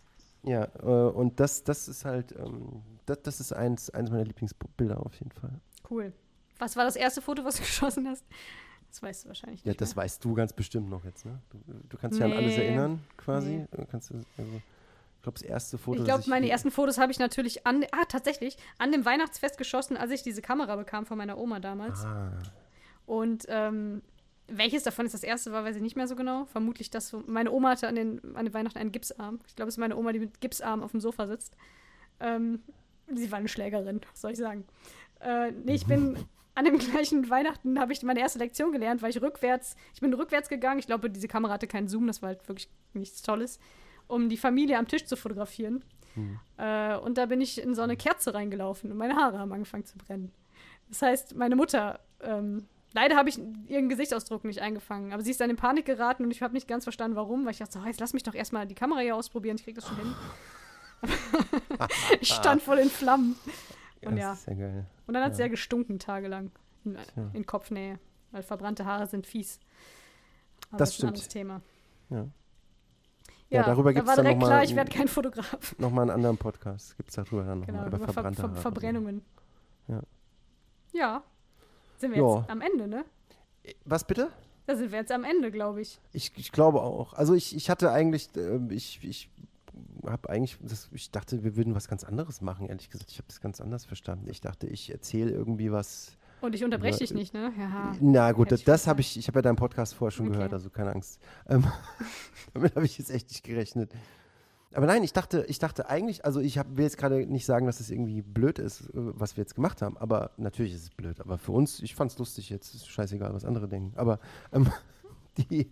Ja, 0.44 0.68
äh, 0.82 0.86
und 0.86 1.40
das, 1.40 1.64
das 1.64 1.88
ist 1.88 2.06
halt, 2.06 2.32
ähm, 2.38 2.82
das, 3.06 3.22
das 3.24 3.40
ist 3.40 3.54
eins, 3.54 3.90
eins 3.90 4.10
meiner 4.10 4.24
Lieblingsbilder 4.24 5.06
auf 5.06 5.14
jeden 5.16 5.32
Fall. 5.32 5.60
Cool. 5.90 6.14
Was 6.60 6.76
war 6.76 6.86
das 6.86 6.96
erste 6.96 7.22
Foto, 7.22 7.44
was 7.44 7.56
du 7.56 7.62
geschossen 7.64 8.08
hast? 8.08 8.24
Das 8.90 9.02
weißt 9.02 9.26
du 9.26 9.28
wahrscheinlich 9.30 9.66
nicht. 9.66 9.68
Ja, 9.68 9.74
das 9.78 9.96
mehr. 9.96 10.04
weißt 10.06 10.24
du 10.24 10.34
ganz 10.34 10.54
bestimmt 10.54 10.90
noch 10.90 11.04
jetzt, 11.04 11.26
ne? 11.26 11.40
Du, 11.50 11.58
du 11.90 11.98
kannst 11.98 12.18
dich 12.18 12.24
an 12.26 12.32
alles 12.32 12.56
Nee. 12.56 12.66
erinnern, 12.66 13.04
quasi. 13.18 13.68
Nee. 13.72 13.86
Kannst, 13.92 14.12
also, 14.12 14.24
ich 14.38 15.22
glaube, 15.22 15.40
das 15.40 15.42
erste 15.42 15.78
Foto. 15.78 16.00
Ich 16.00 16.06
glaube, 16.06 16.24
meine 16.28 16.50
ersten 16.50 16.72
Fotos 16.72 16.98
habe 16.98 17.12
ich 17.12 17.20
natürlich 17.20 17.68
an, 17.68 17.84
ah, 17.92 18.06
tatsächlich, 18.08 18.58
an 18.78 18.92
dem 18.94 19.04
Weihnachtsfest 19.04 19.58
geschossen, 19.58 19.98
als 19.98 20.12
ich 20.12 20.24
diese 20.24 20.42
Kamera 20.42 20.76
bekam 20.78 21.06
von 21.06 21.18
meiner 21.18 21.38
Oma 21.38 21.60
damals. 21.60 22.06
Ah, 22.06 22.32
Und 23.06 23.46
ähm, 23.50 24.02
welches 24.48 24.84
davon 24.84 25.06
ist 25.06 25.14
das 25.14 25.24
erste 25.24 25.52
war, 25.52 25.64
weiß 25.64 25.76
ich 25.76 25.82
nicht 25.82 25.96
mehr 25.96 26.08
so 26.08 26.16
genau. 26.16 26.46
Vermutlich 26.46 26.90
das, 26.90 27.16
meine 27.26 27.52
Oma 27.52 27.72
hatte 27.72 27.88
an 27.88 27.96
den, 27.96 28.36
an 28.36 28.46
den 28.46 28.54
Weihnachten 28.54 28.78
einen 28.78 28.92
Gipsarm. 28.92 29.40
Ich 29.48 29.56
glaube, 29.56 29.70
es 29.70 29.76
ist 29.76 29.80
meine 29.80 29.98
Oma, 29.98 30.14
die 30.14 30.20
mit 30.20 30.40
Gipsarm 30.40 30.84
auf 30.84 30.92
dem 30.92 31.02
Sofa 31.02 31.28
sitzt. 31.28 31.56
Ähm, 32.20 32.62
sie 33.14 33.32
war 33.32 33.40
eine 33.40 33.48
Schlägerin, 33.48 34.02
soll 34.14 34.32
ich 34.32 34.38
sagen. 34.38 34.66
Äh, 35.20 35.52
nee, 35.52 35.76
ich 35.76 35.86
bin 35.86 36.18
an 36.56 36.66
dem 36.66 36.78
gleichen 36.78 37.30
Weihnachten 37.30 37.80
habe 37.80 37.94
ich 37.94 38.02
meine 38.04 38.20
erste 38.20 38.40
Lektion 38.40 38.72
gelernt, 38.72 39.02
weil 39.02 39.10
ich 39.10 39.22
rückwärts, 39.22 39.76
ich 39.94 40.02
bin 40.02 40.14
rückwärts 40.14 40.50
gegangen. 40.50 40.80
Ich 40.80 40.88
glaube, 40.88 41.10
diese 41.10 41.28
Kamera 41.28 41.54
hatte 41.54 41.68
keinen 41.68 41.88
Zoom, 41.88 42.08
das 42.08 42.22
war 42.22 42.30
halt 42.30 42.48
wirklich 42.48 42.70
nichts 42.94 43.22
Tolles, 43.22 43.60
um 44.08 44.30
die 44.30 44.38
Familie 44.38 44.78
am 44.78 44.88
Tisch 44.88 45.06
zu 45.06 45.18
fotografieren. 45.18 45.84
Hm. 46.16 46.40
Äh, 46.58 46.98
und 46.98 47.18
da 47.18 47.26
bin 47.26 47.42
ich 47.42 47.62
in 47.62 47.76
so 47.76 47.82
eine 47.82 47.98
Kerze 47.98 48.34
reingelaufen 48.34 48.92
und 48.92 48.98
meine 48.98 49.16
Haare 49.16 49.40
haben 49.40 49.52
angefangen 49.52 49.86
zu 49.86 49.98
brennen. 49.98 50.32
Das 50.90 51.02
heißt, 51.02 51.36
meine 51.36 51.56
Mutter, 51.56 52.00
ähm, 52.22 52.66
leider 52.98 53.16
habe 53.16 53.30
ich 53.30 53.40
ihren 53.68 53.90
Gesichtsausdruck 53.90 54.44
nicht 54.44 54.60
eingefangen, 54.60 55.14
aber 55.14 55.22
sie 55.22 55.30
ist 55.32 55.40
dann 55.40 55.50
in 55.52 55.56
Panik 55.56 55.86
geraten 55.86 56.24
und 56.24 56.32
ich 56.32 56.42
habe 56.42 56.54
nicht 56.56 56.68
ganz 56.68 56.84
verstanden, 56.84 57.16
warum, 57.16 57.46
weil 57.46 57.52
ich 57.52 57.60
dachte, 57.60 57.80
so, 57.80 57.86
jetzt 57.86 58.00
lass 58.00 58.14
mich 58.14 58.24
doch 58.24 58.34
erstmal 58.34 58.66
die 58.66 58.74
Kamera 58.76 59.00
hier 59.02 59.16
ausprobieren, 59.16 59.56
ich 59.58 59.64
krieg 59.64 59.76
das 59.76 59.88
schon 59.88 59.98
hin. 59.98 60.16
ich 62.22 62.30
stand 62.34 62.62
voll 62.62 62.80
in 62.80 62.90
Flammen. 62.90 63.36
Und 64.04 64.18
ja, 64.18 64.32
Das 64.32 64.40
ist 64.42 64.48
ja 64.48 64.54
geil. 64.56 64.86
und 65.06 65.14
dann 65.14 65.24
hat 65.24 65.32
es 65.34 65.38
Ja. 65.38 65.44
sehr 65.44 65.50
gestunken 65.50 66.00
tagelang 66.00 66.52
in, 66.86 66.98
in 67.34 67.46
Kopfnähe, 67.46 68.00
weil 68.32 68.42
verbrannte 68.44 68.86
Haare 68.86 69.08
sind 69.08 69.28
fies. 69.28 69.60
Aber 70.70 70.78
Das 70.80 70.90
ist 70.90 70.96
ein 70.96 70.98
stimmt. 70.98 71.10
anderes 71.10 71.28
Thema. 71.28 71.62
Ja. 72.10 72.18
Ja, 72.18 73.62
Ja, 73.62 73.64
darüber 73.64 73.90
da 73.94 73.94
gibt's 73.94 74.08
war 74.10 74.16
dann 74.18 74.26
direkt 74.26 74.42
noch 74.42 74.48
klar, 74.48 74.64
ich 74.64 74.76
werde 74.76 74.92
ein- 74.92 74.98
kein 74.98 75.08
Fotograf. 75.08 75.76
Nochmal 75.78 76.02
einen 76.04 76.12
anderen 76.12 76.38
Podcast. 76.38 76.98
Gibt 76.98 77.10
es 77.10 77.16
darüber 77.16 77.44
dann 77.44 77.62
Genau, 77.66 77.84
nochmal. 77.84 77.88
über 77.88 77.98
Über 77.98 78.14
Ver 78.14 78.34
Ver 78.34 78.44
Haare. 78.50 78.56
Verbrennungen. 78.62 79.22
Ja. 79.88 80.02
Ja. 80.94 81.24
Sind 81.98 82.12
wir 82.14 82.20
Ja. 82.22 82.40
jetzt 82.40 82.50
am 82.50 82.62
Ende, 82.62 82.88
ne? 82.88 83.06
Was 83.86 84.06
bitte? 84.06 84.30
Da 84.66 84.76
sind 84.76 84.92
wir 84.92 85.00
jetzt 85.00 85.12
am 85.12 85.24
Ende, 85.24 85.52
glaube 85.52 85.82
ich. 85.82 86.00
Ich, 86.14 86.32
ich 86.36 86.52
glaube 86.52 86.82
auch. 86.82 87.14
Also 87.14 87.34
ich, 87.34 87.56
ich 87.56 87.70
hatte 87.70 87.92
eigentlich, 87.92 88.30
ähm, 88.36 88.70
ich, 88.70 89.00
ich 89.04 89.30
habe 90.06 90.30
eigentlich, 90.30 90.58
das, 90.62 90.90
ich 90.92 91.12
dachte, 91.12 91.44
wir 91.44 91.56
würden 91.56 91.76
was 91.76 91.88
ganz 91.88 92.04
anderes 92.04 92.42
machen, 92.42 92.68
ehrlich 92.68 92.90
gesagt. 92.90 93.12
Ich 93.12 93.18
habe 93.18 93.28
das 93.28 93.42
ganz 93.42 93.62
anders 93.62 93.86
verstanden. 93.86 94.28
Ich 94.30 94.42
dachte, 94.42 94.68
ich 94.68 94.92
erzähle 94.92 95.32
irgendwie 95.32 95.72
was. 95.72 96.18
Und 96.42 96.54
ich 96.54 96.64
unterbreche 96.64 97.00
dich 97.00 97.12
äh, 97.12 97.16
nicht, 97.16 97.34
ne? 97.34 97.52
Ja. 97.58 97.96
Na 98.00 98.32
gut, 98.32 98.52
das, 98.52 98.64
das 98.64 98.88
habe 98.88 99.02
ich, 99.02 99.18
ich 99.18 99.28
habe 99.28 99.40
ja 99.40 99.42
deinen 99.44 99.56
Podcast 99.56 99.94
vorher 99.96 100.12
schon 100.12 100.28
Okay. 100.28 100.36
gehört, 100.36 100.54
also 100.54 100.70
keine 100.70 100.92
Angst. 100.92 101.20
Ähm, 101.50 101.64
damit 102.54 102.76
habe 102.76 102.86
ich 102.86 102.98
jetzt 102.98 103.10
echt 103.10 103.30
nicht 103.30 103.44
gerechnet. 103.44 103.92
Aber 104.74 104.86
nein, 104.86 105.04
ich 105.04 105.14
dachte, 105.14 105.46
ich 105.48 105.60
dachte 105.60 105.90
eigentlich, 105.90 106.26
also 106.26 106.40
ich 106.40 106.58
hab, 106.58 106.76
will 106.76 106.84
jetzt 106.84 106.98
gerade 106.98 107.26
nicht 107.26 107.46
sagen, 107.46 107.66
dass 107.66 107.80
es 107.80 107.90
irgendwie 107.90 108.22
blöd 108.22 108.60
ist, 108.60 108.82
äh, 108.82 108.92
was 108.94 109.38
wir 109.38 109.42
jetzt 109.42 109.56
gemacht 109.56 109.82
haben, 109.82 109.98
aber 109.98 110.32
natürlich 110.38 110.74
ist 110.74 110.84
es 110.84 110.90
blöd. 110.90 111.22
Aber 111.22 111.38
für 111.38 111.54
uns, 111.54 111.82
ich 111.82 111.96
fand 111.96 112.12
es 112.12 112.18
lustig 112.18 112.50
jetzt, 112.50 112.76
ist 112.76 112.88
scheißegal, 112.90 113.34
was 113.34 113.46
andere 113.46 113.68
denken. 113.68 113.98
Aber 113.98 114.20
ähm, 114.52 114.70
die, 115.38 115.72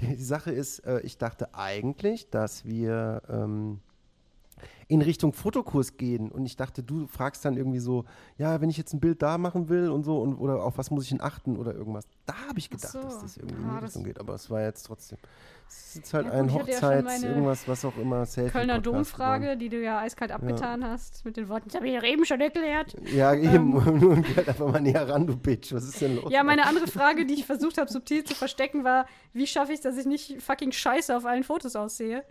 die, 0.00 0.14
Sache 0.16 0.52
ist, 0.52 0.80
äh, 0.80 1.00
ich 1.00 1.18
dachte 1.18 1.54
eigentlich, 1.54 2.30
dass 2.30 2.64
wir 2.64 3.22
ähm, 3.28 3.80
in 4.90 5.02
Richtung 5.02 5.32
Fotokurs 5.32 5.96
gehen 5.96 6.30
und 6.32 6.44
ich 6.44 6.56
dachte, 6.56 6.82
du 6.82 7.06
fragst 7.06 7.44
dann 7.44 7.56
irgendwie 7.56 7.78
so, 7.78 8.04
ja, 8.36 8.60
wenn 8.60 8.68
ich 8.70 8.76
jetzt 8.76 8.92
ein 8.92 8.98
Bild 9.00 9.22
da 9.22 9.38
machen 9.38 9.68
will 9.68 9.88
und 9.88 10.02
so 10.02 10.20
und 10.20 10.34
oder 10.34 10.64
auf 10.64 10.76
was 10.78 10.90
muss 10.90 11.04
ich 11.04 11.10
denn 11.10 11.20
achten 11.20 11.56
oder 11.56 11.72
irgendwas. 11.74 12.04
Da 12.26 12.34
habe 12.48 12.58
ich 12.58 12.66
Ach 12.66 12.76
gedacht, 12.76 12.92
so. 12.92 13.00
dass 13.00 13.20
das 13.20 13.36
irgendwie 13.36 13.54
Ah, 13.56 13.68
in 13.68 13.68
die 13.68 13.74
das- 13.76 13.84
Richtung 13.90 14.04
geht, 14.04 14.18
aber 14.20 14.34
es 14.34 14.50
war 14.50 14.62
jetzt 14.62 14.82
trotzdem. 14.82 15.18
Es 15.68 15.94
ist 15.94 16.12
halt 16.12 16.26
Ja, 16.26 16.32
ein 16.32 16.48
ja 16.48 16.54
Hochzeits, 16.54 17.04
meine 17.04 17.26
irgendwas, 17.28 17.68
was 17.68 17.84
auch 17.84 17.96
immer, 17.96 18.26
Selfie 18.26 18.50
Kölner 18.50 18.80
Domfrage, 18.80 19.56
die 19.56 19.68
du 19.68 19.80
ja 19.80 20.00
eiskalt 20.00 20.32
abgetan 20.32 20.84
hast, 20.84 21.24
mit 21.24 21.36
den 21.36 21.48
Worten, 21.48 21.68
das 21.68 21.76
habe 21.76 21.88
ich 21.88 21.96
doch 21.96 22.02
eben 22.04 22.24
schon 22.24 22.40
erklärt. 22.40 22.92
geworden. 22.96 23.16
Ja, 23.16 23.32
eben, 23.34 23.70
nun 24.00 24.22
geh 24.22 24.34
halt 24.34 24.48
einfach 24.48 24.72
mal 24.72 24.80
näher 24.80 25.08
ran, 25.08 25.28
du 25.28 25.36
Bitch, 25.36 25.72
was 25.72 25.84
ist 25.84 26.00
denn 26.00 26.16
los? 26.16 26.24
Ähm. 26.26 26.32
Ja, 26.32 26.42
meine 26.42 26.66
andere 26.66 26.88
Frage, 26.88 27.24
die 27.26 27.34
ich 27.34 27.46
versucht 27.46 27.78
habe, 27.78 27.88
subtil 27.88 28.24
zu 28.24 28.34
verstecken, 28.34 28.82
war, 28.82 29.06
wie 29.32 29.46
schaffe 29.46 29.70
ich 29.70 29.78
es, 29.78 29.82
dass 29.82 29.96
ich 29.96 30.06
nicht 30.06 30.42
fucking 30.42 30.72
scheiße 30.72 31.16
auf 31.16 31.24
allen 31.24 31.44
Fotos 31.44 31.76
aussehe? 31.76 32.24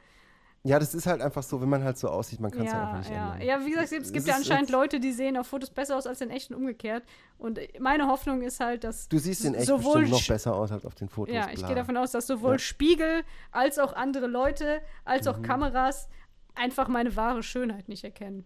Ja, 0.64 0.77
das 0.77 0.94
ist 0.94 1.06
halt 1.07 1.22
einfach 1.22 1.41
so, 1.41 1.61
wenn 1.61 1.69
man 1.69 1.84
halt 1.86 1.98
so 1.98 2.10
aussieht, 2.10 2.41
man 2.41 2.52
kann 2.52 2.65
es 2.65 2.73
ja, 2.73 2.81
einfach 2.84 2.98
nicht 2.99 3.11
ja. 3.11 3.31
ändern. 3.34 3.48
ja, 3.48 3.65
wie 3.65 3.69
gesagt, 3.72 3.94
es 3.94 4.07
Es 4.07 4.11
gibt 4.11 4.27
ja 4.27 4.34
ist- 4.34 4.40
anscheinend 4.40 4.65
es- 4.69 4.73
Leute, 4.73 4.99
die 4.99 5.14
sehen 5.14 5.38
auf 5.38 5.48
Fotos 5.48 5.69
besser 5.69 5.95
aus 5.95 6.06
als 6.06 6.19
in 6.19 6.30
echt 6.31 6.49
und 6.52 6.57
umgekehrt. 6.57 7.03
Und 7.38 7.60
meine 7.80 8.07
Hoffnung 8.07 8.41
ist 8.41 8.60
halt, 8.60 8.84
dass 8.84 9.07
Du 9.07 9.19
siehst 9.19 9.45
in 9.45 9.53
echt 9.56 9.68
sowohl 9.68 10.02
bestimmt 10.02 10.11
noch 10.22 10.27
besser 10.27 10.56
aus 10.56 10.72
als 10.73 10.86
auf 10.86 10.95
den 10.95 11.07
Fotos. 11.07 11.34
Ja, 11.34 11.48
ich 11.53 11.65
gehe 11.65 11.76
davon 11.76 11.95
aus, 11.95 12.11
dass 12.11 12.27
sowohl 12.27 12.53
Ja. 12.53 12.60
Spiegel 12.60 13.23
als 13.52 13.80
auch 13.80 13.94
andere 13.94 14.27
Leute, 14.27 14.81
als 15.06 15.26
Mhm. 15.27 15.31
auch 15.31 15.41
Kameras 15.41 16.10
einfach 16.56 16.90
meine 16.90 17.15
wahre 17.15 17.41
Schönheit 17.41 17.88
nicht 17.88 18.03
erkennen. 18.03 18.45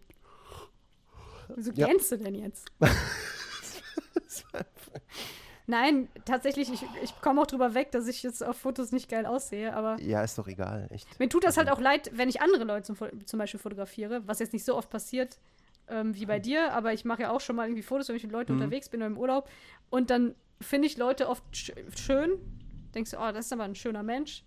Wieso 1.56 1.72
Ja. 1.72 1.88
gänst 1.88 2.12
du 2.12 2.18
denn 2.18 2.36
jetzt? 2.36 2.68
Nein, 5.66 6.10
tatsächlich, 6.26 6.72
ich, 6.74 6.84
ich 7.02 7.22
komme 7.22 7.42
auch 7.42 7.48
drüber 7.48 7.74
weg, 7.74 7.92
dass 7.92 8.08
ich 8.08 8.22
jetzt 8.22 8.44
auf 8.44 8.58
Fotos 8.58 8.92
nicht 8.92 9.10
geil 9.10 9.26
aussehe, 9.26 9.74
aber 9.74 9.98
Ja, 10.02 10.22
ist 10.24 10.38
doch 10.38 10.48
egal, 10.48 10.88
echt. 10.92 11.20
mir 11.20 11.30
tut 11.30 11.44
das 11.46 11.56
halt 11.58 11.70
Also- 11.70 11.80
auch 11.80 11.84
leid, 11.84 12.12
wenn 12.14 12.28
ich 12.28 12.42
andere 12.42 12.66
Leute 12.66 12.84
zum, 12.94 12.98
zum 13.26 13.40
Beispiel 13.40 13.60
fotografiere, 13.60 14.22
was 14.28 14.40
jetzt 14.40 14.52
nicht 14.54 14.66
so 14.66 14.76
oft 14.76 14.90
passiert 14.90 15.40
ähm, 15.88 16.16
wie 16.16 16.26
bei 16.26 16.40
dir, 16.40 16.74
aber 16.74 16.94
ich 16.94 17.06
mache 17.06 17.24
ja 17.24 17.32
auch 17.32 17.42
schon 17.42 17.56
mal 17.56 17.66
irgendwie 17.68 17.82
Fotos, 17.84 18.08
wenn 18.10 18.16
ich 18.16 18.24
mit 18.24 18.32
Leuten 18.32 18.54
Mhm. 18.56 18.60
unterwegs 18.62 18.90
bin 18.90 19.02
oder 19.02 19.08
im 19.08 19.18
Urlaub 19.18 19.50
und 19.90 20.10
dann 20.10 20.36
finde 20.62 20.88
ich 20.88 20.98
Leute 20.98 21.28
oft 21.30 21.44
sch 21.56 21.72
schön, 21.98 22.32
denkst 22.96 23.12
du, 23.12 23.18
oh, 23.18 23.32
das 23.32 23.46
ist 23.48 23.54
aber 23.54 23.64
ein 23.64 23.76
schöner 23.76 24.04
Mensch. 24.04 24.44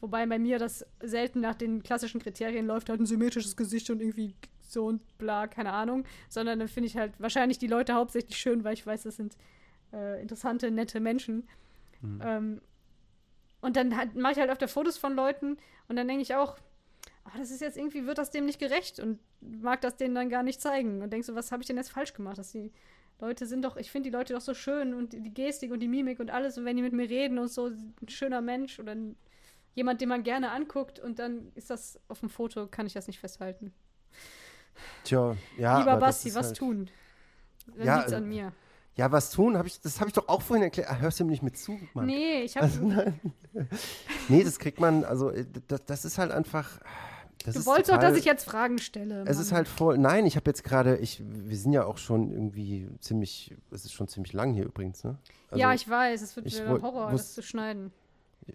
Wobei 0.00 0.26
bei 0.26 0.38
mir 0.38 0.58
das 0.58 0.84
selten 1.00 1.40
nach 1.40 1.54
den 1.54 1.82
klassischen 1.82 2.20
Kriterien 2.20 2.66
läuft, 2.66 2.88
halt 2.88 3.00
ein 3.00 3.06
symmetrisches 3.06 3.56
Gesicht 3.56 3.88
und 3.90 4.00
irgendwie 4.00 4.34
so 4.60 4.86
und 4.86 5.00
bla, 5.18 5.46
keine 5.46 5.72
Ahnung. 5.72 6.04
Sondern 6.28 6.58
dann 6.58 6.68
finde 6.68 6.88
ich 6.88 6.96
halt 6.96 7.12
wahrscheinlich 7.20 7.58
die 7.58 7.68
Leute 7.68 7.94
hauptsächlich 7.94 8.36
schön, 8.36 8.64
weil 8.64 8.72
ich 8.74 8.84
weiß, 8.86 9.02
das 9.04 9.16
sind 9.16 9.36
äh, 9.92 10.20
interessante, 10.20 10.70
nette 10.70 11.00
Menschen. 11.00 11.48
Hm. 12.00 12.20
Ähm, 12.24 12.60
und 13.60 13.76
dann 13.76 13.96
halt, 13.96 14.14
mache 14.16 14.32
ich 14.32 14.38
halt 14.38 14.50
öfter 14.50 14.68
Fotos 14.68 14.98
von 14.98 15.14
Leuten 15.14 15.56
und 15.88 15.96
dann 15.96 16.08
denke 16.08 16.22
ich 16.22 16.34
auch, 16.34 16.56
ah, 17.24 17.38
das 17.38 17.50
ist 17.50 17.60
jetzt 17.60 17.76
irgendwie, 17.76 18.06
wird 18.06 18.18
das 18.18 18.30
dem 18.30 18.44
nicht 18.44 18.58
gerecht 18.58 18.98
und 18.98 19.20
mag 19.40 19.80
das 19.80 19.96
denen 19.96 20.14
dann 20.14 20.28
gar 20.28 20.42
nicht 20.42 20.60
zeigen. 20.60 21.02
Und 21.02 21.12
denkst 21.12 21.26
so, 21.26 21.34
was 21.34 21.52
habe 21.52 21.62
ich 21.62 21.66
denn 21.66 21.76
jetzt 21.76 21.90
falsch 21.92 22.12
gemacht? 22.12 22.38
Dass 22.38 22.52
die 22.52 22.72
Leute 23.20 23.46
sind 23.46 23.64
doch, 23.64 23.76
ich 23.76 23.90
finde 23.90 24.10
die 24.10 24.16
Leute 24.16 24.34
doch 24.34 24.40
so 24.40 24.54
schön 24.54 24.94
und 24.94 25.12
die, 25.12 25.32
Gestik 25.32 25.70
und 25.70 25.80
die 25.80 25.88
Mimik 25.88 26.18
und 26.18 26.30
alles 26.30 26.58
und 26.58 26.64
wenn 26.64 26.76
die 26.76 26.82
mit 26.82 26.92
mir 26.92 27.08
reden 27.08 27.38
und 27.38 27.48
so, 27.48 27.66
ein 27.68 28.08
schöner 28.08 28.40
Mensch 28.40 28.80
oder 28.80 28.92
ein, 28.92 29.16
jemand, 29.74 30.00
den 30.00 30.08
man 30.08 30.24
gerne 30.24 30.50
anguckt 30.50 30.98
und 30.98 31.18
dann 31.18 31.52
ist 31.54 31.70
das 31.70 32.00
auf 32.08 32.20
dem 32.20 32.30
Foto, 32.30 32.66
kann 32.66 32.86
ich 32.86 32.94
das 32.94 33.06
nicht 33.06 33.20
festhalten. 33.20 33.72
Tja, 35.04 35.36
ja. 35.56 35.78
Lieber 35.78 35.98
Basti, 35.98 36.34
was 36.34 36.48
halt, 36.48 36.56
tun? 36.56 36.90
Dann 37.76 37.86
Ja, 37.86 37.96
liegt's 37.98 38.12
äh, 38.12 38.16
an 38.16 38.28
mir. 38.28 38.52
Ja, 38.96 39.10
was 39.10 39.30
tun? 39.30 39.56
Hab 39.56 39.66
ich, 39.66 39.80
das 39.80 40.00
habe 40.00 40.08
ich 40.08 40.14
doch 40.14 40.28
auch 40.28 40.42
vorhin 40.42 40.62
erklärt. 40.64 40.90
Ah, 40.90 40.98
Hörst 40.98 41.18
du 41.18 41.24
mir 41.24 41.30
nicht 41.30 41.42
mit 41.42 41.56
zu, 41.56 41.78
Mann? 41.94 42.06
Nee, 42.06 42.42
ich 42.42 42.56
habe. 42.56 42.66
Also, 42.66 42.82
nee, 44.28 44.44
das 44.44 44.58
kriegt 44.58 44.80
man, 44.80 45.04
also 45.04 45.30
äh, 45.30 45.46
das, 45.68 45.84
das 45.86 46.04
ist 46.04 46.18
halt 46.18 46.30
einfach. 46.30 46.78
Das 47.44 47.54
du 47.54 47.60
ist 47.60 47.66
wolltest 47.66 47.90
doch, 47.90 47.96
total- 47.96 48.10
dass 48.10 48.18
ich 48.18 48.24
jetzt 48.24 48.44
Fragen 48.44 48.78
stelle. 48.78 49.24
Es 49.26 49.38
ist 49.38 49.50
Mann. 49.50 49.56
halt 49.58 49.68
voll. 49.68 49.98
Nein, 49.98 50.26
ich 50.26 50.36
habe 50.36 50.48
jetzt 50.48 50.62
gerade, 50.62 50.98
ich, 50.98 51.22
wir 51.26 51.56
sind 51.56 51.72
ja 51.72 51.84
auch 51.84 51.98
schon 51.98 52.30
irgendwie 52.30 52.88
ziemlich, 53.00 53.54
es 53.72 53.84
ist 53.84 53.92
schon 53.92 54.06
ziemlich 54.08 54.32
lang 54.32 54.52
hier 54.54 54.64
übrigens, 54.64 55.02
ne? 55.02 55.16
Also, 55.50 55.60
ja, 55.60 55.74
ich 55.74 55.88
weiß, 55.88 56.22
es 56.22 56.36
wird 56.36 56.68
woll- 56.68 56.82
Horror, 56.82 57.08
wus- 57.08 57.12
das 57.12 57.34
zu 57.34 57.42
schneiden. 57.42 57.90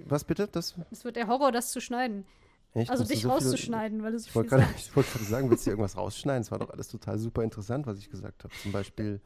Was 0.06 0.24
bitte? 0.24 0.48
Das? 0.48 0.76
Es 0.92 1.04
wird 1.04 1.16
der 1.18 1.28
Horror, 1.28 1.52
das 1.52 1.72
zu 1.72 1.82
schneiden. 1.82 2.26
Echt? 2.74 2.92
Also 2.92 3.04
dich 3.04 3.24
so 3.24 3.30
rauszuschneiden, 3.30 4.04
weil 4.04 4.12
du 4.12 4.20
so 4.20 4.26
Ich 4.28 4.32
viel 4.32 4.36
wollte 4.36 4.50
gerade 4.52 4.64
sagst. 4.64 4.88
ich 4.90 4.96
wollte 4.96 5.12
gerade 5.12 5.26
sagen, 5.26 5.50
willst 5.50 5.66
du 5.66 5.72
irgendwas 5.72 5.98
rausschneiden? 5.98 6.42
Es 6.42 6.52
war 6.52 6.60
doch 6.60 6.70
alles 6.70 6.88
total 6.90 7.18
super 7.18 7.44
interessant, 7.44 7.88
was 7.88 7.98
ich 7.98 8.10
gesagt 8.10 8.44
habe. 8.44 8.54
Zum 8.62 8.72
Beispiel 8.72 9.20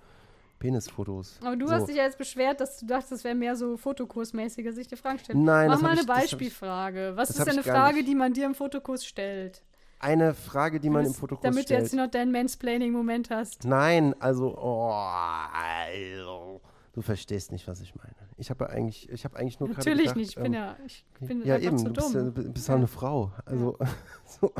Penisfotos. 0.61 1.37
Aber 1.43 1.55
du 1.57 1.67
so. 1.67 1.73
hast 1.73 1.87
dich 1.89 1.95
ja 1.97 2.03
jetzt 2.03 2.17
beschwert, 2.17 2.61
dass 2.61 2.79
du 2.79 2.85
dachtest, 2.85 3.11
das 3.11 3.23
wäre 3.23 3.35
mehr 3.35 3.55
so 3.55 3.75
Fotokursmäßig, 3.77 4.63
dass 4.65 4.77
ich 4.77 4.87
dir 4.87 4.95
Fragen 4.95 5.19
stelle. 5.19 5.39
Nein, 5.39 5.67
Mach 5.67 5.75
das 5.75 5.81
mal 5.81 5.89
eine 5.89 5.95
ich- 5.97 6.01
ich- 6.03 6.07
Beispielfrage. 6.07 7.13
Was 7.15 7.31
ist 7.31 7.39
denn 7.39 7.49
eine 7.49 7.63
Frage, 7.63 8.03
die 8.03 8.15
man 8.15 8.33
dir 8.33 8.45
im 8.45 8.55
Fotokurs 8.55 9.05
stellt? 9.05 9.63
Eine 9.99 10.33
Frage, 10.33 10.79
die 10.79 10.89
man 10.89 11.01
im 11.05 11.11
Das- 11.11 11.19
Fotokurs 11.19 11.43
Damit 11.43 11.63
du 11.65 11.73
stellt. 11.73 11.81
jetzt 11.83 11.93
noch 11.93 12.07
deinen 12.07 12.31
Mansplaining-Moment 12.31 13.29
hast. 13.29 13.65
Nein, 13.65 14.15
also, 14.19 14.57
oh, 14.57 14.91
also, 14.91 16.61
du 16.93 17.01
verstehst 17.01 17.51
nicht, 17.51 17.67
was 17.67 17.81
ich 17.81 17.93
meine. 17.95 18.15
Ich 18.37 18.49
habe 18.49 18.69
eigentlich, 18.69 19.09
ich 19.09 19.25
habe 19.25 19.37
eigentlich 19.37 19.59
nur 19.59 19.69
Natürlich 19.69 19.99
gedacht, 20.03 20.15
nicht, 20.17 20.29
ich 20.29 20.35
bin 20.35 20.45
ähm, 20.45 20.53
ja, 20.53 20.75
ich 20.85 21.05
bin 21.19 21.45
ja, 21.45 21.57
eben, 21.57 21.77
zu 21.77 21.85
du 21.85 21.93
bist, 21.93 22.15
dumm. 22.15 22.25
ja, 22.35 22.43
du 22.43 22.51
bist 22.51 22.69
auch 22.69 22.75
eine 22.75 22.87
Frau. 22.87 23.31
Also, 23.45 23.77
so, 24.41 24.51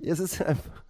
es 0.00 0.18
ist 0.18 0.40
einfach. 0.42 0.82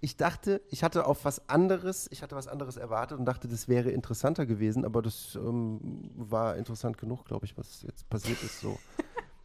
Ich 0.00 0.16
dachte, 0.16 0.60
ich 0.68 0.82
hatte 0.82 1.06
auf 1.06 1.24
was 1.24 1.48
anderes, 1.48 2.08
ich 2.10 2.22
hatte 2.22 2.36
was 2.36 2.48
anderes 2.48 2.76
erwartet 2.76 3.18
und 3.18 3.24
dachte, 3.24 3.48
das 3.48 3.68
wäre 3.68 3.90
interessanter 3.90 4.46
gewesen, 4.46 4.84
aber 4.84 5.02
das 5.02 5.36
ähm, 5.36 6.10
war 6.16 6.56
interessant 6.56 6.98
genug, 6.98 7.24
glaube 7.24 7.46
ich, 7.46 7.56
was 7.56 7.82
jetzt 7.82 8.08
passiert 8.08 8.42
ist. 8.42 8.60
So. 8.60 8.78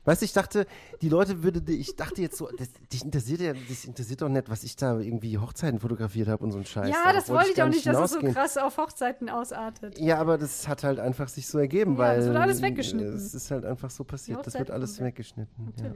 Weißt 0.06 0.22
du, 0.22 0.26
ich 0.26 0.34
dachte, 0.34 0.66
die 1.02 1.10
Leute 1.10 1.44
würde, 1.44 1.72
ich 1.72 1.96
dachte 1.96 2.22
jetzt 2.22 2.38
so, 2.38 2.50
das, 2.58 2.70
dich 2.92 3.04
interessiert 3.04 3.42
ja, 3.42 3.54
das 3.54 3.86
interessiert 3.86 4.22
doch 4.22 4.30
nicht, 4.30 4.50
was 4.50 4.64
ich 4.64 4.76
da 4.76 4.98
irgendwie 4.98 5.38
Hochzeiten 5.38 5.80
fotografiert 5.80 6.30
habe 6.30 6.44
und 6.44 6.52
so 6.52 6.58
ein 6.58 6.66
Scheiß. 6.66 6.90
Ja, 6.90 7.04
Darauf 7.04 7.16
das 7.16 7.30
wollte 7.30 7.52
ich 7.52 7.62
auch 7.62 7.68
nicht, 7.68 7.86
dass 7.86 8.00
es 8.00 8.12
so 8.14 8.20
krass 8.20 8.58
auf 8.58 8.78
Hochzeiten 8.78 9.30
ausartet. 9.30 10.00
Ja, 10.00 10.18
aber 10.18 10.38
das 10.38 10.68
hat 10.68 10.84
halt 10.84 11.00
einfach 11.00 11.28
sich 11.28 11.48
so 11.48 11.60
ergeben, 11.60 11.94
Ja, 11.94 11.98
weil. 12.00 12.18
das 12.18 12.26
wird 12.28 12.38
alles 12.38 12.62
weggeschnitten. 12.62 13.14
Es 13.14 13.34
ist 13.34 13.52
halt 13.52 13.66
einfach 13.66 13.92
so 13.92 14.04
passiert. 14.04 14.46
Das 14.48 14.54
wird 14.56 14.72
alles 14.72 15.00
weggeschnitten. 15.00 15.74
Ja. 15.78 15.92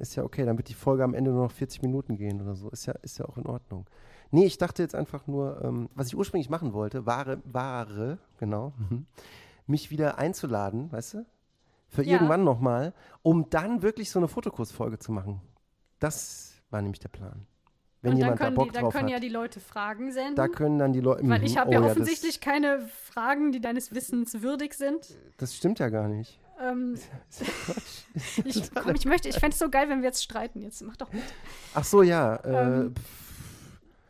Ist 0.00 0.16
ja 0.16 0.24
okay, 0.24 0.44
dann 0.44 0.56
wird 0.56 0.68
die 0.68 0.74
Folge 0.74 1.04
am 1.04 1.14
Ende 1.14 1.30
nur 1.30 1.44
noch 1.44 1.52
40 1.52 1.82
Minuten 1.82 2.16
gehen 2.16 2.40
oder 2.40 2.54
so. 2.54 2.70
Ist 2.70 2.86
ja, 2.86 2.94
ist 3.02 3.18
ja 3.18 3.26
auch 3.26 3.36
in 3.36 3.46
Ordnung. 3.46 3.86
Nee, 4.30 4.46
ich 4.46 4.58
dachte 4.58 4.82
jetzt 4.82 4.94
einfach 4.94 5.26
nur, 5.26 5.62
ähm, 5.64 5.88
was 5.94 6.06
ich 6.08 6.16
ursprünglich 6.16 6.48
machen 6.50 6.72
wollte, 6.72 7.04
war, 7.04 7.38
war 7.44 8.18
genau, 8.38 8.72
mhm, 8.78 9.06
mich 9.66 9.90
wieder 9.90 10.18
einzuladen, 10.18 10.90
weißt 10.92 11.14
du? 11.14 11.26
Für 11.88 12.02
Ja. 12.04 12.12
irgendwann 12.14 12.44
nochmal, 12.44 12.94
um 13.22 13.50
dann 13.50 13.82
wirklich 13.82 14.10
so 14.10 14.18
eine 14.20 14.28
Fotokursfolge 14.28 14.98
zu 14.98 15.10
machen. 15.12 15.40
Das 15.98 16.54
war 16.70 16.80
nämlich 16.80 17.00
der 17.00 17.08
Plan. 17.08 17.46
Wenn 18.02 18.12
Und 18.14 18.20
dann 18.20 18.24
jemand 18.28 18.40
können, 18.40 18.54
da 18.56 18.62
die, 18.62 18.66
Bock 18.66 18.72
dann 18.72 18.82
drauf 18.84 18.92
können 18.94 19.04
hat, 19.06 19.12
ja 19.12 19.20
die 19.20 19.28
Leute 19.28 19.60
Fragen 19.60 20.12
senden. 20.12 20.36
da 20.36 20.48
können 20.48 20.78
dann 20.78 20.92
die 20.94 21.00
Leute. 21.00 21.28
weil 21.28 21.42
ich 21.44 21.58
habe 21.58 21.72
ja 21.72 21.80
das- 21.80 21.90
offensichtlich 21.90 22.40
keine 22.40 22.80
Fragen, 23.04 23.52
die 23.52 23.60
deines 23.60 23.92
Wissens 23.94 24.40
würdig 24.40 24.72
sind. 24.74 25.14
Das 25.36 25.54
stimmt 25.54 25.80
ja 25.80 25.88
gar 25.90 26.08
nicht. 26.08 26.40
Ähm, 26.60 26.94
ich, 28.44 28.70
komm, 28.74 28.94
ich 28.94 29.04
möchte, 29.04 29.28
ich 29.28 29.36
fände 29.38 29.54
es 29.54 29.58
so 29.58 29.70
geil, 29.70 29.88
wenn 29.88 30.00
wir 30.02 30.08
jetzt 30.08 30.22
streiten. 30.22 30.62
Jetzt 30.62 30.82
mach 30.82 30.96
doch 30.96 31.12
mit. 31.12 31.22
Ach 31.74 31.84
so, 31.84 32.02
ja. 32.02 32.36
Äh, 32.36 32.80
Ähm, 32.80 32.94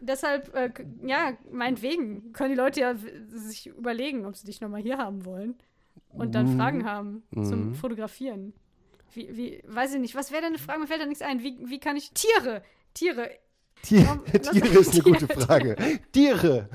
Deshalb, 0.03 0.55
äh, 0.55 0.71
ja, 1.07 1.33
meinetwegen 1.53 2.33
können 2.33 2.51
die 2.51 2.57
Leute 2.57 2.81
ja 2.81 2.95
sich 3.29 3.67
überlegen, 3.67 4.25
ob 4.25 4.35
sie 4.35 4.47
dich 4.47 4.63
nochmal 4.63 4.81
hier 4.81 4.97
haben 4.97 5.27
wollen 5.27 5.57
und 6.09 6.35
dann 6.35 6.55
Mhm. 6.55 6.57
Fragen 6.59 6.85
haben 6.87 7.23
zum 7.35 7.69
Mhm. 7.69 7.75
Fotografieren. 7.75 8.55
Wie, 9.13 9.37
wie, 9.37 9.63
weiß 9.67 9.93
ich 9.95 10.01
nicht, 10.01 10.15
was 10.15 10.31
wäre 10.31 10.41
denn 10.41 10.53
eine 10.55 10.59
Frage? 10.59 10.81
Mir 10.81 10.87
fällt 10.87 11.03
da 11.03 11.07
nichts 11.07 11.21
ein. 11.21 11.43
Wie, 11.43 11.59
wie 11.69 11.79
kann 11.81 11.97
ich 11.97 12.13
Tiere, 12.13 12.63
Tiere, 12.95 13.31
Tier, 13.83 14.05
Komm, 14.07 14.25
Tiere 14.43 14.79
ist 14.79 14.93
eine 14.95 15.03
gute 15.03 15.29
Tiere. 15.29 15.41
Frage. 15.43 15.77
Tiere. 16.13 16.69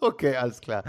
Okay, 0.00 0.36
alles 0.36 0.60
klar. 0.60 0.84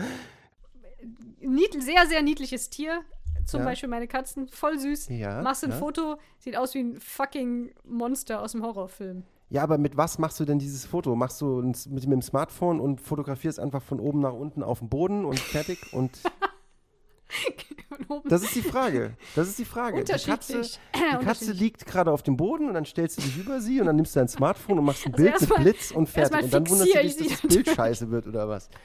niedl, 1.39 1.81
sehr, 1.81 2.05
sehr 2.07 2.21
niedliches 2.21 2.69
Tier, 2.69 3.03
zum 3.45 3.61
Ja. 3.61 3.65
Beispiel 3.65 3.89
meine 3.89 4.07
Katzen, 4.07 4.47
voll 4.47 4.79
süß. 4.79 5.09
Ja, 5.09 5.41
Machst 5.41 5.63
ein 5.63 5.71
ja. 5.71 5.77
Foto, 5.77 6.17
sieht 6.39 6.57
aus 6.57 6.73
wie 6.73 6.79
ein 6.79 6.99
fucking 6.99 7.71
Monster 7.83 8.41
aus 8.41 8.53
dem 8.53 8.63
Horrorfilm. 8.63 9.23
Ja, 9.49 9.61
aber 9.61 9.77
mit 9.77 9.95
was 9.95 10.17
machst 10.17 10.39
du 10.39 10.45
denn 10.45 10.57
dieses 10.57 10.85
Foto? 10.85 11.15
Machst 11.15 11.39
du 11.39 11.61
mit, 11.61 11.87
mit 11.87 12.03
dem 12.11 12.21
Smartphone 12.21 12.79
und 12.79 12.99
fotografierst 12.99 13.59
einfach 13.59 13.83
von 13.83 13.99
oben 13.99 14.19
nach 14.19 14.33
unten 14.33 14.63
auf 14.63 14.79
dem 14.79 14.89
Boden 14.89 15.23
und 15.23 15.39
fertig? 15.39 15.93
Und 15.93 16.11
das 18.25 18.41
ist 18.41 18.55
die 18.55 18.63
Frage. 18.63 19.15
Das 19.35 19.47
ist 19.47 19.59
die 19.59 19.65
Frage. 19.65 20.03
Die 20.03 20.11
Katze, 20.11 20.61
die 20.63 21.17
Katze 21.25 21.51
liegt 21.51 21.85
gerade 21.85 22.11
auf 22.11 22.23
dem 22.23 22.37
Boden 22.37 22.67
und 22.67 22.73
dann 22.73 22.85
stellst 22.85 23.19
du 23.19 23.21
dich 23.21 23.37
über 23.37 23.61
sie 23.61 23.79
und 23.79 23.85
dann 23.85 23.97
nimmst 23.97 24.15
du 24.15 24.19
dein 24.19 24.27
Smartphone 24.27 24.79
und 24.79 24.85
machst 24.85 25.05
ein 25.05 25.13
Also 25.13 25.23
Bild 25.23 25.41
mit 25.41 25.55
Blitz 25.59 25.91
und 25.91 26.09
fertig. 26.09 26.43
Und 26.43 26.53
dann 26.53 26.67
wunderst 26.67 26.95
du 26.95 26.99
dich, 26.99 27.21
ich 27.21 27.29
dass 27.29 27.41
das 27.41 27.53
Bild 27.53 27.69
scheiße 27.69 28.09
wird 28.09 28.25
oder 28.27 28.49
was? 28.49 28.69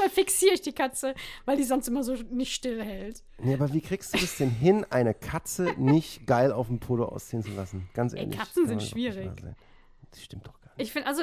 Erstmal 0.00 0.24
fixiere 0.24 0.54
ich 0.54 0.62
die 0.62 0.72
Katze, 0.72 1.14
weil 1.44 1.56
die 1.56 1.64
sonst 1.64 1.88
immer 1.88 2.02
so 2.02 2.14
nicht 2.30 2.54
stillhält. 2.54 3.22
Nee, 3.38 3.54
aber 3.54 3.72
wie 3.72 3.80
kriegst 3.80 4.14
du 4.14 4.18
das 4.18 4.36
denn 4.36 4.50
hin, 4.50 4.86
eine 4.90 5.14
Katze 5.14 5.74
nicht 5.76 6.26
geil 6.26 6.52
auf 6.52 6.68
dem 6.68 6.80
Foto 6.80 7.04
aussehen 7.04 7.42
zu 7.42 7.50
lassen? 7.50 7.88
Ganz 7.92 8.14
Ey, 8.14 8.20
ehrlich. 8.20 8.38
Katzen 8.38 8.66
kann 8.66 8.78
sind 8.78 8.82
schwierig. 8.82 9.30
Das 10.10 10.22
stimmt 10.22 10.46
doch 10.46 10.60
gar 10.60 10.70
nicht. 10.76 10.86
Ich 10.86 10.92
finde, 10.92 11.08
also, 11.08 11.22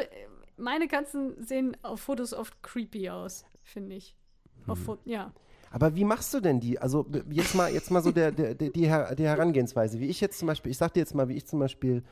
meine 0.58 0.88
Katzen 0.88 1.44
sehen 1.44 1.76
auf 1.82 2.02
Fotos 2.02 2.34
oft 2.34 2.62
creepy 2.62 3.10
aus, 3.10 3.46
finde 3.64 3.96
ich. 3.96 4.16
Auf 4.68 4.80
Fo 4.80 4.98
ja. 5.06 5.34
Aber 5.72 5.96
wie 5.96 6.04
machst 6.04 6.34
du 6.34 6.40
denn 6.40 6.60
die? 6.60 6.80
Also 6.80 7.06
jetzt 7.30 7.56
mal, 7.56 7.72
jetzt 7.72 7.90
mal 7.90 8.02
so 8.02 8.12
der, 8.12 8.32
der, 8.32 8.56
der, 8.56 8.70
die, 8.70 8.88
Her 8.88 9.16
die 9.16 9.26
Herangehensweise. 9.26 10.00
Wie 10.00 10.08
ich 10.08 10.22
jetzt 10.22 10.40
zum 10.40 10.48
Beispiel, 10.48 10.72
ich 10.72 10.78
sag 10.78 10.94
dir 10.94 11.00
jetzt 11.00 11.16
mal, 11.16 11.30
wie 11.30 11.36
ich 11.36 11.46
zum 11.46 11.60
Beispiel 11.60 12.04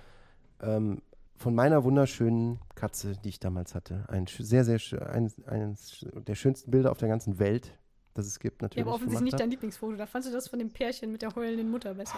ähm, 0.62 1.02
von 1.38 1.53
meiner 1.53 1.84
wunderschönen 1.84 2.60
Katze, 2.76 3.18
die 3.24 3.30
ich 3.30 3.40
damals 3.40 3.76
hatte, 3.76 4.06
ein 4.07 4.26
sehr, 4.28 4.64
sehr 4.64 4.80
ein, 5.10 5.32
eines 5.45 6.06
der 6.14 6.36
schönsten 6.36 6.72
Bilder 6.72 6.91
auf 6.91 6.98
der 6.98 7.10
ganzen 7.10 7.40
Welt, 7.40 7.78
das 8.14 8.26
es 8.26 8.40
gibt 8.40 8.62
Ja, 8.62 8.66
natürlich. 8.66 8.86
aber 8.86 8.95
offensichtlich 8.95 9.26
nicht 9.26 9.40
dein 9.40 9.52
Lieblingsfoto. 9.52 9.98
Da 9.98 10.06
fandst 10.06 10.30
du 10.30 10.34
das 10.34 10.48
von 10.48 10.60
dem 10.60 10.72
Pärchen 10.72 11.12
mit 11.12 11.22
der 11.22 11.36
heulenden 11.36 11.70
Mutter 11.70 11.94
besser. 11.94 12.18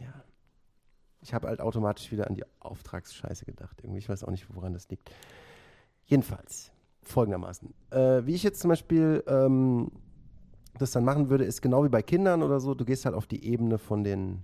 Ja. 0.00 0.12
Ich 1.20 1.32
habe 1.32 1.46
halt 1.48 1.60
automatisch 1.60 2.10
wieder 2.10 2.26
an 2.26 2.34
die 2.34 2.44
Auftragsscheiße 2.58 3.44
gedacht. 3.44 3.78
Irgendwie, 3.82 3.98
ich 3.98 4.08
weiß 4.08 4.24
auch 4.24 4.30
nicht, 4.30 4.52
woran 4.54 4.72
das 4.72 4.88
liegt. 4.88 5.10
Jedenfalls, 6.04 6.72
folgendermaßen. 7.02 7.72
Äh, 7.90 8.26
wie 8.26 8.34
ich 8.34 8.42
jetzt 8.42 8.60
zum 8.60 8.70
Beispiel 8.70 9.22
ähm, 9.28 9.92
das 10.78 10.90
dann 10.90 11.04
machen 11.04 11.30
würde, 11.30 11.44
ist 11.44 11.62
genau 11.62 11.84
wie 11.84 11.88
bei 11.88 12.02
Kindern 12.02 12.42
oder 12.42 12.58
so, 12.58 12.74
du 12.74 12.84
gehst 12.84 13.04
halt 13.04 13.14
auf 13.14 13.26
die 13.26 13.44
Ebene 13.44 13.78
von 13.78 14.02
den 14.02 14.42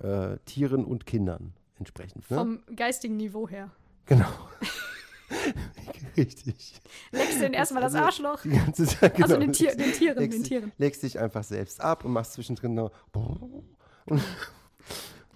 äh, 0.00 0.38
Tieren 0.44 0.84
und 0.84 1.06
Kindern 1.06 1.52
entsprechend. 1.80 2.30
Ne? 2.30 2.36
Vom 2.36 2.62
geistigen 2.76 3.16
Niveau 3.16 3.48
her. 3.48 3.70
genau. 4.06 4.28
Richtig. 6.16 6.80
Leckst 7.12 7.36
du 7.36 7.40
denn 7.40 7.52
erstmal 7.52 7.82
das 7.82 7.94
Also, 7.94 8.04
Arschloch? 8.06 8.42
Die 8.42 8.50
ganze 8.50 8.84
Zeit, 8.86 9.14
genau. 9.14 9.26
Also 9.28 9.38
den, 9.38 9.52
Tier, 9.52 9.74
den 9.76 9.92
Tieren, 9.92 10.18
legst, 10.18 10.34
den 10.36 10.42
dich- 10.42 10.48
Tieren. 10.48 10.72
legst 10.78 11.02
dich 11.02 11.18
einfach 11.18 11.44
selbst 11.44 11.80
ab 11.80 12.04
und 12.04 12.12
machst 12.12 12.32
zwischendrin 12.32 12.74
noch 12.74 12.90
und, 13.12 14.20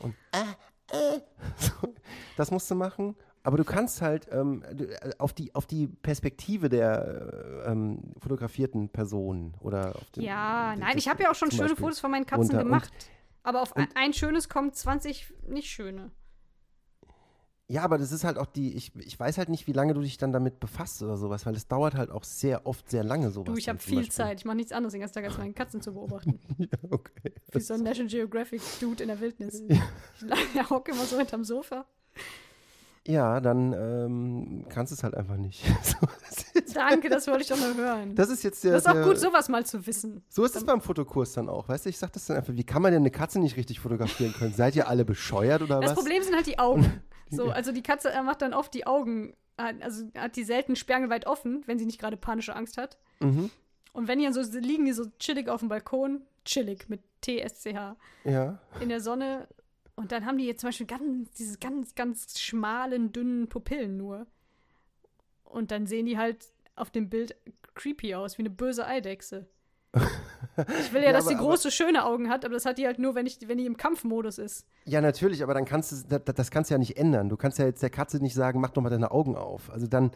und 0.01 0.15
äh, 0.33 0.97
äh. 1.17 1.21
Das 2.37 2.51
musst 2.51 2.71
du 2.71 2.75
machen. 2.75 3.15
Aber 3.45 3.57
du 3.59 3.65
kannst 3.65 4.01
halt 4.03 4.27
ähm, 4.33 4.65
äh, 4.77 5.11
auf, 5.19 5.33
die, 5.35 5.55
auf 5.55 5.67
die 5.67 5.87
Perspektive 5.87 6.69
der 6.71 7.63
äh, 7.67 7.71
ähm, 7.71 8.01
fotografierten 8.19 8.89
Person 8.89 9.55
oder 9.61 9.95
auf 9.97 10.11
den, 10.13 10.25
Ja, 10.25 10.73
den- 10.75 10.81
nein, 10.81 10.99
ich 10.99 11.09
habe 11.09 11.23
ja 11.23 11.31
auch 11.31 11.35
schon 11.35 11.51
schöne 11.51 11.65
Beispiel 11.69 11.83
Fotos 11.85 12.01
von 12.01 12.11
meinen 12.11 12.27
Katzen 12.27 12.41
runter. 12.47 12.59
Und- 12.59 12.65
gemacht. 12.65 12.93
aber 13.43 13.63
auf 13.63 13.73
und- 13.77 13.89
ein 13.97 14.13
schönes 14.15 14.49
kommen 14.49 14.73
20 14.73 15.33
nicht 15.47 15.69
schöne. 15.71 16.11
Ja, 17.67 17.83
aber 17.83 17.97
das 17.97 18.13
ist 18.13 18.25
halt 18.25 18.37
auch 18.37 18.45
die, 18.47 18.75
ich, 18.77 18.95
ich 18.97 19.19
weiß 19.19 19.39
halt 19.39 19.49
nicht, 19.49 19.67
wie 19.67 19.73
lange 19.73 19.95
du 19.95 20.03
dich 20.03 20.19
dann 20.19 20.33
damit 20.33 20.61
befasst 20.61 21.03
oder 21.03 21.17
sowas, 21.17 21.47
weil 21.47 21.55
es 21.55 21.67
dauert 21.67 21.95
halt 21.95 22.11
auch 22.11 22.23
sehr 22.25 22.67
oft 22.67 22.91
sehr 22.91 23.03
lange 23.05 23.31
sowas. 23.31 23.47
Du, 23.47 23.57
ich 23.57 23.71
habe 23.71 23.79
viel 23.79 23.97
Beispiel. 24.01 24.13
Zeit. 24.13 24.41
Ich 24.41 24.45
mache 24.45 24.57
nichts 24.57 24.71
anderes 24.73 24.93
den 24.93 25.01
ganzen 25.01 25.15
Tag, 25.15 25.25
als 25.25 25.39
meine 25.39 25.55
Katzen 25.55 25.81
zu 25.81 25.95
beobachten. 25.95 26.39
Ja, 26.59 26.69
okay. 26.91 27.33
Wie 27.53 27.61
so 27.61 27.73
ein 27.75 27.83
National 27.83 28.09
Geographic 28.11 28.61
Dude 28.81 29.03
in 29.03 29.09
der 29.09 29.19
Wildnis. 29.21 29.63
Ich 29.67 29.81
la- 30.21 30.37
hocke 30.71 30.93
immer 30.93 31.05
so 31.05 31.17
hinterm 31.17 31.43
Sofa. 31.45 31.87
Ja, 33.07 33.39
dann 33.41 33.73
ähm, 33.75 34.67
kannst 34.71 34.93
du 34.93 34.95
es 34.97 35.03
halt 35.03 35.15
einfach 35.15 35.37
nicht. 35.37 35.63
so, 35.83 35.97
das, 36.55 36.73
Danke, 36.75 37.09
das 37.11 37.27
wollte 37.27 37.43
ich 37.43 37.49
doch 37.49 37.59
nur 37.59 37.75
hören. 37.77 38.15
das 38.15 38.31
ist 38.31 38.43
jetzt 38.43 38.65
der. 38.65 38.73
Das 38.73 38.83
ist 38.85 38.89
auch 38.89 38.95
der, 38.95 39.05
gut, 39.05 39.19
sowas 39.19 39.49
mal 39.51 39.65
zu 39.67 39.87
wissen. 39.87 40.23
So 40.29 40.45
ist 40.45 40.57
es 40.57 40.65
beim 40.65 40.81
Fotokurs 40.81 41.33
dann 41.35 41.49
auch, 41.51 41.69
weißt 41.69 41.85
du? 41.85 41.91
Ich 41.91 41.99
sag 41.99 42.13
das 42.13 42.27
dann 42.27 42.37
einfach, 42.39 42.55
wie 42.55 42.65
kann 42.65 42.81
man 42.83 42.93
denn 42.93 43.03
eine 43.03 43.11
Katze 43.11 43.41
nicht 43.41 43.57
richtig 43.57 43.81
fotografieren 43.81 44.33
können? 44.33 44.55
Seid 44.55 44.75
ihr 44.77 44.89
alle 44.89 45.05
bescheuert 45.05 45.61
oder 45.63 45.81
Das 45.81 45.91
was? 45.91 45.99
Problem 45.99 46.23
sind 46.23 46.35
halt 46.35 46.47
die 46.47 46.59
Augen. 46.59 47.03
So, 47.31 47.51
also 47.51 47.73
die 47.73 47.83
Katze 47.83 48.11
macht 48.23 48.43
dann 48.43 48.55
oft 48.55 48.73
die 48.75 48.87
Augen, 48.87 49.35
hat- 49.59 49.83
also 49.83 50.07
hat 50.17 50.37
die 50.37 50.45
selten 50.45 50.77
sperrangelweit 50.77 51.27
offen, 51.27 51.63
wenn 51.67 51.79
sie 51.79 51.87
nicht 51.87 52.01
gerade 52.01 52.17
panische 52.17 52.55
Angst 52.55 52.79
hat. 52.79 52.99
Mhm. 53.21 53.51
Und 53.93 54.09
wenn 54.09 54.19
die 54.19 54.25
dann 54.25 54.35
so 54.35 54.43
liegen, 54.59 54.85
die 54.85 54.93
so 54.93 55.07
chillig 55.19 55.49
auf 55.49 55.61
dem 55.61 55.69
Balkon, 55.69 56.23
chillig 56.45 56.89
mit 56.89 57.01
T-S-C-H, 57.23 57.97
Ja. 58.25 58.59
in 58.81 58.89
der 58.89 59.01
Sonne. 59.01 59.49
Und 59.97 60.11
dann 60.13 60.27
haben 60.27 60.39
die 60.39 60.47
jetzt 60.47 60.61
zum 60.61 60.69
Beispiel 60.69 60.87
ganz, 60.87 61.31
diese 61.33 61.59
ganz, 61.59 61.95
ganz 61.95 62.39
schmalen, 62.41 63.13
dünnen 63.13 63.49
Pupillen 63.49 63.97
nur. 63.97 64.27
Und 65.45 65.71
dann 65.71 65.87
sehen 65.87 66.07
die 66.07 66.19
halt 66.19 66.47
auf 66.77 66.91
dem 66.91 67.09
Bild 67.09 67.37
creepy 67.75 68.15
aus, 68.17 68.37
wie 68.39 68.43
eine 68.43 68.51
böse 68.51 68.87
Eidechse. 68.87 69.47
Ich 70.79 70.93
will 70.93 71.01
ja, 71.03 71.09
Ja, 71.09 71.13
dass 71.13 71.27
aber- 71.27 71.35
die 71.35 71.41
große, 71.41 71.71
schöne 71.71 72.05
Augen 72.05 72.29
hat, 72.29 72.45
aber 72.45 72.55
das 72.55 72.65
hat 72.65 72.79
die 72.79 72.87
halt 72.87 72.99
nur, 72.99 73.15
wenn, 73.15 73.27
ich, 73.27 73.39
wenn 73.49 73.59
die 73.59 73.67
im 73.67 73.77
Kampfmodus 73.77 74.39
ist. 74.39 74.67
Ja, 74.85 75.01
natürlich, 75.01 75.43
aber 75.43 75.55
dann 75.55 75.65
kannst 75.65 75.93
du, 75.93 76.19
das, 76.19 76.35
das 76.35 76.51
kannst 76.51 76.71
du 76.71 76.75
ja 76.75 76.79
nicht 76.79 76.97
ändern. 76.97 77.29
Du 77.29 77.37
kannst 77.37 77.59
ja 77.59 77.65
jetzt 77.67 77.83
der 77.83 77.91
Katze 77.91 78.19
nicht 78.19 78.35
sagen, 78.35 78.61
mach 78.61 78.71
doch 78.71 78.83
mal 78.83 78.91
deine 78.91 79.11
Augen 79.11 79.37
auf. 79.37 79.71
Also 79.71 79.87
dann, 79.87 80.11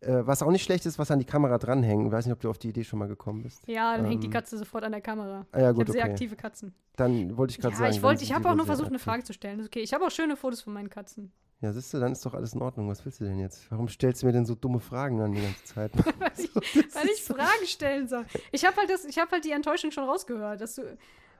äh, 0.00 0.20
was 0.26 0.42
auch 0.42 0.50
nicht 0.50 0.62
schlecht 0.64 0.86
ist, 0.86 0.98
was 0.98 1.10
an 1.10 1.18
die 1.18 1.24
Kamera 1.26 1.58
dranhängen. 1.58 2.06
Ich 2.06 2.12
weiß 2.12 2.26
nicht, 2.26 2.32
ob 2.32 2.40
du 2.40 2.48
auf 2.50 2.58
die 2.58 2.68
Idee 2.68 2.84
schon 2.84 2.98
mal 2.98 3.08
gekommen 3.08 3.42
bist. 3.42 3.66
Ja, 3.66 3.96
dann 3.96 4.06
hängt 4.06 4.22
die 4.22 4.28
Ähm, 4.28 4.32
Katze 4.32 4.56
sofort 4.56 4.84
an 4.84 4.92
der 4.92 5.00
Kamera. 5.00 5.44
Ah 5.52 5.60
ja, 5.60 5.70
ich 5.70 5.76
gut, 5.76 5.84
habe 5.86 5.92
sehr 5.92 6.02
okay. 6.04 6.12
aktive 6.12 6.36
Katzen. 6.36 6.74
Dann 6.96 7.36
wollte 7.36 7.50
ich 7.52 7.58
gerade 7.60 7.74
Ja, 7.74 7.78
sagen. 7.80 7.92
ich 7.92 8.02
wollte, 8.02 8.22
ich 8.24 8.32
habe 8.32 8.48
auch 8.48 8.54
nur 8.54 8.64
sehr 8.64 8.66
versucht, 8.74 8.86
eine 8.88 8.96
aktiv. 8.96 9.04
Frage 9.04 9.24
zu 9.24 9.32
stellen. 9.32 9.62
Okay. 9.64 9.80
Ich 9.80 9.92
habe 9.92 10.04
auch 10.06 10.10
schöne 10.10 10.36
Fotos 10.36 10.60
von 10.62 10.72
meinen 10.72 10.88
Katzen. 10.88 11.30
Ja, 11.60 11.72
siehst 11.72 11.92
du, 11.92 11.98
dann 11.98 12.12
ist 12.12 12.24
doch 12.24 12.34
alles 12.34 12.52
in 12.54 12.62
Ordnung. 12.62 12.88
Was 12.88 13.04
willst 13.04 13.20
du 13.20 13.24
denn 13.24 13.40
jetzt? 13.40 13.68
Warum 13.70 13.88
stellst 13.88 14.22
du 14.22 14.26
mir 14.26 14.32
denn 14.32 14.46
so 14.46 14.54
dumme 14.54 14.78
Fragen 14.78 15.18
dann 15.18 15.32
die 15.32 15.42
ganze 15.42 15.64
Zeit? 15.64 15.90
weil 16.20 16.30
ich, 16.38 16.54
weil 16.54 17.06
ich 17.08 17.24
Fragen 17.24 17.66
stellen 17.66 18.06
soll. 18.06 18.24
Ich 18.52 18.64
habe 18.64 18.76
halt, 18.76 18.90
das- 18.90 19.04
ich 19.04 19.18
hab 19.18 19.32
halt 19.32 19.44
die 19.44 19.50
Enttäuschung 19.50 19.90
schon 19.90 20.04
rausgehört, 20.04 20.60
dass 20.60 20.76
du. 20.76 20.82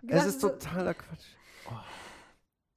es 0.08 0.24
ist 0.26 0.40
so- 0.40 0.48
totaler 0.48 0.94
Quatsch. 0.94 1.24
Oh, 1.70 1.74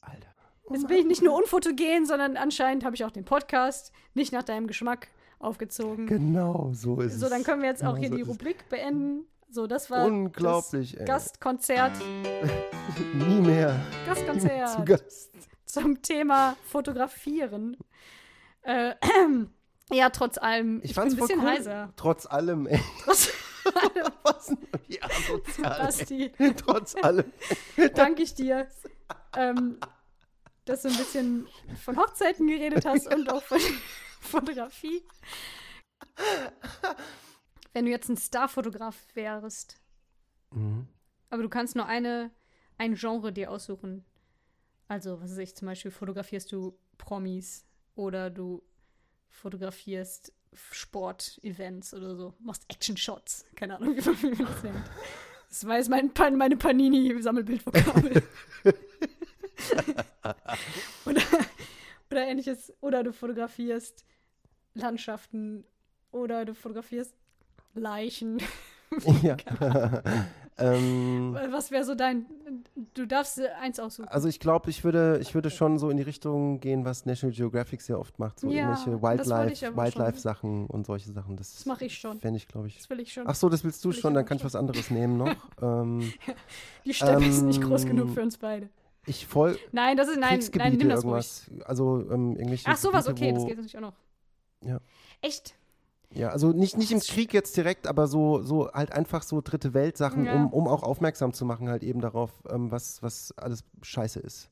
Alter. 0.02 0.28
Oh 0.66 0.74
Jetzt 0.76 0.88
bin 0.88 0.98
ich 0.98 1.06
nicht 1.06 1.24
nur 1.24 1.34
unfotogen, 1.36 2.06
sondern 2.06 2.38
anscheinend 2.38 2.86
habe 2.86 2.96
ich 2.96 3.04
auch 3.06 3.12
den 3.12 3.26
Podcast 3.26 3.92
nicht 4.14 4.32
nach 4.34 4.44
deinem 4.44 4.68
Geschmack 4.68 5.08
aufgezogen. 5.40 6.06
Genau, 6.06 6.70
so 6.74 7.00
ist 7.02 7.20
So, 7.20 7.26
es. 7.26 7.32
dann 7.32 7.44
können 7.44 7.64
wir 7.64 7.70
jetzt 7.70 7.84
auch 7.84 7.96
Genau 7.96 8.00
hier 8.02 8.10
so 8.10 8.16
die. 8.18 8.22
Rubrik 8.22 8.70
beenden. 8.70 9.26
So, 9.50 9.66
das 9.66 9.90
war 9.90 10.06
Unglaublich, 10.06 10.92
das 10.92 11.00
ey. 11.02 11.06
Gastkonzert, 11.08 11.92
Nie 13.16 13.42
mehr. 13.42 13.78
Gastkonzert 14.06 14.70
Zu 14.78 14.86
Gast. 14.86 15.32
Zum 15.72 16.02
Thema 16.02 16.58
Fotografieren. 16.66 17.78
Äh, 18.64 18.96
ja, 19.92 20.10
trotz 20.10 20.38
allem, 20.38 20.80
ich, 20.84 20.92
Ich 20.92 20.96
bin 20.96 21.04
fand's 21.10 21.14
ein 21.14 21.18
voll 21.20 21.28
bisschen 21.28 21.42
cool. 21.44 21.50
heiser. 21.50 21.94
Trotz 21.96 22.26
allem, 22.26 22.68
ey. 22.68 22.80
Trotz, 23.06 23.32
Was? 24.24 24.56
Ja. 24.88 25.08
Basti, 25.78 26.32
Trotz 26.58 26.96
allem. 26.96 27.32
danke 27.96 28.24
ich 28.24 28.34
dir, 28.34 28.68
ähm, 29.36 29.78
dass 30.66 30.82
du 30.84 30.90
ein 30.90 30.98
bisschen 30.98 31.48
von 31.84 31.98
Hochzeiten 31.98 32.48
geredet 32.48 32.86
hast 32.86 33.14
und 33.14 33.32
auch 33.32 33.44
von 33.44 33.60
Fotografie. 34.20 35.04
Wenn 37.74 37.86
du 37.86 37.92
jetzt 37.92 38.10
ein 38.10 38.18
Starfotograf 38.18 38.96
wärst, 39.14 39.78
Mhm. 40.54 40.86
aber 41.30 41.44
du 41.44 41.50
kannst 41.50 41.78
nur 41.78 41.86
eine, 41.86 42.30
ein 42.78 42.96
Genre 42.96 43.32
dir 43.32 43.50
aussuchen. 43.52 44.04
Also, 44.92 45.22
was 45.22 45.32
weiß 45.32 45.38
ich, 45.38 45.56
zum 45.56 45.68
Beispiel 45.68 45.90
fotografierst 45.90 46.52
du 46.52 46.78
Promis 46.98 47.66
oder 47.96 48.30
du 48.30 48.62
fotografierst 49.30 50.34
Sport-Events 50.52 51.94
oder 51.94 52.18
so. 52.18 52.34
Machst 52.40 52.66
Action-Shots. 52.68 53.46
Keine 53.56 53.78
Ahnung, 53.78 53.96
wie 53.96 54.36
man, 54.36 54.38
das 54.38 54.64
nennt. 54.64 54.92
Das 55.48 55.66
war 55.66 55.78
jetzt 55.78 55.90
mein, 55.90 56.12
meine 56.36 56.58
Panini-Sammelbildvokabel. 56.58 58.22
oder, 61.06 61.22
oder 62.10 62.28
ähnliches. 62.28 62.74
Oder 62.82 63.04
du 63.04 63.14
fotografierst 63.14 64.04
Landschaften 64.74 65.64
oder 66.12 66.44
du 66.44 66.54
fotografierst 66.54 67.16
Leichen. 67.76 68.44
Ja. 69.24 69.38
ähm, 70.62 71.38
Was 71.50 71.72
wäre 71.72 71.84
so 71.84 71.96
dein. 71.96 72.26
Du 72.94 73.06
darfst 73.06 73.40
eins 73.62 73.80
aussuchen. 73.80 74.08
also 74.10 74.28
ich 74.28 74.40
glaube, 74.40 74.70
ich 74.70 74.84
würde, 74.84 75.20
ich 75.22 75.34
würde 75.34 75.50
schon 75.50 75.78
so 75.80 75.90
in 75.90 75.98
die 75.98 76.04
Richtung 76.04 76.60
gehen, 76.60 76.86
was 76.86 77.06
National 77.06 77.36
Geographic 77.36 77.82
sehr 77.82 78.00
oft 78.00 78.20
macht. 78.20 78.40
So 78.40 78.50
Ja, 78.50 78.70
irgendwelche 78.70 79.02
Wildlife, 79.02 79.34
aber 79.34 79.56
schon. 79.56 79.78
Wildlife-Sachen 79.78 80.68
und 80.68 80.86
solche 80.86 81.12
Sachen. 81.12 81.38
Das, 81.38 81.54
Das 81.54 81.66
mache 81.66 81.86
ich 81.86 81.98
schon. 81.98 82.20
Fände 82.20 82.38
ich, 82.38 82.48
glaube 82.48 82.68
ich. 82.68 82.78
Das 82.78 82.90
will 82.90 83.00
ich 83.00 83.12
schon. 83.14 83.24
Ach 83.28 83.36
so, 83.36 83.50
das 83.50 83.64
willst 83.64 83.84
du 83.86 83.92
schon, 83.92 84.14
dann 84.14 84.26
kann 84.26 84.38
ich 84.38 84.44
was 84.46 84.56
anderes 84.56 84.90
nehmen 84.92 85.18
noch. 85.18 85.36
ähm, 85.62 86.12
Die 86.86 86.94
Steppe 86.94 87.26
ist 87.26 87.42
nicht 87.42 87.62
groß 87.62 87.84
ähm, 87.84 87.90
genug 87.90 88.10
für 88.12 88.22
uns 88.22 88.38
beide. 88.38 88.70
ich 89.06 89.26
voll 89.28 89.58
Nein, 89.72 89.98
das 89.98 90.08
ist. 90.10 90.20
Nein, 90.20 90.40
nein, 90.56 90.76
nimm 90.78 90.90
das 90.90 91.04
ruhig. 91.04 91.14
irgendwas. 91.48 91.52
Also 91.66 92.02
ähm, 92.12 92.36
irgendwelche 92.36 92.68
Ach, 92.68 92.78
sowas, 92.78 93.06
Gebiete, 93.06 93.26
okay, 93.26 93.34
das 93.34 93.46
geht 93.46 93.58
natürlich 93.58 93.78
auch 93.78 93.82
noch. 93.82 93.94
Ja. 94.64 94.80
Echt? 95.22 95.56
Ja, 96.14 96.30
also 96.30 96.52
nicht, 96.52 96.78
nicht 96.78 96.92
im 96.92 97.00
Krieg 97.00 97.34
jetzt 97.34 97.56
direkt, 97.56 97.88
aber 97.88 98.08
so, 98.08 98.42
so 98.44 98.70
halt 98.72 98.92
einfach 98.92 99.24
so 99.24 99.40
dritte 99.42 99.74
Welt-Sachen, 99.74 100.26
Ja. 100.26 100.34
um, 100.34 100.52
um 100.52 100.68
auch 100.68 100.84
aufmerksam 100.84 101.34
zu 101.34 101.46
machen, 101.46 101.70
halt 101.70 101.84
eben 101.84 102.02
darauf, 102.02 102.32
ähm, 102.50 102.70
was, 102.70 103.02
was 103.02 103.32
alles 103.38 103.64
scheiße 103.82 104.20
ist. 104.20 104.50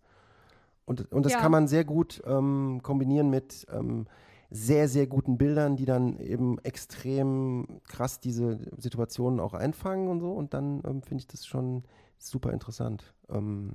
Und, 0.86 1.11
und 1.11 1.23
das 1.26 1.34
Ja. 1.34 1.40
kann 1.40 1.52
man 1.52 1.68
sehr 1.68 1.84
gut 1.84 2.22
ähm, 2.26 2.80
kombinieren 2.81 3.30
mit 3.30 3.68
ähm, 3.72 4.07
sehr, 4.49 4.88
sehr 4.88 5.06
guten 5.06 5.38
Bildern, 5.38 5.76
die 5.76 5.86
dann 5.86 6.18
eben 6.19 6.57
extrem 6.60 7.81
krass 7.88 8.19
diese 8.19 8.60
Situationen 8.77 9.40
auch 9.40 9.53
einfangen 9.53 10.07
und 10.07 10.22
so. 10.22 10.31
Und 10.31 10.53
dann 10.53 10.81
ähm, 10.86 11.03
finde 11.03 11.22
ich 11.22 11.27
das 11.27 11.45
schon 11.45 11.84
super 12.18 12.52
interessant. 12.53 13.14
Ähm, 13.30 13.73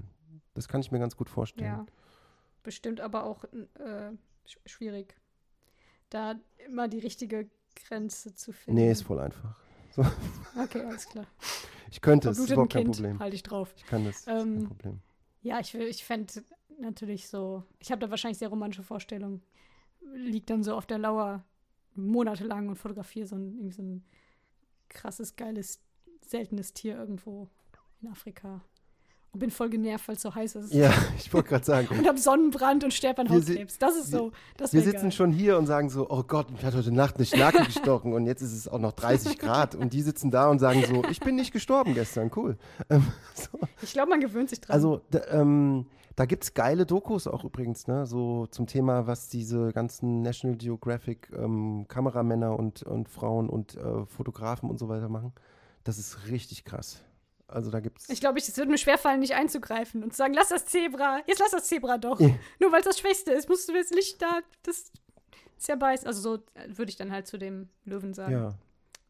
das 0.54 0.68
kann 0.68 0.80
ich 0.80 0.90
mir 0.90 0.98
ganz 0.98 1.16
gut 1.16 1.28
vorstellen. 1.28 1.70
Ja. 1.70 1.86
Bestimmt 2.62 3.00
aber 3.00 3.24
auch 3.24 3.44
äh, 3.44 4.10
sch 4.46 4.58
schwierig. 4.66 5.14
Da 6.10 6.34
immer 6.66 6.88
die 6.88 6.98
richtige 6.98 7.48
Grenze 7.74 8.34
zu 8.34 8.52
finden. 8.52 8.80
Nee, 8.80 8.90
ist 8.90 9.02
voll 9.02 9.20
einfach. 9.20 9.56
Okay, 10.60 10.80
alles 10.82 11.08
klar. 11.08 11.26
Ich 11.90 12.00
könnte, 12.00 12.28
es 12.30 12.38
ist 12.38 12.50
überhaupt 12.50 12.72
kein 12.72 12.84
Kind, 12.84 12.96
Problem. 12.96 13.18
halte 13.20 13.36
ich 13.36 13.42
drauf. 13.42 13.72
Ich 13.76 13.86
kann 13.86 14.04
das, 14.04 14.18
ist 14.20 14.28
Ähm, 14.28 14.56
kein 14.56 14.64
Problem. 14.66 15.00
Ja, 15.42 15.60
ich, 15.60 15.74
ich 15.74 16.04
fände 16.04 16.32
natürlich 16.80 17.28
so, 17.28 17.62
ich 17.78 17.90
habe 17.92 18.00
da 18.00 18.10
wahrscheinlich 18.10 18.38
sehr 18.38 18.48
romantische 18.48 18.82
Vorstellungen. 18.82 19.42
Liegt 20.14 20.50
dann 20.50 20.62
so 20.64 20.74
auf 20.74 20.86
der 20.86 20.98
Lauer 20.98 21.44
monatelang 21.94 22.68
und 22.68 22.76
fotografiere 22.76 23.26
so 23.26 23.36
ein, 23.36 23.70
so 23.70 23.82
ein 23.82 24.04
krasses, 24.88 25.36
geiles, 25.36 25.80
seltenes 26.20 26.72
Tier 26.72 26.96
irgendwo 26.96 27.48
in 28.00 28.08
Afrika. 28.08 28.62
Und 29.34 29.40
bin 29.40 29.50
voll 29.50 29.68
genervt, 29.68 30.06
weil 30.06 30.14
es 30.14 30.22
so 30.22 30.32
heiß 30.32 30.54
ist. 30.54 30.72
Ja, 30.72 30.92
ich 31.18 31.32
wollte 31.34 31.48
gerade 31.48 31.64
sagen. 31.64 31.88
Und 31.88 32.06
hab 32.06 32.18
Sonnenbrand 32.18 32.84
und 32.84 32.94
sterb 32.94 33.18
an 33.18 33.28
Hautkrebs. 33.28 33.78
Das 33.78 33.96
ist 33.96 34.12
so, 34.12 34.30
das 34.56 34.72
Wir 34.72 34.82
sitzen 34.82 35.02
geil. 35.02 35.12
schon 35.12 35.32
hier 35.32 35.58
und 35.58 35.66
sagen 35.66 35.90
so, 35.90 36.08
oh 36.08 36.22
Gott, 36.22 36.52
mich 36.52 36.64
hat 36.64 36.74
heute 36.74 36.92
Nacht 36.92 37.16
eine 37.16 37.26
Schnake 37.26 37.64
gestochen 37.64 38.12
und 38.12 38.26
jetzt 38.26 38.42
ist 38.42 38.52
es 38.52 38.68
auch 38.68 38.78
noch 38.78 38.92
30 38.92 39.38
Grad 39.38 39.74
und 39.74 39.92
die 39.92 40.02
sitzen 40.02 40.30
da 40.30 40.48
und 40.48 40.60
sagen 40.60 40.84
so, 40.88 41.02
ich 41.10 41.18
bin 41.18 41.34
nicht 41.34 41.52
gestorben 41.52 41.94
gestern, 41.94 42.30
cool. 42.36 42.56
Ähm, 42.88 43.04
so. 43.34 43.58
Ich 43.82 43.92
glaube, 43.92 44.10
man 44.10 44.20
gewöhnt 44.20 44.50
sich 44.50 44.60
dran. 44.60 44.72
Also 44.72 45.00
da, 45.10 45.20
ähm, 45.32 45.86
da 46.14 46.26
gibt 46.26 46.44
es 46.44 46.54
geile 46.54 46.86
Dokus 46.86 47.26
auch 47.26 47.42
übrigens, 47.42 47.88
ne, 47.88 48.06
so 48.06 48.46
zum 48.46 48.68
Thema, 48.68 49.08
was 49.08 49.28
diese 49.28 49.72
ganzen 49.72 50.22
National 50.22 50.56
Geographic 50.56 51.32
ähm, 51.36 51.86
Kameramänner 51.88 52.56
und, 52.56 52.84
und 52.84 53.08
Frauen 53.08 53.48
und 53.48 53.74
äh, 53.74 54.06
Fotografen 54.06 54.70
und 54.70 54.78
so 54.78 54.88
weiter 54.88 55.08
machen. 55.08 55.32
Das 55.82 55.98
ist 55.98 56.28
richtig 56.28 56.64
krass. 56.64 57.02
Also 57.46 57.70
da 57.70 57.80
gibt's 57.80 58.08
ich 58.08 58.20
glaube, 58.20 58.38
es 58.38 58.56
würde 58.56 58.70
mir 58.70 58.78
schwerfallen, 58.78 59.20
nicht 59.20 59.34
einzugreifen 59.34 60.02
und 60.02 60.12
zu 60.12 60.16
sagen, 60.16 60.32
lass 60.34 60.48
das 60.48 60.64
Zebra, 60.66 61.20
jetzt 61.26 61.40
lass 61.40 61.50
das 61.50 61.64
Zebra 61.66 61.98
doch. 61.98 62.18
Ja. 62.20 62.30
Nur 62.60 62.72
weil 62.72 62.80
es 62.80 62.86
das 62.86 62.98
Schwächste 62.98 63.32
ist, 63.32 63.48
musst 63.48 63.68
du 63.68 63.72
jetzt 63.74 63.94
nicht 63.94 64.20
da, 64.22 64.40
das 64.62 64.90
ist 65.58 65.68
ja 65.68 65.76
beiß. 65.76 66.04
Also 66.06 66.20
so 66.20 66.42
würde 66.68 66.90
ich 66.90 66.96
dann 66.96 67.12
halt 67.12 67.26
zu 67.26 67.36
dem 67.38 67.68
Löwen 67.84 68.14
sagen. 68.14 68.32
ja, 68.32 68.54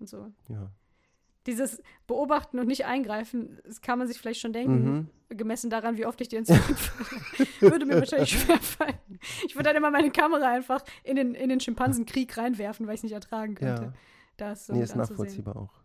Und 0.00 0.08
so. 0.08 0.32
ja. 0.48 0.70
Dieses 1.46 1.82
Beobachten 2.06 2.58
und 2.58 2.66
nicht 2.66 2.86
eingreifen, 2.86 3.60
das 3.64 3.82
kann 3.82 3.98
man 3.98 4.08
sich 4.08 4.18
vielleicht 4.18 4.40
schon 4.40 4.52
denken, 4.54 5.10
Mhm. 5.28 5.36
gemessen 5.36 5.68
daran, 5.70 5.96
wie 5.98 6.06
oft 6.06 6.18
ich 6.22 6.28
dir 6.28 6.38
ins 6.38 6.48
würde 7.60 7.84
mir 7.86 7.98
wahrscheinlich 7.98 8.30
schwerfallen. 8.40 8.94
Ich 9.46 9.54
würde 9.54 9.64
dann 9.68 9.76
immer 9.76 9.90
meine 9.90 10.10
Kamera 10.10 10.48
einfach 10.48 10.82
in 11.02 11.16
den, 11.16 11.34
in 11.34 11.50
den 11.50 11.60
Schimpansenkrieg 11.60 12.36
reinwerfen, 12.36 12.86
weil 12.86 12.94
ich 12.94 13.00
es 13.00 13.02
nicht 13.04 13.12
ertragen 13.12 13.54
könnte. 13.54 13.82
Ja. 13.84 13.92
Das 14.38 14.66
so 14.66 14.72
Nee, 14.72 14.82
ist 14.82 14.96
nachvollziehbar 14.96 15.56
auch. 15.56 15.83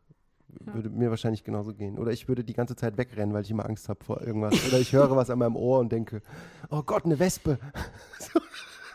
Ja. 0.66 0.74
Würde 0.74 0.90
mir 0.90 1.10
wahrscheinlich 1.10 1.44
genauso 1.44 1.74
gehen. 1.74 1.98
Oder 2.00 2.12
ich 2.12 2.28
würde 2.28 2.44
die 2.44 2.54
ganze 2.54 2.76
Zeit 2.76 2.98
wegrennen, 2.98 3.34
weil 3.34 3.44
ich 3.44 3.52
immer 3.52 3.66
Angst 3.66 3.88
habe 3.90 4.04
vor 4.04 4.22
irgendwas. 4.22 4.54
Oder 4.68 4.80
ich 4.80 4.94
höre 4.94 5.16
was 5.16 5.30
an 5.30 5.40
meinem 5.40 5.56
Ohr 5.56 5.80
und 5.80 5.92
denke, 5.92 6.22
oh 6.70 6.82
Gott, 6.84 7.06
eine 7.06 7.20
Wespe. 7.20 7.60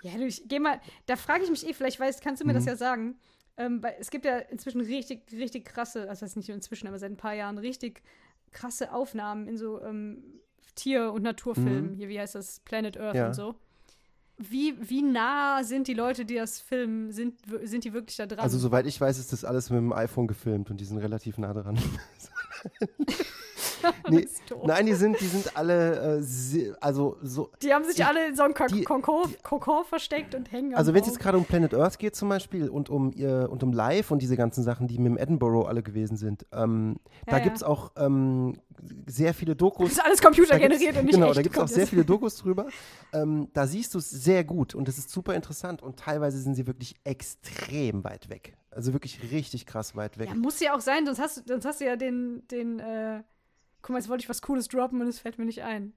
Ja, 0.02 0.12
du, 0.18 0.26
ich 0.26 0.47
geh 0.48 0.59
mal, 0.59 0.81
da 1.06 1.16
frage 1.16 1.44
ich 1.44 1.51
mich 1.51 1.66
eh, 1.66 1.72
vielleicht 1.72 1.98
weißt, 1.98 2.22
kannst 2.22 2.43
du 2.43 2.47
mir 2.47 2.52
das 2.52 2.64
Mhm. 2.64 2.68
ja 2.68 2.76
sagen. 2.76 3.16
Ähm, 3.56 3.82
weil 3.82 3.94
es 4.01 4.10
gibt 4.10 4.24
ja 4.24 4.39
inzwischen 4.39 4.81
richtig, 4.81 5.22
richtig 5.32 5.64
krasse, 5.64 6.09
also 6.09 6.26
das 6.26 6.35
nicht 6.36 6.48
nur 6.48 6.56
inzwischen, 6.56 6.89
aber 6.89 6.98
seit 6.98 7.12
ein 7.12 7.16
paar 7.16 7.35
Jahren 7.35 7.56
richtig 7.56 8.02
krasse 8.51 8.93
Aufnahmen 8.93 9.47
in 9.48 9.56
so 9.56 9.81
ähm, 9.81 10.24
Tier- 10.74 11.12
und 11.12 11.22
Naturfilmen. 11.22 11.93
Mhm. 11.93 11.94
Hier, 11.94 12.09
wie 12.09 12.18
heißt 12.18 12.35
das? 12.35 12.60
Planet 12.60 12.98
Earth 12.98 13.14
Ja. 13.14 13.26
und 13.28 13.35
so. 13.35 13.55
Wie, 14.36 14.74
wie 14.81 15.02
nah 15.02 15.62
sind 15.62 15.86
die 15.86 15.94
Leute, 15.94 16.24
die 16.24 16.35
das 16.35 16.61
filmen? 16.61 17.12
Sind, 17.12 17.39
sind 17.62 17.85
die 17.85 17.93
wirklich 17.93 18.16
da 18.16 18.27
dran? 18.27 18.40
Also 18.40 18.59
soweit 18.59 18.86
ich 18.86 19.01
weiß, 19.01 19.19
ist 19.19 19.32
das 19.32 19.44
alles 19.44 19.70
mit 19.70 19.78
dem 19.78 19.93
iPhone 19.93 20.27
gefilmt 20.27 20.70
und 20.70 20.81
die 20.81 20.85
sind 20.85 20.98
relativ 20.98 21.39
nah 21.39 21.52
dran. 21.52 21.78
nee, 24.11 24.27
Das. 24.48 24.59
Nein, 24.65 24.86
die 24.86 24.94
sind, 24.94 25.20
die 25.20 25.27
sind 25.27 25.56
alle, 25.56 26.20
äh, 26.20 26.73
also 26.81 27.16
so. 27.23 27.51
Die 27.62 27.73
haben 27.73 27.85
sich 27.85 27.97
die- 27.97 28.05
alle 28.05 28.28
in 28.28 28.36
so 28.36 28.43
einem 28.43 28.55
Kokon 28.55 29.85
versteckt 29.85 30.35
und 30.35 30.51
hängen 30.52 30.74
Also 30.74 30.94
wenn 30.94 31.01
es 31.02 31.06
jetzt 31.09 31.19
gerade 31.20 31.39
um 31.39 31.44
Planet 31.44 31.74
Earth 31.74 31.98
geht 31.98 32.15
zum 32.16 32.28
Beispiel 32.28 32.69
und 32.69 32.90
um 32.90 33.12
ihr 33.12 33.48
und 33.51 33.62
um 33.62 33.73
Live 33.73 34.11
und 34.11 34.20
diese 34.23 34.36
ganzen 34.36 34.62
Sachen, 34.65 34.86
die 34.89 34.98
mit 34.98 35.06
dem 35.06 35.19
Edinburgh 35.19 35.66
alle 35.69 35.82
gewesen 35.82 36.16
sind, 36.16 36.47
ähm, 36.52 36.97
Ja, 37.27 37.32
da 37.32 37.39
ja. 37.39 37.44
gibt 37.44 37.56
es 37.56 37.62
auch 37.62 37.93
ähm, 37.97 38.56
sehr 39.06 39.35
viele 39.35 39.52
Das 39.55 39.59
Dokus. 39.59 39.93
ist 39.93 40.05
alles 40.05 40.20
computergeneriert 40.20 40.97
und 40.97 41.05
nicht 41.06 41.15
Genau, 41.15 41.28
echt. 41.28 41.36
da 41.39 41.43
gibt 41.43 41.56
es 41.56 41.62
auch 41.62 41.69
sehr 41.69 41.81
das- 41.85 41.90
viele 41.90 42.05
Dokus 42.05 42.36
drüber. 42.43 42.66
Ähm, 43.12 43.48
da 43.52 43.66
siehst 43.66 43.94
du 43.94 43.98
es 43.98 44.11
sehr 44.11 44.44
gut 44.44 44.74
und 44.74 44.89
es 44.89 44.98
ist 44.98 45.11
super 45.11 45.35
interessant 45.35 45.82
und 45.82 45.98
teilweise 45.98 46.39
sind 46.39 46.55
sie 46.55 46.66
wirklich 46.66 46.94
extrem 47.05 48.05
weit 48.05 48.28
weg. 48.28 48.56
Also 48.70 48.93
wirklich 48.93 49.20
richtig 49.31 49.66
krass 49.66 49.94
weit 49.94 50.19
weg. 50.19 50.28
Ja, 50.28 50.35
muss 50.35 50.59
ja 50.61 50.74
auch 50.74 50.81
sein, 50.81 51.06
sonst 51.06 51.20
hast, 51.20 51.36
du- 51.39 51.43
sonst 51.47 51.65
hast 51.65 51.81
du 51.81 51.85
ja 51.85 51.97
den, 51.97 52.43
den, 52.51 52.81
äh, 52.81 53.23
guck 53.85 53.90
mal, 53.90 53.98
jetzt 53.98 54.09
wollte 54.09 54.23
ich 54.23 54.28
was 54.28 54.40
Cooles 54.43 54.66
droppen 54.69 55.01
und 55.01 55.06
es 55.09 55.20
fällt 55.20 55.39
mir 55.39 55.44
nicht 55.44 55.62
ein. 55.62 55.93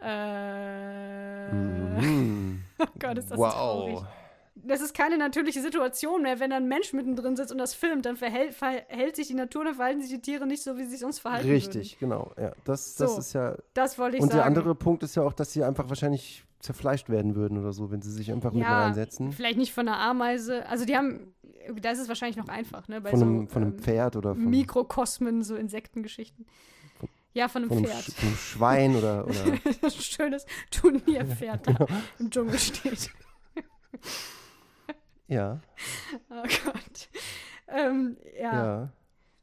Äh, 0.00 1.52
Mhm. 1.52 2.62
oh 2.78 2.86
Gott, 2.98 3.18
ist 3.18 3.30
das 3.30 3.38
traurig. 3.38 3.94
wow. 3.96 4.04
Das 4.54 4.80
ist 4.80 4.94
keine 4.94 5.16
natürliche 5.18 5.60
Situation 5.62 6.22
mehr, 6.22 6.38
wenn 6.38 6.50
da 6.50 6.56
ein 6.56 6.68
Mensch 6.68 6.92
mittendrin 6.92 7.36
sitzt 7.36 7.52
und 7.52 7.58
das 7.58 7.74
filmt, 7.74 8.04
dann 8.06 8.16
verhält, 8.16 8.54
verhält 8.54 9.16
sich 9.16 9.26
die 9.28 9.34
Natur, 9.34 9.64
dann 9.64 9.74
verhalten 9.74 10.00
sich 10.02 10.10
die 10.10 10.20
Tiere 10.20 10.46
nicht 10.46 10.62
so, 10.62 10.76
wie 10.76 10.84
sie 10.84 10.90
sich 10.90 11.00
sonst 11.00 11.20
verhalten 11.20 11.48
Richtig, 11.48 11.98
genau. 11.98 12.32
Ja, 12.38 12.52
das, 12.64 12.94
das 12.96 13.14
So, 13.14 13.18
ist 13.18 13.32
ja. 13.32 13.50
Würden. 13.50 13.62
Das 13.74 13.98
wollte 13.98 14.16
ich 14.18 14.22
Und 14.22 14.28
sagen. 14.30 14.38
der 14.38 14.46
andere 14.46 14.74
Punkt 14.74 15.02
ist 15.02 15.14
ja 15.16 15.22
auch, 15.22 15.32
dass 15.32 15.52
sie 15.52 15.64
einfach 15.64 15.88
wahrscheinlich 15.88 16.44
zerfleischt 16.60 17.08
werden 17.08 17.34
würden 17.34 17.58
oder 17.58 17.72
so, 17.72 17.90
wenn 17.90 18.02
sie 18.02 18.12
sich 18.12 18.30
einfach 18.30 18.52
mit 18.52 18.62
ja, 18.62 18.84
reinsetzen. 18.84 19.32
vielleicht 19.32 19.58
nicht 19.58 19.72
von 19.72 19.88
einer 19.88 19.98
Ameise. 19.98 20.66
Also 20.68 20.84
die 20.84 20.96
haben, 20.96 21.32
da 21.80 21.90
ist 21.90 21.98
es 21.98 22.08
wahrscheinlich 22.08 22.36
noch 22.36 22.48
einfach, 22.48 22.86
ne? 22.88 23.00
Bei 23.00 23.10
Von 23.10 23.22
einem, 23.22 23.40
so 23.48 23.52
von 23.54 23.62
einem 23.62 23.72
ähm, 23.72 23.78
Pferd 23.78 24.16
oder 24.16 24.34
von, 24.34 24.48
Mikrokosmen, 24.50 25.42
so 25.42 25.56
Insektengeschichten. 25.56 26.46
Ja, 27.34 27.48
von 27.48 27.62
einem 27.62 27.68
von 27.68 27.78
einem, 27.78 27.86
Pferd. 27.86 28.02
Sch 28.04 28.12
von 28.14 28.28
einem 28.28 28.36
Schwein 28.36 28.96
oder, 28.96 29.26
oder 29.26 29.44
ein 29.82 29.90
schönes 29.90 30.46
Turnierpferd 30.70 31.66
genau. 31.66 31.86
da 31.86 32.02
im 32.18 32.30
Dschungel 32.30 32.58
steht. 32.58 33.10
ja, 35.28 35.60
Oh 36.28 36.42
Gott. 36.64 37.08
Ähm, 37.68 38.16
ja. 38.38 38.52
ja, 38.52 38.92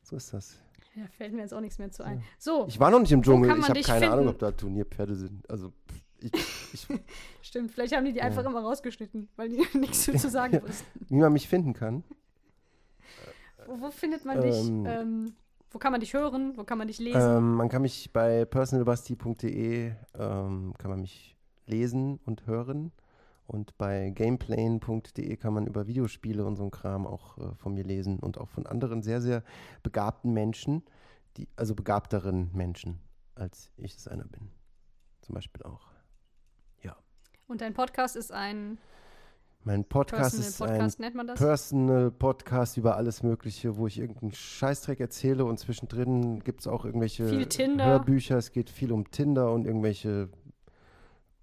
so 0.03 0.15
ist 0.15 0.33
das. 0.33 0.59
Ja, 0.95 1.07
fällt 1.17 1.33
mir 1.33 1.41
jetzt 1.41 1.53
auch 1.53 1.61
nichts 1.61 1.79
mehr 1.79 1.91
zu 1.91 2.03
ein. 2.03 2.23
So, 2.37 2.67
Ich 2.67 2.79
war 2.79 2.91
noch 2.91 2.99
nicht 2.99 3.11
im 3.11 3.23
Dschungel, 3.23 3.57
ich 3.57 3.69
habe 3.69 3.81
keine 3.81 4.05
Ahnung, 4.07 4.17
finden? 4.25 4.29
ob 4.29 4.39
da 4.39 4.51
Turnierpferde 4.51 5.15
sind. 5.15 5.49
Also 5.49 5.71
ich, 6.19 6.31
ich, 6.73 6.87
stimmt. 7.41 7.71
Vielleicht 7.71 7.95
haben 7.95 8.05
die 8.05 8.13
die 8.13 8.21
einfach 8.21 8.43
Ja. 8.43 8.49
immer 8.49 8.61
rausgeschnitten, 8.61 9.29
weil 9.35 9.49
die 9.49 9.65
nichts 9.77 10.03
zu 10.03 10.29
sagen 10.29 10.61
wussten. 10.61 11.05
wie 11.09 11.15
man 11.15 11.33
mich 11.33 11.47
finden 11.47 11.73
kann. 11.73 12.03
Wo, 13.65 13.79
wo 13.81 13.91
findet 13.91 14.25
man 14.25 14.41
dich? 14.41 14.55
Ähm, 14.67 14.85
Ähm, 14.85 15.35
Wo 15.71 15.79
kann 15.79 15.91
man 15.91 16.01
dich 16.01 16.13
hören? 16.13 16.53
Wo 16.55 16.63
kann 16.63 16.77
man 16.77 16.87
dich 16.87 16.99
lesen? 16.99 17.37
Ähm, 17.37 17.55
man 17.55 17.69
kann 17.69 17.81
mich 17.81 18.11
bei 18.11 18.45
personalbasti.de 18.45 19.93
ähm, 20.17 20.73
kann 20.77 20.89
man 20.89 21.01
mich 21.01 21.37
lesen 21.65 22.19
und 22.25 22.47
hören. 22.47 22.91
Und 23.45 23.77
bei 23.77 24.11
gameplane.de 24.11 25.35
kann 25.37 25.53
man 25.53 25.65
über 25.65 25.87
Videospiele 25.87 26.45
und 26.45 26.55
so 26.55 26.63
ein 26.63 26.71
Kram 26.71 27.07
auch 27.07 27.37
äh, 27.37 27.55
von 27.55 27.73
mir 27.73 27.83
lesen 27.83 28.19
und 28.19 28.37
auch 28.37 28.49
von 28.49 28.67
anderen 28.67 29.01
sehr, 29.01 29.21
sehr 29.21 29.43
begabten 29.81 30.33
Menschen, 30.33 30.83
die, 31.37 31.47
also 31.55 31.73
begabteren 31.73 32.49
Menschen, 32.53 32.99
als 33.35 33.71
ich 33.77 33.95
es 33.95 34.07
einer 34.07 34.25
bin. 34.25 34.49
Zum 35.21 35.35
Beispiel 35.35 35.63
auch. 35.63 35.89
Und 37.49 37.61
dein 37.61 37.73
Podcast 37.73 38.15
ist 38.15 38.31
ein 38.31 38.77
Mein 39.63 39.83
Podcast 39.83 40.35
Personal 40.35 40.47
ist 40.49 40.57
Podcast, 40.57 40.99
ein 40.99 41.01
nennt 41.03 41.15
man 41.15 41.27
das? 41.27 41.37
Personal 41.37 42.11
Podcast 42.11 42.77
über 42.77 42.95
alles 42.95 43.23
Mögliche, 43.23 43.75
wo 43.75 43.87
ich 43.87 43.99
irgendeinen 43.99 44.31
Scheißdreck 44.31 44.99
erzähle 44.99 45.43
und 45.45 45.59
zwischendrin 45.59 46.39
gibt 46.43 46.61
es 46.61 46.67
auch 46.67 46.85
irgendwelche. 46.85 47.29
Hörbücher. 47.85 48.37
Es 48.37 48.51
geht 48.51 48.69
viel 48.69 48.91
um 48.93 49.11
Tinder 49.11 49.51
und 49.51 49.67
irgendwelche, 49.67 50.29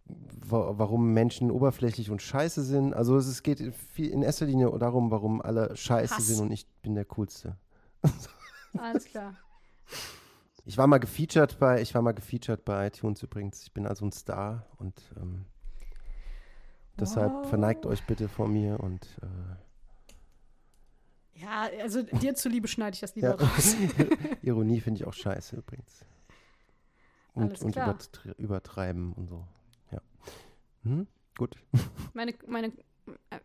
wa 0.07 0.73
warum 0.79 1.13
Menschen 1.13 1.51
oberflächlich 1.51 2.11
und 2.11 2.23
scheiße 2.23 2.63
sind. 2.63 2.95
Also 2.95 3.19
es, 3.19 3.27
es 3.27 3.43
geht 3.43 3.61
in 3.61 4.23
erster 4.23 4.47
Linie 4.47 4.77
darum, 4.79 5.11
warum 5.11 5.43
alle 5.43 5.77
scheiße 5.77 6.17
Hass. 6.17 6.27
sind 6.27 6.41
und 6.41 6.51
ich 6.53 6.67
bin 6.81 6.95
der 6.95 7.05
Coolste. 7.05 7.57
Alles 8.79 9.05
klar. 9.05 9.35
Ich 10.65 10.77
war 10.79 10.87
mal 10.87 10.99
gefeatured 10.99 11.59
bei, 11.59 11.81
ich 11.81 11.95
war 11.95 12.03
mal 12.03 12.13
gefeatured 12.13 12.65
bei 12.65 12.89
iTunes 12.89 13.23
übrigens. 13.23 13.63
Ich 13.63 13.73
bin 13.73 13.87
also 13.87 14.05
ein 14.05 14.13
Star 14.13 14.67
und 14.79 15.01
ähm, 15.17 15.45
deshalb 17.01 17.33
Wow. 17.33 17.49
verneigt 17.49 17.87
euch 17.87 18.05
bitte 18.07 18.29
vor 18.29 18.49
mir 18.49 18.81
und 18.81 19.05
äh, 19.23 19.57
Ja, 21.43 21.69
also 21.83 22.03
dir 22.03 22.35
zuliebe 22.35 22.67
schneide 22.69 22.95
ich 22.95 23.01
das 23.01 23.15
lieber 23.15 23.37
Ja. 23.39 23.47
raus. 23.47 23.77
Ironie 24.43 24.81
finde 24.81 25.01
ich 25.01 25.07
auch 25.07 25.13
scheiße 25.13 25.57
übrigens. 25.57 26.05
Und, 27.35 27.61
und 27.63 27.77
übertreiben 28.39 29.13
und 29.13 29.29
so. 29.29 29.47
Ja. 29.91 30.01
Hm? 30.85 31.07
Gut. 31.37 31.55
Meine, 32.15 32.35
meine, 32.47 32.69
äh, 32.69 32.73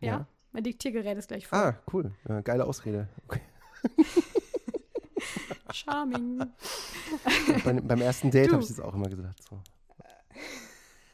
Ja. 0.00 0.26
mein 0.52 0.64
Diktiergerät 0.64 1.18
ist 1.18 1.28
gleich 1.28 1.46
voll. 1.46 1.58
Ah, 1.58 1.78
cool. 1.92 2.12
Äh, 2.24 2.42
geile 2.42 2.64
Ausrede. 2.64 3.08
Okay. 3.26 3.40
Charming. 5.72 6.38
Bei, 7.64 7.72
beim 7.74 8.00
ersten 8.00 8.30
Date 8.30 8.52
habe 8.52 8.62
ich 8.62 8.68
das 8.68 8.80
auch 8.80 8.94
immer 8.94 9.08
gesagt. 9.08 9.42
So. 9.42 9.60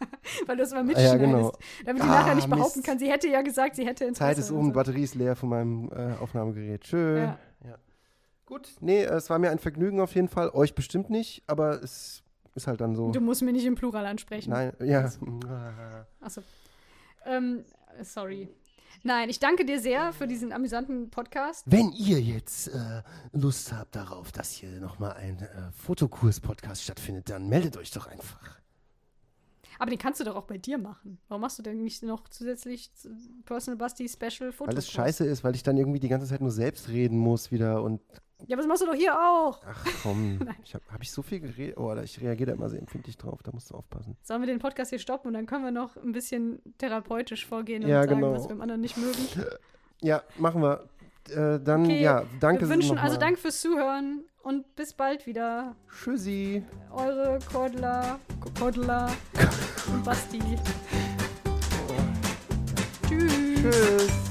Weil 0.47 0.57
du 0.57 0.63
es 0.63 0.71
immer 0.73 0.81
Ah, 0.81 0.85
mitschneidest. 0.85 1.13
ja, 1.13 1.19
genau. 1.19 1.53
Damit 1.85 2.03
die 2.03 2.07
Ah, 2.07 2.21
nachher 2.21 2.35
nicht 2.35 2.49
behaupten 2.51 2.79
Mist. 2.81 2.87
kann, 2.87 2.99
sie 2.99 3.11
hätte 3.11 3.29
ja 3.29 3.43
gesagt, 3.43 3.77
sie 3.77 3.87
hätte 3.87 4.05
Interesse. 4.05 4.19
Zeit 4.19 4.39
ist 4.39 4.51
um, 4.51 4.67
so. 4.67 4.73
Batterie 4.73 5.03
ist 5.03 5.15
leer 5.15 5.35
von 5.37 5.49
meinem 5.49 5.91
äh, 5.93 6.15
Aufnahmegerät. 6.21 6.83
Tschö. 6.83 7.19
Ja. 7.19 7.39
Gut, 8.47 8.77
nee, 8.81 9.03
es 9.03 9.29
war 9.29 9.39
mir 9.39 9.51
ein 9.51 9.59
Vergnügen 9.59 10.01
auf 10.01 10.15
jeden 10.15 10.29
Fall. 10.29 10.49
Euch 10.51 10.75
bestimmt 10.75 11.11
nicht, 11.11 11.43
aber 11.47 11.83
es 11.83 12.23
ist 12.55 12.67
halt 12.67 12.81
dann 12.81 12.95
so. 12.97 13.11
Du 13.11 13.21
musst 13.21 13.43
mir 13.43 13.53
nicht 13.53 13.67
im 13.67 13.75
Plural 13.75 14.07
ansprechen. 14.07 14.51
Nein, 14.51 14.73
ja. 14.81 15.11
Achso. 16.21 16.43
Ähm, 17.27 17.65
sorry. 18.03 18.49
Nein, 19.03 19.29
ich 19.29 19.39
danke 19.39 19.65
dir 19.67 19.79
sehr 19.81 20.13
für 20.15 20.27
diesen 20.27 20.53
amüsanten 20.53 21.11
Podcast. 21.11 21.63
Wenn 21.67 21.93
ihr 21.93 22.21
jetzt 22.21 22.69
äh, 22.69 23.03
Lust 23.33 23.73
habt 23.73 23.95
darauf, 23.95 24.33
dass 24.33 24.51
hier 24.53 24.71
nochmal 24.81 25.13
ein 25.13 25.39
äh, 25.41 25.71
Fotokurs-Podcast 25.85 26.83
stattfindet, 26.83 27.29
dann 27.29 27.49
meldet 27.49 27.77
euch 27.77 27.91
doch 27.91 28.07
einfach. 28.07 28.59
Aber 29.79 29.91
den 29.91 29.99
kannst 29.99 30.21
du 30.21 30.25
doch 30.25 30.35
auch 30.37 30.45
bei 30.45 30.59
dir 30.59 30.79
machen. 30.79 31.19
Warum 31.29 31.43
machst 31.43 31.59
du 31.59 31.63
denn 31.63 31.83
nicht 31.83 32.03
noch 32.03 32.29
zusätzlich 32.29 32.91
Personal 33.45 33.77
Basti 33.79 34.09
Special 34.09 34.53
Fotos? 34.53 34.69
Weil 34.69 34.75
das 34.75 34.91
scheiße 34.91 35.25
ist, 35.25 35.45
weil 35.45 35.55
ich 35.55 35.63
dann 35.63 35.77
irgendwie 35.77 36.01
die 36.01 36.09
ganze 36.09 36.27
Zeit 36.27 36.41
nur 36.41 36.51
selbst 36.51 36.89
reden 36.89 37.19
muss 37.19 37.53
wieder 37.53 37.83
und 37.83 38.01
Ja, 38.47 38.55
aber 38.57 38.63
das 38.63 38.67
machst 38.67 38.83
du 38.83 38.87
doch 38.87 38.95
hier 38.95 39.15
auch. 39.15 39.61
ach 39.67 39.87
komm, 40.03 40.41
ich 40.65 40.75
habe 40.75 40.85
hab 40.93 41.03
ich 41.03 41.11
so 41.13 41.23
viel 41.23 41.41
geredet, 41.41 41.77
oh, 41.79 41.95
ich 41.97 42.21
reagiere 42.21 42.51
da 42.51 42.57
immer 42.57 42.69
sehr 42.69 42.81
empfindlich 42.81 43.17
drauf, 43.17 43.41
da 43.43 43.53
musst 43.53 43.71
du 43.71 43.75
aufpassen. 43.75 44.17
Sollen 44.23 44.43
wir 44.43 44.47
den 44.47 44.59
Podcast 44.59 44.91
hier 44.91 44.99
stoppen 44.99 45.29
und 45.29 45.35
dann 45.35 45.47
können 45.47 45.65
wir 45.65 45.71
noch 45.73 45.97
ein 45.97 46.13
bisschen 46.13 46.61
therapeutisch 46.79 47.47
vorgehen 47.47 47.85
und 47.85 47.91
Ja, 47.91 48.03
sagen, 48.03 48.21
genau. 48.21 48.33
was 48.33 48.45
wir 48.45 48.53
im 48.53 48.61
anderen 48.61 48.81
nicht 48.81 48.97
mögen. 48.97 49.19
Ja, 50.01 50.23
machen 50.39 50.63
wir. 50.63 50.89
Äh, 51.31 51.61
dann, 51.61 51.85
Okay, 51.85 52.01
ja, 52.03 52.25
danke 52.41 52.63
wir 52.63 52.69
wünschen 52.71 52.97
also 52.99 53.19
Dank 53.19 53.39
fürs 53.39 53.61
Zuhören 53.61 54.25
und 54.49 54.75
bis 54.77 54.95
bald 54.95 55.27
wieder. 55.27 55.77
Tschüssi. 55.91 56.63
Eure 56.91 57.39
Cordula, 57.53 58.19
Cordula 58.59 59.13
und 59.93 60.05
Basti. 60.05 60.41
Tschüss. 63.07 63.61
Tschüss. 63.61 64.28